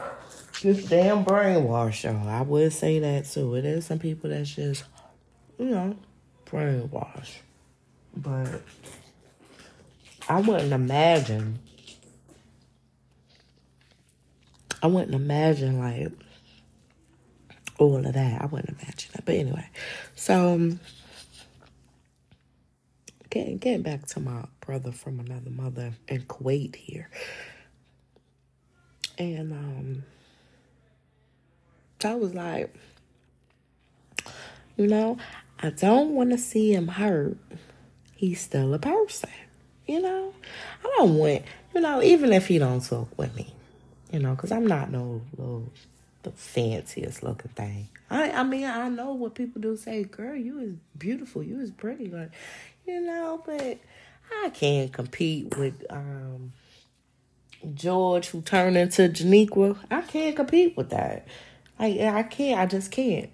just 0.60 0.88
damn 0.88 1.24
brainwashed. 1.24 2.04
Y'all. 2.04 2.28
I 2.28 2.42
would 2.42 2.72
say 2.72 2.98
that 2.98 3.26
too. 3.26 3.54
It 3.54 3.64
is 3.64 3.86
some 3.86 4.00
people 4.00 4.30
that's 4.30 4.54
just 4.54 4.84
you 5.58 5.66
know 5.66 5.96
brainwashed, 6.46 7.36
but 8.16 8.62
I 10.28 10.40
wouldn't 10.40 10.72
imagine. 10.72 11.60
I 14.82 14.88
wouldn't 14.88 15.14
imagine 15.14 15.78
like 15.78 16.12
all 17.78 18.04
of 18.04 18.12
that. 18.12 18.42
I 18.42 18.46
wouldn't 18.46 18.80
imagine 18.80 19.10
that. 19.14 19.24
But 19.24 19.36
anyway, 19.36 19.68
so. 20.14 20.54
Um, 20.54 20.80
getting 23.30 23.58
getting 23.58 23.82
back 23.82 24.06
to 24.06 24.20
my 24.20 24.44
brother 24.60 24.92
from 24.92 25.20
another 25.20 25.50
mother 25.50 25.92
in 26.08 26.22
Kuwait 26.22 26.76
here. 26.76 27.08
And 29.18 29.52
um 29.52 30.02
I 32.04 32.14
was 32.14 32.32
like, 32.32 32.72
you 34.76 34.86
know, 34.86 35.18
I 35.60 35.70
don't 35.70 36.10
want 36.14 36.30
to 36.30 36.38
see 36.38 36.72
him 36.72 36.86
hurt. 36.86 37.36
He's 38.14 38.40
still 38.40 38.72
a 38.72 38.78
person. 38.78 39.30
You 39.86 40.02
know, 40.02 40.32
I 40.84 40.94
don't 40.98 41.16
want, 41.16 41.42
you 41.74 41.80
know, 41.80 42.02
even 42.02 42.32
if 42.32 42.46
he 42.46 42.58
don't 42.58 42.84
talk 42.84 43.08
with 43.18 43.34
me, 43.34 43.52
you 44.12 44.20
know, 44.20 44.34
because 44.34 44.52
I'm 44.52 44.66
not 44.66 44.92
no 44.92 45.22
little 45.36 45.72
the 46.22 46.30
fanciest 46.30 47.22
looking 47.22 47.50
thing. 47.52 47.88
I 48.10 48.30
I 48.30 48.42
mean 48.42 48.64
I 48.64 48.88
know 48.88 49.12
what 49.12 49.34
people 49.34 49.60
do 49.60 49.76
say, 49.76 50.04
girl, 50.04 50.36
you 50.36 50.58
is 50.60 50.74
beautiful, 50.96 51.42
you 51.42 51.60
is 51.60 51.70
pretty, 51.70 52.08
like 52.08 52.30
you 52.86 53.00
know, 53.00 53.42
but 53.44 53.78
I 54.42 54.50
can't 54.50 54.92
compete 54.92 55.56
with 55.56 55.84
um, 55.90 56.52
George 57.74 58.28
who 58.28 58.42
turned 58.42 58.76
into 58.76 59.08
Janiqua. 59.08 59.76
I 59.90 60.02
can't 60.02 60.36
compete 60.36 60.76
with 60.76 60.90
that. 60.90 61.26
I 61.78 62.08
I 62.08 62.22
can't. 62.24 62.60
I 62.60 62.66
just 62.66 62.90
can't. 62.90 63.30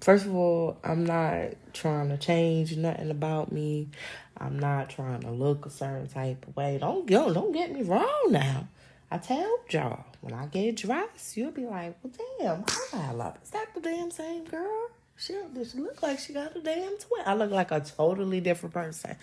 first 0.00 0.26
of 0.26 0.34
all, 0.34 0.78
I'm 0.84 1.04
not 1.04 1.54
trying 1.72 2.08
to 2.08 2.16
change 2.16 2.76
nothing 2.76 3.10
about 3.10 3.52
me. 3.52 3.88
I'm 4.36 4.58
not 4.58 4.90
trying 4.90 5.20
to 5.22 5.30
look 5.30 5.66
a 5.66 5.70
certain 5.70 6.08
type 6.08 6.46
of 6.46 6.56
way. 6.56 6.78
Don't 6.78 7.06
go, 7.06 7.32
don't 7.32 7.52
get 7.52 7.72
me 7.72 7.82
wrong 7.82 8.26
now. 8.30 8.68
I 9.10 9.18
tell 9.18 9.60
y'all 9.70 10.04
when 10.20 10.34
I 10.34 10.46
get 10.46 10.76
dressed, 10.76 11.36
you'll 11.36 11.52
be 11.52 11.64
like, 11.64 11.96
"Well, 12.02 12.12
damn, 12.38 12.64
I 12.92 13.12
love 13.12 13.36
it. 13.36 13.42
Is 13.44 13.50
that 13.50 13.74
the 13.74 13.80
damn 13.80 14.10
same 14.10 14.44
girl? 14.44 14.88
She 15.16 15.34
she 15.70 15.78
look 15.78 16.00
like 16.02 16.18
she 16.18 16.32
got 16.32 16.56
a 16.56 16.60
damn 16.60 16.96
twin? 16.96 17.22
I 17.26 17.34
look 17.34 17.50
like 17.50 17.70
a 17.72 17.80
totally 17.80 18.40
different 18.40 18.72
person. 18.72 19.16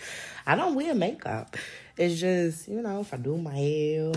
I 0.46 0.56
don't 0.56 0.76
wear 0.76 0.94
makeup. 0.94 1.56
It's 1.98 2.20
just 2.20 2.68
you 2.68 2.82
know 2.82 3.02
if 3.02 3.14
I 3.14 3.18
do 3.18 3.38
my 3.38 3.56
hair, 3.56 4.12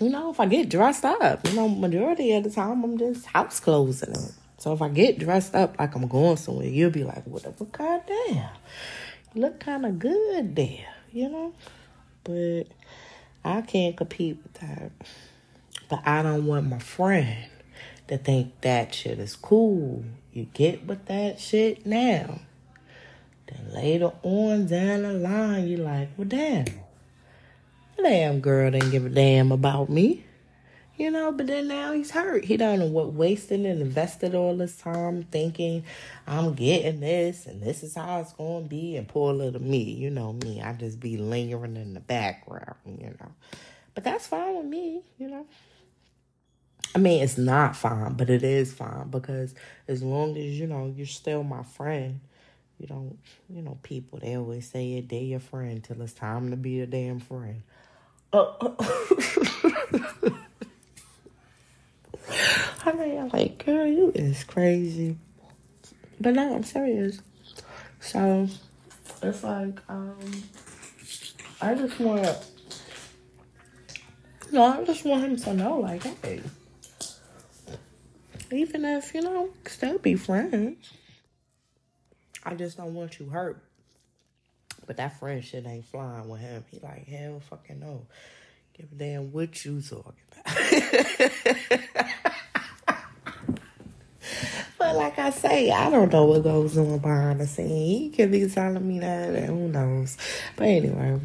you 0.00 0.08
know 0.08 0.30
if 0.30 0.38
I 0.38 0.46
get 0.46 0.68
dressed 0.68 1.04
up, 1.04 1.46
you 1.48 1.54
know 1.54 1.68
majority 1.68 2.32
of 2.32 2.44
the 2.44 2.50
time 2.50 2.84
I'm 2.84 2.96
just 2.98 3.26
house 3.26 3.60
closing 3.60 4.10
it. 4.10 4.32
So 4.58 4.72
if 4.72 4.82
I 4.82 4.88
get 4.88 5.18
dressed 5.18 5.54
up 5.54 5.78
like 5.78 5.94
I'm 5.94 6.06
going 6.08 6.36
somewhere, 6.36 6.66
you'll 6.66 6.90
be 6.90 7.04
like, 7.04 7.24
"What? 7.24 7.44
What? 7.58 7.72
Goddamn, 7.72 8.50
you 9.34 9.42
look 9.42 9.60
kind 9.60 9.86
of 9.86 9.98
good 9.98 10.54
there," 10.54 10.86
you 11.12 11.28
know. 11.28 11.54
But 12.22 12.64
I 13.44 13.62
can't 13.62 13.96
compete 13.96 14.38
with 14.42 14.54
that. 14.54 14.92
But 15.88 16.06
I 16.06 16.22
don't 16.22 16.46
want 16.46 16.68
my 16.68 16.78
friend 16.78 17.48
to 18.08 18.18
think 18.18 18.60
that 18.60 18.94
shit 18.94 19.18
is 19.18 19.36
cool. 19.36 20.04
You 20.32 20.46
get 20.52 20.86
with 20.86 21.06
that 21.06 21.40
shit 21.40 21.86
now. 21.86 22.40
Then 23.46 23.72
later 23.74 24.12
on 24.22 24.66
down 24.66 25.02
the 25.02 25.14
line, 25.14 25.66
you're 25.66 25.80
like, 25.80 26.10
well, 26.16 26.28
damn. 26.28 26.66
The 27.96 28.02
damn 28.02 28.40
girl 28.40 28.70
didn't 28.70 28.90
give 28.90 29.06
a 29.06 29.08
damn 29.08 29.50
about 29.50 29.88
me. 29.88 30.24
You 30.98 31.12
know, 31.12 31.30
but 31.30 31.46
then 31.46 31.68
now 31.68 31.92
he's 31.92 32.10
hurt. 32.10 32.44
He 32.44 32.56
don't 32.56 32.80
know 32.80 32.86
what 32.86 33.12
wasted 33.12 33.64
and 33.64 33.80
invested 33.80 34.34
all 34.34 34.56
this 34.56 34.76
time 34.76 35.22
thinking 35.30 35.84
I'm 36.26 36.54
getting 36.54 36.98
this 36.98 37.46
and 37.46 37.62
this 37.62 37.84
is 37.84 37.94
how 37.94 38.20
it's 38.20 38.32
gonna 38.32 38.66
be 38.66 38.96
and 38.96 39.06
poor 39.06 39.32
little 39.32 39.62
me. 39.62 39.82
You 39.82 40.10
know 40.10 40.32
me. 40.32 40.60
I 40.60 40.72
just 40.72 40.98
be 40.98 41.16
lingering 41.16 41.76
in 41.76 41.94
the 41.94 42.00
background, 42.00 42.74
you 42.84 43.14
know. 43.20 43.32
But 43.94 44.02
that's 44.02 44.26
fine 44.26 44.56
with 44.56 44.66
me, 44.66 45.02
you 45.18 45.28
know. 45.28 45.46
I 46.94 46.98
mean, 46.98 47.22
it's 47.22 47.38
not 47.38 47.76
fine, 47.76 48.14
but 48.14 48.30
it 48.30 48.42
is 48.42 48.72
fine 48.72 49.08
because 49.10 49.54
as 49.86 50.02
long 50.02 50.36
as 50.36 50.58
you 50.58 50.66
know 50.66 50.92
you're 50.96 51.06
still 51.06 51.42
my 51.42 51.62
friend, 51.62 52.20
you 52.78 52.86
don't, 52.86 53.18
you 53.50 53.62
know, 53.62 53.78
people 53.82 54.18
they 54.18 54.36
always 54.36 54.68
say 54.68 55.00
they're 55.00 55.20
your 55.20 55.40
friend 55.40 55.82
till 55.84 56.00
it's 56.02 56.12
time 56.12 56.50
to 56.50 56.56
be 56.56 56.80
a 56.80 56.86
damn 56.86 57.20
friend. 57.20 57.62
Uh, 58.32 58.52
I 62.84 62.92
mean, 62.92 63.18
I'm 63.18 63.28
like, 63.28 63.64
girl, 63.64 63.86
you 63.86 64.12
is 64.14 64.44
crazy. 64.44 65.16
But 66.20 66.34
no, 66.34 66.54
I'm 66.54 66.64
serious. 66.64 67.20
So 68.00 68.48
it's 69.22 69.42
like, 69.42 69.80
um, 69.88 70.18
I 71.60 71.74
just 71.74 71.98
want, 71.98 72.50
you 74.46 74.52
know, 74.52 74.64
I 74.64 74.84
just 74.84 75.04
want 75.04 75.22
him 75.24 75.36
to 75.36 75.54
know, 75.54 75.78
like, 75.78 76.02
hey, 76.22 76.40
even 78.52 78.84
if 78.84 79.14
you 79.14 79.22
know, 79.22 79.50
still 79.66 79.98
be 79.98 80.14
friends. 80.14 80.92
I 82.44 82.54
just 82.54 82.76
don't 82.76 82.94
want 82.94 83.18
you 83.18 83.28
hurt. 83.28 83.62
But 84.86 84.96
that 84.96 85.18
friend 85.18 85.44
shit 85.44 85.66
ain't 85.66 85.84
flying 85.84 86.28
with 86.28 86.40
him. 86.40 86.64
He 86.70 86.78
like, 86.80 87.06
hell 87.06 87.42
fucking 87.50 87.80
no. 87.80 88.06
Give 88.72 88.90
a 88.90 88.94
damn 88.94 89.32
what 89.32 89.64
you 89.64 89.82
talking 89.82 90.14
about. 90.30 90.46
but 94.78 94.96
like 94.96 95.18
I 95.18 95.30
say, 95.30 95.70
I 95.70 95.90
don't 95.90 96.12
know 96.12 96.24
what 96.24 96.44
goes 96.44 96.78
on 96.78 96.98
behind 96.98 97.40
the 97.40 97.46
scene. 97.46 97.68
He 97.68 98.10
could 98.10 98.30
be 98.30 98.48
telling 98.48 98.86
me 98.86 99.00
that, 99.00 99.34
and 99.34 99.46
who 99.46 99.68
knows. 99.68 100.16
But 100.56 100.68
anyway, 100.68 101.20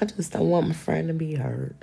I 0.00 0.04
just 0.06 0.32
don't 0.32 0.48
want 0.48 0.68
my 0.68 0.74
friend 0.74 1.08
to 1.08 1.14
be 1.14 1.34
hurt. 1.34 1.76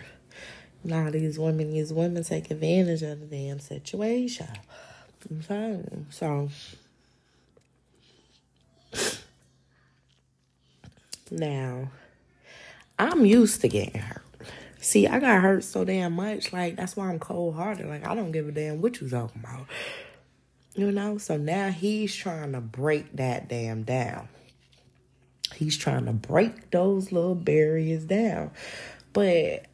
Now 0.83 1.09
these 1.09 1.39
women, 1.39 1.71
these 1.71 1.93
women 1.93 2.23
take 2.23 2.51
advantage 2.51 3.03
of 3.03 3.19
the 3.19 3.25
damn 3.25 3.59
situation. 3.59 4.47
Okay, 5.31 5.81
so 6.09 6.49
now 11.31 11.89
I'm 12.99 13.25
used 13.25 13.61
to 13.61 13.69
getting 13.69 14.01
hurt. 14.01 14.21
See, 14.79 15.07
I 15.07 15.19
got 15.19 15.41
hurt 15.41 15.63
so 15.63 15.85
damn 15.85 16.13
much, 16.13 16.51
like 16.51 16.75
that's 16.75 16.97
why 16.97 17.09
I'm 17.09 17.19
cold 17.19 17.55
hearted. 17.55 17.87
Like 17.87 18.05
I 18.05 18.13
don't 18.15 18.33
give 18.33 18.49
a 18.49 18.51
damn 18.51 18.81
what 18.81 18.99
you 18.99 19.09
talking 19.09 19.41
about. 19.41 19.67
You 20.75 20.91
know, 20.91 21.17
so 21.17 21.37
now 21.37 21.69
he's 21.69 22.13
trying 22.13 22.51
to 22.51 22.59
break 22.59 23.15
that 23.15 23.47
damn 23.47 23.83
down. 23.83 24.27
He's 25.55 25.77
trying 25.77 26.05
to 26.05 26.13
break 26.13 26.71
those 26.71 27.11
little 27.11 27.35
barriers 27.35 28.03
down. 28.03 28.51
But 29.13 29.67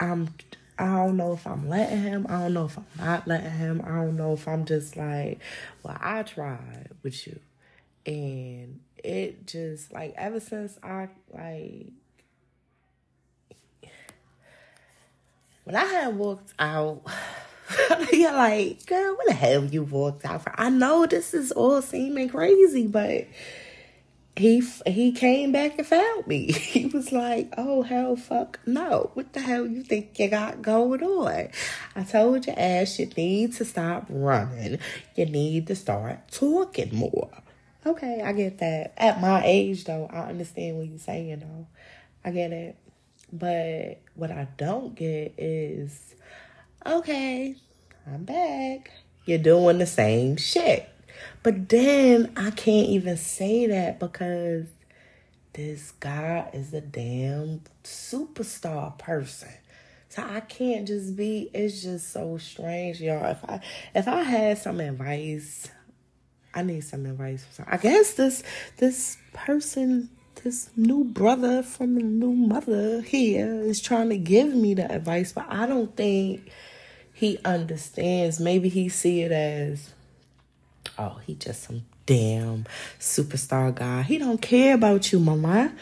I'm 0.00 0.30
I 0.78 0.86
don't 0.86 1.18
know 1.18 1.34
if 1.34 1.46
I'm 1.46 1.68
letting 1.68 2.00
him. 2.00 2.26
I 2.28 2.40
don't 2.40 2.54
know 2.54 2.64
if 2.64 2.78
I'm 2.78 2.86
not 2.98 3.28
letting 3.28 3.50
him. 3.50 3.82
I 3.84 3.96
don't 3.96 4.16
know 4.16 4.32
if 4.32 4.48
I'm 4.48 4.64
just 4.64 4.96
like, 4.96 5.38
well, 5.82 5.98
I 6.00 6.22
tried 6.22 6.88
with 7.02 7.26
you. 7.26 7.38
And 8.06 8.80
it 9.04 9.46
just 9.46 9.92
like 9.92 10.14
ever 10.16 10.40
since 10.40 10.78
I 10.82 11.08
like 11.32 11.92
when 15.64 15.76
I 15.76 15.84
had 15.84 16.16
walked 16.16 16.54
out, 16.58 17.02
you're 18.12 18.32
like, 18.32 18.86
girl, 18.86 19.14
what 19.16 19.26
the 19.26 19.34
hell 19.34 19.64
you 19.64 19.82
walked 19.82 20.24
out 20.24 20.42
for? 20.42 20.54
I 20.58 20.70
know 20.70 21.04
this 21.06 21.34
is 21.34 21.52
all 21.52 21.82
seeming 21.82 22.30
crazy, 22.30 22.86
but 22.86 23.26
he 24.36 24.62
he 24.86 25.12
came 25.12 25.52
back 25.52 25.78
and 25.78 25.86
found 25.86 26.26
me. 26.26 26.52
He 26.70 26.86
was 26.86 27.12
like, 27.12 27.52
"Oh 27.58 27.82
hell, 27.82 28.16
fuck 28.16 28.60
no! 28.66 29.10
What 29.14 29.32
the 29.32 29.40
hell 29.40 29.66
you 29.66 29.82
think 29.82 30.18
you 30.18 30.28
got 30.28 30.62
going 30.62 31.02
on?" 31.02 31.48
I 31.96 32.02
told 32.04 32.46
your 32.46 32.58
ass 32.58 32.98
you 32.98 33.06
need 33.16 33.54
to 33.54 33.64
stop 33.64 34.06
running. 34.08 34.78
You 35.16 35.26
need 35.26 35.66
to 35.66 35.76
start 35.76 36.30
talking 36.30 36.94
more. 36.94 37.30
Okay, 37.84 38.22
I 38.22 38.32
get 38.32 38.58
that. 38.58 38.94
At 38.96 39.20
my 39.20 39.42
age, 39.44 39.84
though, 39.84 40.06
I 40.10 40.28
understand 40.28 40.76
what 40.76 40.86
you're 40.86 40.98
saying. 40.98 41.40
Though, 41.40 41.66
I 42.24 42.30
get 42.30 42.52
it. 42.52 42.76
But 43.32 44.00
what 44.14 44.30
I 44.30 44.48
don't 44.56 44.94
get 44.94 45.34
is, 45.38 46.14
okay, 46.84 47.56
I'm 48.06 48.24
back. 48.24 48.90
You're 49.24 49.38
doing 49.38 49.78
the 49.78 49.86
same 49.86 50.36
shit. 50.36 50.88
But 51.42 51.68
then 51.68 52.32
I 52.36 52.50
can't 52.50 52.88
even 52.88 53.16
say 53.16 53.66
that 53.66 53.98
because 53.98 54.66
this 55.52 55.92
guy 55.92 56.48
is 56.52 56.72
a 56.72 56.80
damn 56.80 57.62
superstar 57.84 58.96
person. 58.98 59.50
So 60.08 60.24
I 60.28 60.40
can't 60.40 60.88
just 60.88 61.16
be 61.16 61.50
it's 61.54 61.82
just 61.82 62.12
so 62.12 62.36
strange, 62.38 63.00
y'all. 63.00 63.30
If 63.30 63.44
I 63.44 63.60
if 63.94 64.08
I 64.08 64.22
had 64.22 64.58
some 64.58 64.80
advice, 64.80 65.70
I 66.52 66.62
need 66.62 66.80
some 66.80 67.06
advice. 67.06 67.46
I 67.66 67.76
guess 67.76 68.14
this 68.14 68.42
this 68.78 69.18
person, 69.32 70.10
this 70.42 70.70
new 70.76 71.04
brother 71.04 71.62
from 71.62 71.94
the 71.94 72.02
new 72.02 72.32
mother 72.32 73.02
here 73.02 73.60
is 73.60 73.80
trying 73.80 74.08
to 74.10 74.18
give 74.18 74.52
me 74.52 74.74
the 74.74 74.90
advice, 74.92 75.32
but 75.32 75.46
I 75.48 75.66
don't 75.66 75.96
think 75.96 76.50
he 77.12 77.38
understands. 77.44 78.40
Maybe 78.40 78.68
he 78.68 78.88
see 78.88 79.22
it 79.22 79.30
as 79.30 79.94
oh, 80.98 81.18
he 81.26 81.34
just 81.34 81.62
some 81.64 81.84
damn 82.06 82.66
superstar 82.98 83.74
guy. 83.74 84.02
He 84.02 84.18
don't 84.18 84.40
care 84.40 84.74
about 84.74 85.12
you, 85.12 85.20
mama. 85.20 85.72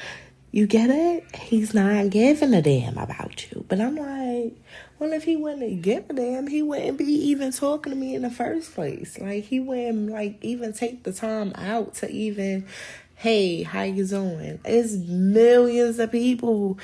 You 0.50 0.66
get 0.66 0.88
it? 0.90 1.24
He's 1.36 1.74
not 1.74 2.10
giving 2.10 2.54
a 2.54 2.62
damn 2.62 2.96
about 2.96 3.50
you. 3.50 3.64
But 3.68 3.80
I'm 3.80 3.96
like, 3.96 4.54
well, 4.98 5.12
if 5.12 5.24
he 5.24 5.36
wouldn't 5.36 5.82
give 5.82 6.08
a 6.08 6.14
damn, 6.14 6.46
he 6.46 6.62
wouldn't 6.62 6.98
be 6.98 7.04
even 7.04 7.52
talking 7.52 7.92
to 7.92 7.98
me 7.98 8.14
in 8.14 8.22
the 8.22 8.30
first 8.30 8.74
place. 8.74 9.18
Like, 9.18 9.44
he 9.44 9.60
wouldn't, 9.60 10.10
like, 10.10 10.42
even 10.42 10.72
take 10.72 11.04
the 11.04 11.12
time 11.12 11.52
out 11.54 11.94
to 11.96 12.10
even, 12.10 12.66
hey, 13.14 13.62
how 13.62 13.82
you 13.82 14.06
doing? 14.06 14.58
It's 14.64 14.94
millions 14.94 15.98
of 15.98 16.10
people 16.10 16.78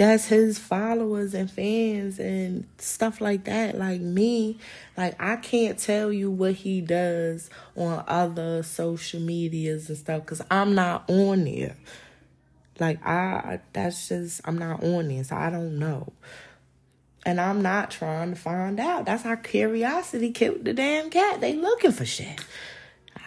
that's 0.00 0.28
his 0.28 0.58
followers 0.58 1.34
and 1.34 1.50
fans 1.50 2.18
and 2.18 2.66
stuff 2.78 3.20
like 3.20 3.44
that. 3.44 3.76
Like 3.76 4.00
me, 4.00 4.58
like 4.96 5.14
I 5.20 5.36
can't 5.36 5.78
tell 5.78 6.10
you 6.10 6.30
what 6.30 6.54
he 6.54 6.80
does 6.80 7.50
on 7.76 8.02
other 8.08 8.62
social 8.62 9.20
medias 9.20 9.90
and 9.90 9.98
stuff 9.98 10.22
because 10.22 10.40
I'm 10.50 10.74
not 10.74 11.04
on 11.10 11.44
there. 11.44 11.76
Like 12.78 13.04
I, 13.06 13.60
that's 13.74 14.08
just 14.08 14.40
I'm 14.46 14.56
not 14.56 14.82
on 14.82 15.08
there, 15.08 15.22
so 15.22 15.36
I 15.36 15.50
don't 15.50 15.78
know. 15.78 16.10
And 17.26 17.38
I'm 17.38 17.60
not 17.60 17.90
trying 17.90 18.30
to 18.30 18.40
find 18.40 18.80
out. 18.80 19.04
That's 19.04 19.24
how 19.24 19.36
curiosity 19.36 20.30
killed 20.30 20.64
the 20.64 20.72
damn 20.72 21.10
cat. 21.10 21.42
They 21.42 21.54
looking 21.54 21.92
for 21.92 22.06
shit. 22.06 22.42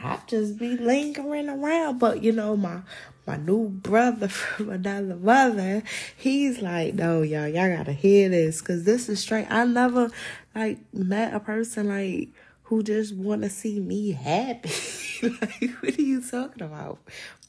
I 0.04 0.18
just 0.26 0.58
be 0.58 0.76
lingering 0.76 1.50
around, 1.50 2.00
but 2.00 2.24
you 2.24 2.32
know 2.32 2.58
my 2.58 2.80
my 3.26 3.38
new 3.38 3.70
brother 3.70 4.28
from 4.30 4.70
another 4.70 5.16
mother, 5.16 5.84
he's 6.16 6.62
like, 6.62 6.94
no, 6.94 7.22
y'all, 7.22 7.48
y'all 7.48 7.76
gotta 7.76 7.94
hear 7.94 8.30
this, 8.30 8.62
cause 8.62 8.84
this 8.84 9.10
is 9.10 9.20
straight. 9.20 9.48
I 9.50 9.66
never 9.66 10.12
like 10.56 10.80
met 10.94 11.34
a 11.34 11.40
person 11.40 11.90
like 11.90 12.30
who 12.64 12.82
just 12.84 13.16
want 13.16 13.44
to 13.44 13.50
see 13.50 13.80
me 13.80 14.12
happy. 14.12 14.72
like, 15.42 15.72
what 15.82 15.98
are 15.98 16.02
you 16.02 16.22
talking 16.22 16.64
about, 16.64 17.00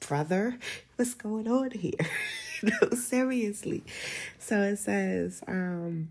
brother? 0.06 0.58
What's 0.96 1.14
going 1.14 1.48
on 1.48 1.70
here? 1.70 1.92
no, 2.62 2.90
seriously. 2.90 3.84
So 4.38 4.60
it 4.62 4.76
says, 4.76 5.42
um, 5.46 6.10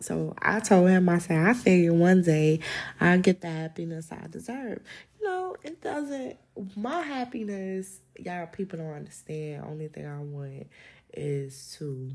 so 0.00 0.34
I 0.40 0.60
told 0.60 0.88
him, 0.88 1.08
I 1.08 1.18
said, 1.18 1.46
I 1.46 1.52
figure 1.52 1.92
one 1.92 2.22
day 2.22 2.60
I'll 3.00 3.18
get 3.18 3.40
the 3.42 3.48
happiness 3.48 4.10
I 4.10 4.26
deserve. 4.28 4.80
Know, 5.22 5.56
it 5.62 5.82
doesn't, 5.82 6.36
my 6.76 7.02
happiness, 7.02 8.00
y'all 8.18 8.46
people 8.46 8.78
don't 8.78 8.92
understand. 8.92 9.64
Only 9.66 9.88
thing 9.88 10.06
I 10.06 10.18
want 10.18 10.66
is 11.12 11.76
to 11.78 12.12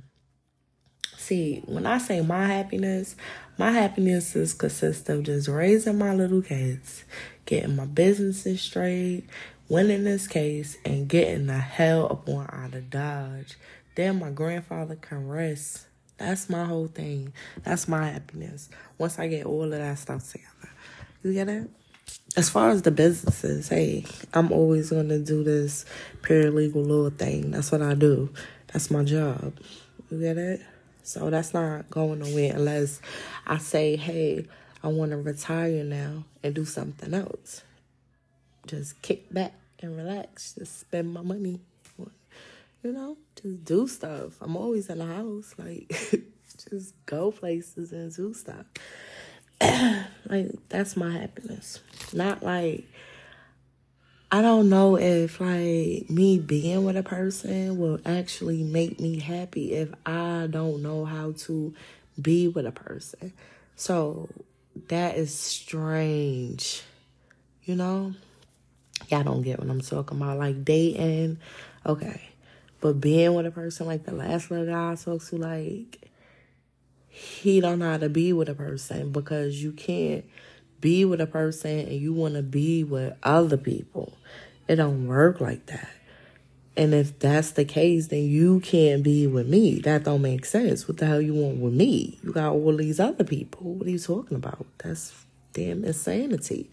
see 1.17 1.61
when 1.65 1.85
I 1.85 1.99
say 1.99 2.21
my 2.21 2.47
happiness, 2.47 3.15
my 3.57 3.71
happiness 3.71 4.35
is 4.35 4.53
consist 4.53 5.07
of 5.09 5.23
just 5.23 5.47
raising 5.47 5.97
my 5.97 6.13
little 6.13 6.41
kids, 6.41 7.03
getting 7.45 7.75
my 7.75 7.85
businesses 7.85 8.61
straight, 8.61 9.23
winning 9.69 10.03
this 10.03 10.27
case, 10.27 10.77
and 10.83 11.07
getting 11.07 11.47
the 11.47 11.59
hell 11.59 12.05
up 12.11 12.27
on 12.27 12.49
out 12.51 12.73
of 12.73 12.89
Dodge. 12.89 13.55
Then 13.95 14.19
my 14.19 14.31
grandfather 14.31 14.95
can 14.95 15.27
rest 15.27 15.85
that's 16.17 16.49
my 16.49 16.63
whole 16.63 16.87
thing. 16.87 17.33
That's 17.63 17.87
my 17.87 18.07
happiness. 18.07 18.69
Once 18.97 19.19
I 19.19 19.27
get 19.27 19.45
all 19.45 19.63
of 19.63 19.71
that 19.71 19.99
stuff 19.99 20.31
together. 20.31 20.69
You 21.23 21.33
get 21.33 21.49
it? 21.49 21.69
As 22.37 22.49
far 22.49 22.69
as 22.69 22.81
the 22.81 22.91
businesses, 22.91 23.69
hey, 23.69 24.05
I'm 24.33 24.51
always 24.51 24.89
going 24.89 25.09
to 25.09 25.19
do 25.19 25.43
this 25.43 25.85
paralegal 26.21 26.85
law 26.85 27.09
thing. 27.09 27.51
That's 27.51 27.71
what 27.71 27.81
I 27.81 27.93
do. 27.93 28.29
That's 28.67 28.91
my 28.91 29.03
job. 29.03 29.57
You 30.11 30.19
get 30.19 30.37
it? 30.37 30.61
So 31.03 31.29
that's 31.29 31.53
not 31.53 31.89
going 31.89 32.19
nowhere 32.19 32.53
unless 32.55 32.99
I 33.47 33.57
say, 33.57 33.95
hey, 33.95 34.47
I 34.83 34.87
want 34.87 35.11
to 35.11 35.17
retire 35.17 35.83
now 35.83 36.25
and 36.43 36.53
do 36.53 36.65
something 36.65 37.13
else. 37.13 37.63
Just 38.67 39.01
kick 39.01 39.31
back 39.33 39.53
and 39.79 39.95
relax. 39.95 40.55
Just 40.55 40.79
spend 40.79 41.13
my 41.13 41.21
money 41.21 41.61
you 42.85 42.91
know, 42.91 43.17
just 43.41 43.65
do 43.65 43.87
stuff. 43.87 44.33
I'm 44.41 44.55
always 44.55 44.89
in 44.89 44.99
the 44.99 45.07
house, 45.07 45.55
like 45.57 45.89
just 46.69 46.93
go 47.07 47.31
places 47.31 47.91
and 47.91 48.15
do 48.15 48.31
stuff. 48.35 48.65
like 50.29 50.51
that's 50.69 50.95
my 50.97 51.11
happiness. 51.11 51.79
Not 52.13 52.43
like 52.43 52.85
I 54.31 54.41
don't 54.41 54.69
know 54.69 54.97
if 54.97 55.39
like 55.39 56.09
me 56.09 56.39
being 56.39 56.83
with 56.83 56.97
a 56.97 57.03
person 57.03 57.77
will 57.77 57.99
actually 58.05 58.63
make 58.63 58.99
me 58.99 59.19
happy 59.19 59.73
if 59.73 59.93
I 60.05 60.47
don't 60.49 60.81
know 60.81 61.05
how 61.05 61.33
to 61.39 61.73
be 62.21 62.47
with 62.47 62.65
a 62.65 62.71
person. 62.71 63.33
So 63.75 64.29
that 64.87 65.15
is 65.17 65.33
strange. 65.33 66.81
You 67.63 67.75
know? 67.75 68.13
Y'all 69.09 69.23
don't 69.23 69.41
get 69.41 69.59
what 69.59 69.69
I'm 69.69 69.81
talking 69.81 70.17
about. 70.17 70.37
Like 70.37 70.65
dating. 70.65 71.37
Okay. 71.85 72.21
But 72.81 72.99
being 72.99 73.33
with 73.33 73.45
a 73.45 73.51
person 73.51 73.87
like 73.87 74.05
the 74.05 74.13
last 74.13 74.51
little 74.51 74.65
guy 74.65 74.91
I 74.91 74.95
talked 74.95 75.27
to, 75.27 75.37
like, 75.37 76.09
he 77.15 77.61
don't 77.61 77.79
know 77.79 77.91
how 77.91 77.97
to 77.97 78.09
be 78.09 78.33
with 78.33 78.49
a 78.49 78.53
person 78.53 79.11
because 79.13 79.63
you 79.63 79.71
can't 79.71 80.25
be 80.81 81.05
with 81.05 81.21
a 81.21 81.25
person 81.25 81.79
and 81.79 81.93
you 81.93 82.13
want 82.13 82.33
to 82.33 82.43
be 82.43 82.83
with 82.83 83.13
other 83.23 83.55
people. 83.55 84.17
It 84.67 84.75
don't 84.75 85.07
work 85.07 85.39
like 85.39 85.65
that. 85.67 85.89
And 86.75 86.93
if 86.93 87.17
that's 87.19 87.51
the 87.51 87.63
case, 87.63 88.07
then 88.07 88.23
you 88.23 88.59
can't 88.59 89.01
be 89.01 89.27
with 89.27 89.47
me. 89.47 89.79
That 89.79 90.03
don't 90.03 90.21
make 90.21 90.43
sense. 90.43 90.89
What 90.89 90.97
the 90.97 91.05
hell 91.05 91.21
you 91.21 91.33
want 91.33 91.59
with 91.59 91.73
me? 91.73 92.19
You 92.21 92.33
got 92.33 92.51
all 92.51 92.75
these 92.75 92.99
other 92.99 93.23
people. 93.23 93.75
What 93.75 93.87
are 93.87 93.91
you 93.91 93.97
talking 93.97 94.35
about? 94.35 94.65
That's 94.79 95.13
damn 95.53 95.85
insanity. 95.85 96.69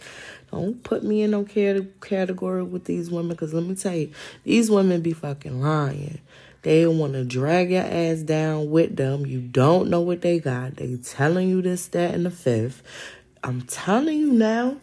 Don't 0.51 0.83
put 0.83 1.05
me 1.05 1.23
in 1.23 1.31
no 1.31 1.45
category 1.45 2.65
with 2.65 2.87
these 2.87 3.13
women 3.13 3.29
because 3.29 3.55
let 3.55 3.63
me 3.63 3.77
tell 3.77 3.95
you, 3.95 4.11
these 4.43 4.69
women 4.73 5.03
be 5.03 5.13
fucking 5.13 5.61
lying. 5.61 6.21
They 6.63 6.87
want 6.87 7.15
to 7.15 7.25
drag 7.25 7.73
your 7.73 7.83
ass 7.83 8.21
down 8.21 8.71
with 8.71 8.97
them. 8.97 9.27
You 9.27 9.41
don't 9.41 9.91
know 9.91 10.01
what 10.01 10.23
they 10.23 10.39
got. 10.39 10.77
They 10.77 10.97
telling 10.97 11.49
you 11.49 11.61
this, 11.61 11.89
that, 11.89 12.15
and 12.15 12.25
the 12.25 12.31
fifth. 12.31 12.83
I'm 13.43 13.63
telling 13.63 14.19
you 14.19 14.33
now, 14.33 14.77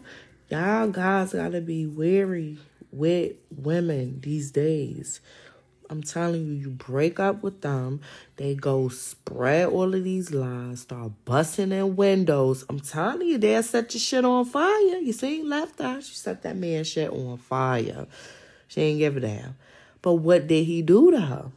y'all 0.50 0.88
guys 0.88 1.32
gotta 1.32 1.62
be 1.62 1.86
wary 1.86 2.58
with 2.92 3.32
women 3.50 4.20
these 4.20 4.50
days. 4.50 5.20
I'm 5.88 6.02
telling 6.02 6.46
you, 6.46 6.52
you 6.52 6.70
break 6.70 7.18
up 7.18 7.42
with 7.42 7.62
them, 7.62 8.00
they 8.36 8.54
go 8.54 8.88
spread 8.88 9.70
all 9.70 9.92
of 9.92 10.04
these 10.04 10.32
lies, 10.32 10.82
start 10.82 11.12
busting 11.24 11.72
in 11.72 11.96
windows. 11.96 12.64
I'm 12.68 12.78
telling 12.78 13.26
you, 13.26 13.38
they'll 13.38 13.62
set 13.62 13.92
your 13.92 14.00
shit 14.00 14.24
on 14.24 14.44
fire. 14.44 14.98
You 14.98 15.12
see, 15.12 15.42
left 15.42 15.80
eye, 15.80 15.98
she 15.98 16.14
set 16.14 16.42
that 16.42 16.56
man 16.56 16.84
shit 16.84 17.10
on 17.10 17.38
fire. 17.38 18.06
She 18.68 18.82
ain't 18.82 18.98
give 19.00 19.16
a 19.16 19.20
damn. 19.20 19.56
But 20.00 20.14
what 20.14 20.46
did 20.46 20.64
he 20.64 20.82
do 20.82 21.10
to 21.10 21.20
her? 21.20 21.50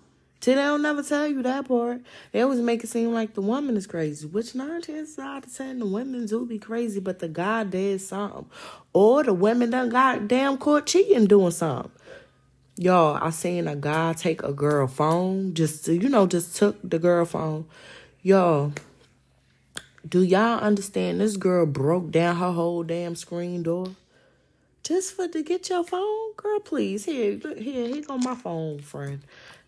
See, 0.44 0.56
they'll 0.56 0.78
never 0.78 1.02
tell 1.02 1.26
you 1.26 1.42
that 1.44 1.70
part. 1.70 2.02
They 2.34 2.42
always 2.42 2.60
make 2.60 2.84
it 2.84 2.90
seem 2.90 3.14
like 3.14 3.34
the 3.34 3.40
woman 3.40 3.78
is 3.78 3.88
crazy, 3.88 4.28
which 4.28 4.54
nine 4.54 4.82
chances 4.82 5.18
out 5.18 5.46
of 5.46 5.56
ten 5.56 5.80
the 5.80 5.86
women 5.86 6.26
do 6.26 6.46
be 6.46 6.60
crazy, 6.60 7.00
but 7.00 7.20
the 7.20 7.30
guy 7.30 7.64
did 7.64 8.02
something. 8.02 8.48
Or 8.92 9.24
the 9.24 9.34
women 9.34 9.70
done 9.70 9.88
got 9.88 10.28
damn 10.28 10.58
caught 10.58 10.88
cheating 10.88 11.28
doing 11.28 11.52
something. 11.52 11.92
Y'all, 12.76 13.18
I 13.22 13.30
seen 13.30 13.70
a 13.70 13.78
guy 13.78 14.12
take 14.12 14.44
a 14.44 14.52
girl 14.52 14.86
phone, 14.86 15.54
just 15.54 15.88
you 15.88 16.10
know, 16.10 16.28
just 16.28 16.58
took 16.58 16.78
the 16.84 17.00
girl 17.00 17.24
phone. 17.24 17.66
Y'all, 18.22 18.74
do 20.06 20.24
y'all 20.24 20.60
understand 20.60 21.22
this 21.22 21.38
girl 21.38 21.66
broke 21.66 22.12
down 22.12 22.36
her 22.36 22.52
whole 22.52 22.84
damn 22.84 23.16
screen 23.16 23.64
door? 23.64 23.96
Just 24.84 25.16
for 25.16 25.30
to 25.30 25.42
get 25.42 25.70
your 25.70 25.86
phone? 25.86 26.34
Girl, 26.36 26.60
please. 26.60 27.06
Here, 27.06 27.40
look 27.42 27.58
here, 27.58 27.88
here 27.88 28.02
go 28.02 28.18
my 28.18 28.36
phone, 28.36 28.80
friend. 28.80 29.22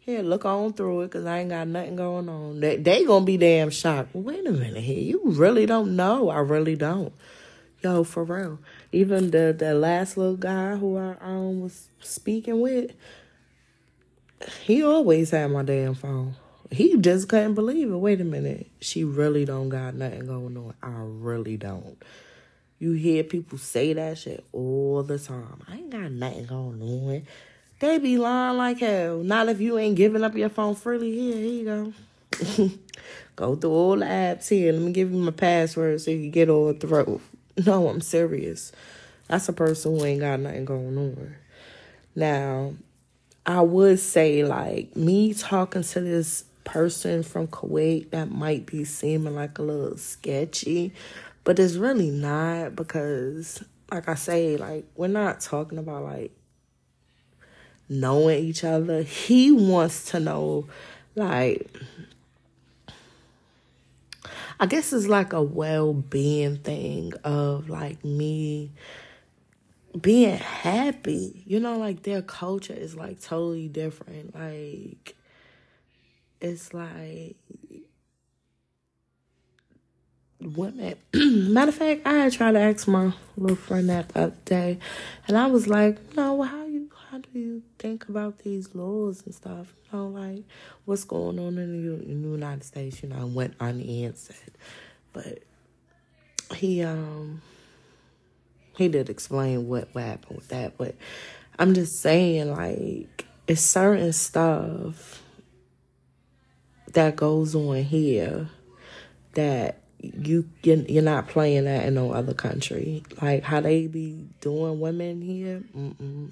Here, 0.06 0.22
look 0.22 0.46
on 0.46 0.74
through 0.74 1.02
it, 1.02 1.12
cause 1.12 1.26
I 1.26 1.40
ain't 1.40 1.50
got 1.50 1.68
nothing 1.68 1.96
going 1.96 2.30
on. 2.30 2.60
They 2.60 2.78
they 2.78 3.06
gonna 3.06 3.26
be 3.26 3.38
damn 3.38 3.72
shocked. 3.72 4.14
Wait 4.14 4.46
a 4.46 4.52
minute 4.52 4.84
here. 4.84 5.00
You 5.00 5.20
really 5.24 5.66
don't 5.66 5.96
know. 5.96 6.30
I 6.30 6.42
really 6.42 6.76
don't. 6.76 7.12
Yo, 7.82 8.04
for 8.04 8.24
real. 8.24 8.60
Even 8.92 9.32
the 9.32 9.56
the 9.58 9.74
last 9.74 10.16
little 10.16 10.38
guy 10.38 10.76
who 10.76 10.96
I 10.96 11.16
um 11.22 11.62
was 11.62 11.88
speaking 12.02 12.62
with, 12.62 12.92
he 14.62 14.84
always 14.84 15.32
had 15.32 15.50
my 15.50 15.64
damn 15.64 15.96
phone. 15.96 16.36
He 16.70 16.98
just 16.98 17.28
couldn't 17.28 17.56
believe 17.56 17.90
it. 17.90 17.98
Wait 17.98 18.22
a 18.22 18.26
minute. 18.26 18.70
She 18.80 19.04
really 19.04 19.44
don't 19.44 19.70
got 19.70 19.96
nothing 19.96 20.28
going 20.28 20.56
on. 20.56 20.76
I 20.84 21.02
really 21.04 21.58
don't. 21.58 21.98
You 22.78 22.92
hear 22.92 23.24
people 23.24 23.58
say 23.58 23.94
that 23.94 24.20
shit 24.20 24.46
all 24.52 25.02
the 25.02 25.18
time. 25.18 25.64
I 25.68 25.78
ain't 25.78 25.90
got 25.90 26.12
nothing 26.12 26.46
going 26.46 26.82
on. 26.82 27.24
They 27.80 28.00
be 28.00 28.18
lying 28.18 28.58
like 28.58 28.80
hell. 28.80 29.18
Not 29.18 29.50
if 29.50 29.60
you 29.60 29.78
ain't 29.78 29.96
giving 29.96 30.24
up 30.24 30.36
your 30.36 30.50
phone 30.50 30.76
freely. 30.76 31.12
Here, 31.12 31.36
here 31.36 31.46
you 31.46 31.66
go. 31.66 32.72
go 33.36 33.56
through 33.56 33.72
all 33.72 33.98
the 33.98 34.06
apps 34.06 34.50
here. 34.50 34.72
Let 34.72 34.82
me 34.82 34.92
give 34.94 35.12
you 35.12 35.18
my 35.18 35.32
password 35.32 36.00
so 36.00 36.12
you 36.12 36.20
can 36.20 36.32
get 36.32 36.50
all 36.50 36.74
through. 36.74 37.22
No, 37.66 37.88
I'm 37.88 38.02
serious. 38.02 38.74
That's 39.30 39.48
a 39.48 39.54
person 39.54 39.98
who 39.98 40.04
ain't 40.04 40.20
got 40.20 40.42
nothing 40.42 40.66
going 40.66 40.98
on. 40.98 41.36
Now, 42.14 42.74
I 43.46 43.62
would 43.62 44.00
say, 44.00 44.44
like, 44.44 44.94
me 44.98 45.34
talking 45.34 45.84
to 45.84 46.02
this 46.02 46.44
person 46.66 47.24
from 47.24 47.48
Kuwait, 47.48 48.10
that 48.10 48.30
might 48.30 48.66
be 48.66 48.84
seeming 48.84 49.36
like 49.36 49.58
a 49.58 49.62
little 49.62 49.98
sketchy, 49.98 50.92
but 51.46 51.58
it's 51.60 51.76
really 51.76 52.10
not 52.10 52.76
because, 52.76 53.64
like 53.90 54.10
I 54.10 54.16
say, 54.16 54.58
like, 54.58 54.84
we're 54.98 55.08
not 55.08 55.40
talking 55.40 55.78
about, 55.78 56.04
like, 56.04 56.32
knowing 57.90 58.44
each 58.44 58.64
other. 58.64 59.04
He 59.04 59.52
wants 59.52 60.06
to 60.12 60.20
know, 60.20 60.68
like, 61.16 61.70
I 64.60 64.66
guess 64.66 64.94
it's 64.94 65.08
like 65.08 65.34
a 65.34 65.42
well 65.42 65.94
being 65.94 66.58
thing 66.58 67.14
of 67.24 67.70
like 67.70 68.04
me 68.06 68.72
being 70.00 70.38
happy. 70.38 71.44
You 71.46 71.60
know, 71.60 71.78
like 71.78 72.04
their 72.04 72.22
culture 72.22 72.74
is 72.74 72.96
like 72.96 73.22
totally 73.22 73.68
different. 73.68 74.36
Like, 74.36 75.16
it's 76.42 76.74
like 76.74 77.36
women. 80.42 80.96
Matter 81.14 81.70
of 81.70 81.76
fact, 81.76 82.02
I 82.06 82.30
tried 82.30 82.54
to 82.54 82.60
ask 82.60 82.88
my 82.88 83.14
little 83.38 83.56
friend 83.56 83.90
that 83.90 84.10
the 84.10 84.20
other 84.22 84.36
day, 84.46 84.80
and 85.28 85.38
I 85.38 85.48
was 85.48 85.68
like, 85.68 86.16
no, 86.16 86.42
how 86.42 86.65
you 86.65 86.65
how 87.16 87.22
do 87.22 87.40
you 87.40 87.64
think 87.80 88.10
about 88.10 88.40
these 88.40 88.76
laws 88.76 89.24
and 89.26 89.34
stuff? 89.34 89.74
You 89.86 89.98
know, 89.98 90.08
like 90.08 90.44
what's 90.84 91.06
going 91.06 91.40
on 91.40 91.58
in 91.58 91.98
the, 91.98 92.30
United 92.30 92.66
States? 92.66 93.02
You 93.02 93.08
know, 93.08 93.26
went 93.28 93.56
unanswered. 93.58 94.52
But 95.14 95.40
he 96.56 96.84
um 96.84 97.42
he 98.78 98.90
did 98.90 99.10
explain 99.10 99.70
what, 99.70 99.88
what 99.94 100.04
happened 100.04 100.36
with 100.36 100.50
that. 100.50 100.78
But 100.78 100.96
I'm 101.58 101.74
just 101.74 102.02
saying, 102.02 102.52
like, 102.52 103.26
it's 103.48 103.62
certain 103.62 104.12
stuff 104.12 105.24
that 106.92 107.16
goes 107.16 107.56
on 107.56 107.78
here 107.84 108.50
that 109.36 109.84
you 110.02 110.50
you're 110.64 111.02
not 111.02 111.30
playing 111.30 111.64
that 111.64 111.86
in 111.86 111.94
no 111.94 112.12
other 112.12 112.34
country. 112.34 113.04
Like 113.22 113.44
how 113.44 113.62
they 113.62 113.88
be 113.88 114.28
doing 114.42 114.82
women 114.82 115.22
here. 115.22 115.64
Mm-mm. 115.74 116.32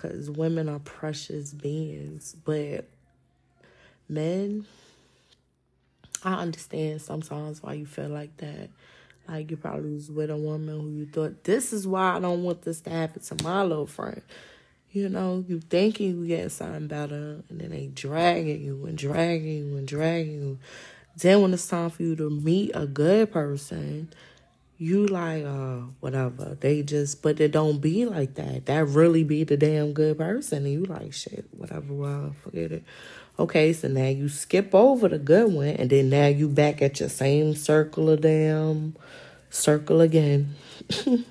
Cause 0.00 0.30
women 0.30 0.70
are 0.70 0.78
precious 0.78 1.52
beings, 1.52 2.34
but 2.46 2.86
men. 4.08 4.64
I 6.24 6.36
understand 6.36 7.02
sometimes 7.02 7.62
why 7.62 7.74
you 7.74 7.84
feel 7.84 8.08
like 8.08 8.34
that. 8.38 8.70
Like 9.28 9.50
you 9.50 9.58
probably 9.58 9.92
was 9.92 10.10
with 10.10 10.30
a 10.30 10.38
woman 10.38 10.80
who 10.80 10.88
you 10.88 11.04
thought 11.04 11.44
this 11.44 11.74
is 11.74 11.86
why 11.86 12.16
I 12.16 12.18
don't 12.18 12.42
want 12.42 12.62
this 12.62 12.80
to 12.80 12.90
happen 12.90 13.20
to 13.20 13.44
my 13.44 13.62
little 13.62 13.86
friend. 13.86 14.22
You 14.90 15.10
know, 15.10 15.44
you 15.46 15.60
thinking 15.60 16.18
you 16.18 16.26
getting 16.26 16.48
something 16.48 16.86
better, 16.86 17.42
and 17.50 17.60
then 17.60 17.68
they 17.68 17.88
dragging 17.88 18.62
you 18.62 18.86
and 18.86 18.96
dragging 18.96 19.66
you 19.66 19.76
and 19.76 19.86
dragging 19.86 20.40
you. 20.40 20.58
Then 21.18 21.42
when 21.42 21.52
it's 21.52 21.68
time 21.68 21.90
for 21.90 22.02
you 22.04 22.16
to 22.16 22.30
meet 22.30 22.70
a 22.72 22.86
good 22.86 23.30
person, 23.32 24.08
you 24.80 25.06
like 25.06 25.44
uh 25.44 25.80
whatever. 26.00 26.56
They 26.58 26.82
just 26.82 27.20
but 27.20 27.38
it 27.38 27.52
don't 27.52 27.80
be 27.80 28.06
like 28.06 28.34
that. 28.36 28.64
That 28.64 28.86
really 28.86 29.22
be 29.22 29.44
the 29.44 29.58
damn 29.58 29.92
good 29.92 30.16
person. 30.16 30.64
And 30.64 30.72
you 30.72 30.84
like 30.86 31.12
shit, 31.12 31.44
whatever, 31.52 31.92
well, 31.92 32.34
forget 32.42 32.72
it. 32.72 32.84
Okay, 33.38 33.74
so 33.74 33.88
now 33.88 34.08
you 34.08 34.30
skip 34.30 34.74
over 34.74 35.06
the 35.08 35.18
good 35.18 35.52
one 35.52 35.68
and 35.68 35.90
then 35.90 36.08
now 36.08 36.28
you 36.28 36.48
back 36.48 36.80
at 36.80 36.98
your 36.98 37.10
same 37.10 37.54
circle 37.54 38.08
of 38.08 38.22
damn 38.22 38.96
circle 39.50 40.00
again. 40.00 40.54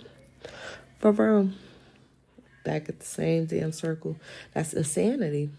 For 0.99 1.11
real. 1.11 1.49
Back 2.63 2.88
at 2.88 2.99
the 2.99 3.05
same 3.05 3.47
damn 3.47 3.71
circle. 3.71 4.17
That's 4.53 4.73
insanity. 4.73 5.49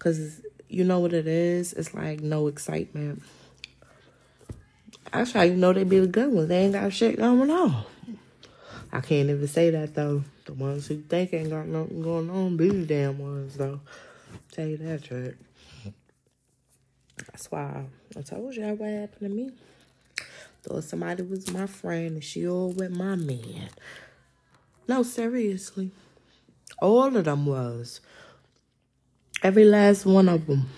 Cause 0.00 0.40
you 0.68 0.82
know 0.82 0.98
what 0.98 1.12
it 1.12 1.28
is? 1.28 1.74
It's 1.74 1.94
like 1.94 2.20
no 2.20 2.48
excitement. 2.48 3.22
Actually, 5.12 5.48
you 5.48 5.56
know 5.56 5.72
they 5.72 5.84
be 5.84 6.00
the 6.00 6.06
good 6.06 6.32
ones. 6.32 6.48
They 6.48 6.58
ain't 6.58 6.72
got 6.72 6.92
shit 6.92 7.18
going 7.18 7.50
on. 7.50 7.84
I 8.92 9.00
can't 9.00 9.30
even 9.30 9.46
say 9.46 9.70
that 9.70 9.94
though. 9.94 10.24
The 10.44 10.54
ones 10.54 10.86
who 10.86 11.02
think 11.02 11.32
ain't 11.34 11.50
got 11.50 11.66
nothing 11.66 12.02
going 12.02 12.30
on 12.30 12.56
be 12.56 12.68
the 12.68 12.86
damn 12.86 13.18
ones 13.18 13.56
though. 13.56 13.80
Tell 14.50 14.66
you 14.66 14.76
that 14.78 15.04
trick. 15.04 15.36
That's 17.30 17.50
why 17.50 17.84
I 18.16 18.22
told 18.22 18.54
y'all 18.54 18.74
what 18.74 18.90
happened 18.90 19.20
to 19.20 19.28
me. 19.28 19.50
Thought 20.62 20.84
somebody 20.84 21.22
was 21.22 21.50
my 21.50 21.66
friend 21.66 22.12
and 22.12 22.24
she 22.24 22.46
all 22.46 22.70
with 22.70 22.90
my 22.90 23.16
man. 23.16 23.68
No, 24.88 25.02
seriously. 25.02 25.90
All 26.80 27.16
of 27.16 27.24
them 27.24 27.46
was. 27.46 28.00
Every 29.42 29.64
last 29.64 30.06
one 30.06 30.28
of 30.28 30.46
them. 30.46 30.68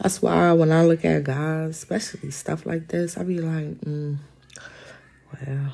That's 0.00 0.22
why 0.22 0.52
when 0.52 0.70
I 0.70 0.84
look 0.84 1.04
at 1.04 1.24
guys, 1.24 1.70
especially 1.70 2.30
stuff 2.30 2.64
like 2.66 2.88
this, 2.88 3.18
I 3.18 3.24
be 3.24 3.40
like, 3.40 3.80
mm, 3.80 4.16
well, 5.32 5.72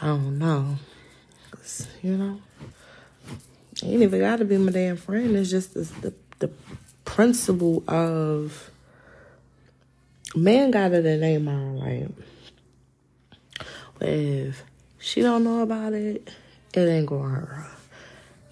I 0.00 0.06
don't 0.06 0.38
know. 0.38 0.76
You 2.02 2.16
know, 2.16 2.40
ain't 3.82 4.02
even 4.02 4.20
got 4.20 4.36
to 4.36 4.44
be 4.44 4.56
my 4.56 4.72
damn 4.72 4.96
friend. 4.96 5.36
It's 5.36 5.50
just 5.50 5.74
the, 5.74 5.82
the, 6.00 6.14
the 6.38 6.50
principle 7.04 7.84
of 7.86 8.70
man 10.34 10.70
got 10.70 10.92
it 10.92 11.04
in 11.04 11.20
their 11.20 11.40
mind, 11.40 11.82
right? 11.82 12.08
If 14.00 14.62
she 14.98 15.22
don't 15.22 15.44
know 15.44 15.60
about 15.60 15.92
it, 15.92 16.30
it 16.72 16.80
ain't 16.80 17.06
gonna 17.06 17.28
hurt 17.28 17.48
her. 17.48 17.66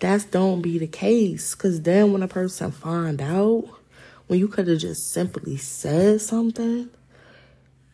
That's 0.01 0.25
don't 0.25 0.61
be 0.61 0.79
the 0.79 0.87
case. 0.87 1.55
Cause 1.55 1.83
then 1.83 2.13
when 2.13 2.23
a 2.23 2.29
person 2.29 2.71
find 2.71 3.21
out, 3.23 3.69
when 4.27 4.39
you 4.39 4.49
could 4.49 4.69
have 4.69 4.79
just 4.79 5.13
simply 5.13 5.57
said 5.57 6.21
something, 6.21 6.91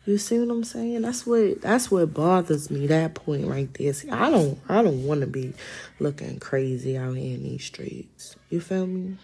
you 0.05 0.17
see 0.17 0.39
what 0.39 0.51
I'm 0.53 0.63
saying? 0.63 1.01
That's 1.03 1.25
what 1.25 1.61
that's 1.61 1.89
what 1.89 2.13
bothers 2.13 2.69
me. 2.69 2.87
That 2.87 3.13
point 3.13 3.47
right 3.47 3.73
there. 3.75 3.93
See, 3.93 4.09
I 4.09 4.29
don't 4.29 4.59
I 4.67 4.81
don't 4.81 5.05
want 5.05 5.21
to 5.21 5.27
be 5.27 5.53
looking 5.99 6.39
crazy 6.39 6.97
out 6.97 7.15
here 7.15 7.35
in 7.35 7.43
these 7.43 7.63
streets. 7.63 8.35
You 8.49 8.59
feel 8.59 8.85
me? 8.85 9.17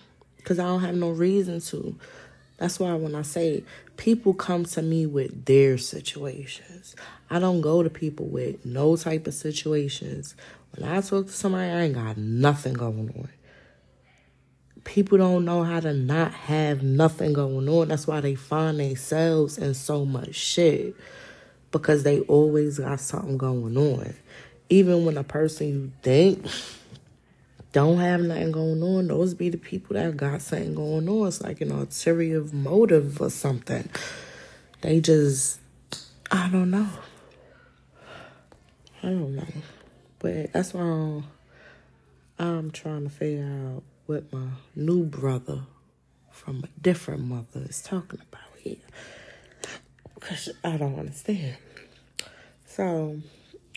Cause 0.45 0.57
I 0.57 0.64
don't 0.64 0.81
have 0.81 0.95
no 0.95 1.10
reason 1.10 1.60
to. 1.61 1.98
That's 2.57 2.80
why 2.80 2.94
when 2.94 3.14
I 3.14 3.23
say 3.23 3.64
people 3.98 4.34
come 4.34 4.65
to 4.65 4.81
me 4.81 5.06
with 5.06 5.45
their 5.45 5.77
situations, 5.77 6.95
I 7.30 7.40
don't 7.40 7.61
go 7.61 7.84
to 7.84 7.90
people 7.90 8.27
with 8.27 8.65
no 8.65 8.95
type 8.95 9.27
of 9.27 9.34
situations. 9.34 10.36
When 10.76 10.90
I 10.90 11.02
talk 11.02 11.27
to 11.27 11.31
somebody, 11.31 11.69
I 11.69 11.81
ain't 11.84 11.95
got 11.95 12.18
nothing 12.18 12.73
going 12.73 13.10
on. 13.18 13.30
People 14.89 15.19
don't 15.19 15.45
know 15.45 15.63
how 15.63 15.79
to 15.79 15.93
not 15.93 16.33
have 16.33 16.81
nothing 16.81 17.31
going 17.31 17.69
on. 17.69 17.89
That's 17.89 18.07
why 18.07 18.21
they 18.21 18.33
find 18.33 18.79
themselves 18.79 19.59
in 19.59 19.75
so 19.75 20.03
much 20.03 20.33
shit 20.33 20.95
because 21.69 22.01
they 22.01 22.21
always 22.21 22.79
got 22.79 22.99
something 22.99 23.37
going 23.37 23.77
on. 23.77 24.15
Even 24.67 25.05
when 25.05 25.15
a 25.15 25.23
person 25.23 25.67
you 25.67 25.91
think 26.01 26.43
don't 27.71 27.99
have 27.99 28.21
nothing 28.21 28.51
going 28.51 28.81
on, 28.81 29.09
those 29.09 29.35
be 29.35 29.49
the 29.49 29.59
people 29.59 29.93
that 29.93 30.17
got 30.17 30.41
something 30.41 30.73
going 30.73 31.07
on. 31.07 31.27
It's 31.27 31.39
like 31.39 31.61
an 31.61 31.71
ulterior 31.71 32.43
motive 32.45 33.21
or 33.21 33.29
something. 33.29 33.87
They 34.81 35.01
just, 35.01 35.59
I 36.31 36.49
don't 36.49 36.71
know. 36.71 36.89
I 39.03 39.09
don't 39.09 39.35
know. 39.35 39.45
But 40.17 40.51
that's 40.51 40.73
why 40.73 41.21
I'm, 42.39 42.71
trying 42.71 43.03
to 43.03 43.09
figure 43.11 43.45
out 43.45 43.83
what 44.10 44.34
my 44.34 44.48
new 44.76 45.03
brother 45.03 45.61
from 46.31 46.64
a 46.64 46.81
different 46.81 47.22
mother 47.22 47.61
is 47.69 47.80
talking 47.80 48.19
about 48.27 48.57
here. 48.57 48.77
Because 50.15 50.49
I 50.64 50.77
don't 50.77 50.98
understand. 50.98 51.57
So 52.65 53.22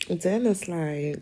then 0.09 0.47
it's 0.47 0.67
like, 0.67 1.19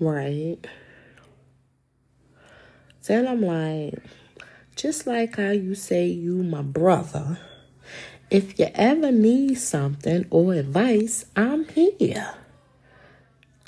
right? 0.00 0.58
Then 3.06 3.28
I'm 3.28 3.42
like, 3.42 3.94
just 4.74 5.06
like 5.06 5.36
how 5.36 5.50
you 5.50 5.76
say 5.76 6.06
you 6.06 6.42
my 6.42 6.62
brother, 6.62 7.38
if 8.28 8.58
you 8.58 8.70
ever 8.74 9.12
need 9.12 9.54
something 9.54 10.26
or 10.30 10.54
advice, 10.54 11.26
I'm 11.36 11.68
here. 11.68 12.34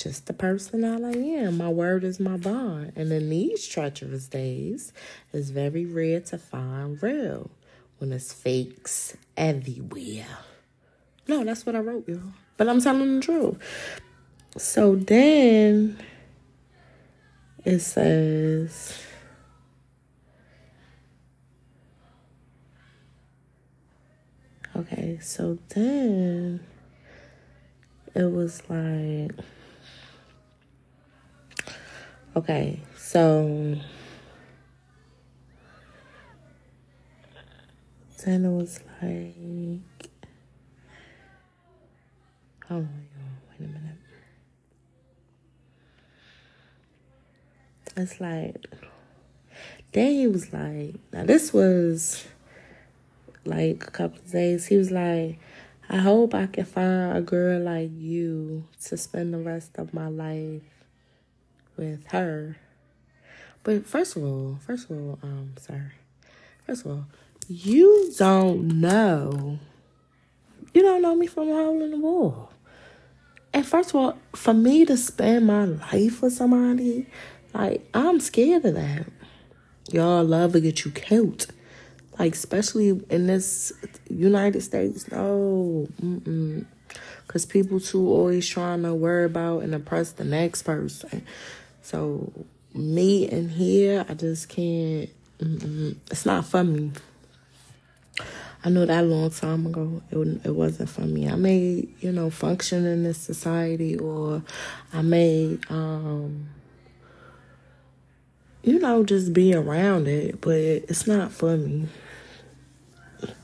Just 0.03 0.27
the 0.27 0.33
person 0.33 0.81
that 0.81 1.05
I 1.05 1.17
am. 1.17 1.59
My 1.59 1.69
word 1.69 2.03
is 2.03 2.19
my 2.19 2.37
bond. 2.37 2.93
And 2.97 3.13
in 3.13 3.31
these 3.31 3.69
treacherous 3.69 4.27
days, 4.27 4.93
it's 5.33 5.51
very 5.51 5.87
rare 5.87 6.19
to 6.23 6.39
find 6.39 7.01
real 7.01 7.53
when 7.99 8.11
there's 8.11 8.33
fakes 8.33 9.17
everywhere. 9.37 10.27
No, 11.29 11.45
that's 11.45 11.65
what 11.65 11.77
I 11.77 11.79
wrote, 11.79 12.09
y'all. 12.09 12.33
But 12.57 12.69
I'm 12.69 12.81
telling 12.81 13.21
the 13.21 13.25
truth. 13.25 13.59
So 14.57 14.97
then 14.97 15.97
it 17.65 17.79
says 17.79 18.99
okay 24.75 25.17
so 25.23 25.57
then 25.69 26.59
it 28.17 28.25
was 28.25 28.63
like 28.69 29.31
okay 32.35 32.81
so 32.97 33.77
it 38.25 38.39
was 38.41 38.81
like 39.03 40.11
hold 42.69 42.85
on 42.85 43.07
wait 43.51 43.61
a 43.61 43.63
minute 43.63 43.99
It's 47.95 48.21
like, 48.21 48.57
then 49.93 50.13
he 50.13 50.27
was 50.27 50.53
like, 50.53 50.95
now 51.13 51.25
this 51.25 51.53
was 51.53 52.25
like 53.45 53.85
a 53.87 53.91
couple 53.91 54.19
of 54.19 54.33
days. 54.33 54.67
He 54.67 54.79
was 54.79 54.91
like, 54.91 55.39
I 55.91 55.99
hope 55.99 56.35
I 56.35 56.47
can 56.47 56.65
find 56.65 57.17
a 57.17 57.21
girl 57.21 57.61
like 57.61 57.91
you 57.95 58.67
to 58.85 58.97
spend 58.97 59.35
the 59.35 59.39
rest 59.39 59.73
of 59.77 59.93
my 59.93 60.09
life 60.09 60.63
with 61.77 62.07
her. 62.09 62.57
But 63.63 63.87
first 63.87 64.17
of 64.17 64.25
all, 64.25 64.59
first 64.67 64.91
of 64.91 64.97
all, 64.97 65.19
um, 65.23 65.55
sir, 65.59 65.93
first 66.67 66.85
of 66.85 66.91
all, 66.91 67.07
you 67.49 68.13
don't 68.19 68.81
know. 68.81 69.59
You 70.75 70.83
don't 70.83 71.03
know 71.03 71.15
me 71.15 71.27
from 71.27 71.49
a 71.49 71.55
hole 71.55 71.83
in 71.83 71.91
the 71.91 71.99
wall. 71.99 72.51
And 73.53 73.67
first 73.67 73.91
of 73.91 73.97
all, 73.97 74.19
for 74.35 74.55
me 74.55 74.85
to 74.87 74.97
spend 74.97 75.47
my 75.47 75.65
life 75.65 76.23
with 76.23 76.33
somebody 76.33 77.07
like, 77.53 77.87
I'm 77.93 78.21
scared 78.21 78.65
of 78.65 78.75
that. 78.75 79.07
Y'all 79.91 80.25
love 80.25 80.53
to 80.53 80.61
get 80.61 80.85
you 80.85 80.91
killed. 80.91 81.47
Like, 82.19 82.35
especially 82.35 82.89
in 83.11 83.27
this 83.27 83.73
United 84.09 84.63
States. 84.63 85.11
No. 85.11 85.89
Mm-mm. 86.01 86.65
Because 87.27 87.47
people, 87.47 87.81
too, 87.81 88.07
always 88.07 88.49
trying 88.49 88.83
to 88.83 88.95
worry 88.95 89.25
about 89.25 89.63
and 89.63 89.75
oppress 89.75 90.13
the 90.13 90.25
next 90.25 90.63
person. 90.63 91.25
So, 91.83 92.33
me 92.75 93.29
in 93.29 93.49
here, 93.49 94.07
I 94.09 94.15
just 94.15 94.49
can't. 94.49 95.11
it's 95.41 96.25
not 96.25 96.47
for 96.47 96.65
me. 96.65 96.93
I 98.65 98.69
know 98.69 98.87
that 98.87 99.03
a 99.03 99.07
long 99.07 99.31
time 99.31 99.67
ago 99.67 100.03
it, 100.11 100.19
it 100.45 100.55
wasn't 100.55 100.89
for 100.89 101.01
me. 101.01 101.29
I 101.29 101.35
may, 101.35 101.89
you 101.99 102.13
know, 102.13 102.31
function 102.31 102.87
in 102.87 103.03
this 103.03 103.19
society 103.19 103.99
or 103.99 104.43
I 104.93 105.03
may, 105.03 105.59
um, 105.69 106.49
you 108.63 108.79
know, 108.79 109.03
just 109.03 109.33
be 109.33 109.53
around 109.53 110.07
it, 110.07 110.41
but 110.41 110.55
it's 110.55 111.09
not 111.09 111.33
for 111.33 111.57
me. 111.57 111.89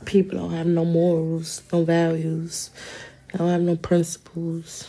People 0.04 0.38
don't 0.38 0.52
have 0.52 0.68
no 0.68 0.84
morals, 0.84 1.62
no 1.72 1.82
values, 1.82 2.70
they 3.32 3.38
don't 3.38 3.50
have 3.50 3.60
no 3.60 3.74
principles. 3.74 4.86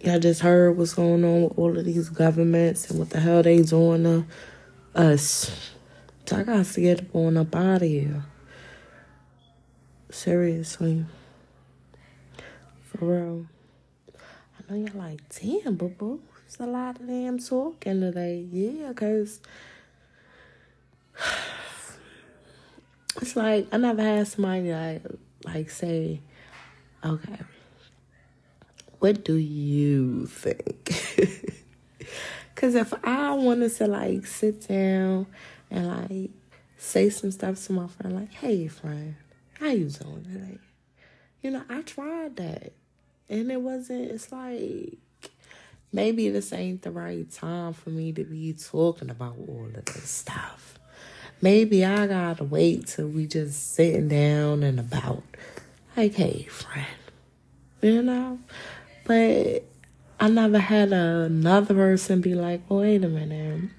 Y'all 0.00 0.20
just 0.20 0.42
heard 0.42 0.76
what's 0.76 0.94
going 0.94 1.24
on 1.24 1.42
with 1.42 1.58
all 1.58 1.76
of 1.76 1.84
these 1.84 2.08
governments 2.08 2.88
and 2.88 3.00
what 3.00 3.10
the 3.10 3.18
hell 3.18 3.42
they 3.42 3.60
doing 3.62 4.04
to 4.04 4.24
us. 4.94 5.72
So 6.24 6.36
I 6.36 6.44
got 6.44 6.64
to 6.66 6.80
get 6.80 7.10
on 7.12 7.36
up 7.36 7.54
out 7.56 7.82
of 7.82 7.88
here. 7.88 8.22
Seriously. 10.10 11.04
For 12.84 12.98
real. 13.04 13.46
I 14.16 14.72
know 14.72 14.78
y'all 14.78 15.00
like, 15.00 15.20
damn, 15.30 15.74
boo 15.74 15.88
boo. 15.88 16.20
It's 16.46 16.60
a 16.60 16.66
lot 16.66 17.00
of 17.00 17.06
damn 17.06 17.38
talking 17.38 18.00
today. 18.00 18.46
Yeah, 18.50 18.90
because 18.90 19.40
it's 23.20 23.34
like 23.34 23.66
I 23.72 23.78
never 23.78 24.02
had 24.02 24.28
somebody 24.28 24.72
like, 24.72 25.02
like 25.44 25.70
say, 25.70 26.20
okay, 27.04 27.38
what 28.98 29.24
do 29.24 29.34
you 29.34 30.26
think? 30.26 30.92
Because 32.58 32.74
if 32.74 32.92
I 33.04 33.34
wanted 33.34 33.72
to 33.76 33.86
like 33.86 34.26
sit 34.26 34.66
down 34.66 35.28
and 35.70 35.86
like 35.86 36.30
say 36.76 37.08
some 37.08 37.30
stuff 37.30 37.64
to 37.66 37.72
my 37.72 37.86
friend, 37.86 38.16
like, 38.16 38.34
hey, 38.34 38.66
friend, 38.66 39.14
how 39.60 39.68
you 39.68 39.88
doing 39.88 40.24
today? 40.24 40.58
You 41.40 41.52
know, 41.52 41.62
I 41.68 41.82
tried 41.82 42.34
that. 42.34 42.72
And 43.28 43.52
it 43.52 43.60
wasn't, 43.60 44.10
it's 44.10 44.32
like, 44.32 44.98
maybe 45.92 46.30
this 46.30 46.52
ain't 46.52 46.82
the 46.82 46.90
right 46.90 47.30
time 47.30 47.74
for 47.74 47.90
me 47.90 48.10
to 48.14 48.24
be 48.24 48.54
talking 48.54 49.10
about 49.10 49.36
all 49.46 49.68
of 49.72 49.84
this 49.84 50.10
stuff. 50.10 50.80
Maybe 51.40 51.84
I 51.84 52.08
gotta 52.08 52.42
wait 52.42 52.88
till 52.88 53.06
we 53.06 53.28
just 53.28 53.74
sitting 53.74 54.08
down 54.08 54.64
and 54.64 54.80
about. 54.80 55.22
Like, 55.96 56.14
hey, 56.14 56.42
friend. 56.50 56.88
You 57.82 58.02
know? 58.02 58.40
But 59.08 59.64
I 60.20 60.28
never 60.28 60.58
had 60.58 60.92
another 60.92 61.72
person 61.72 62.20
be 62.20 62.34
like, 62.34 62.60
wait 62.68 63.02
a 63.02 63.08
minute. 63.08 63.70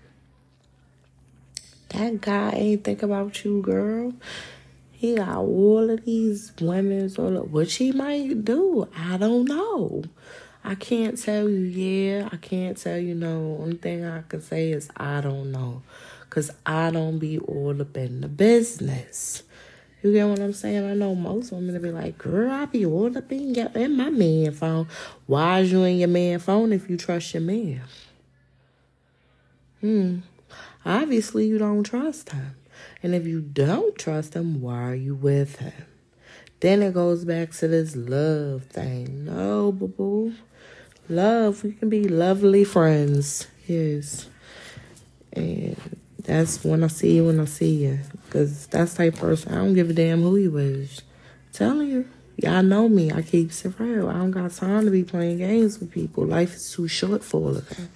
That 1.89 2.19
guy 2.19 2.49
ain't 2.55 2.83
think 2.83 3.03
about 3.03 3.45
you, 3.45 3.61
girl. 3.61 4.13
He 4.91 5.17
got 5.17 5.37
all 5.37 5.87
of 5.91 6.03
these 6.03 6.51
women's 6.59 7.19
all 7.19 7.37
of, 7.37 7.51
which 7.53 7.75
he 7.75 7.91
might 7.91 8.43
do. 8.43 8.89
I 8.97 9.17
don't 9.17 9.45
know. 9.45 10.01
I 10.63 10.73
can't 10.73 11.15
tell 11.15 11.47
you 11.47 11.59
yeah. 11.59 12.29
I 12.31 12.37
can't 12.37 12.75
tell 12.75 12.97
you 12.97 13.13
no. 13.13 13.59
Only 13.61 13.77
thing 13.77 14.05
I 14.05 14.23
can 14.23 14.41
say 14.41 14.71
is 14.71 14.89
I 14.97 15.21
don't 15.21 15.51
know. 15.51 15.83
Cause 16.31 16.49
I 16.65 16.89
don't 16.89 17.19
be 17.19 17.37
all 17.37 17.79
up 17.79 17.95
in 17.95 18.21
the 18.21 18.27
business. 18.27 19.43
You 20.01 20.13
get 20.13 20.27
what 20.27 20.39
I'm 20.39 20.53
saying? 20.53 20.89
I 20.89 20.93
know 20.93 21.13
most 21.13 21.51
women 21.51 21.73
will 21.73 21.81
be 21.81 21.91
like, 21.91 22.17
girl, 22.17 22.51
I 22.51 22.65
be 22.65 22.85
all 22.85 23.15
up 23.17 23.31
in, 23.31 23.53
your, 23.53 23.67
in 23.75 23.97
my 23.97 24.09
man 24.09 24.51
phone. 24.53 24.87
Why 25.25 25.59
is 25.59 25.71
you 25.71 25.83
in 25.83 25.97
your 25.97 26.07
man 26.07 26.39
phone 26.39 26.71
if 26.71 26.89
you 26.89 26.95
trust 26.95 27.33
your 27.33 27.41
man? 27.41 27.81
Hmm. 29.81 30.19
Obviously, 30.85 31.47
you 31.47 31.57
don't 31.57 31.83
trust 31.83 32.31
him. 32.31 32.55
And 33.03 33.13
if 33.13 33.27
you 33.27 33.41
don't 33.41 33.97
trust 33.97 34.35
him, 34.35 34.61
why 34.61 34.83
are 34.83 34.95
you 34.95 35.15
with 35.15 35.57
him? 35.57 35.85
Then 36.61 36.81
it 36.81 36.93
goes 36.93 37.25
back 37.25 37.51
to 37.51 37.67
this 37.67 37.95
love 37.95 38.63
thing. 38.63 39.25
No, 39.25 39.71
boo 39.71 39.87
boo. 39.87 40.33
Love, 41.07 41.63
we 41.63 41.73
can 41.73 41.89
be 41.89 42.07
lovely 42.07 42.63
friends. 42.63 43.47
Yes. 43.65 44.27
And 45.33 45.98
that's 46.29 46.63
when 46.63 46.83
I 46.83 46.87
see 46.87 47.15
you 47.15 47.25
when 47.25 47.39
I 47.39 47.45
see 47.45 47.85
you. 47.85 47.99
Because 48.25 48.67
that's 48.67 48.93
type 48.93 49.15
person. 49.15 49.51
I 49.51 49.55
don't 49.55 49.73
give 49.73 49.89
a 49.89 49.93
damn 49.93 50.21
who 50.21 50.37
you 50.37 50.57
is. 50.57 51.01
I'm 51.01 51.53
telling 51.53 51.89
you. 51.89 52.07
Y'all 52.37 52.63
know 52.63 52.87
me. 52.87 53.11
I 53.11 53.21
keep 53.21 53.51
it 53.51 53.79
real. 53.79 54.07
I 54.07 54.13
don't 54.13 54.31
got 54.31 54.51
time 54.51 54.85
to 54.85 54.91
be 54.91 55.03
playing 55.03 55.39
games 55.39 55.79
with 55.79 55.91
people. 55.91 56.25
Life 56.25 56.55
is 56.55 56.71
too 56.71 56.87
short 56.87 57.23
for 57.23 57.41
all 57.41 57.57
of 57.57 57.67
that. 57.67 57.89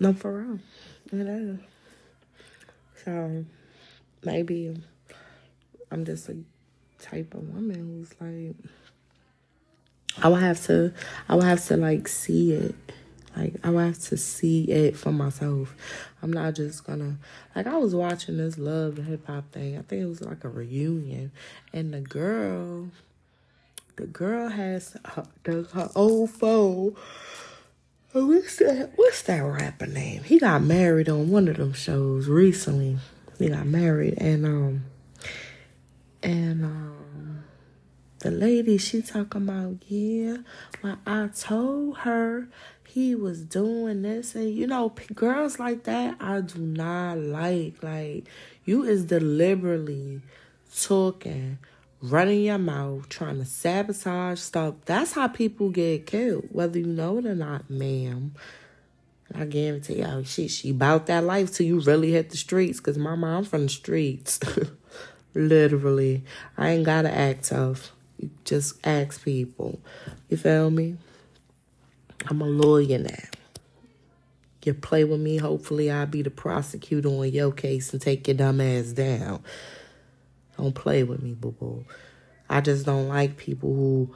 No, 0.00 0.14
for 0.14 0.32
real. 0.32 0.58
It 1.12 1.26
is. 1.26 1.58
So 3.04 3.44
maybe 4.24 4.74
I'm 5.90 6.04
just 6.04 6.28
a 6.30 6.36
type 6.98 7.34
of 7.34 7.46
woman 7.50 7.76
who's 7.76 8.10
like 8.18 8.56
I 10.22 10.28
would 10.28 10.42
have 10.42 10.64
to 10.66 10.92
I 11.28 11.34
would 11.34 11.44
have 11.44 11.64
to 11.66 11.76
like 11.76 12.08
see 12.08 12.52
it. 12.52 12.74
Like 13.36 13.54
I 13.62 13.70
would 13.70 13.84
have 13.84 13.98
to 14.04 14.16
see 14.16 14.64
it 14.64 14.96
for 14.96 15.12
myself. 15.12 15.74
I'm 16.24 16.32
not 16.32 16.54
just 16.54 16.84
gonna 16.84 17.18
like 17.54 17.66
I 17.66 17.76
was 17.76 17.94
watching 17.94 18.38
this 18.38 18.58
love 18.58 18.98
and 18.98 19.06
hip 19.06 19.26
hop 19.26 19.52
thing. 19.52 19.78
I 19.78 19.82
think 19.82 20.02
it 20.02 20.06
was 20.06 20.22
like 20.22 20.42
a 20.42 20.48
reunion. 20.48 21.30
And 21.72 21.92
the 21.92 22.00
girl 22.00 22.88
the 23.96 24.06
girl 24.06 24.48
has 24.48 24.96
her, 25.04 25.26
the, 25.44 25.68
her 25.74 25.90
old 25.94 26.30
phone 26.30 26.96
What's 28.14 28.58
that? 28.58 28.92
What's 28.94 29.22
that 29.22 29.40
rapper 29.40 29.86
name? 29.86 30.22
He 30.22 30.38
got 30.38 30.62
married 30.62 31.08
on 31.08 31.30
one 31.30 31.48
of 31.48 31.56
them 31.56 31.72
shows 31.72 32.28
recently. 32.28 32.98
He 33.40 33.48
got 33.48 33.66
married, 33.66 34.14
and 34.18 34.46
um, 34.46 34.84
and 36.22 36.64
um, 36.64 37.44
the 38.20 38.30
lady 38.30 38.78
she 38.78 39.02
talking 39.02 39.42
about, 39.42 39.78
yeah. 39.88 40.36
Well, 40.80 40.98
I 41.04 41.28
told 41.36 41.98
her 41.98 42.46
he 42.94 43.16
was 43.16 43.42
doing 43.42 44.02
this, 44.02 44.36
and 44.36 44.54
you 44.54 44.68
know, 44.68 44.94
girls 45.16 45.58
like 45.58 45.82
that, 45.82 46.14
I 46.20 46.40
do 46.42 46.60
not 46.60 47.18
like. 47.18 47.82
Like 47.82 48.28
you 48.64 48.84
is 48.84 49.04
deliberately 49.04 50.20
talking 50.72 51.58
running 52.00 52.42
your 52.42 52.58
mouth, 52.58 53.08
trying 53.08 53.38
to 53.38 53.44
sabotage 53.44 54.38
stuff. 54.38 54.76
That's 54.84 55.10
how 55.10 55.26
people 55.26 55.70
get 55.70 56.06
killed, 56.06 56.46
whether 56.52 56.78
you 56.78 56.86
know 56.86 57.18
it 57.18 57.26
or 57.26 57.34
not, 57.34 57.68
ma'am. 57.68 58.36
I 59.34 59.44
guarantee 59.46 59.98
y'all, 59.98 60.22
she 60.22 60.46
she 60.46 60.70
about 60.70 61.06
that 61.06 61.24
life 61.24 61.52
till 61.52 61.66
you 61.66 61.80
really 61.80 62.12
hit 62.12 62.30
the 62.30 62.36
streets. 62.36 62.78
Cause 62.78 62.96
my 62.96 63.16
mom 63.16 63.42
from 63.42 63.64
the 63.64 63.70
streets, 63.70 64.38
literally. 65.34 66.22
I 66.56 66.70
ain't 66.70 66.84
gotta 66.84 67.12
act 67.12 67.48
tough. 67.48 67.90
You 68.20 68.30
just 68.44 68.86
ask 68.86 69.24
people. 69.24 69.80
You 70.28 70.36
feel 70.36 70.70
me? 70.70 70.96
I'm 72.26 72.40
a 72.40 72.46
lawyer 72.46 72.98
now. 72.98 73.10
You 74.64 74.72
play 74.72 75.04
with 75.04 75.20
me, 75.20 75.36
hopefully 75.36 75.90
I'll 75.90 76.06
be 76.06 76.22
the 76.22 76.30
prosecutor 76.30 77.08
on 77.08 77.30
your 77.30 77.52
case 77.52 77.92
and 77.92 78.00
take 78.00 78.26
your 78.26 78.36
dumb 78.36 78.62
ass 78.62 78.92
down. 78.92 79.42
Don't 80.56 80.74
play 80.74 81.02
with 81.02 81.22
me, 81.22 81.34
boo 81.34 81.52
boo. 81.52 81.84
I 82.48 82.62
just 82.62 82.86
don't 82.86 83.08
like 83.08 83.36
people 83.36 83.74
who 83.74 84.14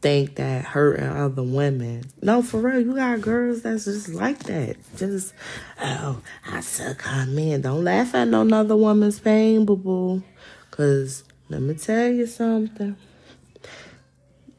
think 0.00 0.36
that 0.36 0.64
hurting 0.64 1.06
other 1.06 1.44
women. 1.44 2.10
No, 2.20 2.42
for 2.42 2.60
real, 2.60 2.80
you 2.80 2.94
got 2.94 3.20
girls 3.20 3.62
that's 3.62 3.84
just 3.84 4.08
like 4.08 4.40
that. 4.44 4.76
Just, 4.96 5.32
oh, 5.80 6.22
I 6.50 6.60
suck 6.60 7.02
her 7.02 7.26
man. 7.26 7.60
Don't 7.60 7.84
laugh 7.84 8.14
at 8.16 8.26
no 8.26 8.48
other 8.48 8.76
woman's 8.76 9.20
pain, 9.20 9.64
boo 9.64 9.76
boo. 9.76 10.22
Because 10.70 11.22
let 11.48 11.62
me 11.62 11.74
tell 11.74 12.08
you 12.08 12.26
something. 12.26 12.96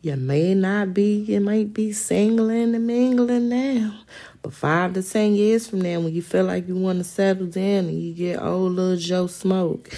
You 0.02 0.16
may 0.16 0.54
not 0.54 0.94
be, 0.94 1.16
you 1.16 1.42
might 1.42 1.74
be 1.74 1.92
singling 1.92 2.74
and 2.74 2.88
mingling 2.88 3.50
now. 3.50 4.00
But 4.42 4.54
five 4.54 4.94
to 4.94 5.04
ten 5.04 5.36
years 5.36 5.68
from 5.68 5.82
now, 5.82 6.00
when 6.00 6.14
you 6.14 6.22
feel 6.22 6.46
like 6.46 6.68
you 6.68 6.76
want 6.76 7.00
to 7.00 7.04
settle 7.04 7.48
down 7.48 7.86
and 7.86 8.02
you 8.02 8.14
get 8.14 8.42
old 8.42 8.74
little 8.74 8.96
Joe 8.96 9.28
Smoke, 9.28 9.90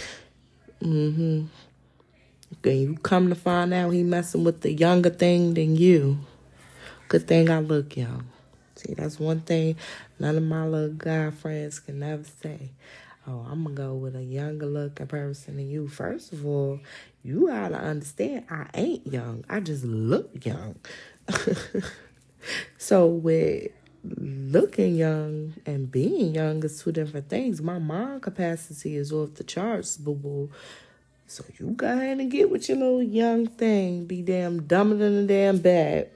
Mm-hmm. 0.82 1.46
And 2.64 2.82
you 2.82 2.98
come 3.04 3.30
to 3.30 3.36
find 3.36 3.74
out 3.74 3.92
he 3.92 4.04
messing 4.04 4.44
with 4.44 4.62
the 4.62 4.72
younger 4.72 5.10
thing 5.10 5.54
than 5.54 5.76
you. 5.76 6.20
Good 7.08 7.28
thing 7.28 7.50
I 7.50 7.60
look 7.60 7.96
young. 7.96 8.26
See, 8.76 8.94
that's 8.94 9.20
one 9.20 9.42
thing 9.42 9.76
none 10.20 10.38
of 10.38 10.44
my 10.44 10.66
little 10.66 10.90
guy 10.90 11.30
friends 11.30 11.80
can 11.80 12.00
never 12.00 12.24
say. 12.24 12.72
Oh, 13.28 13.46
I'm 13.50 13.64
gonna 13.64 13.76
go 13.76 13.94
with 13.94 14.16
a 14.16 14.24
younger 14.24 14.66
looking 14.66 15.08
person 15.08 15.58
than 15.58 15.70
you. 15.70 15.88
First 15.88 16.34
of 16.34 16.46
all, 16.46 16.80
you 17.24 17.48
gotta 17.48 17.78
understand 17.78 18.46
I 18.50 18.68
ain't 18.74 19.06
young. 19.06 19.46
I 19.48 19.60
just 19.60 19.84
look 19.84 20.44
young. 20.44 20.76
so 22.78 23.08
with 23.08 23.72
looking 24.04 24.96
young 24.96 25.54
and 25.68 25.92
being 25.92 26.34
young 26.34 26.64
is 26.64 26.82
two 26.82 26.92
different 26.92 27.30
things. 27.30 27.62
My 27.62 27.78
mind 27.78 28.24
capacity 28.24 28.96
is 28.96 29.12
off 29.12 29.36
the 29.36 29.44
charts, 29.44 29.98
boo 29.98 30.16
boo. 30.16 30.50
So 31.28 31.46
you 31.60 31.68
go 31.72 31.92
ahead 31.92 32.20
and 32.20 32.30
get 32.32 32.50
with 32.50 32.68
your 32.68 32.80
little 32.80 33.04
young 33.04 33.48
thing. 33.48 34.06
Be 34.06 34.22
damn 34.22 34.64
dumber 34.64 34.96
than 34.96 35.18
a 35.20 35.28
damn 35.28 35.60
bat. 35.60 36.12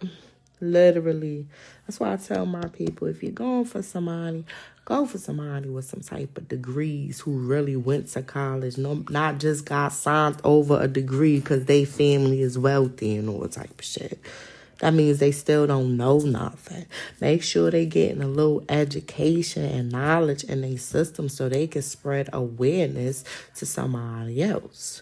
Literally. 0.60 1.48
That's 1.86 1.99
why 1.99 2.14
I 2.14 2.18
tell 2.18 2.45
my 2.45 2.68
people 2.68 3.07
if 3.07 3.22
you're 3.22 3.32
going 3.32 3.65
for 3.65 3.82
somebody, 3.82 4.44
Go 4.86 5.07
for 5.07 5.18
somebody 5.18 5.68
with 5.68 5.86
some 5.86 6.02
type 6.02 6.38
of 6.38 6.48
degrees 6.48 7.22
who 7.22 7.40
really 7.40 7.76
went 7.76 8.07
to 8.10 8.22
college, 8.22 8.78
no, 8.78 9.03
not 9.10 9.40
just 9.40 9.66
got 9.66 9.94
signed 9.94 10.40
over 10.44 10.80
a 10.80 10.88
degree 10.88 11.40
because 11.40 11.66
they 11.66 11.86
family 11.86 12.44
is 12.44 12.56
wealthy 12.56 13.16
and 13.16 13.28
all 13.28 13.48
type 13.48 13.80
of 13.80 13.84
shit. 13.84 14.20
That 14.80 14.94
means 14.94 15.18
they 15.18 15.32
still 15.32 15.66
don't 15.66 15.98
know 15.98 16.20
nothing. 16.20 16.86
Make 17.20 17.41
sure 17.41 17.72
they 17.72 17.88
getting 17.88 18.22
a 18.22 18.28
little 18.28 18.64
education 18.70 19.66
and 19.66 19.91
knowledge 19.91 20.44
in 20.44 20.62
their 20.62 20.78
system 20.78 21.30
so 21.30 21.49
they 21.49 21.66
can 21.66 21.82
spread 21.82 22.30
awareness 22.32 23.24
to 23.56 23.66
somebody 23.66 24.44
else. 24.44 25.02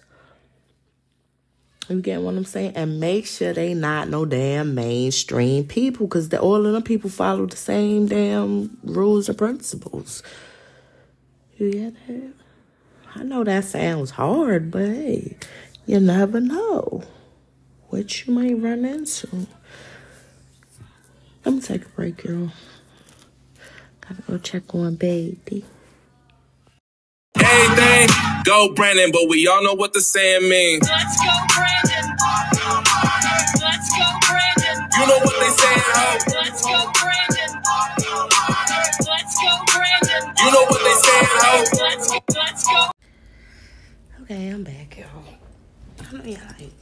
You 1.89 2.01
get 2.01 2.21
what 2.21 2.35
I'm 2.35 2.45
saying? 2.45 2.73
And 2.75 2.99
make 2.99 3.25
sure 3.25 3.53
they 3.53 3.73
not 3.73 4.07
no 4.07 4.25
damn 4.25 4.73
mainstream 4.73 5.65
people 5.65 6.07
because 6.07 6.33
all 6.33 6.65
of 6.65 6.73
them 6.73 6.81
people 6.81 7.09
follow 7.09 7.45
the 7.45 7.57
same 7.57 8.07
damn 8.07 8.77
rules 8.83 9.27
and 9.27 9.37
principles. 9.37 10.23
You 11.57 11.71
get 11.71 11.93
that? 12.07 12.33
I 13.15 13.23
know 13.23 13.43
that 13.43 13.65
sounds 13.65 14.11
hard, 14.11 14.71
but 14.71 14.87
hey, 14.87 15.37
you 15.85 15.99
never 15.99 16.39
know 16.39 17.03
what 17.89 18.25
you 18.25 18.33
might 18.33 18.59
run 18.59 18.85
into. 18.85 19.45
Let 21.45 21.55
me 21.55 21.61
take 21.61 21.85
a 21.85 21.89
break, 21.89 22.23
girl. 22.23 22.51
Gotta 24.01 24.21
go 24.23 24.37
check 24.37 24.73
on 24.73 24.95
baby. 24.95 25.65
Hey, 27.37 27.65
Everything 27.69 28.33
go 28.43 28.73
Brandon, 28.73 29.11
but 29.11 29.27
we 29.29 29.47
all 29.47 29.63
know 29.63 29.73
what 29.73 29.93
the 29.93 30.01
saying 30.01 30.47
means. 30.49 30.89
Let's 30.89 31.23
go, 31.23 31.62
You 40.43 40.51
know 40.51 40.65
what 40.65 40.83
they 40.83 40.93
saying, 40.93 41.25
ho? 41.29 41.63
Let's 41.83 42.11
go, 42.11 42.19
let's 42.35 42.67
go. 42.67 42.89
Okay, 44.23 44.49
I'm 44.49 44.63
back, 44.65 44.97
y'all. 44.97 45.07
I 45.99 46.17
know 46.17 46.23
y'all 46.25 46.47
like 46.59 46.81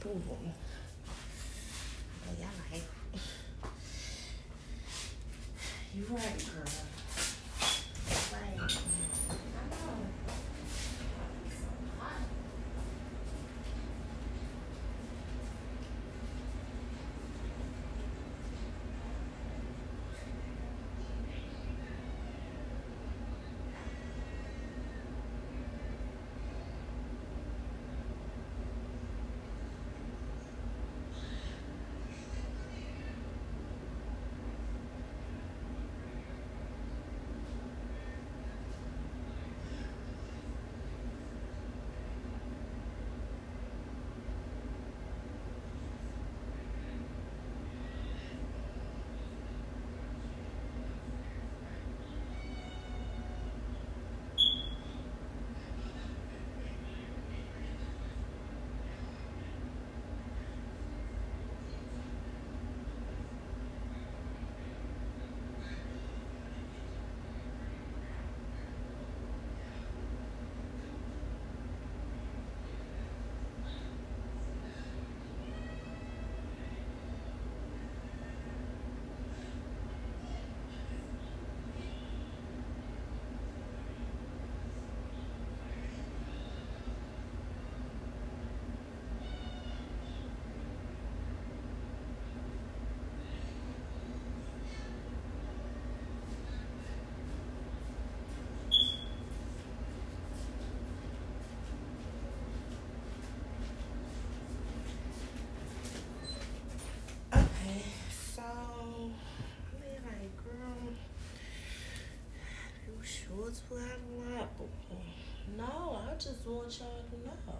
Y'all 116.52 116.68
to 116.68 117.16
know, 117.26 117.54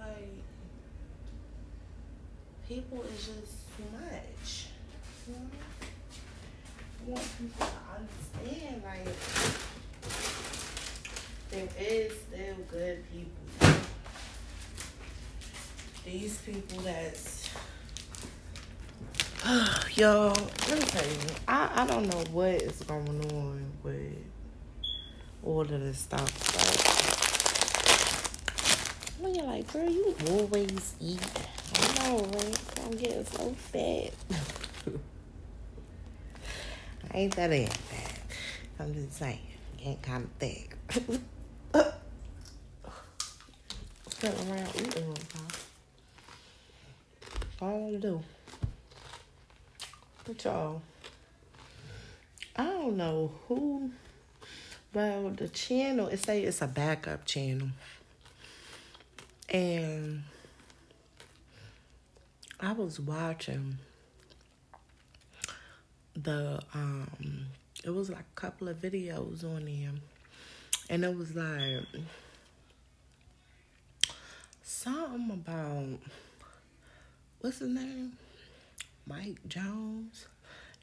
like, 0.00 0.42
people 2.68 3.04
is 3.04 3.26
just 3.26 3.92
much. 3.92 4.66
You 5.28 5.34
know? 5.34 5.40
I 7.06 7.10
want 7.10 7.24
people 7.38 7.66
to 7.66 7.72
understand, 7.94 8.82
like, 8.84 9.14
there 11.50 11.68
is 11.78 12.12
still 12.12 12.56
good 12.68 13.04
people. 13.12 13.78
These 16.04 16.38
people 16.38 16.80
that's 16.82 17.48
Yo, 19.94 20.32
let 20.68 20.78
me 20.80 20.84
tell 20.86 21.06
you, 21.06 21.18
I, 21.46 21.70
I 21.76 21.86
don't 21.86 22.08
know 22.08 22.24
what 22.32 22.48
is 22.48 22.82
going 22.82 23.08
on 23.08 23.72
with 23.84 24.16
all 25.44 25.60
of 25.60 25.68
this 25.68 25.98
stuff. 25.98 26.32
But 26.52 27.15
when 29.20 29.34
you're 29.34 29.44
like, 29.44 29.72
girl, 29.72 29.88
you 29.88 30.14
always 30.30 30.94
eat. 31.00 31.20
I 31.74 32.08
know, 32.08 32.18
right? 32.18 32.58
I'm 32.84 32.90
getting 32.92 33.24
so 33.24 33.50
fat. 33.52 34.12
I 37.12 37.16
ain't 37.16 37.36
that 37.36 37.50
fat. 37.72 38.20
I'm 38.78 38.94
just 38.94 39.14
saying, 39.14 39.38
getting 39.78 39.96
kind 39.98 40.24
of 40.24 40.30
thick. 40.32 40.76
Sitting 44.08 44.50
around 44.50 44.68
eating 44.76 45.04
all 45.04 45.12
the 45.12 45.26
time. 45.26 45.48
All 47.60 47.94
I 47.94 47.98
do. 47.98 48.22
But 50.24 50.44
y'all, 50.44 50.82
I 52.56 52.64
don't 52.64 52.96
know 52.96 53.32
who. 53.46 53.90
Well, 54.92 55.30
the 55.30 55.48
channel 55.48 56.08
it 56.08 56.24
say 56.24 56.42
it's 56.42 56.62
a 56.62 56.66
backup 56.66 57.26
channel, 57.26 57.68
and 59.56 60.22
I 62.60 62.72
was 62.72 63.00
watching 63.00 63.78
the 66.14 66.60
um. 66.74 67.46
It 67.82 67.90
was 67.90 68.10
like 68.10 68.20
a 68.20 68.40
couple 68.40 68.68
of 68.68 68.76
videos 68.76 69.44
on 69.44 69.64
there, 69.64 69.92
and 70.90 71.04
it 71.04 71.16
was 71.16 71.34
like 71.34 71.86
something 74.62 75.30
about 75.30 76.00
what's 77.40 77.60
his 77.60 77.68
name 77.70 78.12
Mike 79.06 79.38
Jones. 79.48 80.26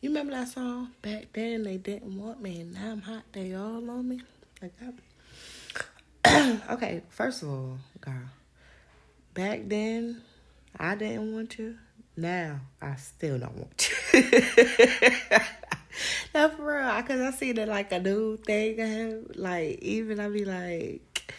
You 0.01 0.09
remember 0.09 0.33
that 0.33 0.47
song? 0.47 0.89
Back 1.03 1.27
then 1.33 1.63
they 1.63 1.77
didn't 1.77 2.17
want 2.19 2.41
me, 2.41 2.61
and 2.61 2.73
now 2.73 2.93
I'm 2.93 3.01
hot. 3.01 3.23
They 3.33 3.53
all 3.53 3.87
on 3.89 4.09
me. 4.09 4.21
Like 4.63 4.73
that. 6.25 6.61
okay, 6.71 7.03
first 7.09 7.43
of 7.43 7.49
all, 7.49 7.77
girl. 8.01 8.29
Back 9.33 9.61
then, 9.65 10.21
I 10.77 10.95
didn't 10.95 11.33
want 11.33 11.49
to. 11.51 11.75
Now 12.15 12.61
I 12.81 12.95
still 12.95 13.39
don't 13.39 13.57
want 13.57 13.77
to. 13.77 13.93
no, 16.35 16.49
for 16.49 16.77
real. 16.77 17.03
Cause 17.03 17.19
I 17.19 17.31
see 17.31 17.51
that 17.53 17.67
like 17.67 17.91
a 17.91 17.99
new 17.99 18.37
thing. 18.37 19.25
Like 19.35 19.79
even 19.81 20.19
I 20.19 20.29
be 20.29 20.45
like, 20.45 21.33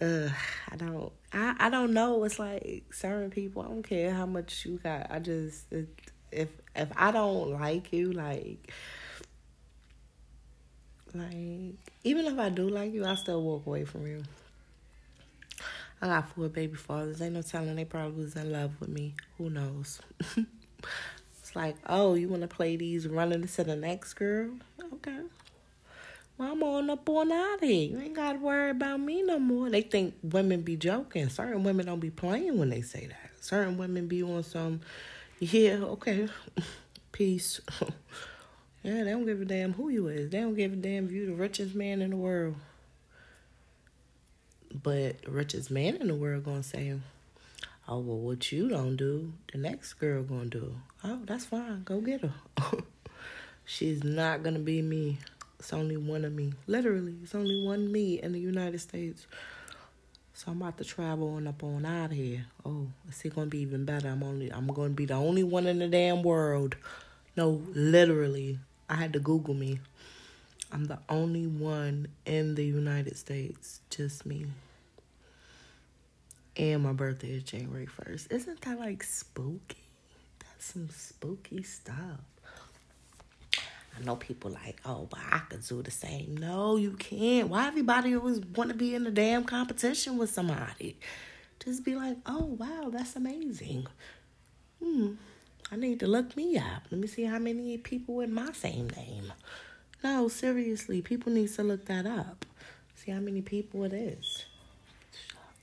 uh, 0.00 0.28
I 0.70 0.76
don't. 0.76 1.12
I, 1.32 1.56
I 1.58 1.70
don't 1.70 1.92
know. 1.92 2.22
It's 2.24 2.38
like 2.38 2.84
certain 2.92 3.30
people. 3.30 3.62
I 3.62 3.66
don't 3.66 3.82
care 3.82 4.14
how 4.14 4.26
much 4.26 4.64
you 4.64 4.78
got. 4.78 5.10
I 5.10 5.18
just 5.18 5.66
if 6.30 6.48
if 6.74 6.88
I 6.96 7.10
don't 7.10 7.52
like 7.52 7.92
you, 7.92 8.12
like 8.12 8.70
Like, 11.16 11.76
even 12.04 12.26
if 12.26 12.38
I 12.38 12.50
do 12.50 12.68
like 12.68 12.92
you, 12.92 13.06
I 13.06 13.14
still 13.14 13.42
walk 13.42 13.66
away 13.66 13.84
from 13.84 14.06
you. 14.06 14.22
I 16.00 16.06
got 16.08 16.28
four 16.28 16.48
baby 16.48 16.74
fathers. 16.74 17.22
Ain't 17.22 17.34
no 17.34 17.42
telling 17.42 17.74
they 17.76 17.84
probably 17.84 18.24
was 18.24 18.36
in 18.36 18.52
love 18.52 18.72
with 18.80 18.90
me. 18.90 19.14
Who 19.38 19.48
knows? 19.48 20.00
it's 20.36 21.56
like, 21.56 21.76
oh, 21.86 22.14
you 22.14 22.28
want 22.28 22.42
to 22.42 22.48
play 22.48 22.76
these 22.76 23.08
running 23.08 23.46
to 23.46 23.64
the 23.64 23.76
next 23.76 24.14
girl? 24.14 24.50
Okay. 24.94 25.20
Well, 26.38 26.52
I'm 26.52 26.62
on 26.62 26.90
up 26.90 27.08
on 27.08 27.32
out 27.32 27.64
here. 27.64 27.90
You 27.90 27.98
ain't 27.98 28.14
got 28.14 28.34
to 28.34 28.38
worry 28.38 28.70
about 28.70 29.00
me 29.00 29.22
no 29.22 29.38
more. 29.38 29.70
They 29.70 29.80
think 29.80 30.14
women 30.22 30.60
be 30.60 30.76
joking. 30.76 31.30
Certain 31.30 31.62
women 31.64 31.86
don't 31.86 32.00
be 32.00 32.10
playing 32.10 32.58
when 32.58 32.68
they 32.68 32.82
say 32.82 33.06
that. 33.06 33.30
Certain 33.42 33.78
women 33.78 34.06
be 34.06 34.22
on 34.22 34.42
some, 34.42 34.82
yeah, 35.38 35.76
okay, 35.76 36.28
peace. 37.12 37.60
yeah, 38.82 39.04
they 39.04 39.10
don't 39.10 39.24
give 39.24 39.40
a 39.40 39.46
damn 39.46 39.72
who 39.72 39.88
you 39.88 40.08
is. 40.08 40.28
They 40.28 40.40
don't 40.40 40.54
give 40.54 40.74
a 40.74 40.76
damn 40.76 41.06
if 41.06 41.12
you 41.12 41.26
the 41.26 41.34
richest 41.34 41.74
man 41.74 42.02
in 42.02 42.10
the 42.10 42.16
world. 42.16 42.56
But 44.82 45.16
richest 45.26 45.70
man 45.70 45.96
in 45.96 46.08
the 46.08 46.14
world 46.14 46.44
gonna 46.44 46.62
say, 46.62 46.94
oh, 47.88 47.98
well, 47.98 48.18
what 48.18 48.50
you 48.52 48.68
don't 48.68 48.96
do, 48.96 49.32
the 49.52 49.58
next 49.58 49.94
girl 49.94 50.22
gonna 50.22 50.46
do. 50.46 50.74
Oh, 51.04 51.20
that's 51.24 51.44
fine. 51.46 51.82
Go 51.84 52.00
get 52.00 52.22
her. 52.22 52.32
She's 53.64 54.04
not 54.04 54.42
gonna 54.42 54.58
be 54.58 54.82
me. 54.82 55.18
It's 55.58 55.72
only 55.72 55.96
one 55.96 56.24
of 56.24 56.32
me. 56.32 56.52
Literally, 56.66 57.14
it's 57.22 57.34
only 57.34 57.64
one 57.64 57.90
me 57.90 58.20
in 58.20 58.32
the 58.32 58.40
United 58.40 58.80
States. 58.80 59.26
So 60.34 60.50
I'm 60.50 60.60
about 60.60 60.76
to 60.78 60.84
travel 60.84 61.34
on 61.34 61.46
up 61.46 61.64
on 61.64 61.86
out 61.86 62.10
of 62.10 62.16
here. 62.16 62.44
Oh, 62.64 62.88
it's 63.08 63.22
gonna 63.22 63.46
be 63.46 63.60
even 63.60 63.86
better. 63.86 64.08
I'm 64.08 64.22
only 64.22 64.52
I'm 64.52 64.66
gonna 64.66 64.90
be 64.90 65.06
the 65.06 65.14
only 65.14 65.42
one 65.42 65.66
in 65.66 65.78
the 65.78 65.88
damn 65.88 66.22
world. 66.22 66.76
No, 67.36 67.62
literally. 67.72 68.58
I 68.88 68.96
had 68.96 69.14
to 69.14 69.18
Google 69.18 69.54
me. 69.54 69.80
I'm 70.70 70.84
the 70.84 70.98
only 71.08 71.46
one 71.46 72.08
in 72.26 72.54
the 72.54 72.64
United 72.64 73.16
States. 73.16 73.80
Just 73.88 74.26
me. 74.26 74.46
And 76.58 76.82
my 76.82 76.92
birthday 76.92 77.32
is 77.32 77.42
January 77.42 77.86
1st. 77.86 78.32
Isn't 78.32 78.60
that 78.62 78.78
like 78.78 79.02
spooky? 79.02 79.76
That's 80.38 80.72
some 80.72 80.88
spooky 80.88 81.62
stuff. 81.62 82.20
I 83.98 84.04
know 84.04 84.16
people 84.16 84.50
like, 84.50 84.80
oh, 84.84 85.06
but 85.10 85.20
I 85.30 85.40
could 85.50 85.66
do 85.66 85.82
the 85.82 85.90
same. 85.90 86.36
No, 86.36 86.76
you 86.76 86.92
can't. 86.92 87.48
Why 87.48 87.66
everybody 87.66 88.14
always 88.14 88.40
want 88.40 88.70
to 88.70 88.76
be 88.76 88.94
in 88.94 89.06
a 89.06 89.10
damn 89.10 89.44
competition 89.44 90.16
with 90.16 90.30
somebody? 90.30 90.98
Just 91.62 91.84
be 91.84 91.94
like, 91.94 92.16
oh, 92.26 92.56
wow, 92.58 92.90
that's 92.90 93.16
amazing. 93.16 93.86
Hmm, 94.82 95.12
I 95.70 95.76
need 95.76 96.00
to 96.00 96.06
look 96.06 96.36
me 96.36 96.56
up. 96.58 96.82
Let 96.90 97.00
me 97.00 97.06
see 97.06 97.24
how 97.24 97.38
many 97.38 97.76
people 97.78 98.16
with 98.16 98.30
my 98.30 98.52
same 98.52 98.88
name. 98.90 99.32
No, 100.04 100.28
seriously, 100.28 101.00
people 101.02 101.32
need 101.32 101.52
to 101.54 101.62
look 101.62 101.86
that 101.86 102.06
up. 102.06 102.44
See 102.94 103.10
how 103.10 103.20
many 103.20 103.42
people 103.42 103.84
it 103.84 103.92
is. 103.92 104.44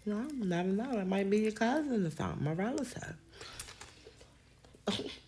No, 0.05 0.17
I 0.17 0.27
never 0.34 0.69
know. 0.69 0.99
It 0.99 1.07
might 1.07 1.30
be 1.30 1.39
your 1.39 1.51
cousin 1.53 2.05
or 2.05 2.11
something, 2.11 2.43
my 2.43 2.51
relative. 2.53 3.15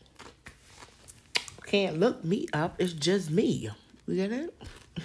can't 1.66 2.00
look 2.00 2.24
me 2.24 2.48
up. 2.54 2.76
It's 2.80 2.94
just 2.94 3.30
me. 3.30 3.70
You 4.08 4.16
get 4.16 4.32
it? 4.32 4.54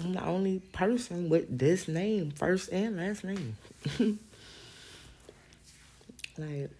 I'm 0.00 0.12
the 0.14 0.24
only 0.24 0.60
person 0.72 1.28
with 1.28 1.58
this 1.58 1.88
name, 1.88 2.30
first 2.30 2.70
and 2.72 2.96
last 2.96 3.24
name. 3.24 3.56
like 6.38 6.70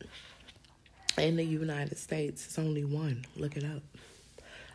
in 1.18 1.36
the 1.36 1.44
United 1.44 1.98
States, 1.98 2.46
it's 2.46 2.58
only 2.58 2.84
one. 2.84 3.24
Look 3.36 3.56
it 3.56 3.64
up. 3.64 3.82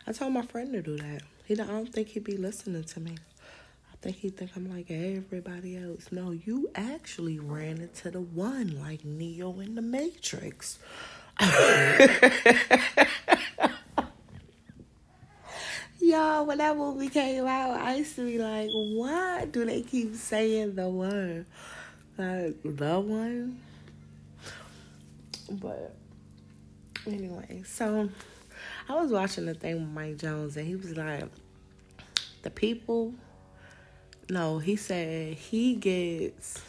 I 0.05 0.11
told 0.11 0.33
my 0.33 0.41
friend 0.41 0.73
to 0.73 0.81
do 0.81 0.97
that. 0.97 1.21
He 1.45 1.53
I 1.53 1.65
don't 1.65 1.91
think 1.91 2.09
he'd 2.09 2.25
be 2.25 2.35
listening 2.35 2.83
to 2.83 2.99
me. 2.99 3.15
Think 4.05 4.17
he 4.17 4.29
think 4.29 4.51
I'm 4.55 4.69
like 4.69 4.91
everybody 4.91 5.77
else. 5.77 6.11
No, 6.11 6.29
you 6.29 6.69
actually 6.75 7.39
ran 7.39 7.81
into 7.81 8.11
the 8.11 8.21
one 8.21 8.79
like 8.79 9.03
Neo 9.03 9.59
in 9.61 9.73
the 9.73 9.81
Matrix. 9.81 10.77
Y'all, 15.99 16.45
when 16.45 16.59
that 16.59 16.77
movie 16.77 17.09
came 17.09 17.47
out, 17.47 17.79
I 17.81 17.95
used 17.95 18.15
to 18.17 18.27
be 18.27 18.37
like, 18.37 18.69
why 18.71 19.45
do 19.45 19.65
they 19.65 19.81
keep 19.81 20.13
saying 20.13 20.75
the 20.75 20.87
one? 20.87 21.47
Like, 22.15 22.61
the 22.63 22.99
one? 22.99 23.59
But, 25.49 25.95
anyway, 27.07 27.63
so 27.65 28.11
I 28.87 28.93
was 29.01 29.09
watching 29.09 29.47
the 29.47 29.55
thing 29.55 29.79
with 29.79 29.89
Mike 29.89 30.17
Jones, 30.17 30.57
and 30.57 30.67
he 30.67 30.75
was 30.75 30.95
like, 30.95 31.23
the 32.43 32.51
people, 32.51 33.15
no, 34.29 34.59
he 34.59 34.75
said 34.75 35.35
he 35.35 35.75
gets 35.75 36.61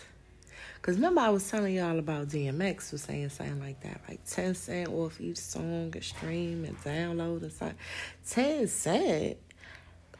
because 0.86 0.98
remember, 0.98 1.20
I 1.20 1.30
was 1.30 1.50
telling 1.50 1.74
y'all 1.74 1.98
about 1.98 2.28
DMX 2.28 2.92
was 2.92 3.02
saying 3.02 3.30
something 3.30 3.58
like 3.58 3.80
that, 3.80 4.02
like 4.08 4.24
10 4.24 4.54
cent 4.54 4.88
off 4.88 5.20
each 5.20 5.38
song 5.38 5.90
and 5.92 6.04
stream 6.04 6.64
and 6.64 6.78
download 6.78 7.42
and 7.42 7.52
stuff. 7.52 7.72
10 8.28 8.68
cent? 8.68 9.36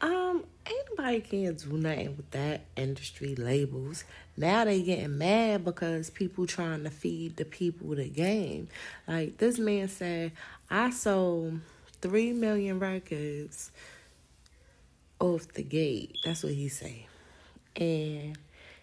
Um, 0.01 0.43
anybody 0.65 1.21
can 1.21 1.55
do 1.55 1.77
nothing 1.77 2.17
with 2.17 2.29
that 2.31 2.65
industry 2.75 3.33
labels. 3.35 4.03
Now 4.35 4.65
they 4.65 4.81
getting 4.81 5.17
mad 5.17 5.63
because 5.63 6.09
people 6.09 6.45
trying 6.45 6.83
to 6.83 6.89
feed 6.89 7.37
the 7.37 7.45
people 7.45 7.95
the 7.95 8.09
game. 8.09 8.67
Like 9.07 9.37
this 9.37 9.57
man 9.57 9.87
said, 9.87 10.33
I 10.69 10.89
sold 10.89 11.61
three 12.01 12.33
million 12.33 12.77
records 12.79 13.71
off 15.21 15.47
the 15.53 15.63
gate. 15.63 16.17
That's 16.25 16.43
what 16.43 16.51
he 16.51 16.67
say. 16.67 17.07
And 17.77 18.37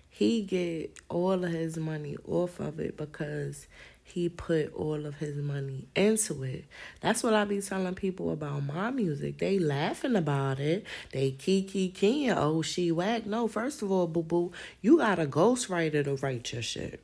he 0.08 0.42
get 0.42 0.96
all 1.08 1.44
of 1.44 1.50
his 1.50 1.76
money 1.76 2.16
off 2.26 2.60
of 2.60 2.78
it 2.78 2.96
because 2.96 3.66
he 4.04 4.28
put 4.28 4.72
all 4.74 5.06
of 5.06 5.16
his 5.16 5.34
money 5.36 5.88
into 5.96 6.44
it. 6.44 6.66
That's 7.00 7.24
what 7.24 7.34
I 7.34 7.44
be 7.44 7.60
telling 7.60 7.94
people 7.94 8.30
about 8.30 8.62
my 8.62 8.90
music. 8.90 9.38
They 9.38 9.58
laughing 9.58 10.14
about 10.14 10.60
it. 10.60 10.86
They 11.10 11.32
kiki 11.32 11.88
king. 11.88 12.30
Oh, 12.30 12.62
she 12.62 12.92
whack. 12.92 13.26
No, 13.26 13.48
first 13.48 13.82
of 13.82 13.90
all, 13.90 14.06
boo 14.06 14.22
boo, 14.22 14.52
you 14.80 14.98
got 14.98 15.18
a 15.18 15.26
ghostwriter 15.26 16.04
to 16.04 16.14
write 16.16 16.52
your 16.52 16.62
shit. 16.62 17.02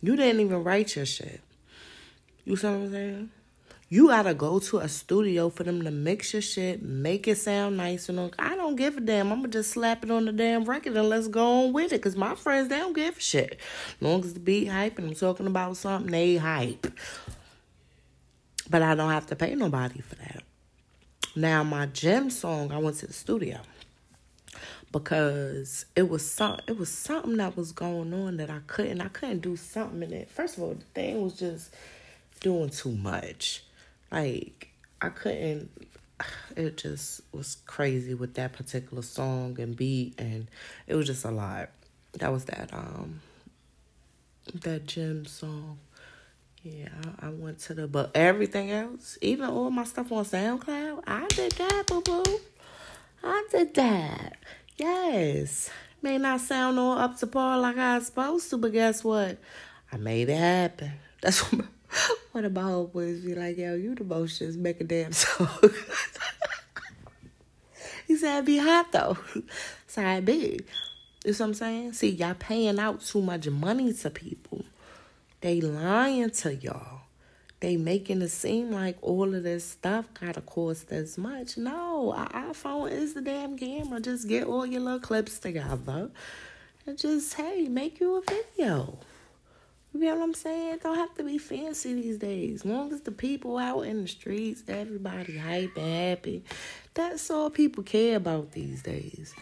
You 0.00 0.14
didn't 0.14 0.40
even 0.40 0.62
write 0.62 0.94
your 0.94 1.06
shit. 1.06 1.40
You 2.44 2.54
see 2.54 2.68
what 2.68 2.74
I'm 2.74 2.92
saying? 2.92 3.30
You 3.88 4.08
gotta 4.08 4.34
go 4.34 4.58
to 4.58 4.78
a 4.78 4.88
studio 4.88 5.48
for 5.48 5.62
them 5.62 5.84
to 5.84 5.92
mix 5.92 6.32
your 6.32 6.42
shit, 6.42 6.82
make 6.82 7.28
it 7.28 7.38
sound 7.38 7.76
nice. 7.76 8.08
And 8.08 8.34
I 8.36 8.56
don't 8.56 8.74
give 8.74 8.96
a 8.96 9.00
damn. 9.00 9.30
I'm 9.30 9.38
gonna 9.38 9.48
just 9.48 9.70
slap 9.70 10.02
it 10.02 10.10
on 10.10 10.24
the 10.24 10.32
damn 10.32 10.64
record 10.64 10.96
and 10.96 11.08
let's 11.08 11.28
go 11.28 11.66
on 11.66 11.72
with 11.72 11.92
it. 11.92 12.02
Cause 12.02 12.16
my 12.16 12.34
friends 12.34 12.68
they 12.68 12.78
don't 12.78 12.94
give 12.94 13.16
a 13.16 13.20
shit. 13.20 13.60
Long 14.00 14.24
as 14.24 14.34
the 14.34 14.40
beat 14.40 14.66
hype 14.66 14.98
and 14.98 15.08
I'm 15.08 15.14
talking 15.14 15.46
about 15.46 15.76
something, 15.76 16.10
they 16.10 16.36
hype. 16.36 16.88
But 18.68 18.82
I 18.82 18.96
don't 18.96 19.10
have 19.10 19.26
to 19.26 19.36
pay 19.36 19.54
nobody 19.54 20.00
for 20.00 20.16
that. 20.16 20.42
Now 21.36 21.62
my 21.62 21.86
gym 21.86 22.28
song, 22.30 22.72
I 22.72 22.78
went 22.78 22.96
to 22.96 23.06
the 23.06 23.12
studio 23.12 23.60
because 24.90 25.86
it 25.94 26.08
was 26.08 26.28
some 26.28 26.58
it 26.66 26.76
was 26.76 26.88
something 26.88 27.36
that 27.36 27.56
was 27.56 27.70
going 27.70 28.12
on 28.12 28.38
that 28.38 28.50
I 28.50 28.60
couldn't 28.66 29.00
I 29.00 29.08
couldn't 29.08 29.40
do 29.40 29.54
something 29.54 30.02
in 30.02 30.12
it. 30.12 30.28
First 30.28 30.56
of 30.56 30.64
all, 30.64 30.74
the 30.74 30.84
thing 30.86 31.22
was 31.22 31.38
just 31.38 31.72
doing 32.40 32.70
too 32.70 32.90
much. 32.90 33.62
Like 34.10 34.68
I 35.00 35.08
couldn't 35.08 35.70
it 36.56 36.78
just 36.78 37.20
was 37.32 37.58
crazy 37.66 38.14
with 38.14 38.34
that 38.34 38.52
particular 38.52 39.02
song 39.02 39.60
and 39.60 39.76
beat 39.76 40.14
and 40.18 40.48
it 40.86 40.94
was 40.94 41.06
just 41.06 41.24
a 41.24 41.30
lot. 41.30 41.70
That 42.14 42.32
was 42.32 42.46
that 42.46 42.72
um 42.72 43.20
that 44.54 44.86
gym 44.86 45.26
song. 45.26 45.78
Yeah, 46.62 46.88
I, 47.20 47.26
I 47.26 47.30
went 47.30 47.60
to 47.60 47.74
the 47.74 47.86
but 47.86 48.10
everything 48.14 48.70
else, 48.70 49.18
even 49.20 49.48
all 49.48 49.70
my 49.70 49.84
stuff 49.84 50.10
on 50.10 50.24
SoundCloud, 50.24 51.02
I 51.06 51.26
did 51.28 51.52
that, 51.52 51.84
boo 51.86 52.00
boo. 52.00 52.40
I 53.22 53.46
did 53.50 53.74
that. 53.74 54.36
Yes. 54.76 55.70
May 56.02 56.18
not 56.18 56.40
sound 56.40 56.78
all 56.78 56.98
up 56.98 57.18
to 57.18 57.26
par 57.26 57.58
like 57.58 57.76
I 57.76 57.96
was 57.96 58.06
supposed 58.06 58.50
to, 58.50 58.58
but 58.58 58.72
guess 58.72 59.02
what? 59.02 59.38
I 59.92 59.96
made 59.96 60.28
it 60.28 60.36
happen. 60.36 60.92
That's 61.20 61.40
what 61.52 61.66
one 62.32 62.44
of 62.44 62.52
my 62.52 62.62
homeboys 62.62 63.24
be 63.24 63.34
like, 63.34 63.56
yo, 63.56 63.74
you 63.74 63.94
the 63.94 64.04
most 64.04 64.38
just 64.38 64.58
make 64.58 64.80
a 64.80 64.84
damn 64.84 65.12
song. 65.12 65.48
he 68.06 68.16
said, 68.16 68.44
be 68.44 68.58
hot 68.58 68.92
though. 68.92 69.18
I 69.96 70.20
be. 70.20 70.60
You 71.24 71.32
know 71.32 71.38
what 71.38 71.40
I'm 71.40 71.54
saying? 71.54 71.92
See, 71.94 72.10
y'all 72.10 72.34
paying 72.34 72.78
out 72.78 73.00
too 73.00 73.22
much 73.22 73.48
money 73.48 73.92
to 73.92 74.10
people. 74.10 74.64
They 75.40 75.60
lying 75.60 76.30
to 76.30 76.54
y'all. 76.54 77.00
They 77.60 77.76
making 77.76 78.20
it 78.20 78.28
seem 78.28 78.70
like 78.70 78.98
all 79.00 79.34
of 79.34 79.42
this 79.42 79.64
stuff 79.64 80.06
gotta 80.20 80.42
cost 80.42 80.92
as 80.92 81.16
much. 81.16 81.56
No, 81.56 82.12
our 82.12 82.28
iPhone 82.28 82.90
is 82.90 83.14
the 83.14 83.22
damn 83.22 83.56
camera. 83.56 84.00
Just 84.00 84.28
get 84.28 84.46
all 84.46 84.66
your 84.66 84.82
little 84.82 85.00
clips 85.00 85.38
together 85.38 86.10
and 86.86 86.98
just 86.98 87.34
hey, 87.34 87.68
make 87.68 87.98
you 87.98 88.16
a 88.16 88.22
video. 88.22 88.98
You 89.98 90.10
know 90.10 90.16
what 90.16 90.24
I'm 90.24 90.34
saying? 90.34 90.74
It 90.74 90.82
don't 90.82 90.96
have 90.96 91.14
to 91.14 91.24
be 91.24 91.38
fancy 91.38 91.94
these 91.94 92.18
days. 92.18 92.60
As 92.60 92.64
long 92.66 92.92
as 92.92 93.00
the 93.00 93.12
people 93.12 93.56
out 93.56 93.82
in 93.82 94.02
the 94.02 94.08
streets, 94.08 94.62
everybody 94.68 95.38
hype 95.38 95.76
and 95.76 96.10
happy. 96.10 96.44
That's 96.92 97.30
all 97.30 97.48
people 97.48 97.82
care 97.82 98.16
about 98.16 98.52
these 98.52 98.82
days. 98.82 99.34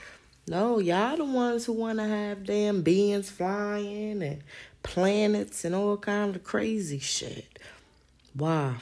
No, 0.47 0.79
y'all 0.79 1.17
the 1.17 1.25
ones 1.25 1.65
who 1.65 1.73
want 1.73 1.99
to 1.99 2.07
have 2.07 2.45
damn 2.45 2.83
beings 2.83 3.31
flying 3.31 4.23
and 4.23 4.45
planets 4.83 5.65
and 5.65 5.75
all 5.75 5.97
kind 5.97 6.37
of 6.37 6.45
crazy 6.45 6.99
shit. 6.99 7.59
Wow. 8.37 8.77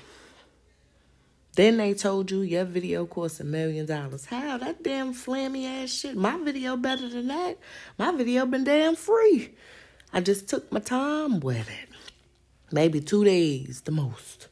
Then 1.55 1.77
they 1.77 1.95
told 1.95 2.31
you 2.31 2.41
your 2.41 2.65
video 2.65 3.07
costs 3.07 3.41
a 3.41 3.45
million 3.45 3.87
dollars. 3.87 4.25
How? 4.25 4.59
That 4.59 4.83
damn 4.83 5.15
flammy 5.15 5.67
ass 5.67 5.91
shit. 5.91 6.17
My 6.17 6.37
video 6.39 6.77
better 6.77 7.09
than 7.09 7.29
that. 7.29 7.59
My 7.99 8.13
video 8.13 8.47
been 8.47 8.65
damn 8.65 8.97
free. 8.97 9.55
I 10.13 10.21
just 10.21 10.49
took 10.49 10.71
my 10.71 10.81
time 10.81 11.41
with 11.41 11.69
it. 11.69 11.89
Maybe 12.71 13.01
two 13.01 13.25
days, 13.25 13.83
the 13.83 13.93
most. 13.93 14.49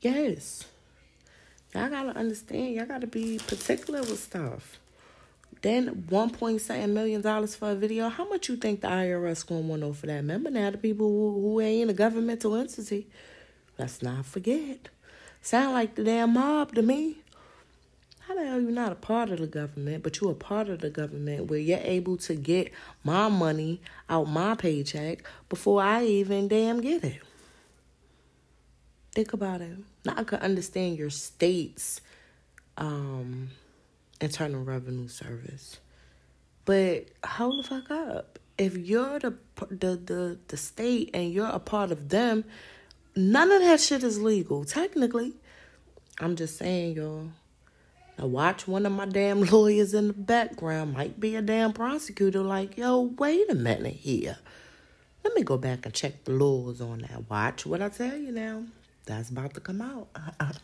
Yes. 0.00 0.64
Y'all 1.74 1.88
gotta 1.88 2.10
understand, 2.10 2.74
y'all 2.74 2.86
gotta 2.86 3.06
be 3.06 3.38
particular 3.38 4.00
with 4.00 4.20
stuff. 4.20 4.78
Then 5.62 6.04
one 6.08 6.30
point 6.30 6.60
seven 6.60 6.92
million 6.92 7.20
dollars 7.22 7.56
for 7.56 7.70
a 7.70 7.74
video. 7.74 8.08
How 8.08 8.28
much 8.28 8.48
you 8.48 8.56
think 8.56 8.82
the 8.82 8.88
IRS 8.88 9.46
gonna 9.46 9.62
want 9.62 9.82
over 9.82 10.06
that? 10.06 10.16
Remember 10.16 10.50
now 10.50 10.70
the 10.70 10.78
people 10.78 11.08
who, 11.08 11.40
who 11.40 11.60
ain't 11.60 11.90
a 11.90 11.94
governmental 11.94 12.54
entity. 12.54 13.06
Let's 13.78 14.02
not 14.02 14.26
forget. 14.26 14.88
Sound 15.40 15.72
like 15.72 15.94
the 15.94 16.04
damn 16.04 16.34
mob 16.34 16.74
to 16.74 16.82
me. 16.82 17.18
How 18.26 18.34
the 18.34 18.46
hell 18.46 18.60
you 18.60 18.70
not 18.70 18.90
a 18.90 18.94
part 18.94 19.28
of 19.28 19.38
the 19.38 19.46
government, 19.46 20.02
but 20.02 20.18
you're 20.18 20.32
a 20.32 20.34
part 20.34 20.70
of 20.70 20.80
the 20.80 20.88
government 20.88 21.50
where 21.50 21.58
you're 21.58 21.78
able 21.82 22.16
to 22.18 22.34
get 22.34 22.72
my 23.02 23.28
money 23.28 23.82
out 24.08 24.28
my 24.28 24.54
paycheck 24.54 25.22
before 25.50 25.82
I 25.82 26.04
even 26.04 26.48
damn 26.48 26.80
get 26.80 27.04
it? 27.04 27.20
Think 29.12 29.34
about 29.34 29.60
it. 29.60 29.76
Now 30.06 30.14
I 30.16 30.24
can 30.24 30.38
understand 30.38 30.96
your 30.96 31.10
state's 31.10 32.00
um, 32.78 33.50
internal 34.22 34.64
revenue 34.64 35.08
service, 35.08 35.78
but 36.64 37.08
hold 37.26 37.62
the 37.62 37.68
fuck 37.68 37.90
up. 37.90 38.38
If 38.56 38.78
you're 38.78 39.18
the 39.18 39.34
the 39.68 39.96
the 39.96 40.38
the 40.48 40.56
state 40.56 41.10
and 41.12 41.30
you're 41.30 41.46
a 41.46 41.58
part 41.58 41.92
of 41.92 42.08
them, 42.08 42.44
none 43.14 43.52
of 43.52 43.60
that 43.60 43.80
shit 43.80 44.02
is 44.02 44.22
legal 44.22 44.64
technically. 44.64 45.34
I'm 46.18 46.36
just 46.36 46.56
saying, 46.56 46.96
y'all. 46.96 47.28
Now 48.18 48.26
watch 48.26 48.68
one 48.68 48.86
of 48.86 48.92
my 48.92 49.06
damn 49.06 49.42
lawyers 49.44 49.94
in 49.94 50.08
the 50.08 50.12
background 50.12 50.92
might 50.94 51.18
be 51.18 51.36
a 51.36 51.42
damn 51.42 51.72
prosecutor 51.72 52.42
like, 52.42 52.76
yo, 52.76 53.00
wait 53.18 53.50
a 53.50 53.54
minute 53.54 53.94
here. 53.94 54.38
Let 55.24 55.34
me 55.34 55.42
go 55.42 55.56
back 55.56 55.86
and 55.86 55.94
check 55.94 56.24
the 56.24 56.32
laws 56.32 56.80
on 56.80 56.98
that. 56.98 57.28
Watch 57.30 57.64
what 57.64 57.80
I 57.80 57.88
tell 57.88 58.16
you 58.16 58.30
now. 58.30 58.64
That's 59.06 59.30
about 59.30 59.54
to 59.54 59.60
come 59.60 59.80
out. 59.80 60.08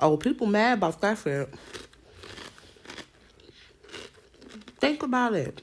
oh, 0.00 0.16
people 0.16 0.46
mad 0.46 0.78
about 0.78 1.18
shit. 1.22 1.48
Think 4.80 5.02
about 5.02 5.34
it. 5.34 5.60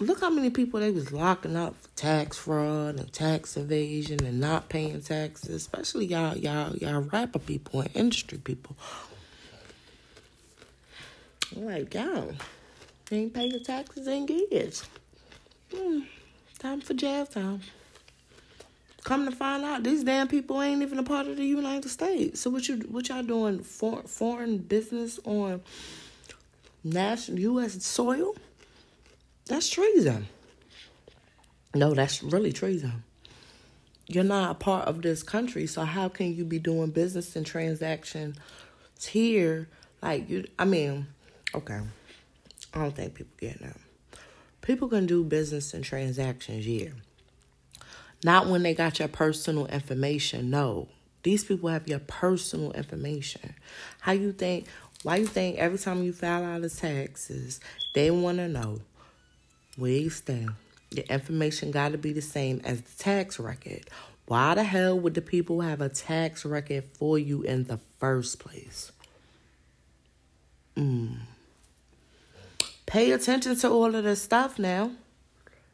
Look 0.00 0.20
how 0.20 0.30
many 0.30 0.50
people 0.50 0.80
they 0.80 0.90
was 0.90 1.12
locking 1.12 1.54
up 1.54 1.76
for 1.80 1.88
tax 1.96 2.36
fraud 2.36 2.98
and 2.98 3.12
tax 3.12 3.56
evasion 3.56 4.24
and 4.24 4.40
not 4.40 4.68
paying 4.68 5.00
taxes, 5.00 5.54
especially 5.54 6.06
y'all 6.06 6.36
y'all 6.36 6.74
y'all 6.76 7.02
rapper 7.02 7.38
people 7.38 7.80
and 7.80 7.90
industry 7.94 8.38
people. 8.38 8.76
I'm 11.56 11.66
like, 11.66 11.94
y'all 11.94 12.34
ain't 13.12 13.34
paying 13.34 13.50
your 13.52 13.60
taxes 13.60 14.06
in 14.06 14.26
years. 14.26 14.84
Hmm, 15.74 16.00
time 16.58 16.80
for 16.80 16.94
jail 16.94 17.26
time. 17.26 17.60
Come 19.04 19.26
to 19.26 19.32
find 19.32 19.64
out, 19.64 19.82
these 19.82 20.02
damn 20.02 20.28
people 20.28 20.62
ain't 20.62 20.80
even 20.80 20.98
a 20.98 21.02
part 21.02 21.26
of 21.26 21.36
the 21.36 21.44
United 21.44 21.88
States. 21.90 22.40
So 22.40 22.48
what 22.50 22.66
you 22.68 22.76
what 22.90 23.08
y'all 23.08 23.22
doing? 23.22 23.62
For, 23.62 24.02
foreign 24.02 24.58
business 24.58 25.20
on 25.24 25.60
national 26.82 27.38
U.S. 27.40 27.84
soil? 27.84 28.34
That's 29.46 29.68
treason. 29.68 30.26
No, 31.74 31.92
that's 31.92 32.22
really 32.22 32.52
treason. 32.52 33.04
You're 34.06 34.24
not 34.24 34.50
a 34.50 34.54
part 34.54 34.86
of 34.86 35.02
this 35.02 35.22
country, 35.22 35.66
so 35.66 35.84
how 35.84 36.08
can 36.08 36.34
you 36.34 36.44
be 36.44 36.58
doing 36.58 36.90
business 36.90 37.36
and 37.36 37.44
transactions 37.44 38.36
here? 39.00 39.68
Like 40.02 40.30
you, 40.30 40.46
I 40.58 40.64
mean, 40.64 41.08
okay. 41.54 41.80
I 42.72 42.78
don't 42.78 42.94
think 42.94 43.14
people 43.14 43.36
get 43.38 43.60
that. 43.60 43.76
People 44.62 44.88
can 44.88 45.06
do 45.06 45.24
business 45.24 45.74
and 45.74 45.84
transactions 45.84 46.64
here. 46.64 46.94
Not 48.24 48.46
when 48.46 48.62
they 48.62 48.74
got 48.74 48.98
your 48.98 49.08
personal 49.08 49.66
information. 49.66 50.50
No. 50.50 50.88
These 51.22 51.44
people 51.44 51.68
have 51.68 51.88
your 51.88 51.98
personal 51.98 52.72
information. 52.72 53.54
How 54.00 54.12
you 54.12 54.32
think 54.32 54.66
why 55.04 55.16
you 55.16 55.26
think 55.26 55.58
every 55.58 55.76
time 55.76 56.02
you 56.02 56.14
file 56.14 56.42
out 56.42 56.62
the 56.62 56.70
taxes, 56.70 57.60
they 57.94 58.10
want 58.10 58.38
to 58.38 58.48
know 58.48 58.80
where 59.76 59.90
you 59.90 60.08
stand. 60.08 60.52
Your 60.90 61.04
information 61.04 61.70
got 61.70 61.92
to 61.92 61.98
be 61.98 62.14
the 62.14 62.22
same 62.22 62.62
as 62.64 62.80
the 62.80 63.02
tax 63.02 63.38
record. 63.38 63.84
Why 64.26 64.54
the 64.54 64.64
hell 64.64 64.98
would 64.98 65.12
the 65.12 65.20
people 65.20 65.60
have 65.60 65.82
a 65.82 65.90
tax 65.90 66.46
record 66.46 66.84
for 66.94 67.18
you 67.18 67.42
in 67.42 67.64
the 67.64 67.78
first 67.98 68.38
place? 68.38 68.92
Mm. 70.74 71.18
Pay 72.86 73.12
attention 73.12 73.56
to 73.56 73.70
all 73.70 73.94
of 73.94 74.04
this 74.04 74.22
stuff 74.22 74.58
now. 74.58 74.92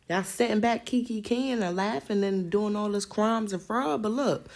Y'all 0.08 0.24
sitting 0.24 0.60
back 0.60 0.86
kiki 0.86 1.22
keying 1.22 1.62
and 1.62 1.76
laughing 1.76 2.24
and 2.24 2.50
doing 2.50 2.74
all 2.74 2.90
this 2.90 3.04
crimes 3.04 3.52
and 3.52 3.62
fraud. 3.62 4.02
But 4.02 4.12
look, 4.12 4.48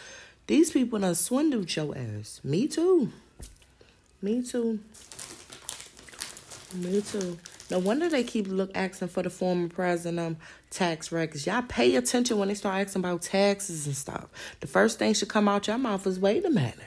these 0.47 0.73
people 0.73 0.99
done 0.99 1.15
swindled 1.15 1.75
your 1.75 1.97
ass. 1.97 2.41
Me 2.43 2.67
too. 2.67 3.13
Me 4.21 4.43
too. 4.43 4.81
Me 6.75 7.01
too. 7.01 7.39
No 7.71 7.79
wonder 7.79 8.09
they 8.09 8.25
keep 8.25 8.47
look 8.49 8.71
asking 8.75 9.09
for 9.09 9.23
the 9.23 9.31
former 9.31 9.69
president 9.69 10.19
um 10.19 10.37
tax 10.71 11.13
records. 11.13 11.47
Y'all 11.47 11.63
pay 11.63 11.95
attention 11.97 12.39
when 12.39 12.49
they 12.49 12.55
start 12.55 12.87
asking 12.87 13.01
about 13.01 13.23
taxes 13.23 13.87
and 13.87 13.97
stuff. 13.97 14.27
The 14.61 14.67
first 14.67 14.99
thing 14.99 15.15
should 15.15 15.29
come 15.29 15.49
out 15.49 15.67
your 15.67 15.79
mouth 15.79 16.07
is, 16.07 16.19
wait 16.19 16.45
a 16.45 16.51
minute. 16.51 16.79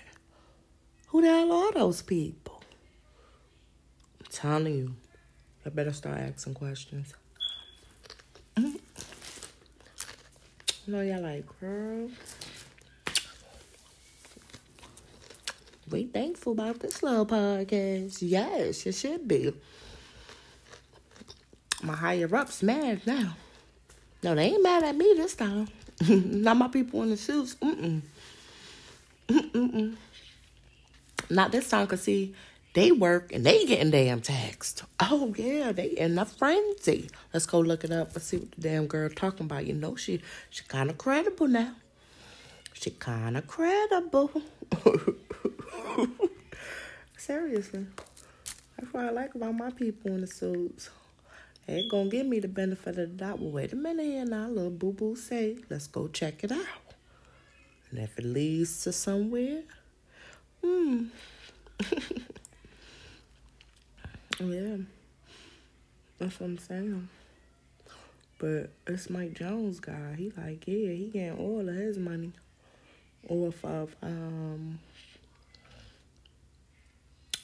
Who 1.07 1.21
the 1.21 1.27
hell 1.27 1.51
are 1.51 1.71
those 1.71 2.01
people? 2.01 2.61
I'm 4.19 4.27
telling 4.29 4.75
you. 4.75 4.95
I 5.67 5.69
better 5.69 5.91
start 5.91 6.17
asking 6.17 6.53
questions. 6.53 7.13
Mm-hmm. 8.55 8.77
No, 10.89 11.01
y'all 11.01 11.19
like, 11.19 11.43
girl. 11.59 12.09
We 15.91 16.05
thankful 16.05 16.53
about 16.53 16.79
this 16.79 17.03
little 17.03 17.25
podcast. 17.25 18.19
Yes, 18.21 18.85
it 18.85 18.95
should 18.95 19.27
be. 19.27 19.51
My 21.83 21.97
higher 21.97 22.33
ups 22.33 22.63
mad 22.63 23.01
now. 23.05 23.35
No, 24.23 24.35
they 24.35 24.43
ain't 24.43 24.63
mad 24.63 24.83
at 24.83 24.95
me 24.95 25.15
this 25.17 25.35
time. 25.35 25.67
Not 26.07 26.55
my 26.55 26.69
people 26.69 27.03
in 27.03 27.09
the 27.09 27.17
suits. 27.17 27.55
Mm-mm. 27.55 27.99
Mm-mm. 29.27 29.97
Not 31.29 31.51
this 31.51 31.69
time, 31.69 31.87
cause 31.87 32.03
see, 32.03 32.33
they 32.77 32.91
work 32.91 33.33
and 33.33 33.43
they 33.43 33.65
getting 33.65 33.89
damn 33.89 34.21
taxed. 34.21 34.83
Oh 34.99 35.33
yeah, 35.35 35.71
they 35.71 35.87
in 35.87 36.19
a 36.19 36.25
frenzy. 36.25 37.09
Let's 37.33 37.47
go 37.47 37.59
look 37.59 37.83
it 37.83 37.91
up 37.91 38.11
Let's 38.13 38.27
see 38.27 38.37
what 38.37 38.51
the 38.51 38.61
damn 38.61 38.85
girl 38.85 39.09
talking 39.09 39.47
about. 39.47 39.65
You 39.65 39.73
know 39.73 39.95
she 39.95 40.21
she 40.51 40.63
kind 40.65 40.91
of 40.91 40.97
credible 40.99 41.47
now. 41.47 41.73
She 42.73 42.91
kind 42.91 43.35
of 43.35 43.47
credible. 43.47 44.43
Seriously, 47.17 47.87
that's 48.77 48.93
what 48.93 49.05
I 49.05 49.09
like 49.09 49.33
about 49.33 49.55
my 49.55 49.71
people 49.71 50.11
in 50.11 50.21
the 50.21 50.27
suits. 50.27 50.91
They 51.65 51.87
gonna 51.89 52.09
give 52.09 52.27
me 52.27 52.39
the 52.39 52.47
benefit 52.47 52.89
of 52.89 52.95
the 52.95 53.07
doubt. 53.07 53.39
Well, 53.39 53.53
wait 53.53 53.73
a 53.73 53.75
minute 53.75 54.05
here 54.05 54.23
now, 54.23 54.49
little 54.49 54.69
boo 54.69 54.93
boo 54.93 55.15
say, 55.15 55.57
let's 55.71 55.87
go 55.87 56.07
check 56.09 56.43
it 56.43 56.51
out. 56.51 56.93
And 57.89 57.97
if 57.97 58.19
it 58.19 58.25
leads 58.25 58.83
to 58.83 58.93
somewhere, 58.93 59.63
hmm. 60.63 61.05
yeah, 64.39 64.77
that's 66.19 66.39
what 66.39 66.47
I'm 66.47 66.57
saying. 66.57 67.09
But 68.39 68.69
it's 68.85 69.09
Mike 69.09 69.33
Jones 69.33 69.79
guy. 69.79 70.15
He 70.17 70.31
like, 70.37 70.67
yeah, 70.67 70.91
he 70.91 71.09
getting 71.11 71.37
all 71.37 71.67
of 71.67 71.75
his 71.75 71.97
money 71.97 72.33
off 73.29 73.65
of 73.65 73.95
um 74.01 74.79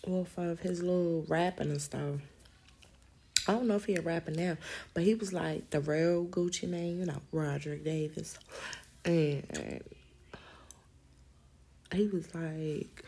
off 0.08 0.38
of 0.38 0.60
his 0.60 0.82
little 0.82 1.26
rapping 1.28 1.72
and 1.72 1.82
stuff. 1.82 2.20
I 3.48 3.54
don't 3.54 3.68
know 3.68 3.76
if 3.76 3.86
he 3.86 3.96
a 3.96 4.02
rapper 4.02 4.32
now, 4.32 4.58
but 4.94 5.04
he 5.04 5.16
was 5.16 5.34
like 5.34 5.70
the 5.70 5.82
real 5.82 6.26
Gucci 6.26 6.68
Mane, 6.68 7.00
you 7.00 7.06
know, 7.06 7.22
Roderick 7.32 7.84
Davis. 7.84 8.38
And 9.04 9.84
he 11.94 12.08
was 12.08 12.34
like, 12.34 13.04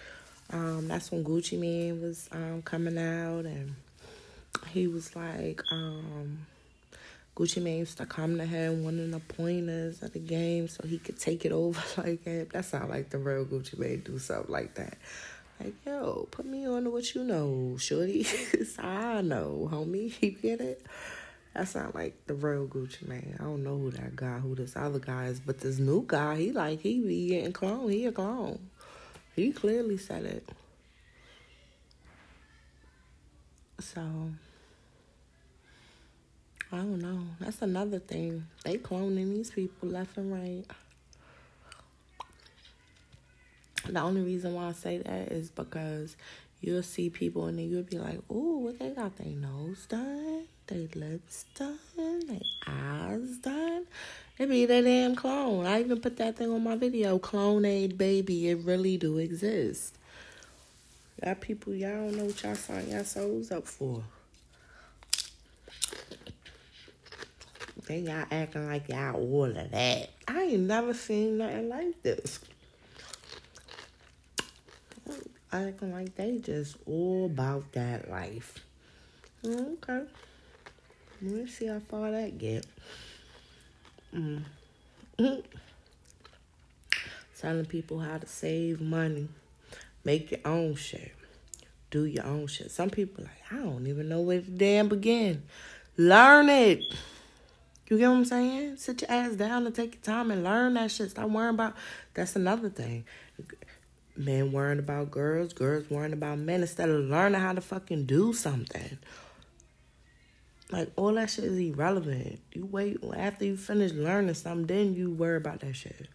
um, 0.52 0.88
that's 0.88 1.12
when 1.12 1.24
Gucci 1.24 1.58
Mane 1.60 2.02
was 2.02 2.30
um 2.32 2.62
coming 2.62 2.98
out 2.98 3.46
and 3.46 3.76
he 4.70 4.88
was 4.88 5.16
like, 5.16 5.62
um, 5.72 6.46
Gucci 7.36 7.62
Mane 7.62 7.80
used 7.80 7.98
to 7.98 8.06
come 8.06 8.38
to 8.38 8.46
him 8.46 8.84
winning 8.84 9.12
the 9.12 9.20
pointers 9.20 10.02
at 10.04 10.14
the 10.14 10.20
game 10.20 10.68
so 10.68 10.88
he 10.88 10.98
could 10.98 11.20
take 11.20 11.46
it 11.46 11.52
over 11.52 11.82
like 12.02 12.24
that. 12.24 12.52
That 12.52 12.66
sound 12.66 12.90
like 12.90 13.10
the 13.10 13.18
real 13.18 13.46
Gucci 13.46 13.78
Mane 13.78 14.02
do 14.06 14.18
something 14.20 14.52
like 14.52 14.76
that. 14.76 14.98
Like, 15.60 15.74
yo, 15.86 16.28
put 16.32 16.46
me 16.46 16.68
on 16.68 16.84
to 16.84 16.90
what 16.90 17.16
you 17.16 17.24
know, 17.24 17.78
shorty. 17.80 18.28
I 18.80 19.22
know, 19.22 19.70
homie. 19.72 20.14
You 20.22 20.32
get 20.32 20.62
it? 20.62 20.86
That 21.54 21.70
sound 21.70 21.96
like 21.96 22.14
the 22.28 22.34
real 22.34 22.68
Gucci 22.68 23.08
Mane. 23.08 23.38
I 23.40 23.44
don't 23.44 23.64
know 23.64 23.78
who 23.78 23.92
that 23.92 24.16
guy, 24.16 24.40
who 24.40 24.56
this 24.56 24.76
other 24.76 25.00
guy 25.00 25.28
is, 25.28 25.40
but 25.40 25.60
this 25.60 25.80
new 25.80 26.04
guy, 26.06 26.36
he 26.36 26.52
like 26.52 26.82
he 26.82 27.00
be 27.00 27.30
getting 27.30 27.54
clone. 27.54 27.90
He 27.90 28.06
a 28.06 28.12
clone. 28.12 28.60
He 29.36 29.52
clearly 29.52 29.98
said 29.98 30.26
it. 30.26 30.50
So 33.80 34.02
I 36.72 36.78
don't 36.78 37.00
know. 37.00 37.20
That's 37.40 37.62
another 37.62 38.00
thing. 38.00 38.48
They 38.64 38.78
cloning 38.78 39.34
these 39.34 39.52
people 39.52 39.90
left 39.90 40.18
and 40.18 40.32
right. 40.32 40.66
The 43.88 44.00
only 44.00 44.22
reason 44.22 44.54
why 44.54 44.70
I 44.70 44.72
say 44.72 44.98
that 44.98 45.32
is 45.32 45.50
because 45.50 46.16
you'll 46.62 46.82
see 46.82 47.10
people 47.10 47.46
and 47.46 47.60
then 47.60 47.70
you'll 47.70 47.84
be 47.84 48.00
like, 48.00 48.20
"Ooh, 48.32 48.60
what 48.60 48.80
they 48.80 48.90
got 48.90 49.18
They 49.18 49.30
nose 49.30 49.86
done, 49.86 50.48
they 50.68 50.88
lips 50.96 51.46
done, 51.56 51.78
they 51.96 52.42
eyes 52.66 53.38
done." 53.38 53.86
It 54.38 54.50
be 54.50 54.66
that 54.66 54.84
damn 54.84 55.16
clone. 55.16 55.66
I 55.66 55.80
even 55.80 56.02
put 56.02 56.18
that 56.18 56.36
thing 56.36 56.52
on 56.52 56.64
my 56.64 56.76
video. 56.76 57.18
Clonade 57.20 57.98
baby, 57.98 58.50
it 58.50 58.60
really 58.60 58.98
do 58.98 59.18
exist. 59.18 59.98
Y'all 61.24 61.36
people, 61.36 61.74
y'all 61.74 61.92
don't 61.92 62.18
know 62.18 62.26
what 62.26 62.44
y'all 62.44 62.56
sign 62.56 62.90
y'all 62.90 63.06
souls 63.06 63.50
up 63.52 63.66
for. 63.66 64.04
Then 67.88 68.06
y'all 68.06 68.26
acting 68.30 68.68
like 68.68 68.90
y'all 68.90 69.16
all 69.16 69.46
of 69.46 69.72
that. 69.72 70.10
I 70.28 70.42
ain't 70.42 70.62
never 70.62 70.94
seen 70.94 71.38
nothing 71.38 71.70
like 71.70 72.02
this. 72.04 72.40
Acting 75.54 75.94
like 75.94 76.14
they 76.16 76.40
just 76.40 76.76
all 76.86 77.28
about 77.28 77.72
that 77.72 78.10
life. 78.10 78.66
Okay. 79.46 80.02
Let's 81.22 81.54
see 81.54 81.68
how 81.68 81.80
far 81.80 82.12
that 82.12 82.38
get. 82.38 82.66
Mm. 84.16 84.44
Telling 87.40 87.66
people 87.66 88.00
how 88.00 88.18
to 88.18 88.28
save 88.28 88.82
money. 88.82 89.28
Make 90.04 90.32
your 90.32 90.40
own 90.46 90.76
shit. 90.76 91.12
Do 91.92 92.06
your 92.06 92.26
own 92.26 92.48
shit. 92.48 92.72
Some 92.72 92.90
people 92.90 93.26
like, 93.26 93.52
I 93.52 93.64
don't 93.64 93.88
even 93.88 94.10
know 94.10 94.22
where 94.22 94.42
to 94.42 94.50
damn 94.50 94.88
begin. 94.88 95.44
Learn 95.98 96.50
it. 96.50 96.84
You 97.88 97.98
get 97.98 98.10
what 98.10 98.16
I'm 98.16 98.26
saying? 98.26 98.78
Sit 98.78 99.02
your 99.02 99.12
ass 99.12 99.34
down 99.34 99.66
and 99.66 99.76
take 99.76 99.96
your 99.96 100.02
time 100.02 100.32
and 100.32 100.44
learn 100.44 100.74
that 100.74 100.92
shit. 100.92 101.12
Stop 101.12 101.30
worrying 101.30 101.54
about. 101.54 101.76
That's 102.14 102.36
another 102.36 102.70
thing. 102.70 103.06
Men 104.18 104.52
worrying 104.52 104.80
about 104.80 105.12
girls, 105.12 105.54
girls 105.54 105.90
worrying 105.90 106.14
about 106.14 106.40
men 106.40 106.62
instead 106.62 106.90
of 106.90 107.06
learning 107.06 107.42
how 107.42 107.54
to 107.54 107.62
fucking 107.62 108.06
do 108.06 108.34
something. 108.34 108.98
Like 110.76 110.92
all 110.98 111.14
that 111.14 111.30
shit 111.30 111.46
is 111.46 111.58
irrelevant. 111.58 112.42
You 112.52 112.66
wait 112.66 112.98
after 113.16 113.46
you 113.46 113.56
finish 113.56 113.94
learning 113.94 114.34
something, 114.34 114.68
then 114.68 114.94
you 114.94 115.10
worry 115.10 115.38
about 115.38 115.62
that 115.62 115.74
shit. 115.74 116.10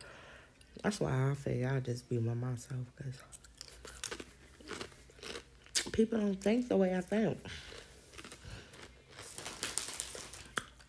That's 0.83 1.01
why 1.01 1.31
I 1.31 1.35
figure 1.35 1.73
I 1.75 1.81
just 1.81 2.11
be 2.11 2.19
by 2.19 2.35
myself 2.35 2.81
because 2.95 3.15
people 5.93 6.21
don't 6.21 6.39
think 6.39 6.69
the 6.69 6.77
way 6.77 6.95
I 6.95 7.01
think. 7.01 7.39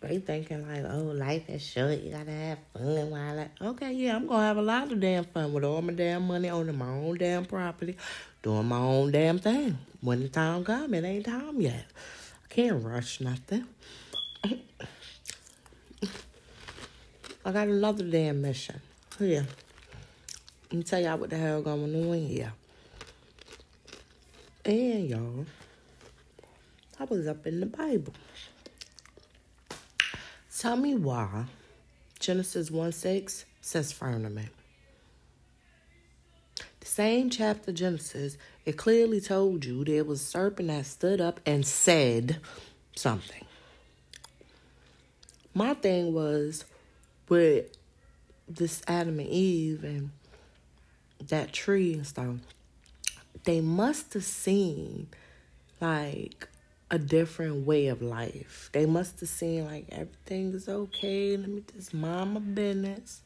They 0.01 0.19
thinking 0.19 0.67
like, 0.67 0.83
oh, 0.91 1.03
life 1.03 1.49
is 1.49 1.61
short. 1.61 1.97
You 1.99 2.11
gotta 2.11 2.29
have 2.29 2.57
fun 2.73 3.09
while 3.09 3.39
I 3.39 3.49
okay, 3.67 3.93
yeah, 3.93 4.17
I'm 4.17 4.27
gonna 4.27 4.47
have 4.47 4.57
a 4.57 4.61
lot 4.61 4.91
of 4.91 4.99
damn 4.99 5.23
fun 5.23 5.53
with 5.53 5.63
all 5.63 5.81
my 5.81 5.93
damn 5.93 6.27
money 6.27 6.49
owning 6.49 6.77
my 6.77 6.89
own 6.89 7.15
damn 7.17 7.45
property, 7.45 7.95
doing 8.43 8.65
my 8.65 8.79
own 8.79 9.13
damn 9.13 9.39
thing. 9.39 9.77
When 10.01 10.23
the 10.23 10.27
time 10.27 10.65
come, 10.65 10.93
it 10.93 11.05
ain't 11.05 11.25
time 11.25 11.61
yet. 11.61 11.85
Can't 12.51 12.83
rush 12.83 13.21
nothing. 13.21 13.65
I 17.45 17.51
got 17.53 17.69
another 17.69 18.03
damn 18.03 18.41
mission. 18.41 18.81
Here. 19.17 19.47
Let 20.69 20.77
me 20.77 20.83
tell 20.83 21.01
y'all 21.01 21.17
what 21.17 21.29
the 21.29 21.37
hell 21.37 21.61
going 21.61 21.95
on 21.95 22.17
here. 22.27 22.51
And 24.65 25.09
y'all, 25.09 25.45
I 26.99 27.05
was 27.05 27.25
up 27.25 27.47
in 27.47 27.61
the 27.61 27.67
Bible. 27.67 28.13
Tell 30.59 30.75
me 30.75 30.95
why 30.95 31.45
Genesis 32.19 32.69
1 32.69 32.91
6 32.91 33.45
says 33.61 33.93
firmament. 33.93 34.49
Same 36.93 37.29
chapter, 37.29 37.71
Genesis, 37.71 38.37
it 38.65 38.75
clearly 38.75 39.21
told 39.21 39.63
you 39.63 39.85
there 39.85 40.03
was 40.03 40.19
a 40.19 40.25
serpent 40.25 40.67
that 40.67 40.85
stood 40.85 41.21
up 41.21 41.39
and 41.45 41.65
said 41.65 42.41
something. 42.97 43.45
My 45.53 45.73
thing 45.73 46.13
was 46.13 46.65
with 47.29 47.77
this 48.45 48.81
Adam 48.89 49.21
and 49.21 49.29
Eve 49.29 49.85
and 49.85 50.09
that 51.29 51.53
tree 51.53 51.93
and 51.93 52.05
stuff, 52.05 52.35
they 53.45 53.61
must 53.61 54.13
have 54.13 54.25
seen 54.25 55.07
like 55.79 56.49
a 56.89 56.99
different 56.99 57.65
way 57.65 57.87
of 57.87 58.01
life. 58.01 58.69
They 58.73 58.85
must 58.85 59.21
have 59.21 59.29
seen 59.29 59.65
like 59.65 59.85
everything 59.93 60.53
is 60.53 60.67
okay. 60.67 61.37
Let 61.37 61.47
me 61.47 61.63
just 61.73 61.93
mind 61.93 62.33
my 62.33 62.41
business. 62.41 63.21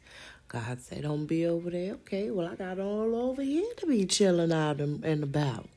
God 0.47 0.79
said, 0.81 1.01
don't 1.01 1.25
be 1.25 1.45
over 1.45 1.69
there. 1.69 1.93
Okay, 1.93 2.29
well, 2.31 2.47
I 2.47 2.55
got 2.55 2.79
all 2.79 3.15
over 3.15 3.41
here 3.41 3.71
to 3.77 3.87
be 3.87 4.05
chilling 4.05 4.51
out 4.51 4.79
and, 4.79 5.23
about. 5.23 5.67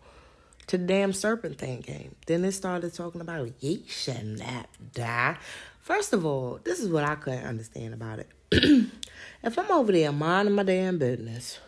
To 0.69 0.77
the 0.77 0.85
damn 0.85 1.15
serpent 1.15 1.59
thing 1.59 1.83
came. 1.83 2.15
Then 2.27 2.45
it 2.45 2.53
started 2.53 2.93
talking 2.93 3.23
about 3.23 3.51
ye 3.61 3.85
shall 3.89 4.23
not 4.23 4.69
die. 4.93 5.39
First 5.81 6.13
of 6.13 6.27
all, 6.27 6.61
this 6.63 6.81
is 6.81 6.91
what 6.91 7.05
I 7.05 7.15
couldn't 7.15 7.47
understand 7.47 7.95
about 7.95 8.19
it. 8.19 8.29
if 9.43 9.59
I'm 9.59 9.71
over 9.71 9.91
there 9.91 10.13
minding 10.13 10.55
my 10.55 10.65
damn 10.65 10.99
business, 10.99 11.59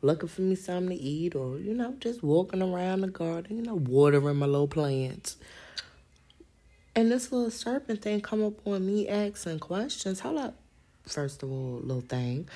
looking 0.00 0.28
for 0.28 0.42
me 0.42 0.54
something 0.54 0.96
to 0.96 1.02
eat 1.02 1.34
or, 1.34 1.58
you 1.58 1.74
know, 1.74 1.96
just 1.98 2.22
walking 2.22 2.62
around 2.62 3.00
the 3.00 3.08
garden, 3.08 3.56
you 3.56 3.62
know, 3.64 3.74
watering 3.74 4.36
my 4.36 4.46
little 4.46 4.68
plants. 4.68 5.36
And 6.94 7.10
this 7.10 7.32
little 7.32 7.50
serpent 7.50 8.02
thing 8.02 8.20
come 8.20 8.44
up 8.44 8.64
on 8.66 8.86
me 8.86 9.08
asking 9.08 9.58
questions. 9.58 10.20
Hold 10.20 10.38
up. 10.38 10.61
First 11.06 11.42
of 11.42 11.50
all, 11.50 11.80
little 11.82 12.02
thing. 12.02 12.48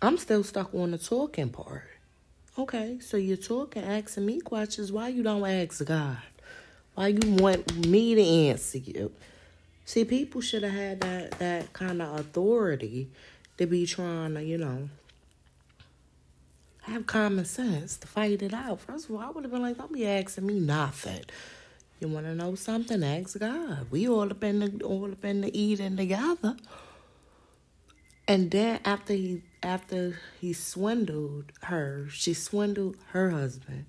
I'm 0.00 0.18
still 0.18 0.44
stuck 0.44 0.74
on 0.74 0.90
the 0.90 0.98
talking 0.98 1.48
part. 1.48 1.88
Okay, 2.58 2.98
so 3.00 3.16
you're 3.16 3.36
talking, 3.36 3.82
asking 3.82 4.26
me 4.26 4.40
questions. 4.40 4.92
Why 4.92 5.08
you 5.08 5.22
don't 5.22 5.46
ask 5.46 5.84
God? 5.84 6.18
Why 6.94 7.08
you 7.08 7.34
want 7.34 7.86
me 7.86 8.14
to 8.14 8.22
answer 8.22 8.78
you? 8.78 9.12
See, 9.84 10.04
people 10.04 10.40
should 10.40 10.62
have 10.62 10.72
had 10.72 11.00
that 11.02 11.32
that 11.38 11.72
kind 11.72 12.00
of 12.00 12.18
authority 12.18 13.08
to 13.58 13.66
be 13.66 13.86
trying 13.86 14.34
to, 14.34 14.42
you 14.42 14.58
know, 14.58 14.88
have 16.82 17.06
common 17.06 17.44
sense 17.44 17.96
to 17.98 18.06
fight 18.06 18.42
it 18.42 18.54
out. 18.54 18.80
First 18.80 19.08
of 19.08 19.14
all, 19.14 19.20
I 19.20 19.30
would 19.30 19.44
have 19.44 19.52
been 19.52 19.62
like, 19.62 19.76
don't 19.76 19.92
be 19.92 20.06
asking 20.06 20.46
me 20.46 20.58
nothing. 20.58 21.24
You 22.00 22.08
want 22.08 22.26
to 22.26 22.34
know 22.34 22.54
something? 22.54 23.02
Ask 23.02 23.38
God. 23.38 23.86
We 23.90 24.08
all 24.08 24.30
up 24.30 24.44
in 24.44 24.60
the 24.60 24.84
all 24.84 25.10
up 25.10 25.24
in 25.24 25.40
the 25.42 25.58
eating 25.58 25.96
together. 25.96 26.56
And 28.28 28.50
then 28.50 28.80
after 28.84 29.12
he 29.12 29.42
after 29.62 30.18
he 30.40 30.52
swindled 30.52 31.52
her, 31.62 32.06
she 32.10 32.34
swindled 32.34 32.96
her 33.10 33.30
husband. 33.30 33.86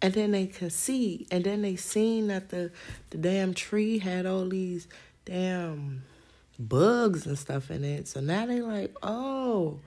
And 0.00 0.14
then 0.14 0.30
they 0.30 0.46
could 0.46 0.72
see, 0.72 1.26
and 1.30 1.42
then 1.42 1.62
they 1.62 1.76
seen 1.76 2.28
that 2.28 2.50
the 2.50 2.70
the 3.10 3.18
damn 3.18 3.52
tree 3.52 3.98
had 3.98 4.26
all 4.26 4.48
these 4.48 4.86
damn 5.24 6.04
bugs 6.58 7.26
and 7.26 7.38
stuff 7.38 7.70
in 7.70 7.84
it. 7.84 8.08
So 8.08 8.20
now 8.20 8.46
they 8.46 8.60
like, 8.60 8.96
oh, 9.02 9.80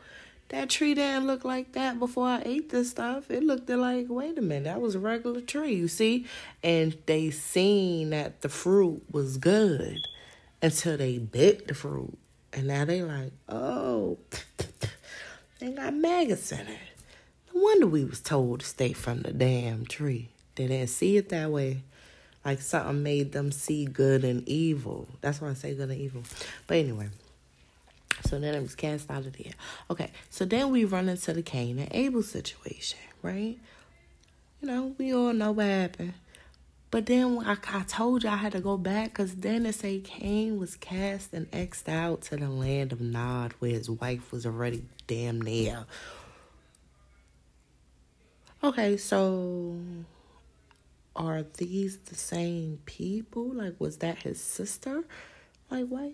that 0.49 0.69
tree 0.69 0.93
didn't 0.93 1.27
look 1.27 1.45
like 1.45 1.71
that 1.73 1.97
before 1.97 2.27
I 2.27 2.41
ate 2.45 2.69
this 2.69 2.91
stuff. 2.91 3.31
It 3.31 3.43
looked 3.43 3.69
like, 3.69 4.07
wait 4.09 4.37
a 4.37 4.41
minute, 4.41 4.65
that 4.65 4.81
was 4.81 4.95
a 4.95 4.99
regular 4.99 5.41
tree, 5.41 5.73
you 5.73 5.87
see? 5.87 6.25
And 6.61 6.97
they 7.05 7.29
seen 7.29 8.09
that 8.09 8.41
the 8.41 8.49
fruit 8.49 9.01
was 9.11 9.37
good 9.37 9.99
until 10.61 10.97
they 10.97 11.17
bit 11.17 11.67
the 11.67 11.73
fruit. 11.73 12.17
And 12.53 12.67
now 12.67 12.85
they 12.85 13.01
like, 13.01 13.31
oh, 13.47 14.17
they 15.59 15.71
got 15.71 15.93
maggots 15.93 16.51
in 16.51 16.59
it. 16.59 16.79
No 17.53 17.61
wonder 17.61 17.87
we 17.87 18.03
was 18.03 18.19
told 18.19 18.61
to 18.61 18.65
stay 18.65 18.93
from 18.93 19.21
the 19.21 19.31
damn 19.31 19.85
tree. 19.85 20.29
They 20.55 20.67
didn't 20.67 20.89
see 20.89 21.17
it 21.17 21.29
that 21.29 21.49
way. 21.49 21.83
Like 22.43 22.61
something 22.61 23.03
made 23.03 23.31
them 23.31 23.51
see 23.51 23.85
good 23.85 24.23
and 24.23 24.47
evil. 24.47 25.07
That's 25.21 25.39
why 25.39 25.49
I 25.49 25.53
say 25.53 25.75
good 25.75 25.89
and 25.89 25.99
evil. 25.99 26.23
But 26.67 26.77
anyway. 26.77 27.09
So 28.25 28.39
then 28.39 28.53
it 28.53 28.61
was 28.61 28.75
cast 28.75 29.09
out 29.09 29.25
of 29.25 29.37
there. 29.37 29.53
Okay, 29.89 30.11
so 30.29 30.45
then 30.45 30.69
we 30.69 30.85
run 30.85 31.09
into 31.09 31.33
the 31.33 31.41
Cain 31.41 31.79
and 31.79 31.89
Abel 31.91 32.21
situation, 32.21 32.99
right? 33.21 33.57
You 34.61 34.67
know, 34.67 34.95
we 34.97 35.13
all 35.13 35.33
know 35.33 35.51
what 35.51 35.65
happened. 35.65 36.13
But 36.91 37.05
then 37.05 37.39
I, 37.45 37.55
I 37.69 37.83
told 37.83 38.23
you 38.23 38.29
I 38.29 38.35
had 38.35 38.51
to 38.51 38.59
go 38.59 38.75
back 38.75 39.11
because 39.11 39.35
then 39.37 39.65
it 39.65 39.75
say 39.75 39.99
Cain 39.99 40.59
was 40.59 40.75
cast 40.75 41.33
and 41.33 41.47
out 41.87 42.21
to 42.23 42.35
the 42.35 42.49
land 42.49 42.91
of 42.91 42.99
Nod 42.99 43.53
where 43.59 43.71
his 43.71 43.89
wife 43.89 44.33
was 44.33 44.45
already 44.45 44.83
damn 45.07 45.41
near. 45.41 45.85
Okay, 48.61 48.97
so 48.97 49.77
are 51.15 51.43
these 51.57 51.97
the 51.97 52.15
same 52.15 52.79
people? 52.85 53.45
Like, 53.45 53.79
was 53.79 53.97
that 53.97 54.19
his 54.19 54.41
sister, 54.41 55.05
like 55.69 55.85
wife? 55.89 56.13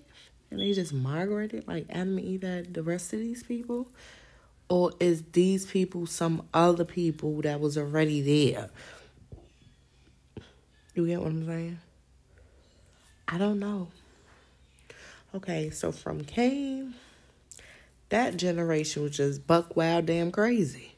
And 0.52 0.60
they 0.60 0.74
just 0.74 0.94
migrated 0.94 1.68
like 1.68 1.88
Adam 1.90 2.20
and 2.20 2.26
Eve 2.26 2.74
the 2.74 2.84
rest 2.84 3.14
of 3.14 3.20
these 3.20 3.42
people? 3.42 3.88
Or 4.70 4.92
is 5.00 5.24
these 5.32 5.66
people 5.66 6.06
some 6.06 6.48
other 6.54 6.86
people 6.86 7.42
that 7.42 7.60
was 7.60 7.78
already 7.80 8.22
there? 8.22 8.70
You 10.98 11.06
get 11.06 11.22
what 11.22 11.28
I'm 11.28 11.46
saying? 11.46 11.80
I 13.28 13.38
don't 13.38 13.60
know. 13.60 13.90
Okay, 15.36 15.70
so 15.70 15.92
from 15.92 16.24
Cain, 16.24 16.96
that 18.10 18.36
generation 18.36 19.04
was 19.04 19.16
just 19.16 19.46
buck 19.46 19.76
wild 19.76 20.08
damn 20.08 20.32
crazy. 20.32 20.96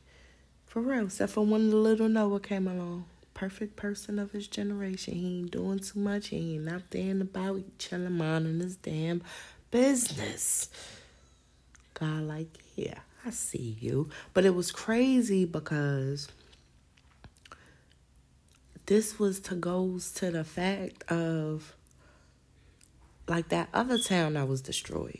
For 0.67 0.79
real, 0.79 1.07
except 1.07 1.33
for 1.33 1.45
when 1.45 1.69
the 1.69 1.75
little 1.75 2.07
Noah 2.07 2.39
came 2.39 2.65
along. 2.65 3.07
Perfect 3.33 3.75
person 3.75 4.19
of 4.19 4.31
his 4.31 4.47
generation. 4.47 5.15
He 5.15 5.39
ain't 5.39 5.51
doing 5.51 5.79
too 5.79 5.99
much. 5.99 6.29
He 6.29 6.55
ain't 6.55 6.69
out 6.69 6.89
there 6.91 7.19
about 7.19 7.61
chilling, 7.77 8.13
minding 8.13 8.61
his 8.61 8.77
damn 8.77 9.21
business. 9.69 10.69
God, 11.95 12.21
like, 12.21 12.57
yeah, 12.77 12.99
I 13.25 13.31
see 13.31 13.75
you. 13.81 14.09
But 14.33 14.45
it 14.45 14.55
was 14.55 14.71
crazy 14.71 15.43
because 15.43 16.29
this 18.89 19.19
was 19.19 19.39
to 19.39 19.53
goes 19.53 20.11
to 20.13 20.31
the 20.31 20.43
fact 20.43 21.03
of 21.11 21.75
like 23.27 23.49
that 23.49 23.69
other 23.71 23.99
town 23.99 24.33
that 24.33 24.47
was 24.47 24.61
destroyed. 24.61 25.19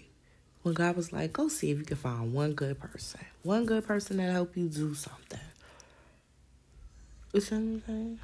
When 0.64 0.74
God 0.74 0.96
was 0.96 1.14
like, 1.14 1.34
go 1.34 1.50
see 1.50 1.70
if 1.70 1.78
you 1.78 1.86
can 1.86 1.96
find 1.96 2.34
one 2.34 2.54
good 2.54 2.80
person. 2.80 3.20
One 3.44 3.68
good 3.68 3.86
person 3.86 4.18
that 4.18 4.32
help 4.32 4.58
you 4.58 4.70
do 4.70 4.96
something. 4.96 5.40
You 7.32 7.42
see 7.42 7.56
what 7.56 7.62
I'm 7.62 7.84
saying? 7.86 8.20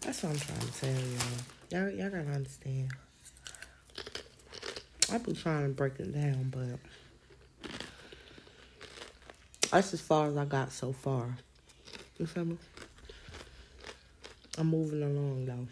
That's 0.00 0.22
what 0.24 0.32
I'm 0.32 0.38
trying 0.40 0.58
to 0.58 0.72
tell 0.72 0.90
y'all. 0.90 1.90
Y'all, 1.90 1.90
y'all 1.96 2.10
gotta 2.10 2.32
understand. 2.32 2.90
I've 5.12 5.24
been 5.24 5.36
trying 5.36 5.62
to 5.62 5.68
break 5.68 6.00
it 6.00 6.12
down, 6.12 6.52
but 6.52 7.70
that's 9.70 9.94
as 9.94 10.00
far 10.00 10.26
as 10.26 10.36
I 10.36 10.44
got 10.44 10.72
so 10.72 10.90
far. 10.92 11.36
You 12.18 12.26
feel 12.26 12.46
me? 12.46 12.58
I'm 14.60 14.66
moving 14.66 15.02
along 15.02 15.46
though. 15.46 15.66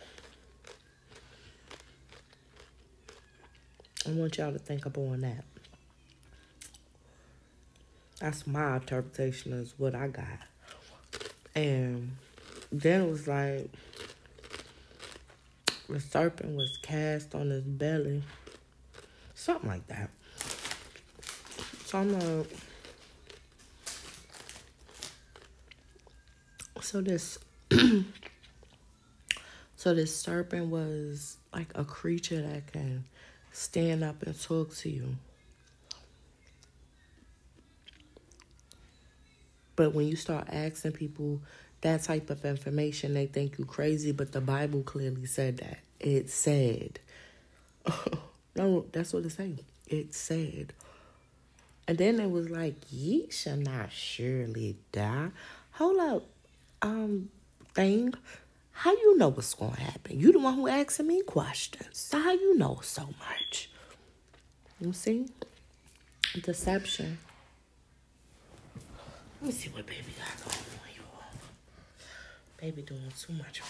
I 4.07 4.15
want 4.15 4.39
y'all 4.39 4.51
to 4.51 4.59
think 4.59 4.87
upon 4.87 5.21
that. 5.21 5.45
That's 8.19 8.47
my 8.47 8.77
interpretation 8.77 9.53
is 9.53 9.75
what 9.77 9.95
I 9.95 10.09
got. 10.09 10.25
And 11.55 12.17
then 12.73 13.03
it 13.03 13.11
was 13.11 13.29
like 13.29 13.69
the 15.87 16.01
serpent 16.01 16.57
was 16.57 16.79
cast 16.81 17.35
on 17.35 17.51
his 17.51 17.65
belly. 17.65 18.23
Something 19.35 19.69
like 19.69 19.87
that. 19.89 20.09
So 21.85 21.99
I'm 21.99 22.19
like 22.19 22.47
so 26.81 27.03
this 27.03 27.39
so 29.79 29.95
this 29.95 30.15
serpent 30.15 30.67
was 30.67 31.37
like 31.55 31.71
a 31.77 31.85
creature 31.85 32.43
that 32.43 32.73
can 32.73 33.05
stand 33.53 34.03
up 34.03 34.25
and 34.25 34.39
talk 34.43 34.75
to 34.79 34.91
you. 34.91 35.15
But 39.77 39.95
when 39.95 40.09
you 40.09 40.17
start 40.17 40.49
asking 40.51 40.93
people 40.93 41.41
that 41.83 42.03
type 42.03 42.29
of 42.29 42.45
information, 42.45 43.15
they 43.15 43.27
think 43.27 43.57
you 43.57 43.67
crazy. 43.67 44.11
But 44.11 44.33
the 44.33 44.41
Bible 44.41 44.83
clearly 44.83 45.27
said 45.27 45.59
that. 45.59 45.79
It 46.01 46.29
said. 46.29 46.99
no, 48.57 48.85
that's 48.91 49.13
what 49.13 49.25
it 49.27 49.31
said. 49.31 49.61
It 49.87 50.13
said. 50.13 50.73
And 51.87 51.97
then 51.97 52.19
it 52.19 52.33
was 52.33 52.51
like, 52.51 52.75
ye 52.91 53.31
shall 53.31 53.57
not 53.57 53.93
surely 53.93 54.77
die. 54.91 55.29
Hold 55.75 56.01
up, 56.01 56.27
um, 56.83 57.31
thing. 57.75 58.15
How 58.79 58.93
you 58.93 59.19
know 59.19 59.31
what's 59.31 59.55
gonna 59.55 59.75
happen? 59.75 60.21
You 60.21 60.31
the 60.31 60.39
one 60.39 60.55
who 60.55 60.69
asking 60.69 61.09
me 61.09 61.21
questions. 61.23 61.99
So 61.99 62.17
how 62.21 62.31
you 62.31 62.57
know 62.57 62.79
so 62.81 63.09
much? 63.19 63.71
You 64.81 64.93
see? 64.93 65.27
Deception. 66.41 67.19
Let 69.41 69.47
me 69.47 69.51
see 69.51 69.71
what 69.71 69.85
baby 69.85 70.15
got 70.17 70.45
going 70.45 70.65
on, 70.79 70.91
y'all. 70.95 71.25
Baby 72.61 72.83
doing 72.83 73.13
too 73.19 73.33
much. 73.33 73.63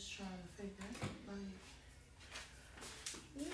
Just 0.00 0.16
trying 0.16 0.28
to 0.28 0.62
figure 0.62 1.08
like, 1.28 1.36
you 3.38 3.44
know, 3.44 3.50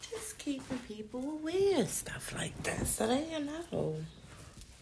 just 0.00 0.38
keeping 0.38 0.78
people 0.86 1.20
aware 1.20 1.84
stuff 1.86 2.32
like 2.36 2.62
that 2.62 2.86
so 2.86 3.08
they 3.08 3.26
know, 3.40 3.96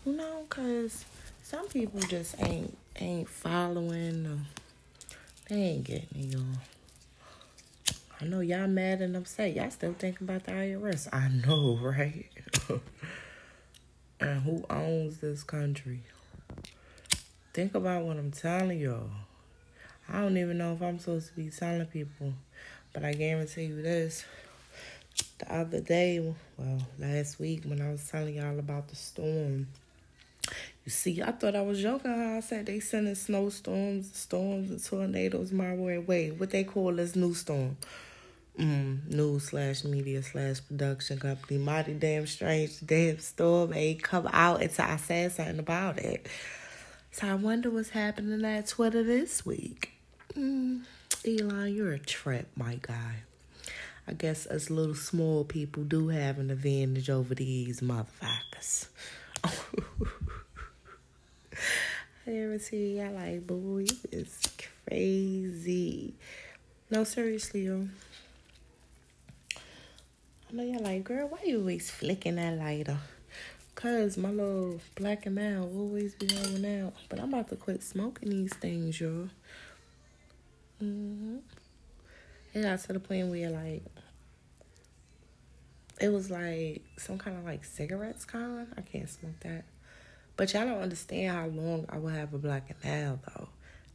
you 0.05 0.13
know, 0.13 0.45
cause 0.51 1.07
some 1.43 1.67
people 1.69 2.01
just 2.01 2.35
ain't 2.43 2.77
ain't 2.97 3.31
following. 3.31 4.27
Or 4.27 4.39
they 5.49 5.57
ain't 5.57 5.85
getting 5.85 6.33
y'all. 6.33 6.43
I 8.21 8.27
know 8.27 8.41
y'all 8.41 8.67
mad 8.67 9.01
and 9.01 9.17
upset. 9.17 9.57
Y'all 9.57 9.71
still 9.71 9.95
thinking 9.95 10.29
about 10.29 10.45
the 10.45 10.53
IRS. 10.53 11.09
I 11.11 11.29
know, 11.29 11.79
right? 11.83 12.27
and 14.21 14.43
who 14.43 14.67
owns 14.69 15.19
this 15.19 15.45
country? 15.45 16.01
Think 17.55 17.75
about 17.75 18.05
what 18.05 18.19
I'm 18.19 18.33
telling 18.33 18.81
y'all. 18.81 19.09
I 20.11 20.21
don't 20.21 20.37
even 20.37 20.59
know 20.59 20.73
if 20.73 20.83
I'm 20.83 20.99
supposed 20.99 21.29
to 21.29 21.35
be 21.35 21.51
telling 21.51 21.87
people, 21.87 22.33
but 22.93 23.05
I 23.05 23.13
guarantee 23.13 23.65
you 23.65 23.83
this. 23.83 24.25
The 25.39 25.55
other 25.55 25.81
day, 25.81 26.35
well, 26.57 26.79
last 26.99 27.39
week, 27.39 27.65
when 27.65 27.81
I 27.81 27.91
was 27.91 28.09
telling 28.09 28.37
y'all 28.37 28.59
about 28.59 28.89
the 28.89 28.97
storm, 28.97 29.69
you 30.85 30.91
see, 30.91 31.21
I 31.23 31.33
thought 31.33 31.55
I 31.55 31.61
was 31.61 31.83
joking 31.83 32.11
I 32.11 32.41
said 32.41 32.67
they 32.67 32.81
sending 32.81 33.15
snowstorms, 33.15 34.17
storms, 34.17 34.71
and 34.71 34.83
tornadoes 34.83 35.53
my 35.53 35.75
way. 35.75 35.99
Wait, 35.99 36.33
what 36.41 36.51
they 36.51 36.65
call 36.65 36.95
this 36.95 37.15
new 37.15 37.35
storm? 37.35 37.77
Mm, 38.59 39.07
news 39.13 39.45
slash 39.45 39.85
media 39.85 40.23
slash 40.23 40.61
production 40.67 41.19
company. 41.19 41.59
Mighty 41.59 41.93
damn 41.93 42.27
strange 42.27 42.81
damn 42.85 43.19
storm 43.19 43.73
ain't 43.75 44.03
come 44.03 44.29
out 44.33 44.63
until 44.63 44.87
I 44.87 44.97
said 44.97 45.33
something 45.33 45.59
about 45.59 45.99
it. 45.99 46.27
So 47.13 47.29
I 47.29 47.35
wonder 47.35 47.71
what's 47.71 47.91
happening 47.91 48.45
at 48.45 48.67
Twitter 48.67 49.03
this 49.03 49.45
week. 49.47 49.98
Mm, 50.39 50.83
Elon, 51.27 51.75
you're 51.75 51.93
a 51.95 51.99
trip, 51.99 52.47
my 52.55 52.79
guy. 52.81 53.25
I 54.07 54.13
guess 54.13 54.47
us 54.47 54.71
little 54.71 54.95
small 54.95 55.43
people 55.43 55.83
do 55.83 56.09
have 56.09 56.39
an 56.39 56.53
advantage 56.53 57.11
over 57.11 57.35
these 57.35 57.81
motherfuckers. 57.81 58.87
I 59.45 59.51
ever 62.29 62.61
see 62.61 62.99
y'all 62.99 63.15
like, 63.15 63.49
boy, 63.49 63.87
it's 64.13 64.41
crazy. 64.87 66.15
No, 66.89 67.03
seriously, 67.03 67.65
yo. 67.65 67.89
I 69.57 70.53
know 70.53 70.63
y'all 70.63 70.85
like, 70.85 71.03
girl, 71.03 71.27
why 71.27 71.39
you 71.45 71.59
always 71.59 71.91
flicking 71.91 72.37
that 72.37 72.59
lighter? 72.59 72.99
Cause 73.75 74.17
my 74.17 74.31
little 74.31 74.81
black 74.95 75.27
and 75.27 75.35
mild 75.35 75.75
always 75.77 76.15
be 76.15 76.27
going 76.27 76.81
out. 76.81 76.95
But 77.09 77.19
I'm 77.19 77.35
about 77.35 77.49
to 77.49 77.57
quit 77.57 77.83
smoking 77.83 78.31
these 78.31 78.55
things, 78.55 79.01
yo. 79.01 79.31
Mm-hmm. 80.83 81.39
It 82.55 82.63
got 82.63 82.81
to 82.81 82.93
the 82.93 83.01
point 83.01 83.29
where 83.29 83.51
like 83.51 83.83
it 86.01 86.13
was 86.13 86.31
like 86.31 86.83
some 86.97 87.19
kind 87.19 87.37
of 87.37 87.45
like 87.45 87.65
cigarettes 87.65 88.25
kind. 88.25 88.69
I 88.77 88.81
can't 88.83 89.09
smoke 89.09 89.39
that. 89.41 89.65
But 90.37 90.53
y'all 90.53 90.67
don't 90.67 90.81
understand 90.81 91.37
how 91.37 91.47
long 91.47 91.87
I 91.89 91.99
will 91.99 92.11
have 92.11 92.33
a 92.33 92.39
black 92.39 92.71
and 92.71 92.79
mild 92.85 93.21
though. 93.27 93.49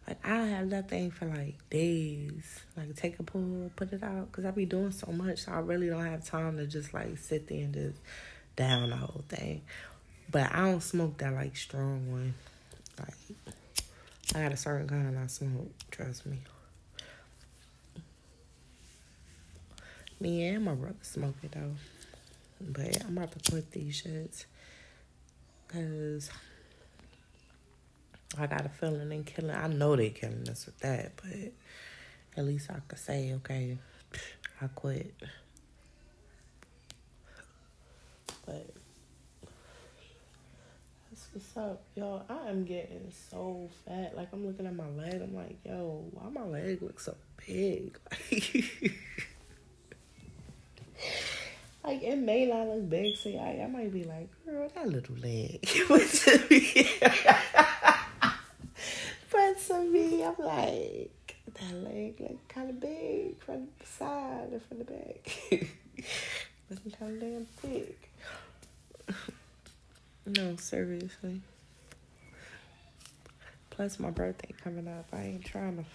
Like 0.08 0.26
I 0.26 0.48
have 0.48 0.70
that 0.72 0.90
thing 0.90 1.12
for 1.12 1.26
like 1.26 1.58
days. 1.70 2.60
Like 2.76 2.96
take 2.96 3.18
a 3.20 3.24
pull, 3.24 3.72
put 3.76 3.94
it 3.94 4.04
out, 4.04 4.32
cause 4.34 4.44
I 4.44 4.52
be 4.52 4.66
doing 4.66 4.92
so 4.92 5.12
much. 5.12 5.40
So 5.40 5.54
I 5.54 5.60
really 5.60 5.88
don't 5.88 6.06
have 6.06 6.26
time 6.26 6.58
to 6.58 6.68
just 6.68 6.94
like 6.94 7.18
sit 7.18 7.48
there 7.48 7.60
and 7.60 7.74
just 7.74 8.00
down 8.58 8.90
the 8.90 8.98
whole 8.98 9.24
thing. 9.30 9.62
But 10.30 10.52
I 10.54 10.70
don't 10.70 10.84
smoke 10.84 11.18
that 11.20 11.34
like 11.34 11.56
strong 11.56 12.12
one. 12.12 12.34
Like 13.00 13.16
I 14.36 14.44
got 14.44 14.52
a 14.52 14.58
certain 14.58 14.88
kind 14.88 15.18
I 15.18 15.28
smoke. 15.28 15.72
Trust 15.92 16.26
me. 16.26 16.40
Me 20.24 20.46
and 20.46 20.64
my 20.64 20.74
brother 20.74 20.96
smoke 21.02 21.36
it 21.44 21.52
though. 21.52 21.76
But 22.62 23.04
I'm 23.04 23.18
about 23.18 23.34
to 23.34 23.52
quit 23.52 23.70
these 23.72 24.04
shits. 24.04 24.46
Cause 25.68 26.30
I 28.40 28.48
got 28.48 28.66
a 28.66 28.70
feeling 28.70 29.10
they 29.10 29.22
killing. 29.24 29.54
I 29.54 29.68
know 29.68 29.98
they 29.98 30.12
killing 30.12 30.48
us 30.48 30.66
with 30.66 30.80
that, 30.80 31.12
but 31.18 31.52
at 32.38 32.46
least 32.46 32.72
I 32.72 32.76
could 32.88 33.00
say, 33.00 33.34
okay, 33.34 33.78
I 34.62 34.68
quit. 34.68 35.14
But 38.46 38.70
that's 41.10 41.28
what's 41.34 41.58
up, 41.58 41.84
y'all. 41.96 42.24
I 42.30 42.50
am 42.50 42.64
getting 42.64 43.12
so 43.30 43.70
fat. 43.86 44.16
Like 44.16 44.30
I'm 44.32 44.48
looking 44.48 44.68
at 44.68 44.74
my 44.74 44.88
leg. 44.88 45.22
I'm 45.22 45.36
like, 45.36 45.58
yo, 45.66 46.06
why 46.12 46.30
my 46.30 46.46
leg 46.46 46.82
look 46.82 47.02
so 47.02 47.14
big? 47.46 48.00
like 48.22 48.94
it 51.86 52.18
may 52.18 52.46
not 52.46 52.68
look 52.68 52.90
big, 52.90 53.16
so 53.16 53.30
I, 53.30 53.64
I 53.64 53.68
might 53.68 53.92
be 53.94 54.04
like, 54.04 54.30
girl, 54.46 54.70
that 54.76 54.88
little 54.88 55.16
leg. 55.16 55.68
but 59.32 59.60
to 59.68 59.80
me, 59.84 60.24
I'm 60.24 60.36
like, 60.40 61.36
that 61.54 61.74
leg 61.74 62.16
look 62.20 62.48
kind 62.48 62.70
of 62.70 62.80
big 62.80 63.40
from 63.44 63.68
the 63.80 63.86
side 63.86 64.50
and 64.52 64.62
from 64.64 64.80
the 64.80 64.86
back. 64.86 65.40
Looking 66.70 66.92
kind 66.92 67.14
of 67.14 67.20
damn 67.20 67.46
thick. 67.58 68.10
no, 70.26 70.56
seriously. 70.56 71.42
Plus, 73.70 74.00
my 74.00 74.10
birthday 74.10 74.54
coming 74.64 74.88
up. 74.88 75.08
I 75.12 75.24
ain't 75.24 75.46
trying 75.46 75.78
to. 75.78 75.86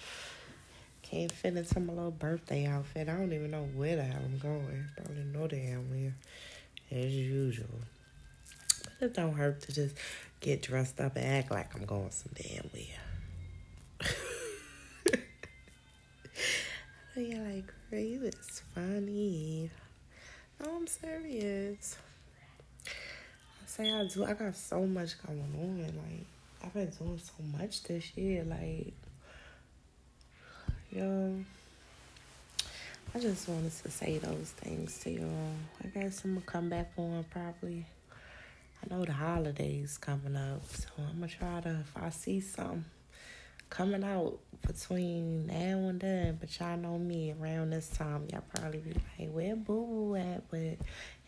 Can't 1.10 1.32
fit 1.32 1.56
into 1.56 1.80
my 1.80 1.94
little 1.94 2.10
birthday 2.10 2.66
outfit. 2.66 3.08
I 3.08 3.16
don't 3.16 3.32
even 3.32 3.50
know 3.50 3.66
where 3.74 3.96
the 3.96 4.02
hell 4.02 4.20
I'm 4.22 4.38
going. 4.38 4.84
Probably 4.94 5.24
know 5.24 5.46
damn 5.46 5.88
where, 5.88 6.14
as 6.90 7.14
usual. 7.14 7.80
But 9.00 9.06
it 9.06 9.14
don't 9.14 9.32
hurt 9.32 9.62
to 9.62 9.72
just 9.72 9.96
get 10.40 10.60
dressed 10.60 11.00
up 11.00 11.16
and 11.16 11.24
act 11.24 11.50
like 11.50 11.74
I'm 11.74 11.86
going 11.86 12.10
some 12.10 12.32
damn 12.34 12.68
where. 12.72 12.82
You're 17.26 17.54
like, 17.54 17.72
Ray, 17.90 18.18
it's 18.22 18.60
funny. 18.74 19.70
No, 20.62 20.76
I'm 20.76 20.86
serious. 20.86 21.96
I 22.86 22.90
say 23.64 23.90
I 23.90 24.06
do. 24.08 24.26
I 24.26 24.34
got 24.34 24.54
so 24.54 24.86
much 24.86 25.14
going 25.26 25.40
on. 25.40 25.86
Like, 25.86 26.26
I've 26.62 26.74
been 26.74 26.90
doing 26.90 27.18
so 27.18 27.32
much 27.58 27.82
this 27.84 28.14
year. 28.14 28.44
Like, 28.44 28.92
yo, 30.90 31.34
I 33.14 33.18
just 33.18 33.48
wanted 33.48 33.72
to 33.82 33.90
say 33.90 34.18
those 34.18 34.52
things 34.56 34.98
to 35.00 35.10
y'all. 35.10 35.52
I 35.84 35.88
guess 35.88 36.24
I'm 36.24 36.34
gonna 36.34 36.46
come 36.46 36.68
back 36.70 36.92
on 36.96 37.24
probably. 37.30 37.84
I 38.82 38.94
know 38.94 39.04
the 39.04 39.12
holidays 39.12 39.98
coming 39.98 40.36
up, 40.36 40.62
so 40.70 40.88
I'm 40.98 41.20
gonna 41.20 41.28
try 41.28 41.60
to 41.60 41.80
if 41.80 41.92
I 41.96 42.10
see 42.10 42.40
something 42.40 42.84
coming 43.68 44.02
out 44.02 44.38
between 44.66 45.46
now 45.46 45.88
and 45.88 46.00
then. 46.00 46.38
But 46.40 46.58
y'all 46.58 46.78
know 46.78 46.98
me 46.98 47.34
around 47.38 47.70
this 47.70 47.88
time, 47.90 48.26
y'all 48.32 48.44
probably 48.54 48.78
be 48.78 48.92
like, 48.92 49.30
"Where 49.30 49.56
Boo 49.56 49.86
Boo 49.86 50.14
at?" 50.16 50.48
But 50.50 50.78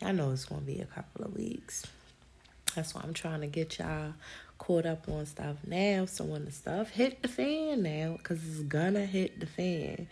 y'all 0.01 0.13
know 0.13 0.31
it's 0.31 0.45
gonna 0.45 0.61
be 0.61 0.79
a 0.79 0.85
couple 0.85 1.25
of 1.25 1.35
weeks. 1.35 1.85
That's 2.75 2.95
why 2.95 3.01
I'm 3.03 3.13
trying 3.13 3.41
to 3.41 3.47
get 3.47 3.77
y'all 3.77 4.13
caught 4.61 4.85
up 4.85 5.09
on 5.09 5.25
stuff 5.25 5.57
now. 5.65 6.05
So 6.05 6.23
when 6.23 6.45
the 6.45 6.51
stuff 6.51 6.91
hit 6.91 7.23
the 7.23 7.27
fan 7.27 7.81
now, 7.81 8.13
because 8.17 8.47
it's 8.47 8.61
gonna 8.61 9.07
hit 9.07 9.39
the 9.39 9.47
fan, 9.47 10.07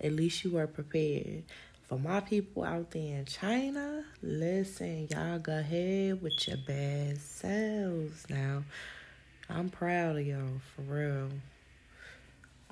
at 0.00 0.12
least 0.12 0.44
you 0.44 0.52
were 0.52 0.68
prepared. 0.68 1.42
For 1.88 1.98
my 1.98 2.20
people 2.20 2.62
out 2.62 2.92
there 2.92 3.18
in 3.18 3.24
China, 3.24 4.04
listen, 4.22 5.08
y'all 5.10 5.40
go 5.40 5.58
ahead 5.58 6.22
with 6.22 6.46
your 6.46 6.58
bad 6.58 7.18
selves 7.18 8.24
now. 8.30 8.62
I'm 9.50 9.68
proud 9.68 10.16
of 10.16 10.24
y'all, 10.24 10.60
for 10.76 10.82
real. 10.82 11.30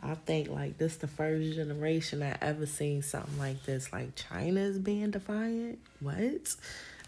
I 0.00 0.14
think 0.14 0.48
like 0.48 0.78
this 0.78 0.96
the 0.96 1.08
first 1.08 1.56
generation 1.56 2.22
I 2.22 2.36
ever 2.40 2.66
seen 2.66 3.02
something 3.02 3.36
like 3.36 3.64
this. 3.64 3.92
Like 3.92 4.14
China 4.14 4.60
is 4.60 4.78
being 4.78 5.10
defiant. 5.10 5.80
What? 5.98 6.54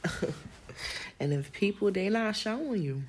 and 1.20 1.32
if 1.32 1.53
people 1.53 1.93
they 1.93 2.09
not 2.09 2.35
showing 2.35 2.82
you. 2.82 3.03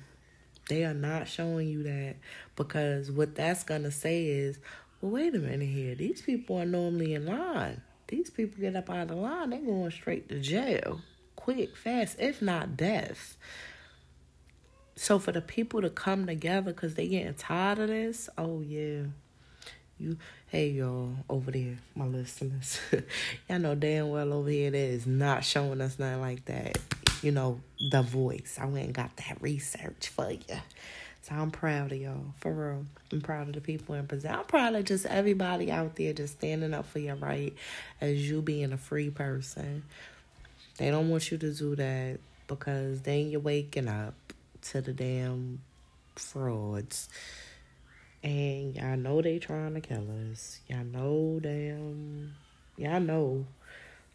They 0.68 0.84
are 0.84 0.94
not 0.94 1.28
showing 1.28 1.68
you 1.68 1.82
that 1.84 2.16
because 2.56 3.10
what 3.10 3.34
that's 3.34 3.64
gonna 3.64 3.90
say 3.90 4.26
is, 4.26 4.58
well, 5.00 5.12
wait 5.12 5.34
a 5.34 5.38
minute 5.38 5.68
here. 5.68 5.94
These 5.94 6.22
people 6.22 6.58
are 6.58 6.66
normally 6.66 7.14
in 7.14 7.26
line. 7.26 7.82
These 8.08 8.30
people 8.30 8.60
get 8.60 8.76
up 8.76 8.90
out 8.90 9.02
of 9.02 9.08
the 9.08 9.14
line, 9.14 9.50
they 9.50 9.58
going 9.58 9.90
straight 9.90 10.28
to 10.28 10.40
jail. 10.40 11.00
Quick, 11.36 11.76
fast, 11.76 12.16
if 12.18 12.42
not 12.42 12.76
death. 12.76 13.36
So 14.96 15.18
for 15.18 15.32
the 15.32 15.40
people 15.40 15.80
to 15.80 15.88
come 15.88 16.26
together 16.26 16.72
because 16.72 16.94
they 16.94 17.08
getting 17.08 17.34
tired 17.34 17.78
of 17.78 17.88
this, 17.88 18.28
oh 18.36 18.60
yeah. 18.60 19.04
You 19.98 20.16
hey 20.46 20.70
y'all 20.70 21.14
over 21.28 21.50
there, 21.50 21.78
my 21.94 22.06
listeners. 22.06 22.80
y'all 23.48 23.58
know 23.58 23.74
damn 23.74 24.10
well 24.10 24.32
over 24.32 24.50
here 24.50 24.70
that 24.70 24.76
is 24.76 25.06
not 25.06 25.44
showing 25.44 25.80
us 25.80 25.98
nothing 25.98 26.20
like 26.20 26.44
that. 26.46 26.78
You 27.22 27.32
know, 27.32 27.60
the 27.90 28.02
voice. 28.02 28.58
I 28.60 28.66
went 28.66 28.86
and 28.86 28.94
got 28.94 29.16
that 29.16 29.38
research 29.40 30.08
for 30.08 30.30
you. 30.30 30.56
So 31.22 31.34
I'm 31.34 31.50
proud 31.50 31.92
of 31.92 31.98
y'all, 31.98 32.32
for 32.38 32.52
real. 32.52 32.86
I'm 33.12 33.20
proud 33.20 33.48
of 33.48 33.54
the 33.54 33.60
people 33.60 33.94
in 33.94 34.06
Brazil. 34.06 34.32
I'm 34.32 34.44
proud 34.44 34.74
of 34.74 34.84
just 34.86 35.04
everybody 35.04 35.70
out 35.70 35.96
there 35.96 36.14
just 36.14 36.34
standing 36.34 36.72
up 36.72 36.86
for 36.86 36.98
your 36.98 37.16
right 37.16 37.54
as 38.00 38.30
you 38.30 38.40
being 38.40 38.72
a 38.72 38.78
free 38.78 39.10
person. 39.10 39.82
They 40.78 40.90
don't 40.90 41.10
want 41.10 41.30
you 41.30 41.36
to 41.36 41.52
do 41.52 41.76
that 41.76 42.20
because 42.46 43.02
then 43.02 43.30
you're 43.30 43.40
waking 43.40 43.86
up 43.86 44.14
to 44.62 44.80
the 44.80 44.94
damn 44.94 45.60
frauds. 46.16 47.08
And 48.22 48.74
y'all 48.74 48.96
know 48.96 49.20
they 49.20 49.38
trying 49.38 49.74
to 49.74 49.80
kill 49.80 50.06
us. 50.30 50.60
Y'all 50.68 50.84
know 50.84 51.38
damn 51.42 52.32
y'all 52.80 53.00
know. 53.00 53.46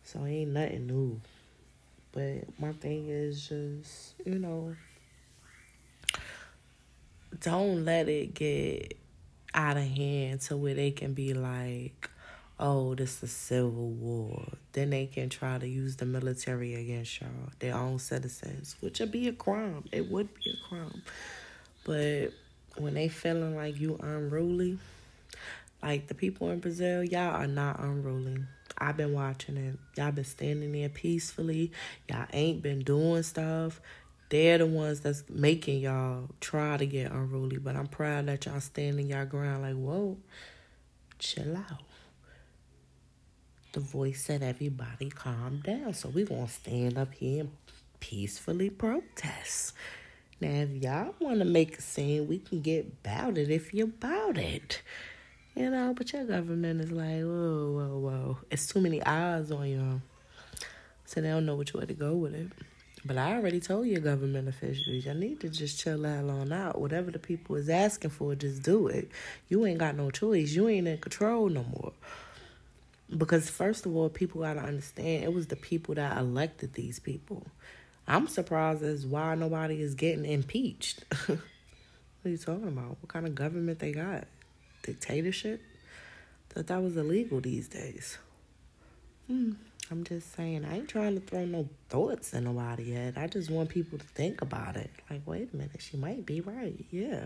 So 0.04 0.26
ain't 0.26 0.52
nothing 0.52 0.88
new. 0.88 1.22
But 2.16 2.58
my 2.58 2.72
thing 2.72 3.10
is 3.10 3.50
just, 3.50 4.16
you 4.26 4.40
know, 4.40 4.74
don't 7.42 7.84
let 7.84 8.08
it 8.08 8.34
get 8.34 8.98
out 9.54 9.76
of 9.76 9.84
hand 9.84 10.40
to 10.42 10.56
where 10.56 10.74
they 10.74 10.92
can 10.92 11.14
be 11.14 11.34
like, 11.34 12.10
oh, 12.58 12.96
this 12.96 13.18
is 13.18 13.24
a 13.24 13.28
civil 13.28 13.90
war. 13.90 14.46
Then 14.72 14.92
they 14.92 15.08
can 15.08 15.30
try 15.30 15.58
to 15.58 15.68
use 15.68 15.98
the 15.98 16.06
military 16.06 16.76
against 16.76 17.20
y'all, 17.20 17.30
their 17.60 17.76
own 17.76 18.00
citizens, 18.00 18.78
which 18.80 19.02
would 19.02 19.12
be 19.12 19.28
a 19.28 19.34
crime. 19.34 19.84
It 19.92 20.10
would 20.10 20.34
be 20.36 20.52
a 20.52 20.70
crime. 20.70 21.02
But 21.84 22.32
when 22.78 22.94
they 22.94 23.10
feeling 23.10 23.58
like 23.58 23.78
you 23.78 24.00
unruly, 24.02 24.80
like 25.82 26.08
the 26.08 26.16
people 26.16 26.50
in 26.50 26.60
Brazil, 26.60 27.04
y'all 27.04 27.36
are 27.36 27.48
not 27.48 27.80
unruly. 27.80 28.38
I've 28.78 28.98
been 28.98 29.14
watching 29.14 29.58
it. 29.58 29.78
Y'all 29.98 30.12
been 30.12 30.24
standing 30.24 30.72
there 30.72 30.90
peacefully. 30.90 31.72
Y'all 32.10 32.28
ain't 32.34 32.62
been 32.62 32.80
doing 32.80 33.24
stuff. 33.24 33.80
They're 34.30 34.58
the 34.58 34.66
ones 34.66 35.02
that's 35.02 35.24
making 35.30 35.82
y'all 35.82 36.30
try 36.42 36.78
to 36.78 36.86
get 36.86 37.12
unruly. 37.12 37.58
But 37.58 37.76
I'm 37.76 37.88
proud 37.88 38.26
that 38.26 38.46
y'all 38.46 38.60
standing 38.60 39.08
y'all 39.08 39.26
ground 39.26 39.62
like, 39.62 39.76
whoa, 39.76 40.18
chill 41.20 41.56
out. 41.56 41.84
The 43.74 43.80
voice 43.82 44.24
said 44.24 44.42
everybody 44.42 45.10
calm 45.10 45.62
down. 45.64 45.94
So 45.94 46.10
we 46.10 46.24
gonna 46.24 46.48
stand 46.48 46.98
up 46.98 47.14
here 47.14 47.42
and 47.42 47.52
peacefully 48.00 48.70
protest. 48.70 49.74
Now 50.42 50.50
if 50.50 50.72
y'all 50.82 51.16
wanna 51.20 51.46
make 51.46 51.78
a 51.78 51.82
scene, 51.82 52.28
we 52.28 52.40
can 52.40 52.62
get 52.62 52.86
about 52.86 53.38
it 53.38 53.50
if 53.50 53.74
you're 53.74 53.88
about 53.88 54.38
it. 54.38 54.82
You 55.56 55.70
know, 55.70 55.94
but 55.96 56.12
your 56.12 56.26
government 56.26 56.82
is 56.82 56.92
like, 56.92 57.22
whoa, 57.22 57.72
whoa, 57.72 57.98
whoa. 57.98 58.38
It's 58.52 58.68
too 58.68 58.82
many 58.82 59.02
eyes 59.02 59.52
on 59.52 59.70
you. 59.70 60.02
So 61.06 61.22
they 61.22 61.30
don't 61.30 61.46
know 61.46 61.56
which 61.56 61.74
way 61.74 61.86
to 61.86 61.94
go 61.94 62.14
with 62.14 62.36
it. 62.36 62.48
But 63.06 63.18
I 63.18 63.36
already 63.36 63.62
told 63.62 63.88
your 63.88 64.02
government 64.02 64.50
officials, 64.50 65.06
you 65.06 65.14
need 65.14 65.40
to 65.42 65.50
just 65.50 65.80
chill 65.80 66.04
hell 66.04 66.30
on 66.30 66.52
out. 66.52 66.82
Whatever 66.82 67.10
the 67.10 67.20
people 67.20 67.56
is 67.56 67.70
asking 67.70 68.10
for, 68.10 68.36
just 68.36 68.64
do 68.64 68.88
it. 68.88 69.10
You 69.48 69.66
ain't 69.66 69.78
got 69.78 69.96
no 69.96 70.12
choice. 70.12 70.52
You 70.52 70.68
ain't 70.68 70.88
in 70.88 70.98
control 70.98 71.48
no 71.48 71.64
more. 71.64 71.94
Because 73.16 73.50
first 73.50 73.86
of 73.86 73.96
all, 73.96 74.10
people 74.10 74.42
gotta 74.42 74.62
understand 74.62 75.24
it 75.24 75.34
was 75.34 75.48
the 75.48 75.56
people 75.56 75.96
that 75.96 76.18
elected 76.18 76.74
these 76.74 77.00
people. 77.00 77.46
I'm 78.08 78.28
surprised 78.28 78.84
as 78.84 79.06
why 79.06 79.36
nobody 79.36 79.82
is 79.82 79.94
getting 79.94 80.26
impeached. 80.26 81.06
what 81.28 81.40
are 82.26 82.30
you 82.30 82.38
talking 82.38 82.68
about? 82.68 82.98
What 83.02 83.08
kind 83.08 83.26
of 83.26 83.36
government 83.36 83.80
they 83.80 83.94
got? 83.94 84.26
Dictatorship? 84.86 85.62
Thought 86.50 86.68
that 86.68 86.82
was 86.82 86.96
illegal 86.96 87.42
these 87.42 87.68
days. 87.68 88.18
Hmm. 89.28 89.54
I'm 89.92 90.04
just 90.04 90.36
saying, 90.36 90.66
I 90.66 90.78
ain't 90.78 90.90
trying 90.90 91.14
to 91.14 91.22
throw 91.22 91.46
no 91.46 91.70
thoughts 91.90 92.34
in 92.34 92.46
nobody 92.46 92.84
yet. 92.84 93.18
I 93.18 93.28
just 93.28 93.52
want 93.52 93.70
people 93.70 94.00
to 94.00 94.06
think 94.06 94.42
about 94.42 94.76
it. 94.78 94.90
Like, 95.10 95.22
wait 95.28 95.50
a 95.54 95.58
minute, 95.58 95.80
she 95.80 95.96
might 95.98 96.26
be 96.26 96.42
right. 96.42 96.84
Yeah. 96.90 97.26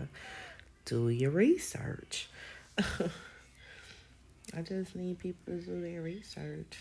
Do 0.84 1.08
your 1.08 1.30
research. 1.30 2.28
I 2.78 4.62
just 4.62 4.94
need 4.94 5.18
people 5.20 5.54
to 5.54 5.60
do 5.60 5.80
their 5.80 6.02
research. 6.02 6.80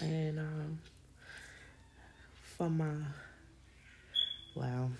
And 0.00 0.38
um, 0.38 0.78
for 2.56 2.70
my, 2.70 2.92
well, 4.54 4.90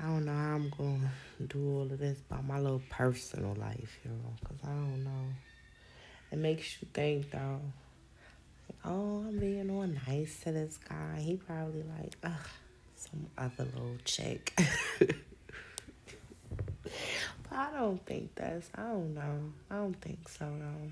I 0.00 0.04
don't 0.04 0.24
know 0.24 0.32
how 0.32 0.54
I'm 0.54 0.70
going 0.70 1.08
to 1.38 1.44
do 1.46 1.76
all 1.76 1.82
of 1.82 1.98
this 1.98 2.18
about 2.30 2.44
my 2.44 2.58
little 2.58 2.82
personal 2.88 3.54
life, 3.54 3.98
you 4.04 4.10
know, 4.10 4.32
because 4.40 4.58
I 4.64 4.68
don't 4.68 5.04
know. 5.04 5.26
It 6.30 6.38
makes 6.38 6.80
you 6.80 6.88
think, 6.92 7.30
though 7.30 7.60
oh, 8.84 9.24
I'm 9.26 9.38
being 9.38 9.70
all 9.70 9.86
nice 10.06 10.40
to 10.40 10.52
this 10.52 10.78
guy. 10.78 11.20
He 11.20 11.36
probably 11.36 11.84
like, 11.98 12.16
ugh, 12.24 12.48
some 12.96 13.26
other 13.36 13.64
little 13.64 13.96
chick. 14.04 14.52
but 14.98 15.14
I 17.52 17.70
don't 17.72 18.04
think 18.06 18.34
that's, 18.34 18.68
I 18.74 18.82
don't 18.82 19.14
know. 19.14 19.52
I 19.70 19.76
don't 19.76 20.00
think 20.00 20.28
so, 20.28 20.46
though. 20.58 20.90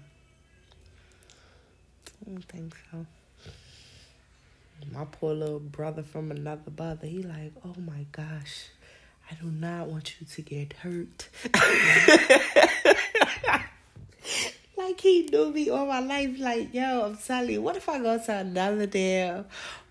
I 2.08 2.30
don't 2.30 2.44
think 2.44 2.74
so. 2.90 3.06
My 4.92 5.06
poor 5.06 5.34
little 5.34 5.58
brother 5.58 6.02
from 6.02 6.30
another 6.30 6.70
brother, 6.70 7.06
he 7.06 7.22
like, 7.22 7.52
oh 7.64 7.74
my 7.80 8.04
gosh, 8.12 8.68
I 9.30 9.34
do 9.34 9.46
not 9.46 9.88
want 9.88 10.20
you 10.20 10.26
to 10.26 10.42
get 10.42 10.72
hurt. 10.74 11.28
like 14.76 15.00
he 15.00 15.28
knew 15.32 15.50
me 15.50 15.68
all 15.68 15.86
my 15.86 16.00
life. 16.00 16.38
Like, 16.38 16.72
yo, 16.72 17.06
I'm 17.06 17.16
telling 17.16 17.50
you, 17.50 17.62
what 17.62 17.76
if 17.76 17.88
I 17.88 17.98
go 17.98 18.18
to 18.18 18.36
another 18.36 18.86
damn 18.86 19.46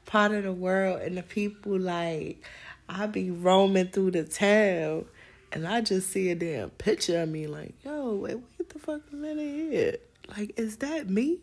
part 0.05 0.31
of 0.31 0.43
the 0.43 0.53
world 0.53 1.01
and 1.01 1.17
the 1.17 1.23
people 1.23 1.77
like 1.77 2.41
I 2.87 3.07
be 3.07 3.31
roaming 3.31 3.87
through 3.87 4.11
the 4.11 4.23
town 4.23 5.05
and 5.51 5.67
I 5.67 5.81
just 5.81 6.11
see 6.11 6.29
a 6.29 6.35
damn 6.35 6.69
picture 6.69 7.21
of 7.21 7.29
me 7.29 7.47
like, 7.47 7.73
yo, 7.83 8.15
wait, 8.15 8.35
what 8.35 8.69
the 8.69 8.79
fuck 8.79 9.01
is 9.11 9.21
that 9.21 9.37
here? 9.37 9.97
Like, 10.29 10.57
is 10.57 10.77
that 10.77 11.09
me? 11.09 11.39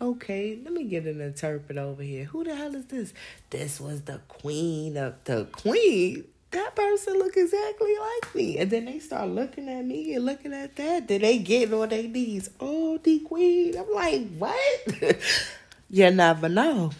Okay, 0.00 0.58
let 0.62 0.72
me 0.72 0.84
get 0.84 1.06
an 1.06 1.20
interpreter 1.20 1.80
over 1.80 2.02
here. 2.02 2.24
Who 2.24 2.44
the 2.44 2.54
hell 2.54 2.74
is 2.74 2.86
this? 2.86 3.14
This 3.50 3.80
was 3.80 4.02
the 4.02 4.20
queen 4.28 4.96
of 4.96 5.14
the 5.24 5.46
queen 5.52 6.24
that 6.56 6.74
person 6.74 7.18
look 7.18 7.36
exactly 7.36 7.94
like 7.98 8.34
me. 8.34 8.58
And 8.58 8.70
then 8.70 8.86
they 8.86 8.98
start 8.98 9.28
looking 9.28 9.68
at 9.68 9.84
me 9.84 10.14
and 10.14 10.24
looking 10.24 10.52
at 10.52 10.74
that. 10.76 11.08
Then 11.08 11.20
they 11.20 11.38
get 11.38 11.72
on 11.72 11.88
their 11.88 12.02
knees. 12.02 12.50
Oh, 12.58 12.98
the 12.98 13.20
queen. 13.20 13.76
I'm 13.76 13.92
like, 13.92 14.26
what? 14.36 14.86
you 15.90 16.10
never 16.10 16.48
know. 16.48 16.90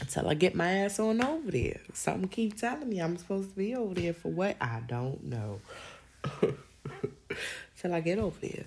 Until 0.00 0.28
I 0.28 0.34
get 0.34 0.54
my 0.54 0.70
ass 0.78 0.98
on 0.98 1.22
over 1.22 1.50
there. 1.50 1.80
Something 1.92 2.28
keep 2.28 2.58
telling 2.58 2.88
me 2.88 3.00
I'm 3.00 3.16
supposed 3.16 3.50
to 3.50 3.56
be 3.56 3.74
over 3.74 3.94
there 3.94 4.12
for 4.12 4.30
what? 4.30 4.56
I 4.60 4.80
don't 4.86 5.24
know. 5.24 5.60
Till 7.78 7.94
I 7.94 8.00
get 8.00 8.18
over 8.18 8.38
there. 8.40 8.64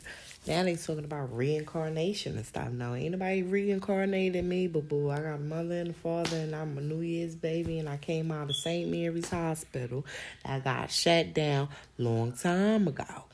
Now 0.47 0.63
they 0.63 0.77
talking 0.77 1.03
about 1.03 1.35
reincarnation 1.35 2.37
and 2.37 2.45
stuff. 2.45 2.71
No, 2.71 2.95
ain't 2.95 3.11
nobody 3.11 3.43
reincarnated 3.43 4.45
me, 4.45 4.67
but 4.67 4.87
boo, 4.87 5.09
I 5.09 5.17
got 5.17 5.35
a 5.35 5.39
mother 5.39 5.75
and 5.75 5.89
a 5.89 5.93
father, 5.93 6.37
and 6.37 6.55
I'm 6.55 6.77
a 6.77 6.81
New 6.81 7.01
Year's 7.01 7.35
baby, 7.35 7.79
and 7.79 7.89
I 7.89 7.97
came 7.97 8.31
out 8.31 8.49
of 8.49 8.55
St. 8.55 8.89
Mary's 8.89 9.29
Hospital. 9.29 10.05
I 10.45 10.59
got 10.59 10.89
shut 10.89 11.33
down 11.33 11.67
long 11.97 12.31
time 12.31 12.87
ago. 12.87 13.25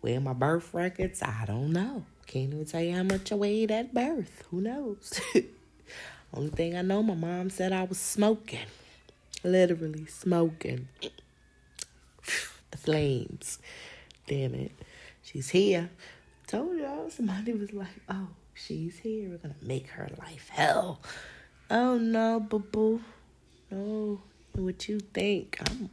Where 0.00 0.20
my 0.20 0.32
birth 0.32 0.72
records? 0.72 1.22
I 1.22 1.44
don't 1.46 1.72
know. 1.72 2.04
Can't 2.28 2.52
even 2.54 2.66
tell 2.66 2.82
you 2.82 2.94
how 2.94 3.02
much 3.02 3.32
I 3.32 3.34
weighed 3.34 3.72
at 3.72 3.92
birth. 3.92 4.44
Who 4.50 4.60
knows? 4.60 5.20
Only 6.34 6.50
thing 6.50 6.76
I 6.76 6.82
know, 6.82 7.02
my 7.02 7.14
mom 7.14 7.50
said 7.50 7.72
I 7.72 7.82
was 7.82 7.98
smoking. 7.98 8.66
Literally 9.42 10.06
smoking. 10.06 10.86
the 12.70 12.78
flames. 12.78 13.58
Damn 14.28 14.54
it. 14.54 14.72
She's 15.32 15.48
here. 15.48 15.88
Told 16.46 16.76
y'all 16.76 17.08
somebody 17.08 17.54
was 17.54 17.72
like, 17.72 17.88
oh, 18.10 18.28
she's 18.52 18.98
here. 18.98 19.30
We're 19.30 19.38
gonna 19.38 19.54
make 19.62 19.88
her 19.88 20.10
life 20.18 20.50
hell. 20.50 21.00
Oh 21.70 21.96
no, 21.96 22.38
boo 22.38 22.58
boo. 22.58 23.00
No, 23.70 24.20
what 24.52 24.86
you 24.88 25.00
think? 25.00 25.58
I'm 25.66 25.88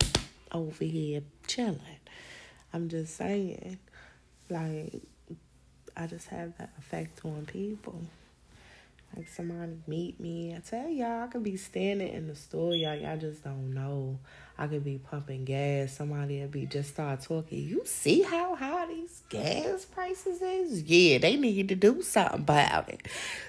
over 0.51 0.83
here 0.83 1.21
chilling. 1.47 1.79
I'm 2.73 2.89
just 2.89 3.15
saying, 3.15 3.79
like, 4.49 5.01
I 5.95 6.07
just 6.07 6.27
have 6.27 6.57
that 6.57 6.71
effect 6.77 7.21
on 7.23 7.45
people. 7.45 8.01
Like 9.15 9.29
somebody 9.29 9.77
meet 9.87 10.19
me. 10.19 10.53
I 10.53 10.59
tell 10.59 10.89
y'all, 10.89 11.23
I 11.23 11.27
could 11.27 11.43
be 11.43 11.55
standing 11.55 12.09
in 12.09 12.27
the 12.27 12.35
store, 12.35 12.75
y'all. 12.75 12.95
Y'all 12.95 13.17
just 13.17 13.45
don't 13.45 13.73
know. 13.73 14.19
I 14.59 14.67
could 14.67 14.83
be 14.83 14.97
pumping 14.97 15.45
gas. 15.45 15.93
Somebody 15.93 16.41
would 16.41 16.51
be 16.51 16.65
just 16.65 16.89
start 16.89 17.21
talking. 17.21 17.59
You 17.65 17.83
see 17.85 18.23
how 18.23 18.55
high 18.55 18.87
these 18.87 19.23
gas 19.29 19.85
prices 19.85 20.41
is? 20.41 20.83
Yeah, 20.83 21.17
they 21.19 21.37
need 21.37 21.69
to 21.69 21.75
do 21.75 22.01
something 22.01 22.41
about 22.41 22.89
it. 22.89 23.07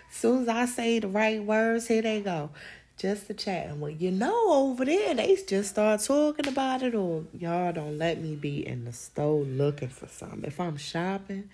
As 0.08 0.16
soon 0.16 0.42
as 0.42 0.48
I 0.48 0.66
say 0.66 1.00
the 1.00 1.08
right 1.08 1.42
words, 1.42 1.88
here 1.88 2.00
they 2.00 2.20
go. 2.20 2.50
Just 2.96 3.26
to 3.26 3.34
chat. 3.34 3.66
And 3.66 3.80
well, 3.80 3.90
you 3.90 4.12
know, 4.12 4.52
over 4.52 4.84
there, 4.84 5.12
they 5.14 5.36
just 5.48 5.70
start 5.70 6.00
talking 6.02 6.46
about 6.46 6.84
it, 6.84 6.94
or 6.94 7.24
y'all 7.36 7.72
don't 7.72 7.98
let 7.98 8.20
me 8.20 8.36
be 8.36 8.64
in 8.64 8.84
the 8.84 8.92
store 8.92 9.42
looking 9.42 9.88
for 9.88 10.06
something. 10.06 10.44
If 10.44 10.60
I'm 10.60 10.76
shopping 10.76 11.50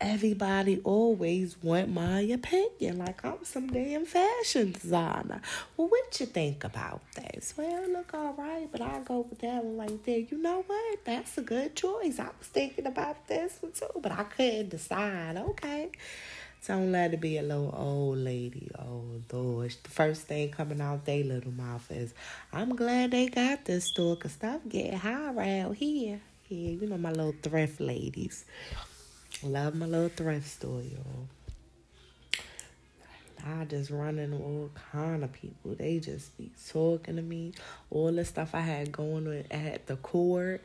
everybody 0.00 0.80
always 0.84 1.56
want 1.62 1.88
my 1.88 2.20
opinion 2.20 2.98
like 2.98 3.24
I'm 3.24 3.44
some 3.44 3.68
damn 3.68 4.04
fashion 4.04 4.72
designer. 4.72 5.40
Well, 5.76 5.88
what 5.88 6.20
you 6.20 6.26
think 6.26 6.64
about 6.64 7.00
this? 7.14 7.54
Well, 7.56 7.88
look 7.90 8.12
all 8.14 8.34
right, 8.34 8.68
but 8.70 8.80
I 8.80 9.00
go 9.00 9.26
with 9.28 9.38
that 9.40 9.64
one 9.64 9.76
like 9.76 10.04
that. 10.04 10.30
You 10.30 10.38
know 10.38 10.64
what? 10.66 11.04
That's 11.04 11.38
a 11.38 11.42
good 11.42 11.74
choice. 11.74 12.18
I 12.18 12.24
was 12.38 12.48
thinking 12.48 12.86
about 12.86 13.26
this 13.28 13.58
one 13.60 13.72
too, 13.72 14.00
but 14.00 14.12
I 14.12 14.24
couldn't 14.24 14.70
decide. 14.70 15.36
Okay. 15.36 15.90
Don't 16.66 16.92
let 16.92 17.12
it 17.12 17.20
be 17.20 17.36
a 17.36 17.42
little 17.42 17.74
old 17.76 18.18
lady. 18.18 18.70
Oh 18.78 19.02
Lord. 19.30 19.74
The 19.82 19.90
first 19.90 20.22
thing 20.22 20.50
coming 20.50 20.80
out 20.80 21.04
their 21.04 21.22
little 21.22 21.52
mouth 21.52 21.90
is, 21.90 22.14
I'm 22.52 22.74
glad 22.74 23.10
they 23.10 23.28
got 23.28 23.66
this 23.66 23.84
store 23.92 24.16
because 24.16 24.32
stuff 24.32 24.62
get 24.68 24.94
high 24.94 25.32
around 25.32 25.74
here. 25.74 26.20
Yeah, 26.48 26.70
you 26.70 26.86
know 26.86 26.98
my 26.98 27.10
little 27.10 27.34
thrift 27.42 27.80
ladies. 27.80 28.44
Love 29.44 29.74
my 29.74 29.84
little 29.84 30.08
thrift 30.08 30.46
store, 30.46 30.80
y'all. 30.80 31.28
I 33.46 33.66
just 33.66 33.90
run 33.90 34.18
into 34.18 34.38
all 34.38 34.70
kind 34.90 35.22
of 35.22 35.34
people. 35.34 35.74
They 35.74 35.98
just 35.98 36.34
be 36.38 36.50
talking 36.70 37.16
to 37.16 37.22
me. 37.22 37.52
All 37.90 38.10
the 38.10 38.24
stuff 38.24 38.54
I 38.54 38.60
had 38.60 38.90
going 38.90 39.26
on 39.26 39.44
at 39.50 39.86
the 39.86 39.96
court. 39.96 40.64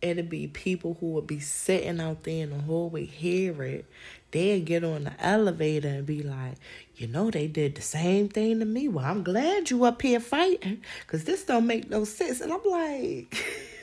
It'd 0.00 0.30
be 0.30 0.46
people 0.46 0.96
who 1.00 1.12
would 1.12 1.26
be 1.26 1.38
sitting 1.38 2.00
out 2.00 2.22
there 2.22 2.44
in 2.44 2.50
the 2.50 2.60
hallway, 2.60 3.04
hear 3.04 3.62
it. 3.62 3.84
They'd 4.30 4.64
get 4.64 4.84
on 4.84 5.04
the 5.04 5.12
elevator 5.22 5.88
and 5.88 6.06
be 6.06 6.22
like, 6.22 6.54
you 6.96 7.06
know, 7.06 7.30
they 7.30 7.46
did 7.46 7.74
the 7.74 7.82
same 7.82 8.30
thing 8.30 8.58
to 8.60 8.64
me. 8.64 8.88
Well, 8.88 9.04
I'm 9.04 9.22
glad 9.22 9.68
you 9.68 9.84
up 9.84 10.00
here 10.00 10.20
fighting 10.20 10.82
because 11.00 11.24
this 11.24 11.44
don't 11.44 11.66
make 11.66 11.90
no 11.90 12.04
sense. 12.04 12.40
And 12.40 12.54
I'm 12.54 12.64
like... 12.64 13.36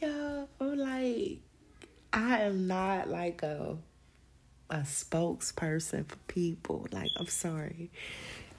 Yo, 0.00 0.48
like 0.60 1.38
I 2.12 2.40
am 2.40 2.66
not 2.66 3.08
like 3.08 3.42
a 3.42 3.76
a 4.68 4.78
spokesperson 4.78 6.06
for 6.06 6.16
people. 6.28 6.86
Like 6.90 7.10
I'm 7.16 7.26
sorry. 7.26 7.90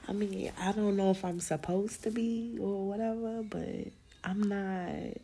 I 0.08 0.14
mean, 0.14 0.51
I 0.59 0.72
don't 0.72 0.95
know 0.95 1.11
if 1.11 1.26
I'm 1.26 1.40
supposed 1.40 2.03
to 2.03 2.11
be 2.11 2.58
or 2.61 2.88
whatever, 2.88 3.43
but 3.43 3.92
I'm 4.24 4.42
not 4.42 5.17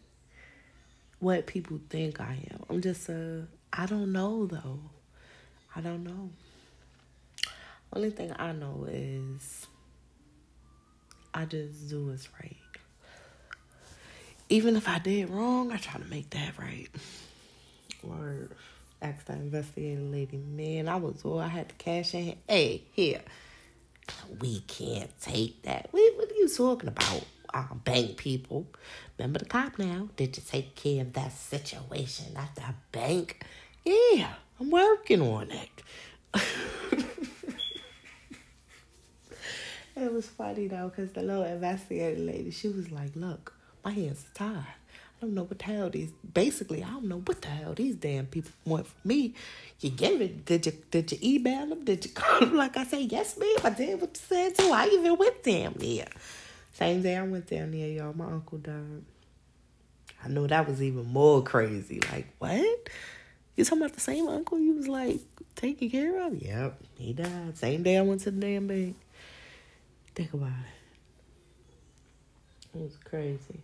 what 1.20 1.48
people 1.48 1.80
think 1.90 2.20
I 2.20 2.38
am. 2.52 2.64
I'm 2.70 2.82
just 2.82 3.08
a 3.08 3.48
I 3.72 3.86
don't 3.86 4.12
know 4.12 4.46
though. 4.46 4.80
I 5.76 5.82
don't 5.82 6.04
know. 6.04 6.30
Only 7.94 8.10
thing 8.10 8.34
I 8.38 8.52
know 8.52 8.88
is 8.90 9.68
I 11.34 11.46
just 11.46 11.90
do 11.90 12.08
what's 12.08 12.28
right. 12.34 12.58
Even 14.50 14.76
if 14.76 14.88
I 14.88 15.00
did 15.00 15.30
wrong, 15.30 15.72
I 15.72 15.78
try 15.78 16.00
to 16.00 16.08
make 16.08 16.30
that 16.32 16.58
right. 16.58 16.88
Word. 18.04 18.52
Asked 19.02 19.28
that 19.28 19.38
investigating 19.38 20.12
lady, 20.12 20.38
man, 20.38 20.88
I 20.88 20.96
was 20.96 21.24
all 21.26 21.40
I 21.40 21.48
had 21.48 21.70
to 21.70 21.76
cash 21.76 22.14
in. 22.14 22.36
Hey, 22.48 22.84
here. 22.94 23.22
We 24.40 24.62
can't 24.62 25.10
take 25.22 25.64
that. 25.64 25.88
What, 25.92 26.18
what 26.18 26.30
are 26.32 26.36
you 26.36 26.50
talking 26.50 26.90
about? 26.90 27.24
Uh, 27.54 27.74
bank 27.84 28.18
people. 28.18 28.66
Remember 29.18 29.40
the 29.40 29.46
cop 29.46 29.78
now? 29.78 30.10
Did 30.16 30.36
you 30.38 30.44
take 30.46 30.76
care 30.76 31.02
of 31.02 31.14
that 31.14 31.32
situation 31.32 32.36
at 32.36 32.56
the 32.56 32.64
bank? 32.92 33.44
Yeah, 33.86 34.34
I'm 34.60 34.70
working 34.70 35.22
on 35.22 35.52
it. 35.52 35.70
it 39.96 40.12
was 40.12 40.28
funny 40.28 40.68
though, 40.68 40.90
because 40.90 41.12
the 41.12 41.22
little 41.22 41.44
investigating 41.44 42.26
lady, 42.26 42.52
she 42.52 42.70
was 42.70 42.92
like, 42.92 43.12
look, 43.16 43.54
my 43.84 43.92
hands 43.92 44.26
are 44.26 44.38
tied. 44.38 44.66
I 45.24 45.26
don't 45.26 45.36
know 45.36 45.44
what 45.44 45.60
the 45.60 45.66
hell 45.66 45.90
these. 45.90 46.12
Basically, 46.34 46.84
I 46.84 46.90
don't 46.90 47.06
know 47.06 47.20
what 47.20 47.42
the 47.42 47.48
hell 47.48 47.74
these 47.74 47.96
damn 47.96 48.26
people 48.26 48.52
want 48.66 48.88
from 48.88 49.00
me. 49.06 49.34
You 49.80 49.90
gave 49.90 50.20
it. 50.20 50.46
Did 50.46 50.66
you? 50.66 50.74
Did 50.92 51.12
you 51.12 51.18
email 51.24 51.66
them? 51.68 51.86
Did 51.86 52.04
you 52.06 52.12
call 52.12 52.42
them? 52.42 52.56
Like 52.58 52.76
I 52.76 52.84
say, 52.84 53.04
yes, 53.04 53.38
ma'am. 53.38 53.56
I 53.64 53.70
did 53.70 54.02
what 54.02 54.10
you 54.10 54.22
said 54.28 54.58
too. 54.58 54.72
I 54.72 54.88
even 54.88 55.18
went 55.18 55.42
down 55.44 55.76
there. 55.78 56.10
Same 56.74 57.02
day 57.02 57.16
I 57.16 57.24
went 57.24 57.48
down 57.48 57.72
there, 57.72 57.88
y'all. 57.88 58.14
My 58.14 58.26
uncle 58.26 58.58
died. 58.58 59.04
I 60.24 60.28
know 60.28 60.48
that 60.48 60.68
was 60.68 60.82
even 60.82 61.06
more 61.06 61.42
crazy. 61.44 62.02
Like 62.12 62.28
what? 62.40 62.90
You 63.56 63.64
talking 63.64 63.80
about 63.84 63.94
the 63.94 64.02
same 64.02 64.28
uncle 64.28 64.60
you 64.60 64.74
was 64.74 64.88
like 64.88 65.20
taking 65.56 65.90
care 65.90 66.26
of? 66.26 66.42
Yep, 66.42 66.82
he 66.98 67.14
died. 67.14 67.58
Same 67.58 67.84
day 67.84 67.98
I 67.98 68.02
went 68.02 68.22
to 68.22 68.32
the 68.32 68.40
damn 68.40 68.68
bank. 68.68 68.96
Think 70.16 70.34
about 70.34 70.50
it. 72.74 72.80
It 72.80 72.82
was 72.82 72.98
crazy. 73.06 73.62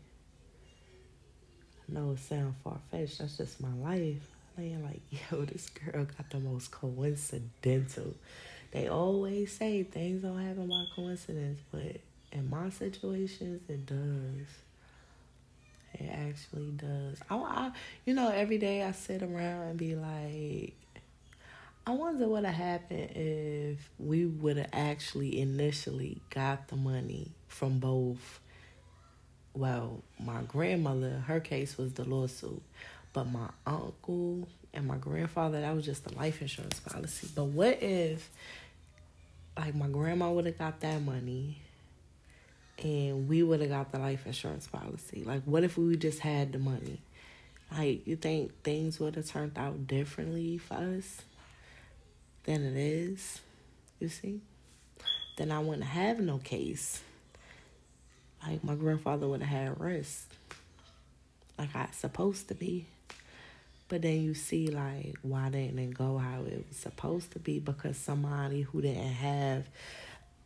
Know 1.91 2.11
it 2.11 2.19
sounds 2.19 2.55
far 2.63 2.77
fetched. 2.91 3.19
That's 3.19 3.37
just 3.37 3.61
my 3.61 3.73
life. 3.73 4.27
Man, 4.57 4.83
like, 4.83 5.01
yo, 5.31 5.45
this 5.45 5.69
girl 5.69 6.05
got 6.05 6.29
the 6.29 6.39
most 6.39 6.71
coincidental. 6.71 8.13
They 8.71 8.87
always 8.87 9.51
say 9.51 9.83
things 9.83 10.21
don't 10.21 10.39
happen 10.39 10.67
by 10.67 10.85
coincidence, 10.95 11.59
but 11.71 11.97
in 12.31 12.49
my 12.49 12.69
situations, 12.69 13.61
it 13.67 13.85
does. 13.85 14.47
It 15.95 16.09
actually 16.11 16.71
does. 16.71 17.17
I, 17.29 17.35
I, 17.35 17.71
you 18.05 18.13
know, 18.13 18.29
every 18.29 18.59
day 18.59 18.83
I 18.83 18.91
sit 18.91 19.23
around 19.23 19.69
and 19.69 19.77
be 19.77 19.95
like, 19.95 20.73
I 21.87 21.91
wonder 21.91 22.27
what 22.27 22.43
would 22.43 22.45
have 22.45 22.53
happened 22.53 23.09
if 23.15 23.89
we 23.97 24.25
would 24.25 24.57
have 24.57 24.69
actually 24.71 25.39
initially 25.41 26.21
got 26.29 26.67
the 26.67 26.75
money 26.75 27.31
from 27.47 27.79
both 27.79 28.39
well, 29.53 30.01
my 30.19 30.41
grandmother, 30.43 31.23
her 31.27 31.39
case 31.39 31.77
was 31.77 31.93
the 31.93 32.05
lawsuit, 32.05 32.61
but 33.13 33.25
my 33.25 33.49
uncle 33.65 34.47
and 34.73 34.87
my 34.87 34.97
grandfather, 34.97 35.61
that 35.61 35.75
was 35.75 35.85
just 35.85 36.09
a 36.09 36.15
life 36.15 36.41
insurance 36.41 36.79
policy. 36.79 37.27
But 37.33 37.45
what 37.45 37.81
if, 37.81 38.29
like, 39.57 39.75
my 39.75 39.87
grandma 39.87 40.31
would 40.31 40.45
have 40.45 40.57
got 40.57 40.79
that 40.81 41.01
money 41.01 41.57
and 42.81 43.27
we 43.27 43.43
would 43.43 43.61
have 43.61 43.69
got 43.69 43.91
the 43.91 43.99
life 43.99 44.25
insurance 44.25 44.67
policy? 44.67 45.23
Like, 45.25 45.43
what 45.43 45.63
if 45.63 45.77
we 45.77 45.97
just 45.97 46.19
had 46.19 46.53
the 46.53 46.59
money? 46.59 46.99
Like, 47.71 48.07
you 48.07 48.15
think 48.15 48.63
things 48.63 48.99
would 48.99 49.15
have 49.15 49.27
turned 49.27 49.57
out 49.57 49.87
differently 49.87 50.57
for 50.57 50.75
us 50.75 51.21
than 52.43 52.63
it 52.63 52.77
is? 52.77 53.41
You 53.99 54.09
see? 54.09 54.41
Then 55.37 55.51
I 55.51 55.59
wouldn't 55.59 55.83
have 55.83 56.19
no 56.19 56.37
case 56.37 57.01
like 58.45 58.63
my 58.63 58.75
grandfather 58.75 59.27
would 59.27 59.41
have 59.41 59.49
had 59.49 59.79
rest. 59.79 60.25
Like 61.57 61.75
I 61.75 61.87
supposed 61.91 62.47
to 62.49 62.55
be. 62.55 62.85
But 63.87 64.03
then 64.03 64.21
you 64.21 64.33
see 64.33 64.67
like 64.67 65.15
why 65.23 65.49
didn't 65.49 65.79
it 65.79 65.93
go 65.93 66.17
how 66.17 66.41
it 66.43 66.65
was 66.67 66.77
supposed 66.77 67.31
to 67.31 67.39
be 67.39 67.59
because 67.59 67.97
somebody 67.97 68.61
who 68.61 68.81
didn't 68.81 69.13
have 69.13 69.65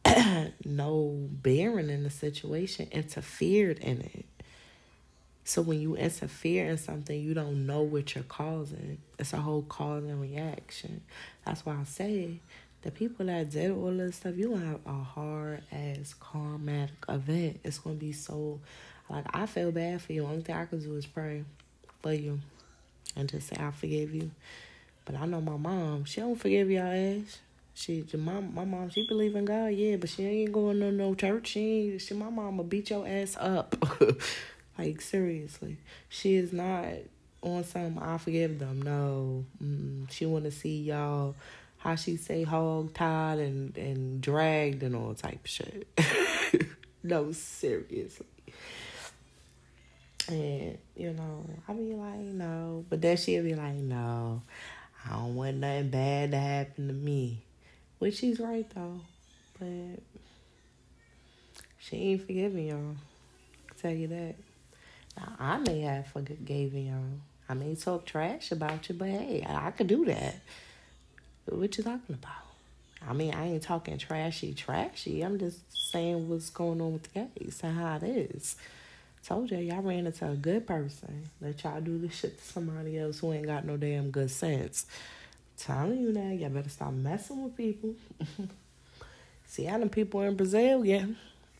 no 0.66 1.28
bearing 1.30 1.90
in 1.90 2.04
the 2.04 2.10
situation 2.10 2.88
interfered 2.92 3.80
in 3.80 4.02
it. 4.02 4.26
So 5.46 5.62
when 5.62 5.82
you 5.82 5.96
interfere 5.96 6.70
in 6.70 6.78
something, 6.78 7.20
you 7.20 7.34
don't 7.34 7.66
know 7.66 7.82
what 7.82 8.16
you're 8.16 8.24
causing. 8.24 9.00
It's 9.20 9.34
a 9.34 9.38
whole 9.38 9.64
cause 9.64 10.04
and 10.06 10.22
reaction. 10.22 11.02
That's 11.46 11.66
why 11.66 11.76
I 11.80 11.84
say 11.84 12.40
the 12.84 12.92
people 12.92 13.26
that 13.26 13.50
did 13.50 13.72
all 13.72 13.92
this 13.92 14.18
stuff, 14.18 14.36
you 14.38 14.50
gonna 14.50 14.66
have 14.66 14.80
a 14.86 15.04
hard 15.04 15.64
ass 15.72 16.14
karmatic 16.20 16.90
event. 17.10 17.60
It's 17.64 17.80
gonna 17.80 17.96
be 17.96 18.12
so 18.12 18.60
like 19.10 19.26
I 19.34 19.46
feel 19.46 19.72
bad 19.72 20.02
for 20.02 20.14
you. 20.14 20.26
Only 20.26 20.42
thing 20.42 20.56
I 20.56 20.66
can 20.66 20.80
do 20.80 20.96
is 20.96 21.06
pray 21.06 21.44
for 22.02 22.14
you 22.14 22.40
and 23.16 23.30
just 23.30 23.48
say 23.48 23.58
I 23.60 23.72
forgive 23.72 24.14
you. 24.14 24.32
But 25.06 25.16
I 25.16 25.26
know 25.26 25.42
my 25.42 25.58
mom, 25.58 26.06
she 26.06 26.22
don't 26.22 26.36
forgive 26.36 26.70
y'all 26.70 26.88
ass. 26.88 27.40
She, 27.76 28.06
my, 28.16 28.40
my 28.40 28.66
mom, 28.66 28.90
she 28.92 29.08
believe 29.08 29.36
in 29.36 29.46
God, 29.46 29.68
yeah, 29.70 29.96
but 29.96 30.10
she 30.10 30.24
ain't 30.24 30.52
going 30.52 30.80
to 30.80 30.92
no 30.92 31.16
church. 31.16 31.48
She, 31.48 31.98
she, 31.98 32.14
my 32.14 32.28
will 32.28 32.64
beat 32.64 32.92
your 32.92 33.08
ass 33.08 33.36
up. 33.40 33.76
like 34.78 35.02
seriously, 35.02 35.78
she 36.08 36.36
is 36.36 36.54
not 36.54 36.86
on 37.42 37.64
some. 37.64 37.98
I 38.00 38.18
forgive 38.20 38.60
them. 38.60 38.82
No, 38.84 39.46
mm, 39.62 40.10
she 40.12 40.26
want 40.26 40.46
to 40.46 40.52
see 40.52 40.84
y'all 40.84 41.36
how 41.84 41.96
she 41.96 42.16
say 42.16 42.44
hog 42.44 42.94
tied 42.94 43.40
and, 43.40 43.78
and 43.78 44.22
dragged 44.22 44.84
and 44.84 44.96
all 44.96 45.14
type 45.14 45.46
shit. 45.46 45.86
no, 47.04 47.34
seriously. 47.34 48.26
And, 50.30 50.78
you 50.96 51.12
know, 51.12 51.46
I 51.68 51.74
be 51.74 51.94
like, 51.94 52.20
no. 52.20 52.86
But 52.90 53.02
then 53.02 53.18
she'll 53.18 53.44
be 53.44 53.56
like, 53.56 53.74
no, 53.74 54.42
I 55.06 55.18
don't 55.18 55.36
want 55.36 55.58
nothing 55.58 55.90
bad 55.90 56.32
to 56.32 56.38
happen 56.38 56.88
to 56.88 56.94
me. 56.94 57.44
Which 58.00 58.16
she's 58.16 58.40
right, 58.40 58.70
though. 58.74 59.02
But 59.60 60.00
she 61.80 61.98
ain't 61.98 62.22
forgiving 62.26 62.68
y'all. 62.68 62.96
I 63.70 63.74
tell 63.82 63.92
you 63.92 64.08
that. 64.08 64.36
Now, 65.18 65.36
I 65.38 65.58
may 65.58 65.82
have 65.82 66.08
forgiven 66.08 66.86
y'all. 66.86 67.20
I 67.50 67.56
may 67.56 67.76
talk 67.76 68.06
trash 68.06 68.54
about 68.54 68.88
you, 68.88 68.96
but 68.96 69.10
hey, 69.10 69.46
I, 69.46 69.68
I 69.68 69.72
could 69.72 69.88
do 69.88 70.06
that. 70.06 70.36
What 71.46 71.78
you 71.78 71.84
talking 71.84 72.16
about? 72.16 72.44
I 73.08 73.14
mean, 73.14 73.34
I 73.34 73.48
ain't 73.48 73.64
talking 73.64 73.98
trashy, 73.98 74.54
trashy. 74.54 75.22
I'm 75.22 75.38
just 75.38 75.60
saying 75.92 76.30
what's 76.30 76.50
going 76.50 76.80
on 76.80 76.94
with 76.94 77.04
the 77.04 77.28
case 77.28 77.60
and 77.64 77.78
how 77.78 77.98
it 77.98 78.04
is. 78.04 78.56
Told 79.26 79.52
you, 79.52 79.58
y'all 79.58 79.82
ran 79.82 80.06
into 80.06 80.30
a 80.30 80.36
good 80.36 80.66
person. 80.66 81.30
Let 81.42 81.64
y'all 81.64 81.82
do 81.82 81.98
this 81.98 82.16
shit 82.16 82.38
to 82.38 82.44
somebody 82.44 82.98
else 82.98 83.20
who 83.20 83.34
ain't 83.34 83.48
got 83.48 83.66
no 83.66 83.78
damn 83.78 84.12
good 84.12 84.32
sense. 84.32 84.86
Telling 85.58 86.00
you 86.00 86.12
now, 86.12 86.32
y'all 86.32 86.50
better 86.50 86.70
stop 86.70 86.94
messing 86.94 87.44
with 87.44 87.56
people. 87.56 87.96
See 89.46 89.66
how 89.66 89.78
them 89.78 89.90
people 89.90 90.22
in 90.22 90.36
Brazil 90.36 90.84
yeah, 90.84 91.06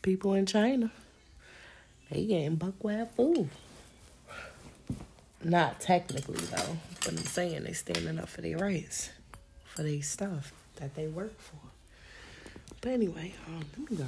people 0.02 0.34
in 0.34 0.46
China, 0.46 0.90
they 2.10 2.24
getting 2.24 2.56
buckwild 2.56 3.10
food. 3.10 3.48
Not 5.42 5.80
technically 5.80 6.44
though, 6.46 6.78
but 7.00 7.08
I'm 7.08 7.18
saying 7.18 7.64
they 7.64 7.72
standing 7.72 8.18
up 8.18 8.28
for 8.28 8.40
their 8.40 8.58
rights 8.58 9.10
for 9.74 9.82
their 9.82 10.02
stuff 10.02 10.52
that 10.76 10.94
they 10.94 11.08
work 11.08 11.38
for. 11.40 11.58
But 12.80 12.92
anyway, 12.92 13.34
um, 13.48 13.64
let 13.78 13.90
me 13.90 13.96
go. 13.96 14.06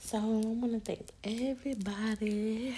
So 0.00 0.16
I 0.16 0.22
want 0.22 0.72
to 0.72 0.80
thank 0.80 1.06
everybody 1.22 2.74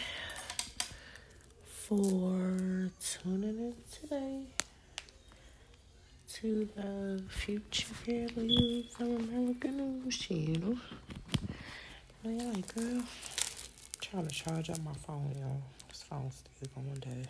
for 1.64 2.90
tuning 3.00 3.58
in 3.58 3.74
today 3.92 4.40
to 6.34 6.68
the 6.74 7.22
Future 7.28 7.86
Family 7.86 8.88
from 8.96 9.16
American 9.16 10.02
News 10.02 10.18
Channel. 10.18 10.76
Like, 12.24 12.74
girl, 12.74 12.84
I'm 12.84 13.04
trying 14.00 14.26
to 14.26 14.34
charge 14.34 14.70
up 14.70 14.82
my 14.82 14.94
phone, 14.94 15.32
y'all. 15.38 15.62
This 15.88 16.02
phone's 16.02 16.42
still 16.56 16.70
going 16.74 16.98
dead. 16.98 17.28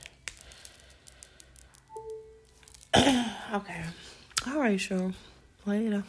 okay. 2.96 3.84
All 4.48 4.58
right, 4.58 4.80
sure. 4.80 5.12
Later. 5.66 6.04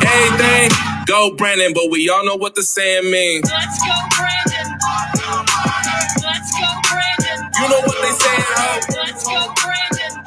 Hey, 0.00 0.36
they 0.36 0.68
go 1.06 1.34
Brandon, 1.36 1.72
but 1.74 1.90
we 1.90 2.08
all 2.10 2.24
know 2.24 2.36
what 2.36 2.54
the 2.54 2.62
saying 2.62 3.10
means. 3.10 3.50
Let's 3.50 3.80
go, 3.84 3.94
Brandon. 4.16 4.78
Let's 6.22 6.52
go, 6.58 6.68
Brandon. 6.90 7.50
You 7.60 7.68
know 7.68 7.80
what 7.80 8.02
they 8.02 8.12
say, 8.12 8.36
ho. 8.38 8.80
Let's 9.02 9.24
go, 9.24 9.54
Brandon. 9.62 10.24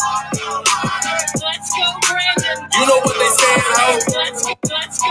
Let's 1.43 1.71
go, 1.75 1.87
Brandon. 2.07 2.69
You 2.73 2.85
know 2.87 2.99
what 3.03 3.17
they 3.19 3.29
say, 3.29 3.55
ho. 3.57 3.99
Let's 4.69 5.01
go. 5.03 5.09